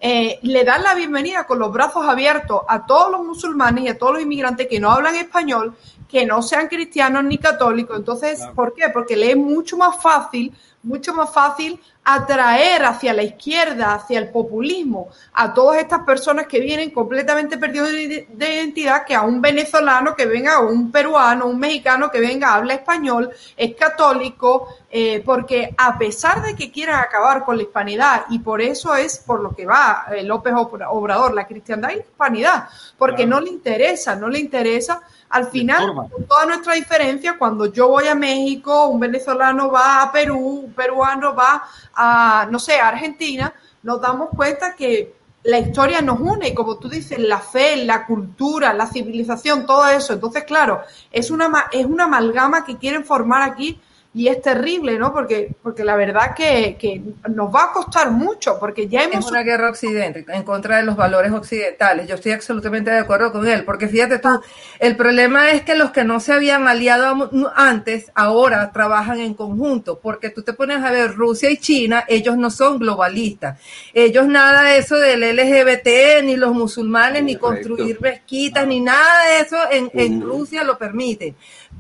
eh, 0.06 0.38
le 0.42 0.64
dan 0.64 0.82
la 0.82 0.94
bienvenida 0.94 1.46
con 1.46 1.58
los 1.58 1.72
brazos 1.72 2.06
abiertos 2.06 2.60
a 2.68 2.84
todos 2.84 3.10
los 3.10 3.24
musulmanes 3.24 3.84
y 3.84 3.88
a 3.88 3.96
todos 3.96 4.12
los 4.12 4.22
inmigrantes 4.22 4.66
que 4.68 4.78
no 4.78 4.90
hablan 4.90 5.14
español, 5.14 5.74
que 6.08 6.26
no 6.26 6.42
sean 6.42 6.68
cristianos 6.68 7.24
ni 7.24 7.38
católicos. 7.38 7.96
Entonces, 7.96 8.38
claro. 8.38 8.54
¿por 8.54 8.74
qué? 8.74 8.88
Porque 8.92 9.16
le 9.16 9.30
es 9.30 9.36
mucho 9.36 9.76
más 9.76 10.00
fácil, 10.02 10.52
mucho 10.82 11.14
más 11.14 11.32
fácil 11.32 11.80
atraer 12.04 12.84
hacia 12.84 13.14
la 13.14 13.22
izquierda, 13.22 13.94
hacia 13.94 14.18
el 14.18 14.28
populismo, 14.28 15.08
a 15.32 15.54
todas 15.54 15.78
estas 15.78 16.00
personas 16.00 16.46
que 16.46 16.60
vienen 16.60 16.90
completamente 16.90 17.56
perdidos 17.56 17.90
de, 17.90 18.28
de 18.30 18.54
identidad, 18.54 19.06
que 19.06 19.14
a 19.14 19.22
un 19.22 19.40
venezolano 19.40 20.14
que 20.14 20.26
venga, 20.26 20.60
o 20.60 20.68
un 20.68 20.92
peruano, 20.92 21.46
un 21.46 21.58
mexicano 21.58 22.10
que 22.10 22.20
venga, 22.20 22.54
habla 22.54 22.74
español, 22.74 23.30
es 23.56 23.74
católico, 23.74 24.68
eh, 24.90 25.22
porque 25.24 25.74
a 25.78 25.96
pesar 25.96 26.42
de 26.42 26.54
que 26.54 26.70
quieran 26.70 27.00
acabar 27.00 27.42
con 27.42 27.56
la 27.56 27.62
hispanidad, 27.62 28.26
y 28.28 28.40
por 28.40 28.60
eso 28.60 28.94
es 28.94 29.18
por 29.18 29.40
lo 29.40 29.54
que 29.54 29.64
va 29.64 30.04
eh, 30.14 30.22
López 30.22 30.52
Obrador, 30.54 31.32
la 31.32 31.46
cristiandad 31.46 31.90
y 31.90 31.96
la 31.96 32.02
hispanidad, 32.02 32.68
porque 32.98 33.24
claro. 33.24 33.30
no 33.30 33.40
le 33.40 33.50
interesa, 33.50 34.14
no 34.14 34.28
le 34.28 34.40
interesa 34.40 35.00
al 35.34 35.48
final, 35.48 35.92
con 36.12 36.26
toda 36.28 36.46
nuestra 36.46 36.74
diferencia, 36.74 37.36
cuando 37.36 37.66
yo 37.66 37.88
voy 37.88 38.06
a 38.06 38.14
México, 38.14 38.86
un 38.86 39.00
venezolano 39.00 39.68
va 39.68 40.00
a 40.00 40.12
Perú, 40.12 40.62
un 40.64 40.72
peruano 40.72 41.34
va 41.34 41.64
a, 41.92 42.46
no 42.48 42.60
sé, 42.60 42.78
a 42.78 42.86
Argentina, 42.86 43.52
nos 43.82 44.00
damos 44.00 44.28
cuenta 44.28 44.76
que 44.76 45.16
la 45.42 45.58
historia 45.58 46.00
nos 46.02 46.20
une 46.20 46.50
y 46.50 46.54
como 46.54 46.78
tú 46.78 46.88
dices, 46.88 47.18
la 47.18 47.40
fe, 47.40 47.78
la 47.78 48.06
cultura, 48.06 48.72
la 48.74 48.86
civilización, 48.86 49.66
todo 49.66 49.88
eso. 49.88 50.12
Entonces, 50.12 50.44
claro, 50.44 50.82
es 51.10 51.32
una, 51.32 51.66
es 51.72 51.84
una 51.84 52.04
amalgama 52.04 52.64
que 52.64 52.78
quieren 52.78 53.04
formar 53.04 53.42
aquí 53.42 53.80
y 54.16 54.28
es 54.28 54.40
terrible, 54.40 54.96
¿no? 54.96 55.12
Porque, 55.12 55.50
porque 55.60 55.82
la 55.82 55.96
verdad 55.96 56.36
que, 56.36 56.76
que, 56.78 57.02
nos 57.34 57.52
va 57.52 57.64
a 57.64 57.72
costar 57.72 58.12
mucho, 58.12 58.58
porque 58.60 58.86
ya 58.86 59.02
hemos... 59.02 59.24
Es 59.24 59.30
una 59.30 59.42
guerra 59.42 59.68
occidente, 59.68 60.24
en 60.28 60.44
contra 60.44 60.76
de 60.76 60.84
los 60.84 60.94
valores 60.94 61.32
occidentales. 61.32 62.06
Yo 62.06 62.14
estoy 62.14 62.30
absolutamente 62.30 62.92
de 62.92 62.98
acuerdo 62.98 63.32
con 63.32 63.48
él, 63.48 63.64
porque 63.64 63.88
fíjate 63.88 64.20
tú, 64.20 64.40
el 64.78 64.96
problema 64.96 65.50
es 65.50 65.62
que 65.62 65.74
los 65.74 65.90
que 65.90 66.04
no 66.04 66.20
se 66.20 66.32
habían 66.32 66.68
aliado 66.68 67.28
antes, 67.56 68.12
ahora 68.14 68.70
trabajan 68.70 69.18
en 69.18 69.34
conjunto, 69.34 69.98
porque 69.98 70.30
tú 70.30 70.42
te 70.42 70.52
pones 70.52 70.84
a 70.84 70.92
ver 70.92 71.16
Rusia 71.16 71.50
y 71.50 71.56
China, 71.56 72.04
ellos 72.06 72.36
no 72.36 72.50
son 72.50 72.78
globalistas. 72.78 73.60
Ellos 73.92 74.28
nada 74.28 74.62
de 74.62 74.78
eso 74.78 74.94
del 74.94 75.22
LGBT, 75.22 76.22
ni 76.22 76.36
los 76.36 76.54
musulmanes, 76.54 77.24
ni 77.24 77.34
construir 77.34 78.00
mezquitas, 78.00 78.64
ni 78.64 78.80
nada 78.80 79.26
de 79.26 79.40
eso 79.40 79.56
en, 79.72 79.90
en 79.92 80.20
Rusia 80.20 80.62
lo 80.62 80.78
permiten 80.78 81.34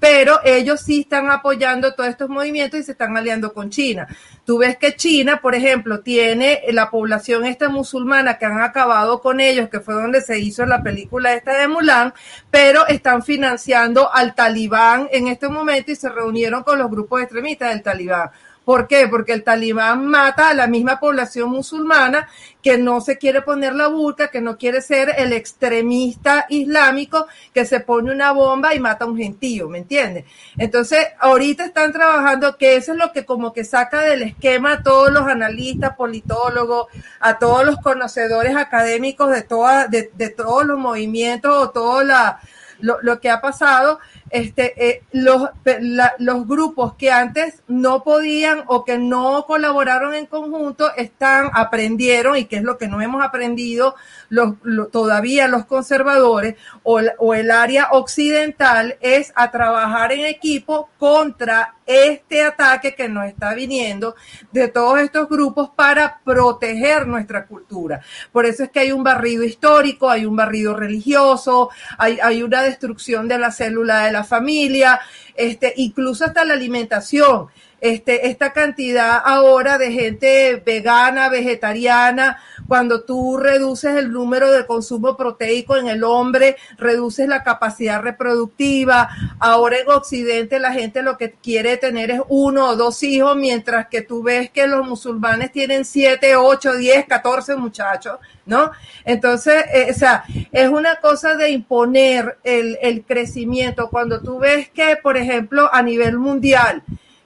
pero 0.04 0.40
ellos 0.44 0.82
sí 0.82 1.00
están 1.00 1.30
apoyando 1.30 1.94
todos 1.94 2.10
estos 2.10 2.28
movimientos 2.28 2.78
y 2.78 2.82
se 2.82 2.92
están 2.92 3.16
aliando 3.16 3.54
con 3.54 3.70
China. 3.70 4.06
Tú 4.44 4.58
ves 4.58 4.76
que 4.76 4.96
China, 4.96 5.40
por 5.40 5.54
ejemplo, 5.54 6.00
tiene 6.00 6.60
la 6.72 6.90
población 6.90 7.46
esta 7.46 7.70
musulmana 7.70 8.36
que 8.36 8.44
han 8.44 8.60
acabado 8.60 9.22
con 9.22 9.40
ellos, 9.40 9.70
que 9.70 9.80
fue 9.80 9.94
donde 9.94 10.20
se 10.20 10.38
hizo 10.38 10.66
la 10.66 10.82
película 10.82 11.32
esta 11.32 11.56
de 11.56 11.68
Mulan, 11.68 12.12
pero 12.50 12.86
están 12.86 13.22
financiando 13.22 14.12
al 14.12 14.34
talibán 14.34 15.08
en 15.10 15.28
este 15.28 15.48
momento 15.48 15.90
y 15.90 15.96
se 15.96 16.10
reunieron 16.10 16.64
con 16.64 16.78
los 16.78 16.90
grupos 16.90 17.22
extremistas 17.22 17.70
del 17.70 17.82
talibán. 17.82 18.30
¿Por 18.64 18.88
qué? 18.88 19.08
Porque 19.08 19.32
el 19.32 19.44
talibán 19.44 20.06
mata 20.06 20.48
a 20.48 20.54
la 20.54 20.66
misma 20.66 20.98
población 20.98 21.50
musulmana 21.50 22.28
que 22.62 22.78
no 22.78 23.02
se 23.02 23.18
quiere 23.18 23.42
poner 23.42 23.74
la 23.74 23.88
burka, 23.88 24.28
que 24.28 24.40
no 24.40 24.56
quiere 24.56 24.80
ser 24.80 25.14
el 25.18 25.34
extremista 25.34 26.46
islámico 26.48 27.26
que 27.52 27.66
se 27.66 27.80
pone 27.80 28.10
una 28.10 28.32
bomba 28.32 28.74
y 28.74 28.80
mata 28.80 29.04
a 29.04 29.08
un 29.08 29.18
gentío, 29.18 29.68
¿me 29.68 29.78
entiendes? 29.78 30.24
Entonces, 30.56 31.08
ahorita 31.20 31.66
están 31.66 31.92
trabajando, 31.92 32.56
que 32.56 32.76
eso 32.76 32.92
es 32.92 32.98
lo 32.98 33.12
que 33.12 33.26
como 33.26 33.52
que 33.52 33.64
saca 33.64 34.00
del 34.00 34.22
esquema 34.22 34.72
a 34.72 34.82
todos 34.82 35.12
los 35.12 35.26
analistas, 35.26 35.94
politólogos, 35.94 36.86
a 37.20 37.38
todos 37.38 37.66
los 37.66 37.76
conocedores 37.80 38.56
académicos 38.56 39.30
de, 39.30 39.42
toda, 39.42 39.88
de, 39.88 40.10
de 40.14 40.30
todos 40.30 40.64
los 40.64 40.78
movimientos 40.78 41.54
o 41.54 41.70
todo 41.70 42.02
la, 42.02 42.40
lo, 42.80 43.00
lo 43.02 43.20
que 43.20 43.30
ha 43.30 43.40
pasado, 43.40 43.98
este, 44.30 44.88
eh, 44.88 45.02
los, 45.12 45.48
la, 45.80 46.14
los 46.18 46.46
grupos 46.46 46.94
que 46.94 47.10
antes 47.10 47.62
no 47.68 48.02
podían 48.02 48.64
o 48.66 48.84
que 48.84 48.98
no 48.98 49.44
colaboraron 49.46 50.14
en 50.14 50.26
conjunto 50.26 50.94
están, 50.96 51.50
aprendieron, 51.52 52.36
y 52.36 52.46
que 52.46 52.56
es 52.56 52.62
lo 52.62 52.78
que 52.78 52.88
no 52.88 53.00
hemos 53.00 53.22
aprendido 53.24 53.94
los, 54.28 54.54
todavía 54.90 55.48
los 55.48 55.66
conservadores 55.66 56.56
o, 56.82 57.00
o 57.18 57.34
el 57.34 57.50
área 57.50 57.88
occidental, 57.92 58.96
es 59.00 59.32
a 59.36 59.50
trabajar 59.50 60.12
en 60.12 60.26
equipo 60.26 60.88
contra 60.98 61.73
este 61.86 62.42
ataque 62.42 62.94
que 62.94 63.08
nos 63.08 63.26
está 63.26 63.54
viniendo 63.54 64.14
de 64.52 64.68
todos 64.68 65.00
estos 65.00 65.28
grupos 65.28 65.70
para 65.74 66.20
proteger 66.24 67.06
nuestra 67.06 67.46
cultura. 67.46 68.00
Por 68.32 68.46
eso 68.46 68.64
es 68.64 68.70
que 68.70 68.80
hay 68.80 68.92
un 68.92 69.04
barrido 69.04 69.44
histórico, 69.44 70.10
hay 70.10 70.26
un 70.26 70.36
barrido 70.36 70.74
religioso, 70.74 71.70
hay, 71.98 72.18
hay 72.22 72.42
una 72.42 72.62
destrucción 72.62 73.28
de 73.28 73.38
la 73.38 73.50
célula 73.50 74.06
de 74.06 74.12
la 74.12 74.24
familia, 74.24 75.00
este, 75.34 75.74
incluso 75.76 76.24
hasta 76.24 76.44
la 76.44 76.54
alimentación 76.54 77.48
este, 77.84 78.28
esta 78.28 78.54
cantidad 78.54 79.20
ahora 79.22 79.76
de 79.76 79.92
gente 79.92 80.62
vegana, 80.64 81.28
vegetariana, 81.28 82.42
cuando 82.66 83.02
tú 83.02 83.36
reduces 83.36 83.96
el 83.96 84.12
número 84.12 84.50
de 84.50 84.66
consumo 84.66 85.16
proteico 85.16 85.76
en 85.76 85.88
el 85.88 86.04
hombre, 86.04 86.56
reduces 86.76 87.28
la 87.28 87.42
capacidad 87.42 88.02
reproductiva. 88.02 89.08
Ahora 89.38 89.78
en 89.78 89.88
Occidente 89.88 90.58
la 90.58 90.72
gente 90.72 91.02
lo 91.02 91.16
que 91.16 91.32
quiere 91.32 91.76
tener 91.76 92.10
es 92.10 92.20
uno 92.28 92.68
o 92.68 92.76
dos 92.76 93.02
hijos, 93.02 93.36
mientras 93.36 93.88
que 93.88 94.02
tú 94.02 94.22
ves 94.22 94.50
que 94.50 94.66
los 94.66 94.86
musulmanes 94.86 95.52
tienen 95.52 95.84
siete, 95.84 96.36
ocho, 96.36 96.74
diez, 96.74 97.06
catorce 97.06 97.56
muchachos, 97.56 98.18
¿no? 98.46 98.70
Entonces, 99.04 99.64
eh, 99.72 99.88
o 99.90 99.94
sea, 99.94 100.24
es 100.52 100.68
una 100.68 100.96
cosa 100.96 101.34
de 101.36 101.50
imponer 101.50 102.38
el, 102.44 102.78
el 102.80 103.04
crecimiento. 103.04 103.88
Cuando 103.90 104.20
tú 104.20 104.38
ves 104.38 104.68
que, 104.70 104.96
por 104.96 105.16
ejemplo, 105.16 105.68
a 105.72 105.82
nivel 105.82 106.18
mundial, 106.18 106.82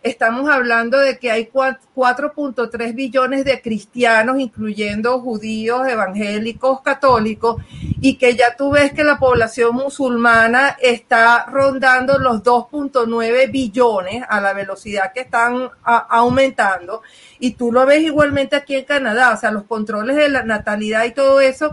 estamos 0.08 0.48
hablando 0.48 0.98
de 0.98 1.18
que 1.18 1.30
hay 1.30 1.48
4.3 1.50 2.94
billones 2.94 3.44
de 3.44 3.60
cristianos, 3.60 4.38
incluyendo 4.40 5.20
judíos, 5.20 5.86
evangélicos, 5.86 6.80
católicos, 6.82 7.62
y 8.00 8.16
que 8.16 8.34
ya 8.34 8.56
tú 8.56 8.70
ves 8.72 8.92
que 8.92 9.04
la 9.04 9.18
población 9.18 9.74
musulmana 9.76 10.76
está 10.80 11.46
rondando 11.46 12.18
los 12.18 12.42
2.9 12.42 13.50
billones 13.50 14.24
a 14.28 14.40
la 14.40 14.52
velocidad 14.52 15.12
que 15.12 15.20
están 15.20 15.70
aumentando, 15.84 17.02
y 17.38 17.52
tú 17.52 17.70
lo 17.72 17.86
ves 17.86 18.02
igualmente 18.02 18.56
aquí 18.56 18.74
en 18.74 18.84
Canadá, 18.84 19.34
o 19.34 19.36
sea, 19.36 19.50
los 19.50 19.64
controles 19.64 20.16
de 20.16 20.28
la 20.28 20.42
natalidad 20.42 21.04
y 21.04 21.12
todo 21.12 21.40
eso 21.40 21.72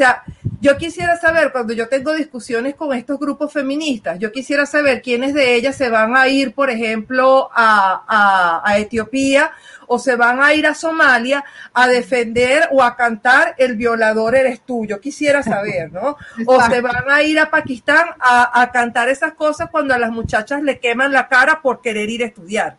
sea, 0.00 0.22
yo 0.60 0.76
quisiera 0.76 1.16
saber, 1.16 1.52
cuando 1.52 1.72
yo 1.72 1.88
tengo 1.88 2.12
discusiones 2.12 2.74
con 2.74 2.92
estos 2.92 3.18
grupos 3.18 3.52
feministas, 3.52 4.18
yo 4.18 4.30
quisiera 4.30 4.66
saber 4.66 5.00
quiénes 5.00 5.32
de 5.34 5.54
ellas 5.54 5.76
se 5.76 5.88
van 5.88 6.16
a 6.16 6.28
ir, 6.28 6.54
por 6.54 6.70
ejemplo, 6.70 7.50
a, 7.54 8.62
a, 8.64 8.78
Etiopía 8.78 9.52
o 9.86 9.98
se 9.98 10.16
van 10.16 10.42
a 10.42 10.54
ir 10.54 10.66
a 10.66 10.74
Somalia 10.74 11.44
a 11.72 11.88
defender 11.88 12.68
o 12.72 12.82
a 12.82 12.94
cantar 12.96 13.54
el 13.58 13.76
violador 13.76 14.34
eres 14.34 14.60
tú. 14.60 14.86
Yo 14.86 15.00
quisiera 15.00 15.42
saber, 15.42 15.92
¿no? 15.92 16.16
O 16.46 16.62
se 16.62 16.80
van 16.80 17.10
a 17.10 17.22
ir 17.22 17.38
a 17.38 17.50
Pakistán 17.50 18.10
a, 18.20 18.60
a 18.60 18.70
cantar 18.70 19.08
esas 19.08 19.32
cosas 19.34 19.70
cuando 19.70 19.94
a 19.94 19.98
las 19.98 20.12
muchachas 20.12 20.62
le 20.62 20.78
queman 20.78 21.12
la 21.12 21.28
cara 21.28 21.60
por 21.62 21.80
querer 21.80 22.08
ir 22.08 22.22
a 22.22 22.26
estudiar. 22.26 22.76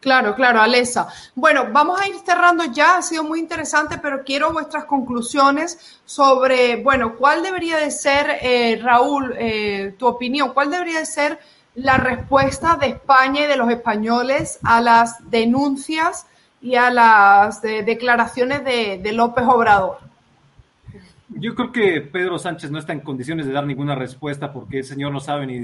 Claro, 0.00 0.36
claro, 0.36 0.60
Alesa. 0.60 1.08
Bueno, 1.34 1.66
vamos 1.72 2.00
a 2.00 2.06
ir 2.06 2.14
cerrando 2.24 2.64
ya, 2.72 2.98
ha 2.98 3.02
sido 3.02 3.24
muy 3.24 3.40
interesante, 3.40 3.98
pero 4.00 4.22
quiero 4.24 4.52
vuestras 4.52 4.84
conclusiones 4.84 6.00
sobre, 6.04 6.76
bueno, 6.76 7.16
cuál 7.16 7.42
debería 7.42 7.78
de 7.78 7.90
ser, 7.90 8.38
eh, 8.40 8.78
Raúl, 8.80 9.34
eh, 9.36 9.94
tu 9.98 10.06
opinión, 10.06 10.52
cuál 10.54 10.70
debería 10.70 11.00
de 11.00 11.06
ser 11.06 11.40
la 11.74 11.96
respuesta 11.96 12.76
de 12.76 12.86
España 12.88 13.42
y 13.42 13.46
de 13.48 13.56
los 13.56 13.70
españoles 13.70 14.60
a 14.62 14.80
las 14.80 15.30
denuncias 15.30 16.26
y 16.62 16.76
a 16.76 16.90
las 16.90 17.60
declaraciones 17.62 18.64
de, 18.64 19.12
López 19.12 19.44
Obrador. 19.48 19.98
Yo 21.28 21.54
creo 21.54 21.72
que 21.72 22.00
Pedro 22.00 22.38
Sánchez 22.38 22.70
no 22.70 22.78
está 22.78 22.92
en 22.92 23.00
condiciones 23.00 23.46
de 23.46 23.52
dar 23.52 23.66
ninguna 23.66 23.94
respuesta 23.94 24.52
porque 24.52 24.78
el 24.78 24.84
señor 24.84 25.12
no 25.12 25.20
sabe 25.20 25.46
ni, 25.46 25.60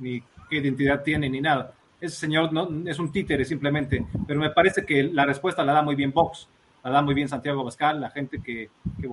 ni 0.00 0.20
qué 0.50 0.56
identidad 0.56 1.02
tiene 1.02 1.30
ni 1.30 1.40
nada 1.40 1.72
ese 2.00 2.16
señor 2.16 2.52
no, 2.52 2.68
es 2.88 2.98
un 2.98 3.10
títere 3.10 3.44
simplemente, 3.44 4.06
pero 4.26 4.40
me 4.40 4.50
parece 4.50 4.84
que 4.84 5.02
la 5.02 5.24
respuesta 5.24 5.64
la 5.64 5.72
da 5.72 5.82
muy 5.82 5.94
bien 5.94 6.12
Vox, 6.12 6.48
la 6.84 6.90
da 6.90 7.02
muy 7.02 7.14
bien 7.14 7.28
Santiago 7.28 7.60
Abascal, 7.60 8.00
la 8.00 8.10
gente 8.10 8.40
que, 8.42 8.70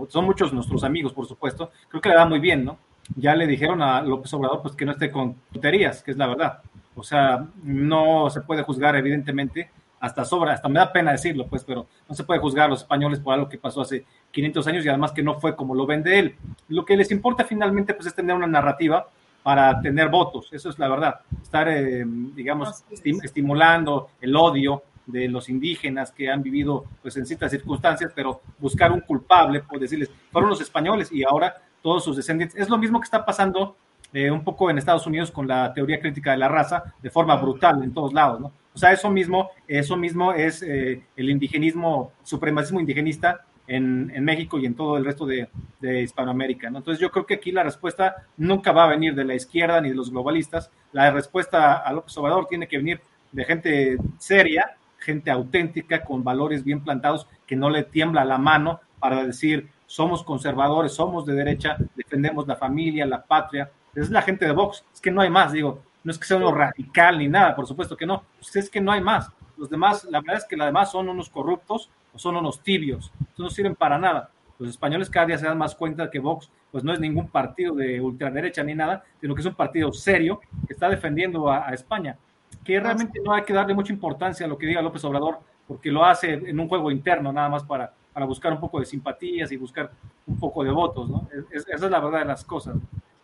son 0.09 0.25
muchos 0.25 0.53
nuestros 0.53 0.83
amigos, 0.83 1.13
por 1.13 1.25
supuesto, 1.25 1.71
creo 1.89 2.01
que 2.01 2.09
la 2.09 2.15
da 2.15 2.25
muy 2.25 2.39
bien, 2.39 2.63
¿no? 2.63 2.77
Ya 3.15 3.35
le 3.35 3.47
dijeron 3.47 3.81
a 3.81 4.01
López 4.01 4.33
Obrador 4.33 4.61
pues 4.61 4.75
que 4.75 4.85
no 4.85 4.91
esté 4.91 5.11
con 5.11 5.35
tuterías, 5.51 6.01
que 6.01 6.11
es 6.11 6.17
la 6.17 6.25
verdad. 6.25 6.59
O 6.95 7.03
sea, 7.03 7.45
no 7.63 8.29
se 8.31 8.41
puede 8.41 8.63
juzgar 8.63 8.95
evidentemente, 8.95 9.69
hasta 9.99 10.25
sobra, 10.25 10.53
hasta 10.53 10.69
me 10.69 10.79
da 10.79 10.91
pena 10.91 11.11
decirlo, 11.11 11.47
pues, 11.47 11.63
pero 11.63 11.87
no 12.07 12.15
se 12.15 12.23
puede 12.23 12.39
juzgar 12.39 12.65
a 12.65 12.69
los 12.69 12.81
españoles 12.81 13.19
por 13.19 13.33
algo 13.33 13.49
que 13.49 13.57
pasó 13.57 13.81
hace 13.81 14.05
500 14.31 14.67
años 14.67 14.85
y 14.85 14.89
además 14.89 15.11
que 15.11 15.23
no 15.23 15.39
fue 15.39 15.55
como 15.55 15.73
lo 15.73 15.85
vende 15.85 16.19
él. 16.19 16.35
Lo 16.67 16.85
que 16.85 16.97
les 16.97 17.11
importa 17.11 17.43
finalmente 17.43 17.93
pues 17.93 18.07
es 18.07 18.15
tener 18.15 18.35
una 18.35 18.47
narrativa 18.47 19.07
para 19.45 19.79
tener 19.79 20.09
votos, 20.09 20.49
eso 20.51 20.71
es 20.71 20.79
la 20.79 20.87
verdad. 20.87 21.19
Estar, 21.39 21.69
eh, 21.69 22.03
digamos, 22.03 22.83
estimulando 23.21 24.09
el 24.19 24.35
odio 24.35 24.81
de 25.05 25.29
los 25.29 25.49
indígenas 25.49 26.11
que 26.11 26.31
han 26.31 26.41
vivido 26.41 26.85
pues 27.03 27.15
en 27.17 27.27
ciertas 27.27 27.51
circunstancias, 27.51 28.11
pero 28.15 28.41
buscar 28.57 28.91
un 28.91 29.01
culpable, 29.01 29.59
por 29.59 29.79
decirles, 29.79 30.09
fueron 30.31 30.49
los 30.49 30.61
españoles 30.61 31.11
y 31.11 31.23
ahora 31.23 31.53
todos 31.83 32.03
sus 32.03 32.17
descendientes. 32.17 32.59
Es 32.59 32.69
lo 32.69 32.79
mismo 32.79 32.99
que 32.99 33.03
está 33.03 33.23
pasando 33.23 33.75
eh, 34.13 34.31
un 34.31 34.43
poco 34.43 34.71
en 34.71 34.79
Estados 34.79 35.05
Unidos 35.05 35.29
con 35.29 35.47
la 35.47 35.71
teoría 35.75 35.99
crítica 35.99 36.31
de 36.31 36.37
la 36.37 36.47
raza 36.47 36.95
de 37.03 37.11
forma 37.11 37.35
brutal 37.35 37.83
en 37.83 37.93
todos 37.93 38.13
lados, 38.13 38.39
¿no? 38.39 38.51
O 38.73 38.77
sea, 38.79 38.93
eso 38.93 39.11
mismo, 39.11 39.51
eso 39.67 39.95
mismo 39.95 40.33
es 40.33 40.63
eh, 40.63 41.03
el 41.15 41.29
indigenismo, 41.29 42.13
supremacismo 42.23 42.79
indigenista 42.79 43.45
en, 43.67 44.11
en, 44.13 44.23
México 44.23 44.59
y 44.59 44.65
en 44.65 44.75
todo 44.75 44.97
el 44.97 45.05
resto 45.05 45.25
de, 45.25 45.49
de 45.79 46.01
Hispanoamérica. 46.01 46.69
¿no? 46.69 46.79
Entonces 46.79 47.01
yo 47.01 47.11
creo 47.11 47.25
que 47.25 47.35
aquí 47.35 47.51
la 47.51 47.63
respuesta 47.63 48.27
nunca 48.37 48.71
va 48.71 48.85
a 48.85 48.89
venir 48.89 49.15
de 49.15 49.25
la 49.25 49.35
izquierda 49.35 49.81
ni 49.81 49.89
de 49.89 49.95
los 49.95 50.11
globalistas. 50.11 50.71
La 50.91 51.11
respuesta 51.11 51.77
a 51.77 51.93
López 51.93 52.17
Obrador 52.17 52.47
tiene 52.47 52.67
que 52.67 52.77
venir 52.77 53.01
de 53.31 53.43
gente 53.45 53.97
seria, 54.17 54.77
gente 54.97 55.29
auténtica, 55.29 56.03
con 56.03 56.23
valores 56.23 56.63
bien 56.63 56.83
plantados, 56.83 57.27
que 57.45 57.55
no 57.55 57.69
le 57.69 57.83
tiembla 57.83 58.23
la 58.23 58.37
mano 58.37 58.79
para 58.99 59.25
decir 59.25 59.69
somos 59.87 60.23
conservadores, 60.23 60.93
somos 60.93 61.25
de 61.25 61.33
derecha, 61.33 61.77
defendemos 61.95 62.47
la 62.47 62.55
familia, 62.55 63.05
la 63.05 63.23
patria. 63.23 63.69
Es 63.93 64.09
la 64.09 64.21
gente 64.21 64.45
de 64.45 64.51
Vox, 64.51 64.83
es 64.93 64.99
que 64.99 65.11
no 65.11 65.21
hay 65.21 65.29
más, 65.29 65.51
digo, 65.51 65.81
no 66.03 66.11
es 66.11 66.17
que 66.17 66.25
sea 66.25 66.37
uno 66.37 66.51
radical 66.51 67.17
ni 67.19 67.27
nada, 67.27 67.55
por 67.55 67.67
supuesto 67.67 67.95
que 67.95 68.05
no, 68.05 68.23
pues 68.39 68.55
es 68.55 68.69
que 68.69 68.81
no 68.81 68.91
hay 68.91 69.01
más. 69.01 69.29
Los 69.57 69.69
demás, 69.69 70.03
la 70.05 70.21
verdad 70.21 70.37
es 70.37 70.45
que 70.45 70.57
los 70.57 70.65
demás 70.65 70.91
son 70.91 71.07
unos 71.09 71.29
corruptos 71.29 71.89
o 72.15 72.19
son 72.19 72.35
unos 72.37 72.61
tibios, 72.61 73.11
no 73.37 73.49
sirven 73.49 73.75
para 73.75 73.97
nada. 73.99 74.31
los 74.57 74.69
españoles 74.69 75.09
cada 75.09 75.25
día 75.27 75.37
se 75.37 75.45
dan 75.45 75.57
más 75.57 75.75
cuenta 75.75 76.09
que 76.09 76.19
Vox 76.19 76.49
pues 76.71 76.83
no 76.83 76.93
es 76.93 76.99
ningún 76.99 77.27
partido 77.29 77.75
de 77.75 78.01
ultraderecha 78.01 78.63
ni 78.63 78.73
nada, 78.73 79.03
sino 79.21 79.35
que 79.35 79.41
es 79.41 79.47
un 79.47 79.55
partido 79.55 79.91
serio 79.93 80.39
que 80.67 80.73
está 80.73 80.89
defendiendo 80.89 81.49
a, 81.49 81.67
a 81.69 81.73
España, 81.73 82.17
que 82.63 82.79
realmente 82.79 83.19
no 83.23 83.33
hay 83.33 83.43
que 83.43 83.53
darle 83.53 83.73
mucha 83.73 83.93
importancia 83.93 84.45
a 84.45 84.49
lo 84.49 84.57
que 84.57 84.65
diga 84.67 84.81
López 84.81 85.03
Obrador, 85.05 85.39
porque 85.67 85.91
lo 85.91 86.03
hace 86.05 86.33
en 86.33 86.59
un 86.59 86.67
juego 86.67 86.91
interno 86.91 87.31
nada 87.31 87.49
más 87.49 87.63
para, 87.63 87.93
para 88.13 88.25
buscar 88.25 88.51
un 88.53 88.59
poco 88.59 88.79
de 88.79 88.85
simpatías 88.85 89.51
y 89.51 89.57
buscar 89.57 89.91
un 90.27 90.37
poco 90.39 90.63
de 90.63 90.71
votos, 90.71 91.09
¿no? 91.09 91.27
Es- 91.51 91.65
esa 91.67 91.85
es 91.85 91.91
la 91.91 91.99
verdad 91.99 92.19
de 92.19 92.25
las 92.25 92.43
cosas. 92.43 92.75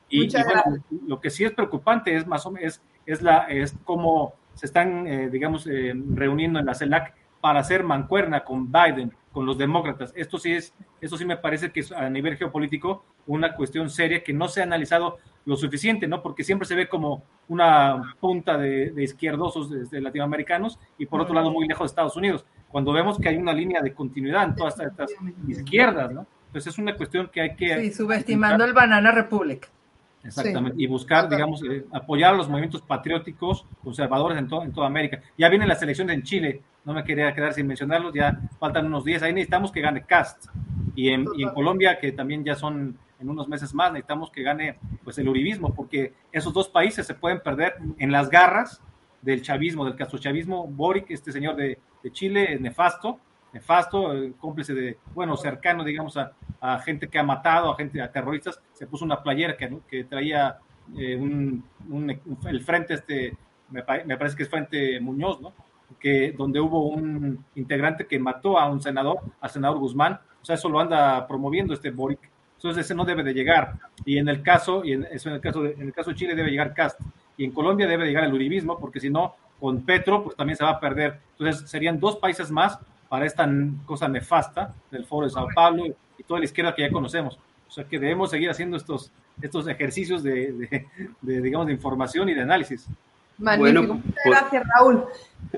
Y, 0.09 0.23
y 0.25 0.43
bueno, 0.43 0.83
lo 1.07 1.19
que 1.21 1.29
sí 1.29 1.43
es 1.45 1.51
preocupante 1.53 2.15
es 2.15 2.27
más 2.27 2.45
o 2.45 2.51
menos 2.51 2.75
es, 2.75 2.81
es 3.05 3.21
la 3.21 3.45
es 3.49 3.73
cómo 3.85 4.33
se 4.53 4.65
están 4.65 5.07
eh, 5.07 5.29
digamos 5.29 5.65
eh, 5.67 5.93
reuniendo 6.13 6.59
en 6.59 6.65
la 6.65 6.73
CELAC 6.75 7.13
para 7.41 7.59
hacer 7.59 7.83
mancuerna 7.83 8.43
con 8.43 8.71
Biden, 8.71 9.11
con 9.31 9.45
los 9.45 9.57
demócratas. 9.57 10.13
Esto 10.15 10.37
sí 10.37 10.53
es 10.53 10.73
esto 11.01 11.17
sí 11.17 11.25
me 11.25 11.37
parece 11.37 11.71
que 11.71 11.79
es 11.79 11.91
a 11.91 12.09
nivel 12.09 12.37
geopolítico 12.37 13.03
una 13.25 13.55
cuestión 13.55 13.89
seria 13.89 14.23
que 14.23 14.33
no 14.33 14.47
se 14.47 14.61
ha 14.61 14.63
analizado 14.63 15.17
lo 15.45 15.55
suficiente, 15.55 16.07
¿no? 16.07 16.21
Porque 16.21 16.43
siempre 16.43 16.67
se 16.67 16.75
ve 16.75 16.87
como 16.87 17.23
una 17.47 18.15
punta 18.19 18.57
de, 18.57 18.91
de 18.91 19.03
izquierdosos 19.03 19.71
desde 19.71 19.99
latinoamericanos 19.99 20.79
y 20.99 21.07
por 21.07 21.21
otro 21.21 21.33
lado 21.33 21.49
muy 21.49 21.67
lejos 21.67 21.85
de 21.85 21.91
Estados 21.91 22.15
Unidos, 22.15 22.45
cuando 22.69 22.93
vemos 22.93 23.19
que 23.19 23.29
hay 23.29 23.37
una 23.37 23.53
línea 23.53 23.81
de 23.81 23.93
continuidad 23.93 24.43
en 24.43 24.55
todas 24.55 24.79
estas 24.79 25.11
izquierdas, 25.47 26.11
¿no? 26.11 26.27
Entonces 26.47 26.73
es 26.73 26.79
una 26.79 26.95
cuestión 26.95 27.29
que 27.29 27.41
hay 27.41 27.55
que... 27.55 27.79
Sí, 27.81 27.91
subestimando 27.91 28.65
el 28.65 28.73
Banana 28.73 29.11
Republic. 29.11 29.69
Exactamente, 30.23 30.81
y 30.81 30.87
buscar, 30.87 31.27
digamos, 31.29 31.63
eh, 31.63 31.85
apoyar 31.91 32.33
a 32.33 32.37
los 32.37 32.47
movimientos 32.47 32.81
patrióticos 32.81 33.65
conservadores 33.83 34.37
en, 34.37 34.47
to- 34.47 34.63
en 34.63 34.71
toda 34.71 34.87
América. 34.87 35.19
Ya 35.37 35.49
vienen 35.49 35.67
las 35.67 35.81
elecciones 35.81 36.15
en 36.15 36.23
Chile, 36.23 36.61
no 36.85 36.93
me 36.93 37.03
quería 37.03 37.33
quedar 37.33 37.53
sin 37.53 37.65
mencionarlos, 37.67 38.13
ya 38.13 38.39
faltan 38.59 38.85
unos 38.85 39.03
días, 39.03 39.23
ahí 39.23 39.33
necesitamos 39.33 39.71
que 39.71 39.81
gane 39.81 40.03
Cast. 40.03 40.45
Y 40.95 41.09
en, 41.09 41.25
y 41.35 41.43
en 41.43 41.49
Colombia, 41.49 41.97
que 41.99 42.11
también 42.11 42.43
ya 42.43 42.55
son 42.55 42.97
en 43.19 43.29
unos 43.29 43.47
meses 43.47 43.73
más, 43.73 43.91
necesitamos 43.91 44.29
que 44.31 44.43
gane 44.43 44.77
pues 45.03 45.17
el 45.17 45.27
uribismo, 45.29 45.73
porque 45.73 46.13
esos 46.31 46.53
dos 46.53 46.69
países 46.69 47.05
se 47.07 47.13
pueden 47.13 47.39
perder 47.41 47.75
en 47.97 48.11
las 48.11 48.29
garras 48.29 48.81
del 49.21 49.41
chavismo, 49.41 49.85
del 49.85 49.95
castrochavismo. 49.95 50.67
Boric, 50.67 51.09
este 51.11 51.31
señor 51.31 51.55
de, 51.55 51.79
de 52.03 52.11
Chile, 52.11 52.53
es 52.53 52.61
nefasto, 52.61 53.19
nefasto, 53.53 54.13
cómplice 54.39 54.73
de, 54.73 54.97
bueno, 55.13 55.35
cercano, 55.37 55.83
digamos, 55.83 56.17
a, 56.17 56.31
a 56.59 56.79
gente 56.79 57.07
que 57.07 57.19
ha 57.19 57.23
matado, 57.23 57.71
a 57.71 57.75
gente, 57.75 58.01
a 58.01 58.11
terroristas, 58.11 58.61
se 58.73 58.87
puso 58.87 59.03
una 59.05 59.21
playera 59.21 59.57
que, 59.57 59.77
que 59.89 60.03
traía 60.05 60.57
eh, 60.97 61.15
un, 61.15 61.63
un- 61.89 62.19
el 62.47 62.61
frente, 62.61 62.93
este, 62.95 63.35
me, 63.69 63.83
me 64.05 64.17
parece 64.17 64.35
que 64.35 64.43
es 64.43 64.49
Frente 64.49 64.99
Muñoz, 64.99 65.41
¿no? 65.41 65.53
Que, 65.99 66.31
donde 66.31 66.59
hubo 66.59 66.87
un 66.87 67.43
integrante 67.55 68.07
que 68.07 68.17
mató 68.19 68.57
a 68.57 68.69
un 68.69 68.81
senador, 68.81 69.19
al 69.41 69.49
senador 69.49 69.77
Guzmán, 69.79 70.19
o 70.41 70.45
sea, 70.45 70.55
eso 70.55 70.69
lo 70.69 70.79
anda 70.79 71.27
promoviendo 71.27 71.73
este 71.73 71.91
Boric. 71.91 72.19
Entonces 72.55 72.85
ese 72.85 72.95
no 72.95 73.05
debe 73.05 73.23
de 73.23 73.33
llegar. 73.33 73.73
Y 74.05 74.17
en 74.17 74.27
el 74.29 74.41
caso, 74.41 74.83
y 74.85 74.93
en, 74.93 75.05
eso 75.11 75.29
en 75.29 75.35
el 75.35 75.41
caso 75.41 75.61
de, 75.63 75.71
en 75.73 75.81
el 75.81 75.93
caso 75.93 76.11
de 76.11 76.15
Chile 76.15 76.35
debe 76.35 76.49
llegar 76.51 76.73
Cast. 76.73 76.99
Y 77.37 77.43
en 77.45 77.51
Colombia 77.51 77.87
debe 77.87 78.05
llegar 78.05 78.23
el 78.23 78.33
uribismo, 78.33 78.79
porque 78.79 78.99
si 78.99 79.09
no, 79.09 79.35
con 79.59 79.81
Petro, 79.83 80.23
pues 80.23 80.35
también 80.35 80.57
se 80.57 80.63
va 80.63 80.71
a 80.71 80.79
perder. 80.79 81.19
Entonces 81.37 81.69
serían 81.69 81.99
dos 81.99 82.17
países 82.17 82.51
más 82.51 82.79
para 83.11 83.25
esta 83.25 83.45
cosa 83.85 84.07
nefasta 84.07 84.73
del 84.89 85.05
Foro 85.05 85.27
de 85.27 85.33
Sao 85.33 85.45
Paulo 85.53 85.83
y 86.17 86.23
toda 86.23 86.39
la 86.39 86.45
izquierda 86.45 86.73
que 86.73 86.83
ya 86.83 86.89
conocemos. 86.89 87.37
O 87.67 87.71
sea 87.71 87.83
que 87.83 87.99
debemos 87.99 88.29
seguir 88.29 88.49
haciendo 88.49 88.77
estos, 88.77 89.11
estos 89.41 89.67
ejercicios 89.67 90.23
de, 90.23 90.53
de- 90.53 90.87
de, 91.21 91.41
digamos, 91.41 91.67
de 91.67 91.73
información 91.73 92.29
y 92.29 92.33
de 92.33 92.41
análisis. 92.43 92.87
Magnífico. 93.37 93.81
Bueno, 93.81 93.93
Muchas 93.95 94.13
pues- 94.23 94.39
gracias, 94.39 94.63
Raúl. 94.77 95.03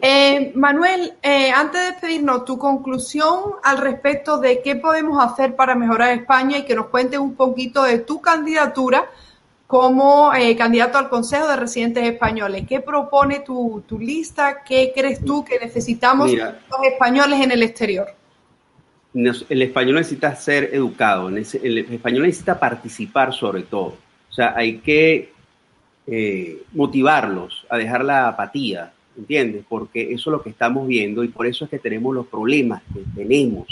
Eh, 0.02 0.52
Manuel, 0.56 1.14
eh, 1.22 1.52
antes 1.52 1.80
de 1.80 1.88
despedirnos, 1.92 2.44
tu 2.44 2.58
conclusión 2.58 3.40
al 3.64 3.78
respecto 3.78 4.40
de 4.40 4.64
qué 4.64 4.76
podemos 4.76 5.24
hacer 5.24 5.56
para 5.56 5.76
mejorar 5.76 6.10
España 6.18 6.58
y 6.58 6.66
que 6.66 6.74
nos 6.74 6.88
cuentes 6.88 7.20
un 7.20 7.36
poquito 7.36 7.84
de 7.84 8.00
tu 8.00 8.20
candidatura 8.20 9.06
como 9.74 10.32
eh, 10.36 10.56
candidato 10.56 11.00
al 11.00 11.10
Consejo 11.10 11.48
de 11.48 11.56
Residentes 11.56 12.08
Españoles. 12.08 12.66
¿Qué 12.70 12.80
propone 12.80 13.40
tu, 13.40 13.84
tu 13.88 13.98
lista? 13.98 14.64
¿Qué 14.64 14.92
crees 14.94 15.26
tú 15.26 15.44
que 15.44 15.58
necesitamos 15.58 16.30
Mira. 16.30 16.60
los 16.70 16.88
españoles 16.92 17.42
en 17.42 17.52
el 17.52 17.64
exterior? 17.64 18.06
El 19.16 19.62
español 19.64 19.96
necesita 19.96 20.36
ser 20.36 20.70
educado, 20.74 21.28
el 21.30 21.40
español 21.40 22.22
necesita 22.22 22.60
participar 22.60 23.34
sobre 23.34 23.64
todo. 23.64 23.96
O 24.30 24.32
sea, 24.32 24.54
hay 24.56 24.78
que 24.78 25.32
eh, 26.06 26.62
motivarlos 26.74 27.66
a 27.68 27.76
dejar 27.78 28.06
la 28.06 28.28
apatía, 28.28 28.94
¿entiendes? 29.18 29.66
Porque 29.68 30.14
eso 30.14 30.30
es 30.30 30.34
lo 30.34 30.44
que 30.44 30.52
estamos 30.52 30.88
viendo 30.88 31.24
y 31.24 31.30
por 31.30 31.48
eso 31.48 31.66
es 31.66 31.72
que 31.72 31.80
tenemos 31.80 32.14
los 32.14 32.28
problemas 32.28 32.84
que 32.94 33.02
tenemos 33.16 33.68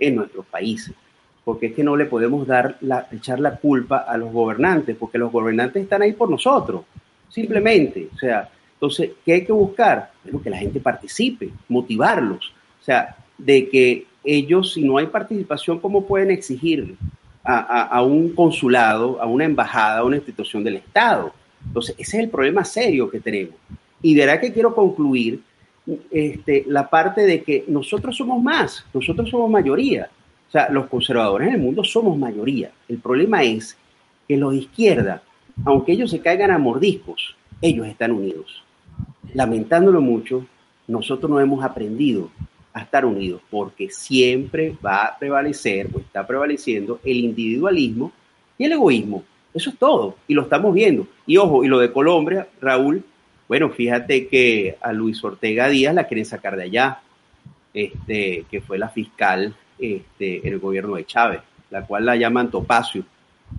en 0.00 0.16
nuestros 0.16 0.46
países. 0.46 0.96
Porque 1.44 1.66
es 1.66 1.74
que 1.74 1.84
no 1.84 1.94
le 1.96 2.06
podemos 2.06 2.46
dar 2.46 2.76
la, 2.80 3.06
echar 3.12 3.38
la 3.38 3.56
culpa 3.56 3.98
a 3.98 4.16
los 4.16 4.32
gobernantes, 4.32 4.96
porque 4.96 5.18
los 5.18 5.30
gobernantes 5.30 5.82
están 5.82 6.02
ahí 6.02 6.12
por 6.14 6.30
nosotros, 6.30 6.82
simplemente. 7.28 8.08
O 8.14 8.18
sea, 8.18 8.48
entonces, 8.74 9.10
¿qué 9.24 9.34
hay 9.34 9.44
que 9.44 9.52
buscar? 9.52 10.10
Bueno, 10.22 10.40
que 10.42 10.50
la 10.50 10.56
gente 10.58 10.80
participe, 10.80 11.50
motivarlos. 11.68 12.52
O 12.80 12.84
sea, 12.84 13.16
de 13.36 13.68
que 13.68 14.06
ellos, 14.24 14.72
si 14.72 14.82
no 14.82 14.96
hay 14.98 15.06
participación, 15.06 15.80
¿cómo 15.80 16.06
pueden 16.06 16.30
exigir 16.30 16.96
a, 17.42 17.58
a- 17.58 17.82
a 17.88 18.02
un 18.02 18.30
consulado, 18.34 19.20
a 19.20 19.26
una 19.26 19.44
embajada, 19.44 19.98
a 19.98 20.04
una 20.04 20.16
institución 20.16 20.64
del 20.64 20.76
Estado? 20.76 21.32
Entonces, 21.66 21.94
ese 21.98 22.18
es 22.18 22.24
el 22.24 22.30
problema 22.30 22.64
serio 22.64 23.10
que 23.10 23.20
tenemos. 23.20 23.54
Y 24.00 24.14
verdad 24.14 24.40
que 24.40 24.52
quiero 24.52 24.74
concluir 24.74 25.40
este, 26.10 26.64
la 26.66 26.88
parte 26.88 27.22
de 27.26 27.42
que 27.42 27.64
nosotros 27.68 28.16
somos 28.16 28.42
más, 28.42 28.84
nosotros 28.94 29.28
somos 29.28 29.50
mayoría. 29.50 30.08
Sea, 30.54 30.68
los 30.70 30.86
conservadores 30.86 31.48
en 31.48 31.54
el 31.54 31.60
mundo 31.60 31.82
somos 31.82 32.16
mayoría. 32.16 32.70
El 32.88 32.98
problema 32.98 33.42
es 33.42 33.76
que 34.28 34.36
los 34.36 34.52
de 34.52 34.58
izquierda, 34.58 35.20
aunque 35.64 35.90
ellos 35.90 36.12
se 36.12 36.20
caigan 36.20 36.52
a 36.52 36.58
mordiscos, 36.58 37.34
ellos 37.60 37.88
están 37.88 38.12
unidos. 38.12 38.62
Lamentándolo 39.32 40.00
mucho, 40.00 40.46
nosotros 40.86 41.28
no 41.28 41.40
hemos 41.40 41.64
aprendido 41.64 42.30
a 42.72 42.82
estar 42.82 43.04
unidos 43.04 43.42
porque 43.50 43.90
siempre 43.90 44.76
va 44.86 45.06
a 45.06 45.18
prevalecer 45.18 45.88
o 45.92 45.98
está 45.98 46.24
prevaleciendo 46.24 47.00
el 47.02 47.16
individualismo 47.16 48.12
y 48.56 48.66
el 48.66 48.74
egoísmo. 48.74 49.24
Eso 49.52 49.70
es 49.70 49.76
todo 49.76 50.18
y 50.28 50.34
lo 50.34 50.42
estamos 50.42 50.72
viendo. 50.72 51.08
Y 51.26 51.36
ojo, 51.36 51.64
y 51.64 51.66
lo 51.66 51.80
de 51.80 51.90
Colombia, 51.90 52.46
Raúl, 52.60 53.02
bueno, 53.48 53.70
fíjate 53.70 54.28
que 54.28 54.76
a 54.80 54.92
Luis 54.92 55.24
Ortega 55.24 55.66
Díaz 55.66 55.96
la 55.96 56.06
quieren 56.06 56.26
sacar 56.26 56.54
de 56.54 56.62
allá, 56.62 57.00
este, 57.72 58.44
que 58.48 58.60
fue 58.60 58.78
la 58.78 58.88
fiscal 58.88 59.56
este, 59.78 60.46
el 60.48 60.58
gobierno 60.58 60.96
de 60.96 61.04
Chávez, 61.04 61.40
la 61.70 61.86
cual 61.86 62.06
la 62.06 62.16
llaman 62.16 62.50
Topacio, 62.50 63.04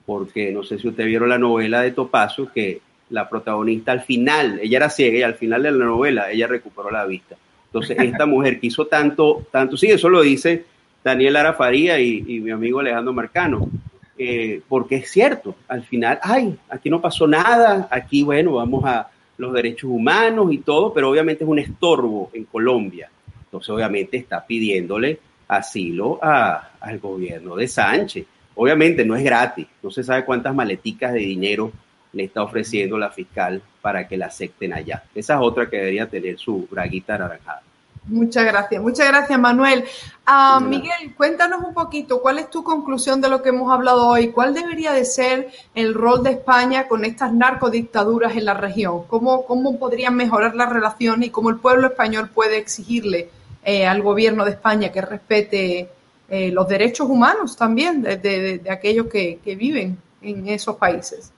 porque 0.06 0.52
no 0.52 0.64
sé 0.64 0.80
si 0.80 0.88
ustedes 0.88 1.08
vieron 1.08 1.30
la 1.30 1.38
novela 1.38 1.82
de 1.82 1.92
Topacio, 1.92 2.52
que 2.52 2.82
la 3.10 3.30
protagonista 3.30 3.92
al 3.92 4.02
final, 4.02 4.60
ella 4.62 4.78
era 4.78 4.90
ciega 4.90 5.20
y 5.20 5.24
al 5.24 5.36
final 5.36 5.64
de 5.64 5.72
la 5.72 5.86
novela 5.86 6.32
ella 6.32 6.48
recuperó 6.48 6.90
la 6.92 7.06
vista. 7.06 7.36
Entonces, 7.68 7.98
esta 8.00 8.26
mujer 8.28 8.60
que 8.60 8.68
hizo 8.68 8.88
tanto, 8.88 9.46
tanto, 9.52 9.78
sí, 9.78 9.88
eso 9.88 10.10
lo 10.10 10.22
dice 10.22 10.66
Daniel 11.04 11.36
Arafaría 11.36 12.00
y, 12.00 12.24
y 12.28 12.40
mi 12.40 12.52
amigo 12.52 12.80
Alejandro 12.80 13.14
Marcano, 13.14 13.70
eh, 14.18 14.62
porque 14.70 14.96
es 14.96 15.12
cierto, 15.12 15.56
al 15.68 15.84
final, 15.84 16.20
ay, 16.22 16.58
aquí 16.70 16.90
no 16.90 17.02
pasó 17.02 17.28
nada, 17.28 17.88
aquí, 17.92 18.24
bueno, 18.24 18.54
vamos 18.54 18.86
a 18.86 19.10
los 19.38 19.54
derechos 19.54 19.90
humanos 19.90 20.54
y 20.54 20.60
todo, 20.60 20.94
pero 20.94 21.10
obviamente 21.10 21.44
es 21.44 21.50
un 21.50 21.60
estorbo 21.60 22.32
en 22.34 22.46
Colombia. 22.46 23.10
Entonces, 23.44 23.70
obviamente 23.70 24.18
está 24.18 24.46
pidiéndole 24.46 25.20
asilo 25.48 26.20
a- 26.22 26.70
al 26.80 27.00
gobierno 27.00 27.56
de 27.56 27.68
Sánchez. 27.68 28.26
Obviamente 28.56 29.04
no 29.06 29.16
es 29.16 29.24
gratis, 29.24 29.68
no 29.84 29.92
se 29.92 30.04
sabe 30.04 30.24
cuántas 30.26 30.56
maleticas 30.56 31.14
de 31.14 31.20
dinero 31.20 31.72
le 32.14 32.24
está 32.24 32.42
ofreciendo 32.44 32.98
la 32.98 33.10
fiscal 33.12 33.62
para 33.82 34.08
que 34.08 34.16
la 34.18 34.28
acepten 34.28 34.74
allá. 34.74 35.04
Esa 35.14 35.34
es 35.36 35.40
otra 35.42 35.70
que 35.70 35.78
debería 35.78 36.08
tener 36.10 36.38
su 36.40 36.66
braguita 36.72 37.16
anaranjada. 37.16 37.62
Muchas 38.08 38.46
gracias, 38.46 38.82
muchas 38.82 39.08
gracias 39.08 39.40
Manuel. 39.40 39.84
Ah, 40.28 40.62
Miguel, 40.64 41.16
cuéntanos 41.18 41.62
un 41.66 41.74
poquito, 41.74 42.22
¿cuál 42.22 42.38
es 42.38 42.52
tu 42.52 42.64
conclusión 42.64 43.20
de 43.20 43.30
lo 43.30 43.42
que 43.42 43.50
hemos 43.50 43.72
hablado 43.72 44.08
hoy? 44.08 44.28
¿Cuál 44.30 44.54
debería 44.54 44.94
de 44.94 45.06
ser 45.06 45.50
el 45.74 45.96
rol 45.96 46.24
de 46.24 46.30
España 46.32 46.88
con 46.88 47.04
estas 47.04 47.34
narcodictaduras 47.34 48.36
en 48.36 48.46
la 48.46 48.54
región? 48.54 49.04
¿Cómo, 49.08 49.46
cómo 49.48 49.80
podrían 49.80 50.16
mejorar 50.16 50.56
las 50.56 50.72
relaciones 50.72 51.28
y 51.28 51.32
cómo 51.32 51.50
el 51.50 51.58
pueblo 51.58 51.88
español 51.88 52.30
puede 52.30 52.58
exigirle 52.58 53.30
eh, 53.66 53.86
al 53.86 54.02
gobierno 54.02 54.46
de 54.46 54.52
España 54.52 54.92
que 54.92 55.02
respete 55.02 55.90
eh, 56.30 56.52
los 56.52 56.68
derechos 56.68 57.10
humanos 57.10 57.58
también 57.58 58.02
de, 58.02 58.62
aquellos 58.70 59.08
que, 59.08 59.40
que 59.44 59.56
viven 59.56 59.98
en 60.22 60.48
esos 60.48 60.78
países? 60.78 61.32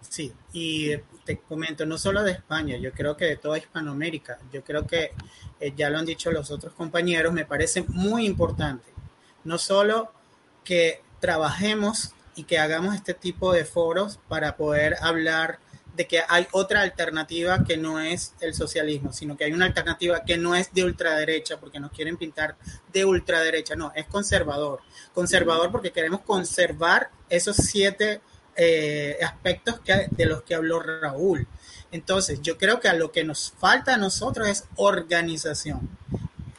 Sí, 0.00 0.32
y 0.52 0.96
te 1.24 1.38
comento, 1.38 1.86
no 1.86 1.98
solo 1.98 2.22
de 2.22 2.32
España, 2.32 2.76
yo 2.76 2.92
creo 2.92 3.16
que 3.16 3.26
de 3.26 3.36
toda 3.36 3.58
Hispanoamérica, 3.58 4.38
yo 4.52 4.64
creo 4.64 4.86
que 4.86 5.12
eh, 5.60 5.72
ya 5.76 5.90
lo 5.90 5.98
han 5.98 6.06
dicho 6.06 6.30
los 6.32 6.50
otros 6.50 6.72
compañeros, 6.74 7.32
me 7.32 7.44
parece 7.44 7.84
muy 7.88 8.26
importante, 8.26 8.88
no 9.44 9.58
solo 9.58 10.12
que 10.64 11.02
trabajemos 11.20 12.14
y 12.34 12.44
que 12.44 12.58
hagamos 12.58 12.94
este 12.94 13.14
tipo 13.14 13.52
de 13.52 13.64
foros 13.64 14.18
para 14.28 14.56
poder 14.56 14.96
hablar 15.02 15.58
de 16.00 16.06
que 16.06 16.22
hay 16.26 16.46
otra 16.52 16.80
alternativa 16.80 17.62
que 17.62 17.76
no 17.76 18.00
es 18.00 18.32
el 18.40 18.54
socialismo, 18.54 19.12
sino 19.12 19.36
que 19.36 19.44
hay 19.44 19.52
una 19.52 19.66
alternativa 19.66 20.24
que 20.24 20.38
no 20.38 20.54
es 20.54 20.72
de 20.72 20.84
ultraderecha, 20.84 21.60
porque 21.60 21.78
nos 21.78 21.92
quieren 21.92 22.16
pintar 22.16 22.56
de 22.90 23.04
ultraderecha, 23.04 23.76
no, 23.76 23.92
es 23.94 24.06
conservador. 24.06 24.80
Conservador 25.12 25.70
porque 25.70 25.92
queremos 25.92 26.22
conservar 26.22 27.10
esos 27.28 27.56
siete 27.56 28.22
eh, 28.56 29.18
aspectos 29.22 29.80
que, 29.80 30.08
de 30.10 30.24
los 30.24 30.42
que 30.42 30.54
habló 30.54 30.80
Raúl. 30.80 31.46
Entonces, 31.92 32.40
yo 32.40 32.56
creo 32.56 32.80
que 32.80 32.88
a 32.88 32.94
lo 32.94 33.12
que 33.12 33.22
nos 33.22 33.52
falta 33.58 33.92
a 33.92 33.98
nosotros 33.98 34.48
es 34.48 34.64
organización. 34.76 35.86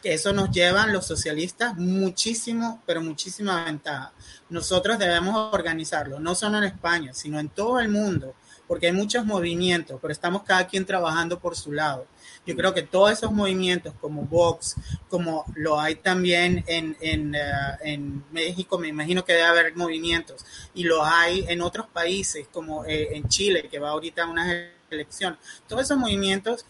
Eso 0.03 0.33
nos 0.33 0.51
llevan 0.51 0.93
los 0.93 1.07
socialistas 1.07 1.75
muchísimo, 1.77 2.83
pero 2.85 3.01
muchísima 3.01 3.65
ventaja. 3.65 4.13
Nosotros 4.51 4.99
debemos 4.99 5.51
organizarlo, 5.51 6.19
no 6.19 6.35
solo 6.35 6.59
en 6.59 6.65
España, 6.65 7.15
sino 7.15 7.39
en 7.39 7.49
todo 7.49 7.79
el 7.79 7.89
mundo, 7.89 8.35
porque 8.71 8.87
hay 8.87 8.93
muchos 8.93 9.25
movimientos, 9.25 9.99
pero 10.01 10.13
estamos 10.13 10.43
cada 10.43 10.65
quien 10.65 10.85
trabajando 10.85 11.37
por 11.37 11.57
su 11.57 11.73
lado. 11.73 12.07
Yo 12.45 12.55
creo 12.55 12.73
que 12.73 12.83
todos 12.83 13.11
esos 13.11 13.29
movimientos 13.29 13.93
como 13.99 14.21
Vox, 14.21 14.75
como 15.09 15.43
lo 15.55 15.77
hay 15.77 15.95
también 15.95 16.63
en, 16.67 16.95
en, 17.01 17.35
eh, 17.35 17.41
en 17.83 18.23
México, 18.31 18.79
me 18.79 18.87
imagino 18.87 19.25
que 19.25 19.33
debe 19.33 19.43
haber 19.43 19.75
movimientos, 19.75 20.45
y 20.73 20.85
lo 20.85 21.03
hay 21.03 21.43
en 21.49 21.59
otros 21.59 21.87
países 21.87 22.47
como 22.49 22.85
eh, 22.85 23.09
en 23.11 23.27
Chile, 23.27 23.67
que 23.69 23.77
va 23.77 23.89
ahorita 23.89 24.23
a 24.23 24.27
unas 24.27 24.69
elecciones. 24.89 25.37
Todos 25.67 25.81
esos 25.81 25.97
movimientos 25.97 26.65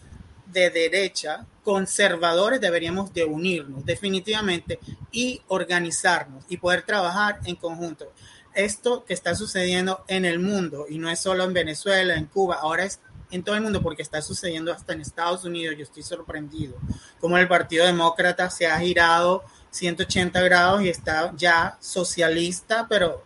de 0.46 0.70
derecha, 0.70 1.46
conservadores, 1.62 2.60
deberíamos 2.60 3.14
de 3.14 3.26
unirnos 3.26 3.86
definitivamente 3.86 4.80
y 5.12 5.40
organizarnos 5.46 6.44
y 6.48 6.56
poder 6.56 6.82
trabajar 6.82 7.38
en 7.44 7.54
conjunto. 7.54 8.12
Esto 8.54 9.04
que 9.04 9.14
está 9.14 9.34
sucediendo 9.34 10.04
en 10.08 10.24
el 10.24 10.38
mundo, 10.38 10.86
y 10.88 10.98
no 10.98 11.10
es 11.10 11.20
solo 11.20 11.44
en 11.44 11.52
Venezuela, 11.52 12.14
en 12.14 12.26
Cuba, 12.26 12.56
ahora 12.56 12.84
es 12.84 13.00
en 13.32 13.42
todo 13.42 13.56
el 13.56 13.62
mundo 13.62 13.82
porque 13.82 14.02
está 14.02 14.22
sucediendo 14.22 14.72
hasta 14.72 14.92
en 14.92 15.00
Estados 15.00 15.44
Unidos. 15.44 15.74
Yo 15.76 15.82
estoy 15.82 16.02
sorprendido 16.02 16.74
como 17.20 17.38
el 17.38 17.48
Partido 17.48 17.86
Demócrata 17.86 18.50
se 18.50 18.66
ha 18.66 18.78
girado 18.78 19.42
180 19.70 20.40
grados 20.42 20.82
y 20.82 20.90
está 20.90 21.32
ya 21.36 21.78
socialista, 21.80 22.86
pero 22.88 23.24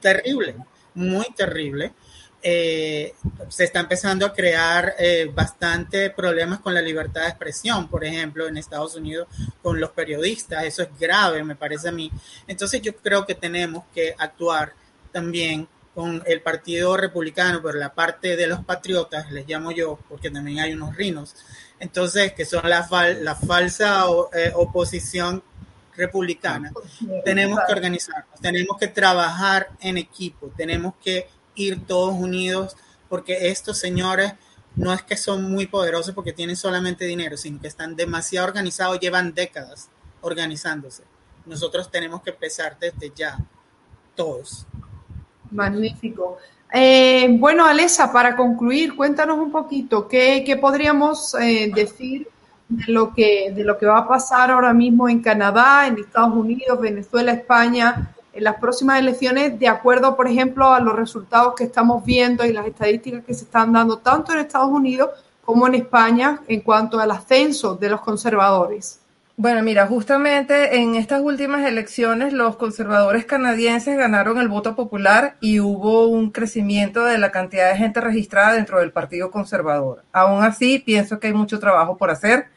terrible, 0.00 0.56
muy 0.94 1.26
terrible. 1.36 1.92
Eh, 2.42 3.14
se 3.48 3.64
está 3.64 3.80
empezando 3.80 4.24
a 4.24 4.32
crear 4.32 4.94
eh, 4.98 5.30
bastante 5.32 6.10
problemas 6.10 6.60
con 6.60 6.72
la 6.72 6.80
libertad 6.80 7.22
de 7.22 7.28
expresión, 7.28 7.88
por 7.88 8.04
ejemplo, 8.04 8.48
en 8.48 8.56
Estados 8.56 8.94
Unidos 8.94 9.28
con 9.62 9.78
los 9.78 9.90
periodistas. 9.90 10.64
Eso 10.64 10.82
es 10.82 10.88
grave, 10.98 11.44
me 11.44 11.56
parece 11.56 11.88
a 11.88 11.92
mí. 11.92 12.10
Entonces 12.46 12.80
yo 12.80 12.96
creo 12.96 13.26
que 13.26 13.34
tenemos 13.34 13.84
que 13.94 14.14
actuar 14.16 14.72
también 15.12 15.68
con 15.94 16.22
el 16.24 16.40
Partido 16.40 16.96
Republicano, 16.96 17.60
pero 17.62 17.78
la 17.78 17.92
parte 17.92 18.36
de 18.36 18.46
los 18.46 18.64
patriotas, 18.64 19.30
les 19.32 19.46
llamo 19.46 19.72
yo, 19.72 19.98
porque 20.08 20.30
también 20.30 20.60
hay 20.60 20.72
unos 20.72 20.96
rinos, 20.96 21.34
entonces, 21.80 22.34
que 22.34 22.44
son 22.44 22.68
la, 22.68 22.86
la 23.20 23.34
falsa 23.34 24.04
eh, 24.34 24.52
oposición 24.54 25.42
republicana. 25.96 26.72
Tenemos 27.24 27.58
que 27.66 27.72
organizarnos, 27.72 28.38
tenemos 28.40 28.78
que 28.78 28.88
trabajar 28.88 29.70
en 29.80 29.96
equipo, 29.96 30.52
tenemos 30.56 30.94
que 31.02 31.26
ir 31.54 31.86
todos 31.86 32.14
unidos, 32.14 32.76
porque 33.08 33.48
estos 33.48 33.78
señores 33.78 34.34
no 34.76 34.92
es 34.92 35.02
que 35.02 35.16
son 35.16 35.50
muy 35.50 35.66
poderosos 35.66 36.14
porque 36.14 36.32
tienen 36.32 36.56
solamente 36.56 37.04
dinero, 37.04 37.36
sino 37.36 37.60
que 37.60 37.68
están 37.68 37.96
demasiado 37.96 38.46
organizados, 38.46 39.00
llevan 39.00 39.34
décadas 39.34 39.88
organizándose. 40.20 41.02
Nosotros 41.46 41.90
tenemos 41.90 42.22
que 42.22 42.30
empezar 42.30 42.78
desde 42.78 43.12
ya, 43.14 43.38
todos. 44.14 44.66
Magnífico. 45.50 46.38
Eh, 46.72 47.26
bueno, 47.38 47.66
Alesa, 47.66 48.12
para 48.12 48.36
concluir, 48.36 48.94
cuéntanos 48.94 49.38
un 49.38 49.50
poquito 49.50 50.06
qué, 50.06 50.44
qué 50.46 50.56
podríamos 50.56 51.34
eh, 51.34 51.72
decir 51.74 52.28
de 52.68 52.92
lo, 52.92 53.12
que, 53.12 53.52
de 53.52 53.64
lo 53.64 53.76
que 53.76 53.86
va 53.86 53.98
a 53.98 54.08
pasar 54.08 54.52
ahora 54.52 54.72
mismo 54.72 55.08
en 55.08 55.20
Canadá, 55.20 55.88
en 55.88 55.98
Estados 55.98 56.36
Unidos, 56.36 56.80
Venezuela, 56.80 57.32
España, 57.32 58.14
en 58.32 58.44
las 58.44 58.56
próximas 58.56 58.98
elecciones, 58.98 59.58
de 59.58 59.68
acuerdo, 59.68 60.16
por 60.16 60.28
ejemplo, 60.28 60.72
a 60.72 60.80
los 60.80 60.96
resultados 60.96 61.54
que 61.56 61.64
estamos 61.64 62.04
viendo 62.04 62.44
y 62.44 62.52
las 62.52 62.66
estadísticas 62.66 63.24
que 63.24 63.34
se 63.34 63.44
están 63.44 63.72
dando 63.72 63.98
tanto 63.98 64.32
en 64.32 64.38
Estados 64.38 64.70
Unidos 64.70 65.10
como 65.44 65.66
en 65.66 65.74
España 65.74 66.40
en 66.46 66.60
cuanto 66.60 67.00
al 67.00 67.10
ascenso 67.10 67.74
de 67.74 67.90
los 67.90 68.00
conservadores. 68.00 69.00
Bueno, 69.36 69.62
mira, 69.62 69.86
justamente 69.86 70.76
en 70.76 70.96
estas 70.96 71.22
últimas 71.22 71.66
elecciones 71.66 72.34
los 72.34 72.56
conservadores 72.56 73.24
canadienses 73.24 73.96
ganaron 73.96 74.38
el 74.38 74.48
voto 74.48 74.76
popular 74.76 75.36
y 75.40 75.60
hubo 75.60 76.08
un 76.08 76.30
crecimiento 76.30 77.06
de 77.06 77.16
la 77.16 77.30
cantidad 77.30 77.70
de 77.70 77.78
gente 77.78 78.02
registrada 78.02 78.52
dentro 78.52 78.80
del 78.80 78.92
Partido 78.92 79.30
Conservador. 79.30 80.04
Aún 80.12 80.44
así, 80.44 80.78
pienso 80.78 81.18
que 81.18 81.28
hay 81.28 81.32
mucho 81.32 81.58
trabajo 81.58 81.96
por 81.96 82.10
hacer. 82.10 82.48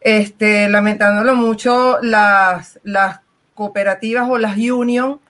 Este, 0.00 0.68
lamentándolo 0.68 1.34
mucho, 1.34 1.98
las, 2.00 2.78
las 2.84 3.23
cooperativas 3.54 4.28
o 4.28 4.38
las 4.38 4.56
union 4.56 5.20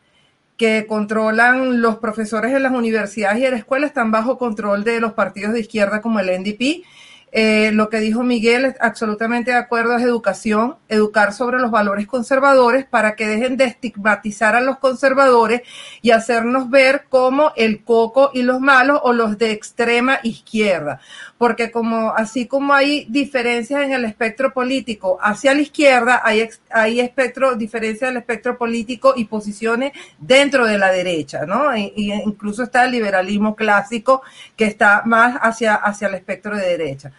que 0.56 0.86
controlan 0.86 1.80
los 1.80 1.96
profesores 1.96 2.52
en 2.52 2.62
las 2.62 2.72
universidades 2.72 3.38
y 3.40 3.44
en 3.44 3.52
la 3.52 3.59
escuela 3.59 3.86
están 3.86 4.10
bajo 4.10 4.38
control 4.38 4.84
de 4.84 5.01
los 5.01 5.12
partidos 5.12 5.52
de 5.52 5.60
izquierda 5.60 6.01
como 6.01 6.20
el 6.20 6.40
NDP 6.40 6.84
eh, 7.36 7.73
lo 7.73 7.89
que 7.89 7.98
dijo 7.98 8.23
Miguel 8.23 8.77
absolutamente 8.78 9.51
de 9.51 9.56
acuerdo, 9.56 9.97
es 9.97 10.05
educación, 10.05 10.77
educar 10.89 11.32
sobre 11.32 11.59
los 11.59 11.73
valores 11.73 12.06
conservadores 12.06 12.85
para 12.85 13.16
que 13.16 13.27
dejen 13.27 13.56
de 13.56 13.65
estigmatizar 13.65 14.55
a 14.55 14.61
los 14.61 14.78
conservadores 14.78 15.62
y 16.01 16.12
hacernos 16.12 16.70
ver 16.70 17.06
como 17.09 17.51
el 17.56 17.82
coco 17.82 18.31
y 18.32 18.43
los 18.43 18.61
malos 18.61 19.01
o 19.02 19.12
los 19.12 19.36
de 19.36 19.51
extrema 19.51 20.20
izquierda. 20.23 21.01
Porque 21.36 21.73
como, 21.73 22.15
así 22.15 22.47
como 22.47 22.73
hay 22.73 23.05
diferencias 23.09 23.82
en 23.82 23.93
el 23.93 24.05
espectro 24.05 24.55
político 24.55 25.19
hacia 25.20 25.55
la 25.55 25.62
izquierda, 25.62 26.20
hay, 26.23 26.48
hay 26.70 27.01
espectro, 27.01 27.56
diferencia 27.56 28.06
del 28.06 28.19
espectro 28.19 28.56
político 28.56 29.12
y 29.16 29.24
posiciones 29.24 29.90
dentro 30.20 30.69
de 30.69 30.78
la 30.78 30.93
derecha, 30.93 31.47
¿no? 31.47 31.77
Y, 31.77 32.12
incluso 32.24 32.62
está 32.62 32.85
el 32.85 32.93
liberalismo 32.93 33.56
clásico 33.56 34.23
que 34.55 34.66
está 34.66 35.02
más 35.05 35.36
hacia, 35.43 35.74
hacia 35.74 36.06
el 36.06 36.15
espectro 36.15 36.56
de 36.56 36.69
derecha. 36.69 37.11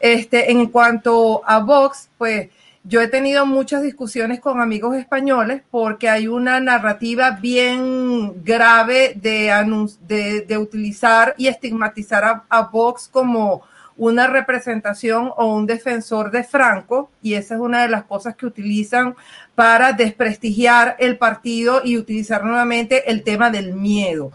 Este, 0.00 0.52
en 0.52 0.66
cuanto 0.66 1.42
a 1.46 1.60
Vox, 1.60 2.10
pues 2.18 2.50
yo 2.88 3.00
he 3.00 3.08
tenido 3.08 3.46
muchas 3.46 3.82
discusiones 3.82 4.38
con 4.38 4.60
amigos 4.60 4.94
españoles 4.94 5.62
porque 5.72 6.08
hay 6.08 6.28
una 6.28 6.60
narrativa 6.60 7.32
bien 7.32 8.44
grave 8.44 9.14
de, 9.16 10.44
de, 10.46 10.58
utilizar 10.58 11.34
y 11.36 11.48
estigmatizar 11.48 12.24
a, 12.24 12.44
a, 12.48 12.62
Vox 12.68 13.08
como 13.10 13.62
una 13.96 14.28
representación 14.28 15.32
o 15.36 15.56
un 15.56 15.66
defensor 15.66 16.30
de 16.30 16.44
Franco 16.44 17.10
y 17.22 17.34
esa 17.34 17.54
es 17.54 17.60
una 17.60 17.82
de 17.82 17.88
las 17.88 18.04
cosas 18.04 18.36
que 18.36 18.46
utilizan 18.46 19.16
para 19.56 19.92
desprestigiar 19.92 20.94
el 21.00 21.18
partido 21.18 21.80
y 21.82 21.98
utilizar 21.98 22.44
nuevamente 22.44 23.10
el 23.10 23.24
tema 23.24 23.50
del 23.50 23.72
miedo. 23.72 24.30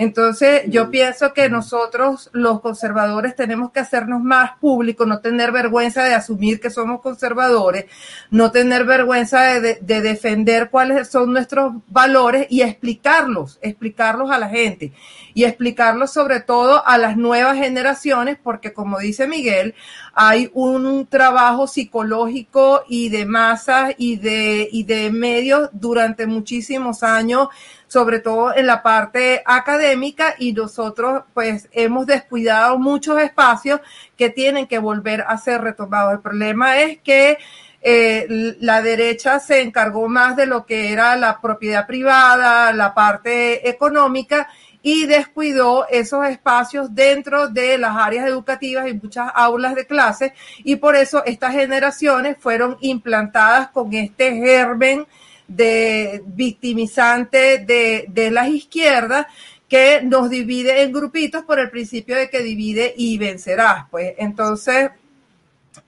Entonces, 0.00 0.62
yo 0.68 0.92
pienso 0.92 1.32
que 1.34 1.50
nosotros, 1.50 2.30
los 2.32 2.60
conservadores, 2.60 3.34
tenemos 3.34 3.72
que 3.72 3.80
hacernos 3.80 4.22
más 4.22 4.52
públicos, 4.60 5.08
no 5.08 5.18
tener 5.18 5.50
vergüenza 5.50 6.04
de 6.04 6.14
asumir 6.14 6.60
que 6.60 6.70
somos 6.70 7.00
conservadores, 7.00 7.86
no 8.30 8.52
tener 8.52 8.84
vergüenza 8.84 9.58
de, 9.60 9.74
defender 9.80 10.70
cuáles 10.70 11.08
son 11.08 11.32
nuestros 11.32 11.74
valores 11.88 12.46
y 12.48 12.62
explicarlos, 12.62 13.58
explicarlos 13.60 14.30
a 14.30 14.38
la 14.38 14.48
gente 14.48 14.92
y 15.34 15.42
explicarlos 15.42 16.12
sobre 16.12 16.38
todo 16.38 16.86
a 16.86 16.96
las 16.96 17.16
nuevas 17.16 17.56
generaciones, 17.56 18.38
porque 18.40 18.72
como 18.72 19.00
dice 19.00 19.26
Miguel, 19.26 19.74
hay 20.14 20.48
un 20.54 21.08
trabajo 21.08 21.66
psicológico 21.66 22.84
y 22.88 23.08
de 23.08 23.26
masas 23.26 23.94
y 23.98 24.14
de, 24.14 24.68
y 24.70 24.84
de 24.84 25.10
medios 25.10 25.70
durante 25.72 26.28
muchísimos 26.28 27.02
años 27.02 27.48
sobre 27.88 28.20
todo 28.20 28.54
en 28.54 28.66
la 28.66 28.82
parte 28.82 29.42
académica 29.44 30.34
y 30.38 30.52
nosotros 30.52 31.24
pues 31.34 31.68
hemos 31.72 32.06
descuidado 32.06 32.78
muchos 32.78 33.20
espacios 33.20 33.80
que 34.16 34.30
tienen 34.30 34.66
que 34.66 34.78
volver 34.78 35.24
a 35.26 35.36
ser 35.38 35.62
retomados. 35.62 36.12
El 36.12 36.20
problema 36.20 36.78
es 36.80 36.98
que 37.00 37.38
eh, 37.80 38.56
la 38.60 38.82
derecha 38.82 39.40
se 39.40 39.62
encargó 39.62 40.08
más 40.08 40.36
de 40.36 40.46
lo 40.46 40.66
que 40.66 40.92
era 40.92 41.16
la 41.16 41.40
propiedad 41.40 41.86
privada, 41.86 42.72
la 42.72 42.92
parte 42.92 43.68
económica 43.68 44.48
y 44.82 45.06
descuidó 45.06 45.86
esos 45.88 46.26
espacios 46.26 46.94
dentro 46.94 47.48
de 47.48 47.78
las 47.78 47.96
áreas 47.96 48.26
educativas 48.26 48.88
y 48.88 48.94
muchas 48.94 49.30
aulas 49.34 49.74
de 49.74 49.86
clase 49.86 50.34
y 50.58 50.76
por 50.76 50.96
eso 50.96 51.24
estas 51.24 51.52
generaciones 51.52 52.36
fueron 52.38 52.76
implantadas 52.80 53.68
con 53.68 53.92
este 53.92 54.36
germen 54.36 55.06
de 55.48 56.22
victimizante 56.26 57.58
de, 57.58 58.04
de 58.08 58.30
las 58.30 58.48
izquierdas 58.48 59.26
que 59.68 60.00
nos 60.02 60.30
divide 60.30 60.82
en 60.82 60.92
grupitos 60.92 61.44
por 61.44 61.58
el 61.58 61.70
principio 61.70 62.16
de 62.16 62.30
que 62.30 62.42
divide 62.42 62.94
y 62.96 63.18
vencerás. 63.18 63.86
Pues 63.90 64.14
entonces, 64.18 64.90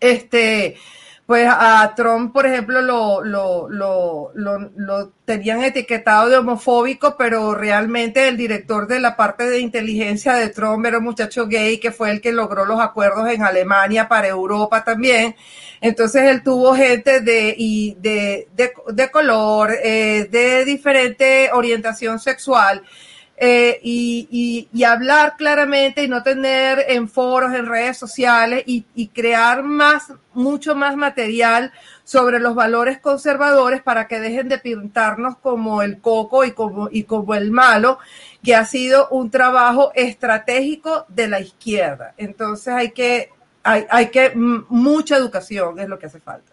este, 0.00 0.76
pues 1.30 1.46
a 1.48 1.94
Trump, 1.94 2.32
por 2.32 2.44
ejemplo, 2.44 2.82
lo, 2.82 3.22
lo, 3.22 3.68
lo, 3.68 4.32
lo, 4.34 5.12
tenían 5.24 5.62
etiquetado 5.62 6.28
de 6.28 6.38
homofóbico, 6.38 7.16
pero 7.16 7.54
realmente 7.54 8.26
el 8.28 8.36
director 8.36 8.88
de 8.88 8.98
la 8.98 9.16
parte 9.16 9.44
de 9.44 9.60
inteligencia 9.60 10.34
de 10.34 10.48
Trump 10.48 10.84
era 10.84 10.98
un 10.98 11.04
muchacho 11.04 11.46
gay 11.46 11.78
que 11.78 11.92
fue 11.92 12.10
el 12.10 12.20
que 12.20 12.32
logró 12.32 12.64
los 12.64 12.80
acuerdos 12.80 13.30
en 13.30 13.42
Alemania 13.42 14.08
para 14.08 14.26
Europa 14.26 14.82
también. 14.82 15.36
Entonces 15.80 16.22
él 16.24 16.42
tuvo 16.42 16.74
gente 16.74 17.20
de, 17.20 17.54
y 17.56 17.94
de, 18.00 18.48
de, 18.54 18.72
de 18.92 19.10
color, 19.10 19.72
eh, 19.82 20.28
de 20.30 20.64
diferente 20.64 21.50
orientación 21.52 22.18
sexual 22.18 22.82
eh, 23.42 23.80
y, 23.82 24.68
y, 24.70 24.84
hablar 24.84 25.36
claramente 25.38 26.04
y 26.04 26.08
no 26.08 26.22
tener 26.22 26.84
en 26.88 27.08
foros, 27.08 27.54
en 27.54 27.64
redes 27.64 27.96
sociales 27.96 28.64
y, 28.66 28.84
y, 28.94 29.08
crear 29.08 29.62
más, 29.62 30.12
mucho 30.34 30.74
más 30.74 30.94
material 30.94 31.72
sobre 32.04 32.38
los 32.38 32.54
valores 32.54 32.98
conservadores 32.98 33.80
para 33.80 34.08
que 34.08 34.20
dejen 34.20 34.50
de 34.50 34.58
pintarnos 34.58 35.38
como 35.38 35.80
el 35.80 36.02
coco 36.02 36.44
y 36.44 36.50
como, 36.52 36.90
y 36.92 37.04
como 37.04 37.34
el 37.34 37.50
malo, 37.50 37.98
que 38.44 38.54
ha 38.54 38.66
sido 38.66 39.08
un 39.08 39.30
trabajo 39.30 39.90
estratégico 39.94 41.06
de 41.08 41.28
la 41.28 41.40
izquierda. 41.40 42.12
Entonces 42.18 42.74
hay 42.74 42.90
que, 42.90 43.30
hay, 43.62 43.86
hay 43.90 44.10
que, 44.10 44.32
mucha 44.34 45.16
educación 45.16 45.78
es 45.78 45.88
lo 45.88 45.98
que 45.98 46.06
hace 46.06 46.20
falta. 46.20 46.49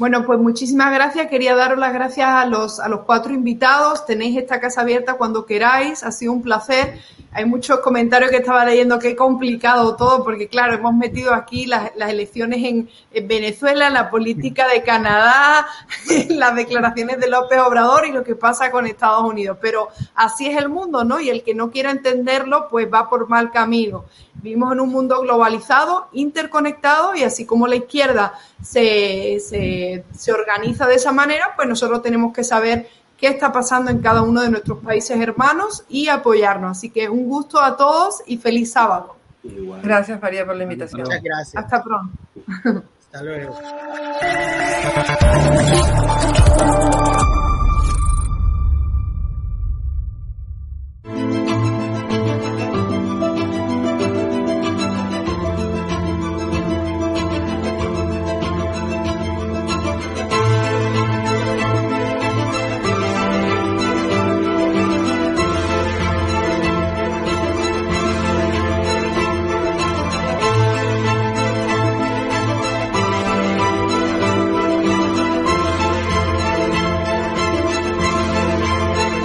Bueno, 0.00 0.24
pues 0.24 0.38
muchísimas 0.38 0.94
gracias. 0.94 1.26
Quería 1.26 1.54
daros 1.54 1.78
las 1.78 1.92
gracias 1.92 2.26
a 2.26 2.46
los, 2.46 2.80
a 2.80 2.88
los 2.88 3.00
cuatro 3.00 3.34
invitados. 3.34 4.06
Tenéis 4.06 4.38
esta 4.38 4.58
casa 4.58 4.80
abierta 4.80 5.18
cuando 5.18 5.44
queráis. 5.44 6.02
Ha 6.04 6.10
sido 6.10 6.32
un 6.32 6.40
placer. 6.40 6.98
Hay 7.32 7.44
muchos 7.44 7.80
comentarios 7.80 8.30
que 8.30 8.38
estaba 8.38 8.64
leyendo. 8.64 8.98
Qué 8.98 9.14
complicado 9.14 9.96
todo, 9.96 10.24
porque 10.24 10.48
claro, 10.48 10.72
hemos 10.72 10.94
metido 10.94 11.34
aquí 11.34 11.66
las, 11.66 11.94
las 11.96 12.08
elecciones 12.08 12.64
en, 12.64 12.88
en, 13.12 13.28
Venezuela, 13.28 13.90
la 13.90 14.08
política 14.08 14.66
de 14.68 14.82
Canadá, 14.82 15.66
las 16.30 16.54
declaraciones 16.54 17.20
de 17.20 17.28
López 17.28 17.58
Obrador 17.58 18.06
y 18.06 18.12
lo 18.12 18.24
que 18.24 18.34
pasa 18.34 18.70
con 18.70 18.86
Estados 18.86 19.22
Unidos. 19.22 19.58
Pero 19.60 19.88
así 20.14 20.46
es 20.46 20.56
el 20.56 20.70
mundo, 20.70 21.04
¿no? 21.04 21.20
Y 21.20 21.28
el 21.28 21.42
que 21.42 21.54
no 21.54 21.70
quiera 21.70 21.90
entenderlo, 21.90 22.68
pues 22.70 22.88
va 22.90 23.10
por 23.10 23.28
mal 23.28 23.50
camino. 23.50 24.06
Vivimos 24.32 24.72
en 24.72 24.80
un 24.80 24.88
mundo 24.88 25.20
globalizado, 25.20 26.08
interconectado 26.12 27.14
y 27.14 27.22
así 27.22 27.44
como 27.44 27.66
la 27.66 27.76
izquierda 27.76 28.32
se, 28.62 29.38
se, 29.40 30.04
se, 30.16 30.32
organiza 30.32 30.86
de 30.86 30.94
esa 30.94 31.12
manera, 31.12 31.52
pues 31.56 31.68
nosotros 31.68 32.02
tenemos 32.02 32.32
que 32.32 32.44
saber 32.44 32.88
qué 33.18 33.28
está 33.28 33.52
pasando 33.52 33.90
en 33.90 34.00
cada 34.00 34.22
uno 34.22 34.42
de 34.42 34.50
nuestros 34.50 34.78
países 34.78 35.20
hermanos 35.20 35.84
y 35.88 36.08
apoyarnos. 36.08 36.78
Así 36.78 36.90
que 36.90 37.08
un 37.08 37.28
gusto 37.28 37.60
a 37.60 37.76
todos 37.76 38.22
y 38.26 38.38
feliz 38.38 38.72
sábado. 38.72 39.16
Gracias 39.82 40.20
María 40.20 40.44
por 40.44 40.56
la 40.56 40.64
invitación. 40.64 41.02
Muchas 41.02 41.22
gracias. 41.22 41.64
Hasta 41.64 41.82
pronto. 41.82 42.18
Hasta 43.12 43.22
luego. 43.22 43.58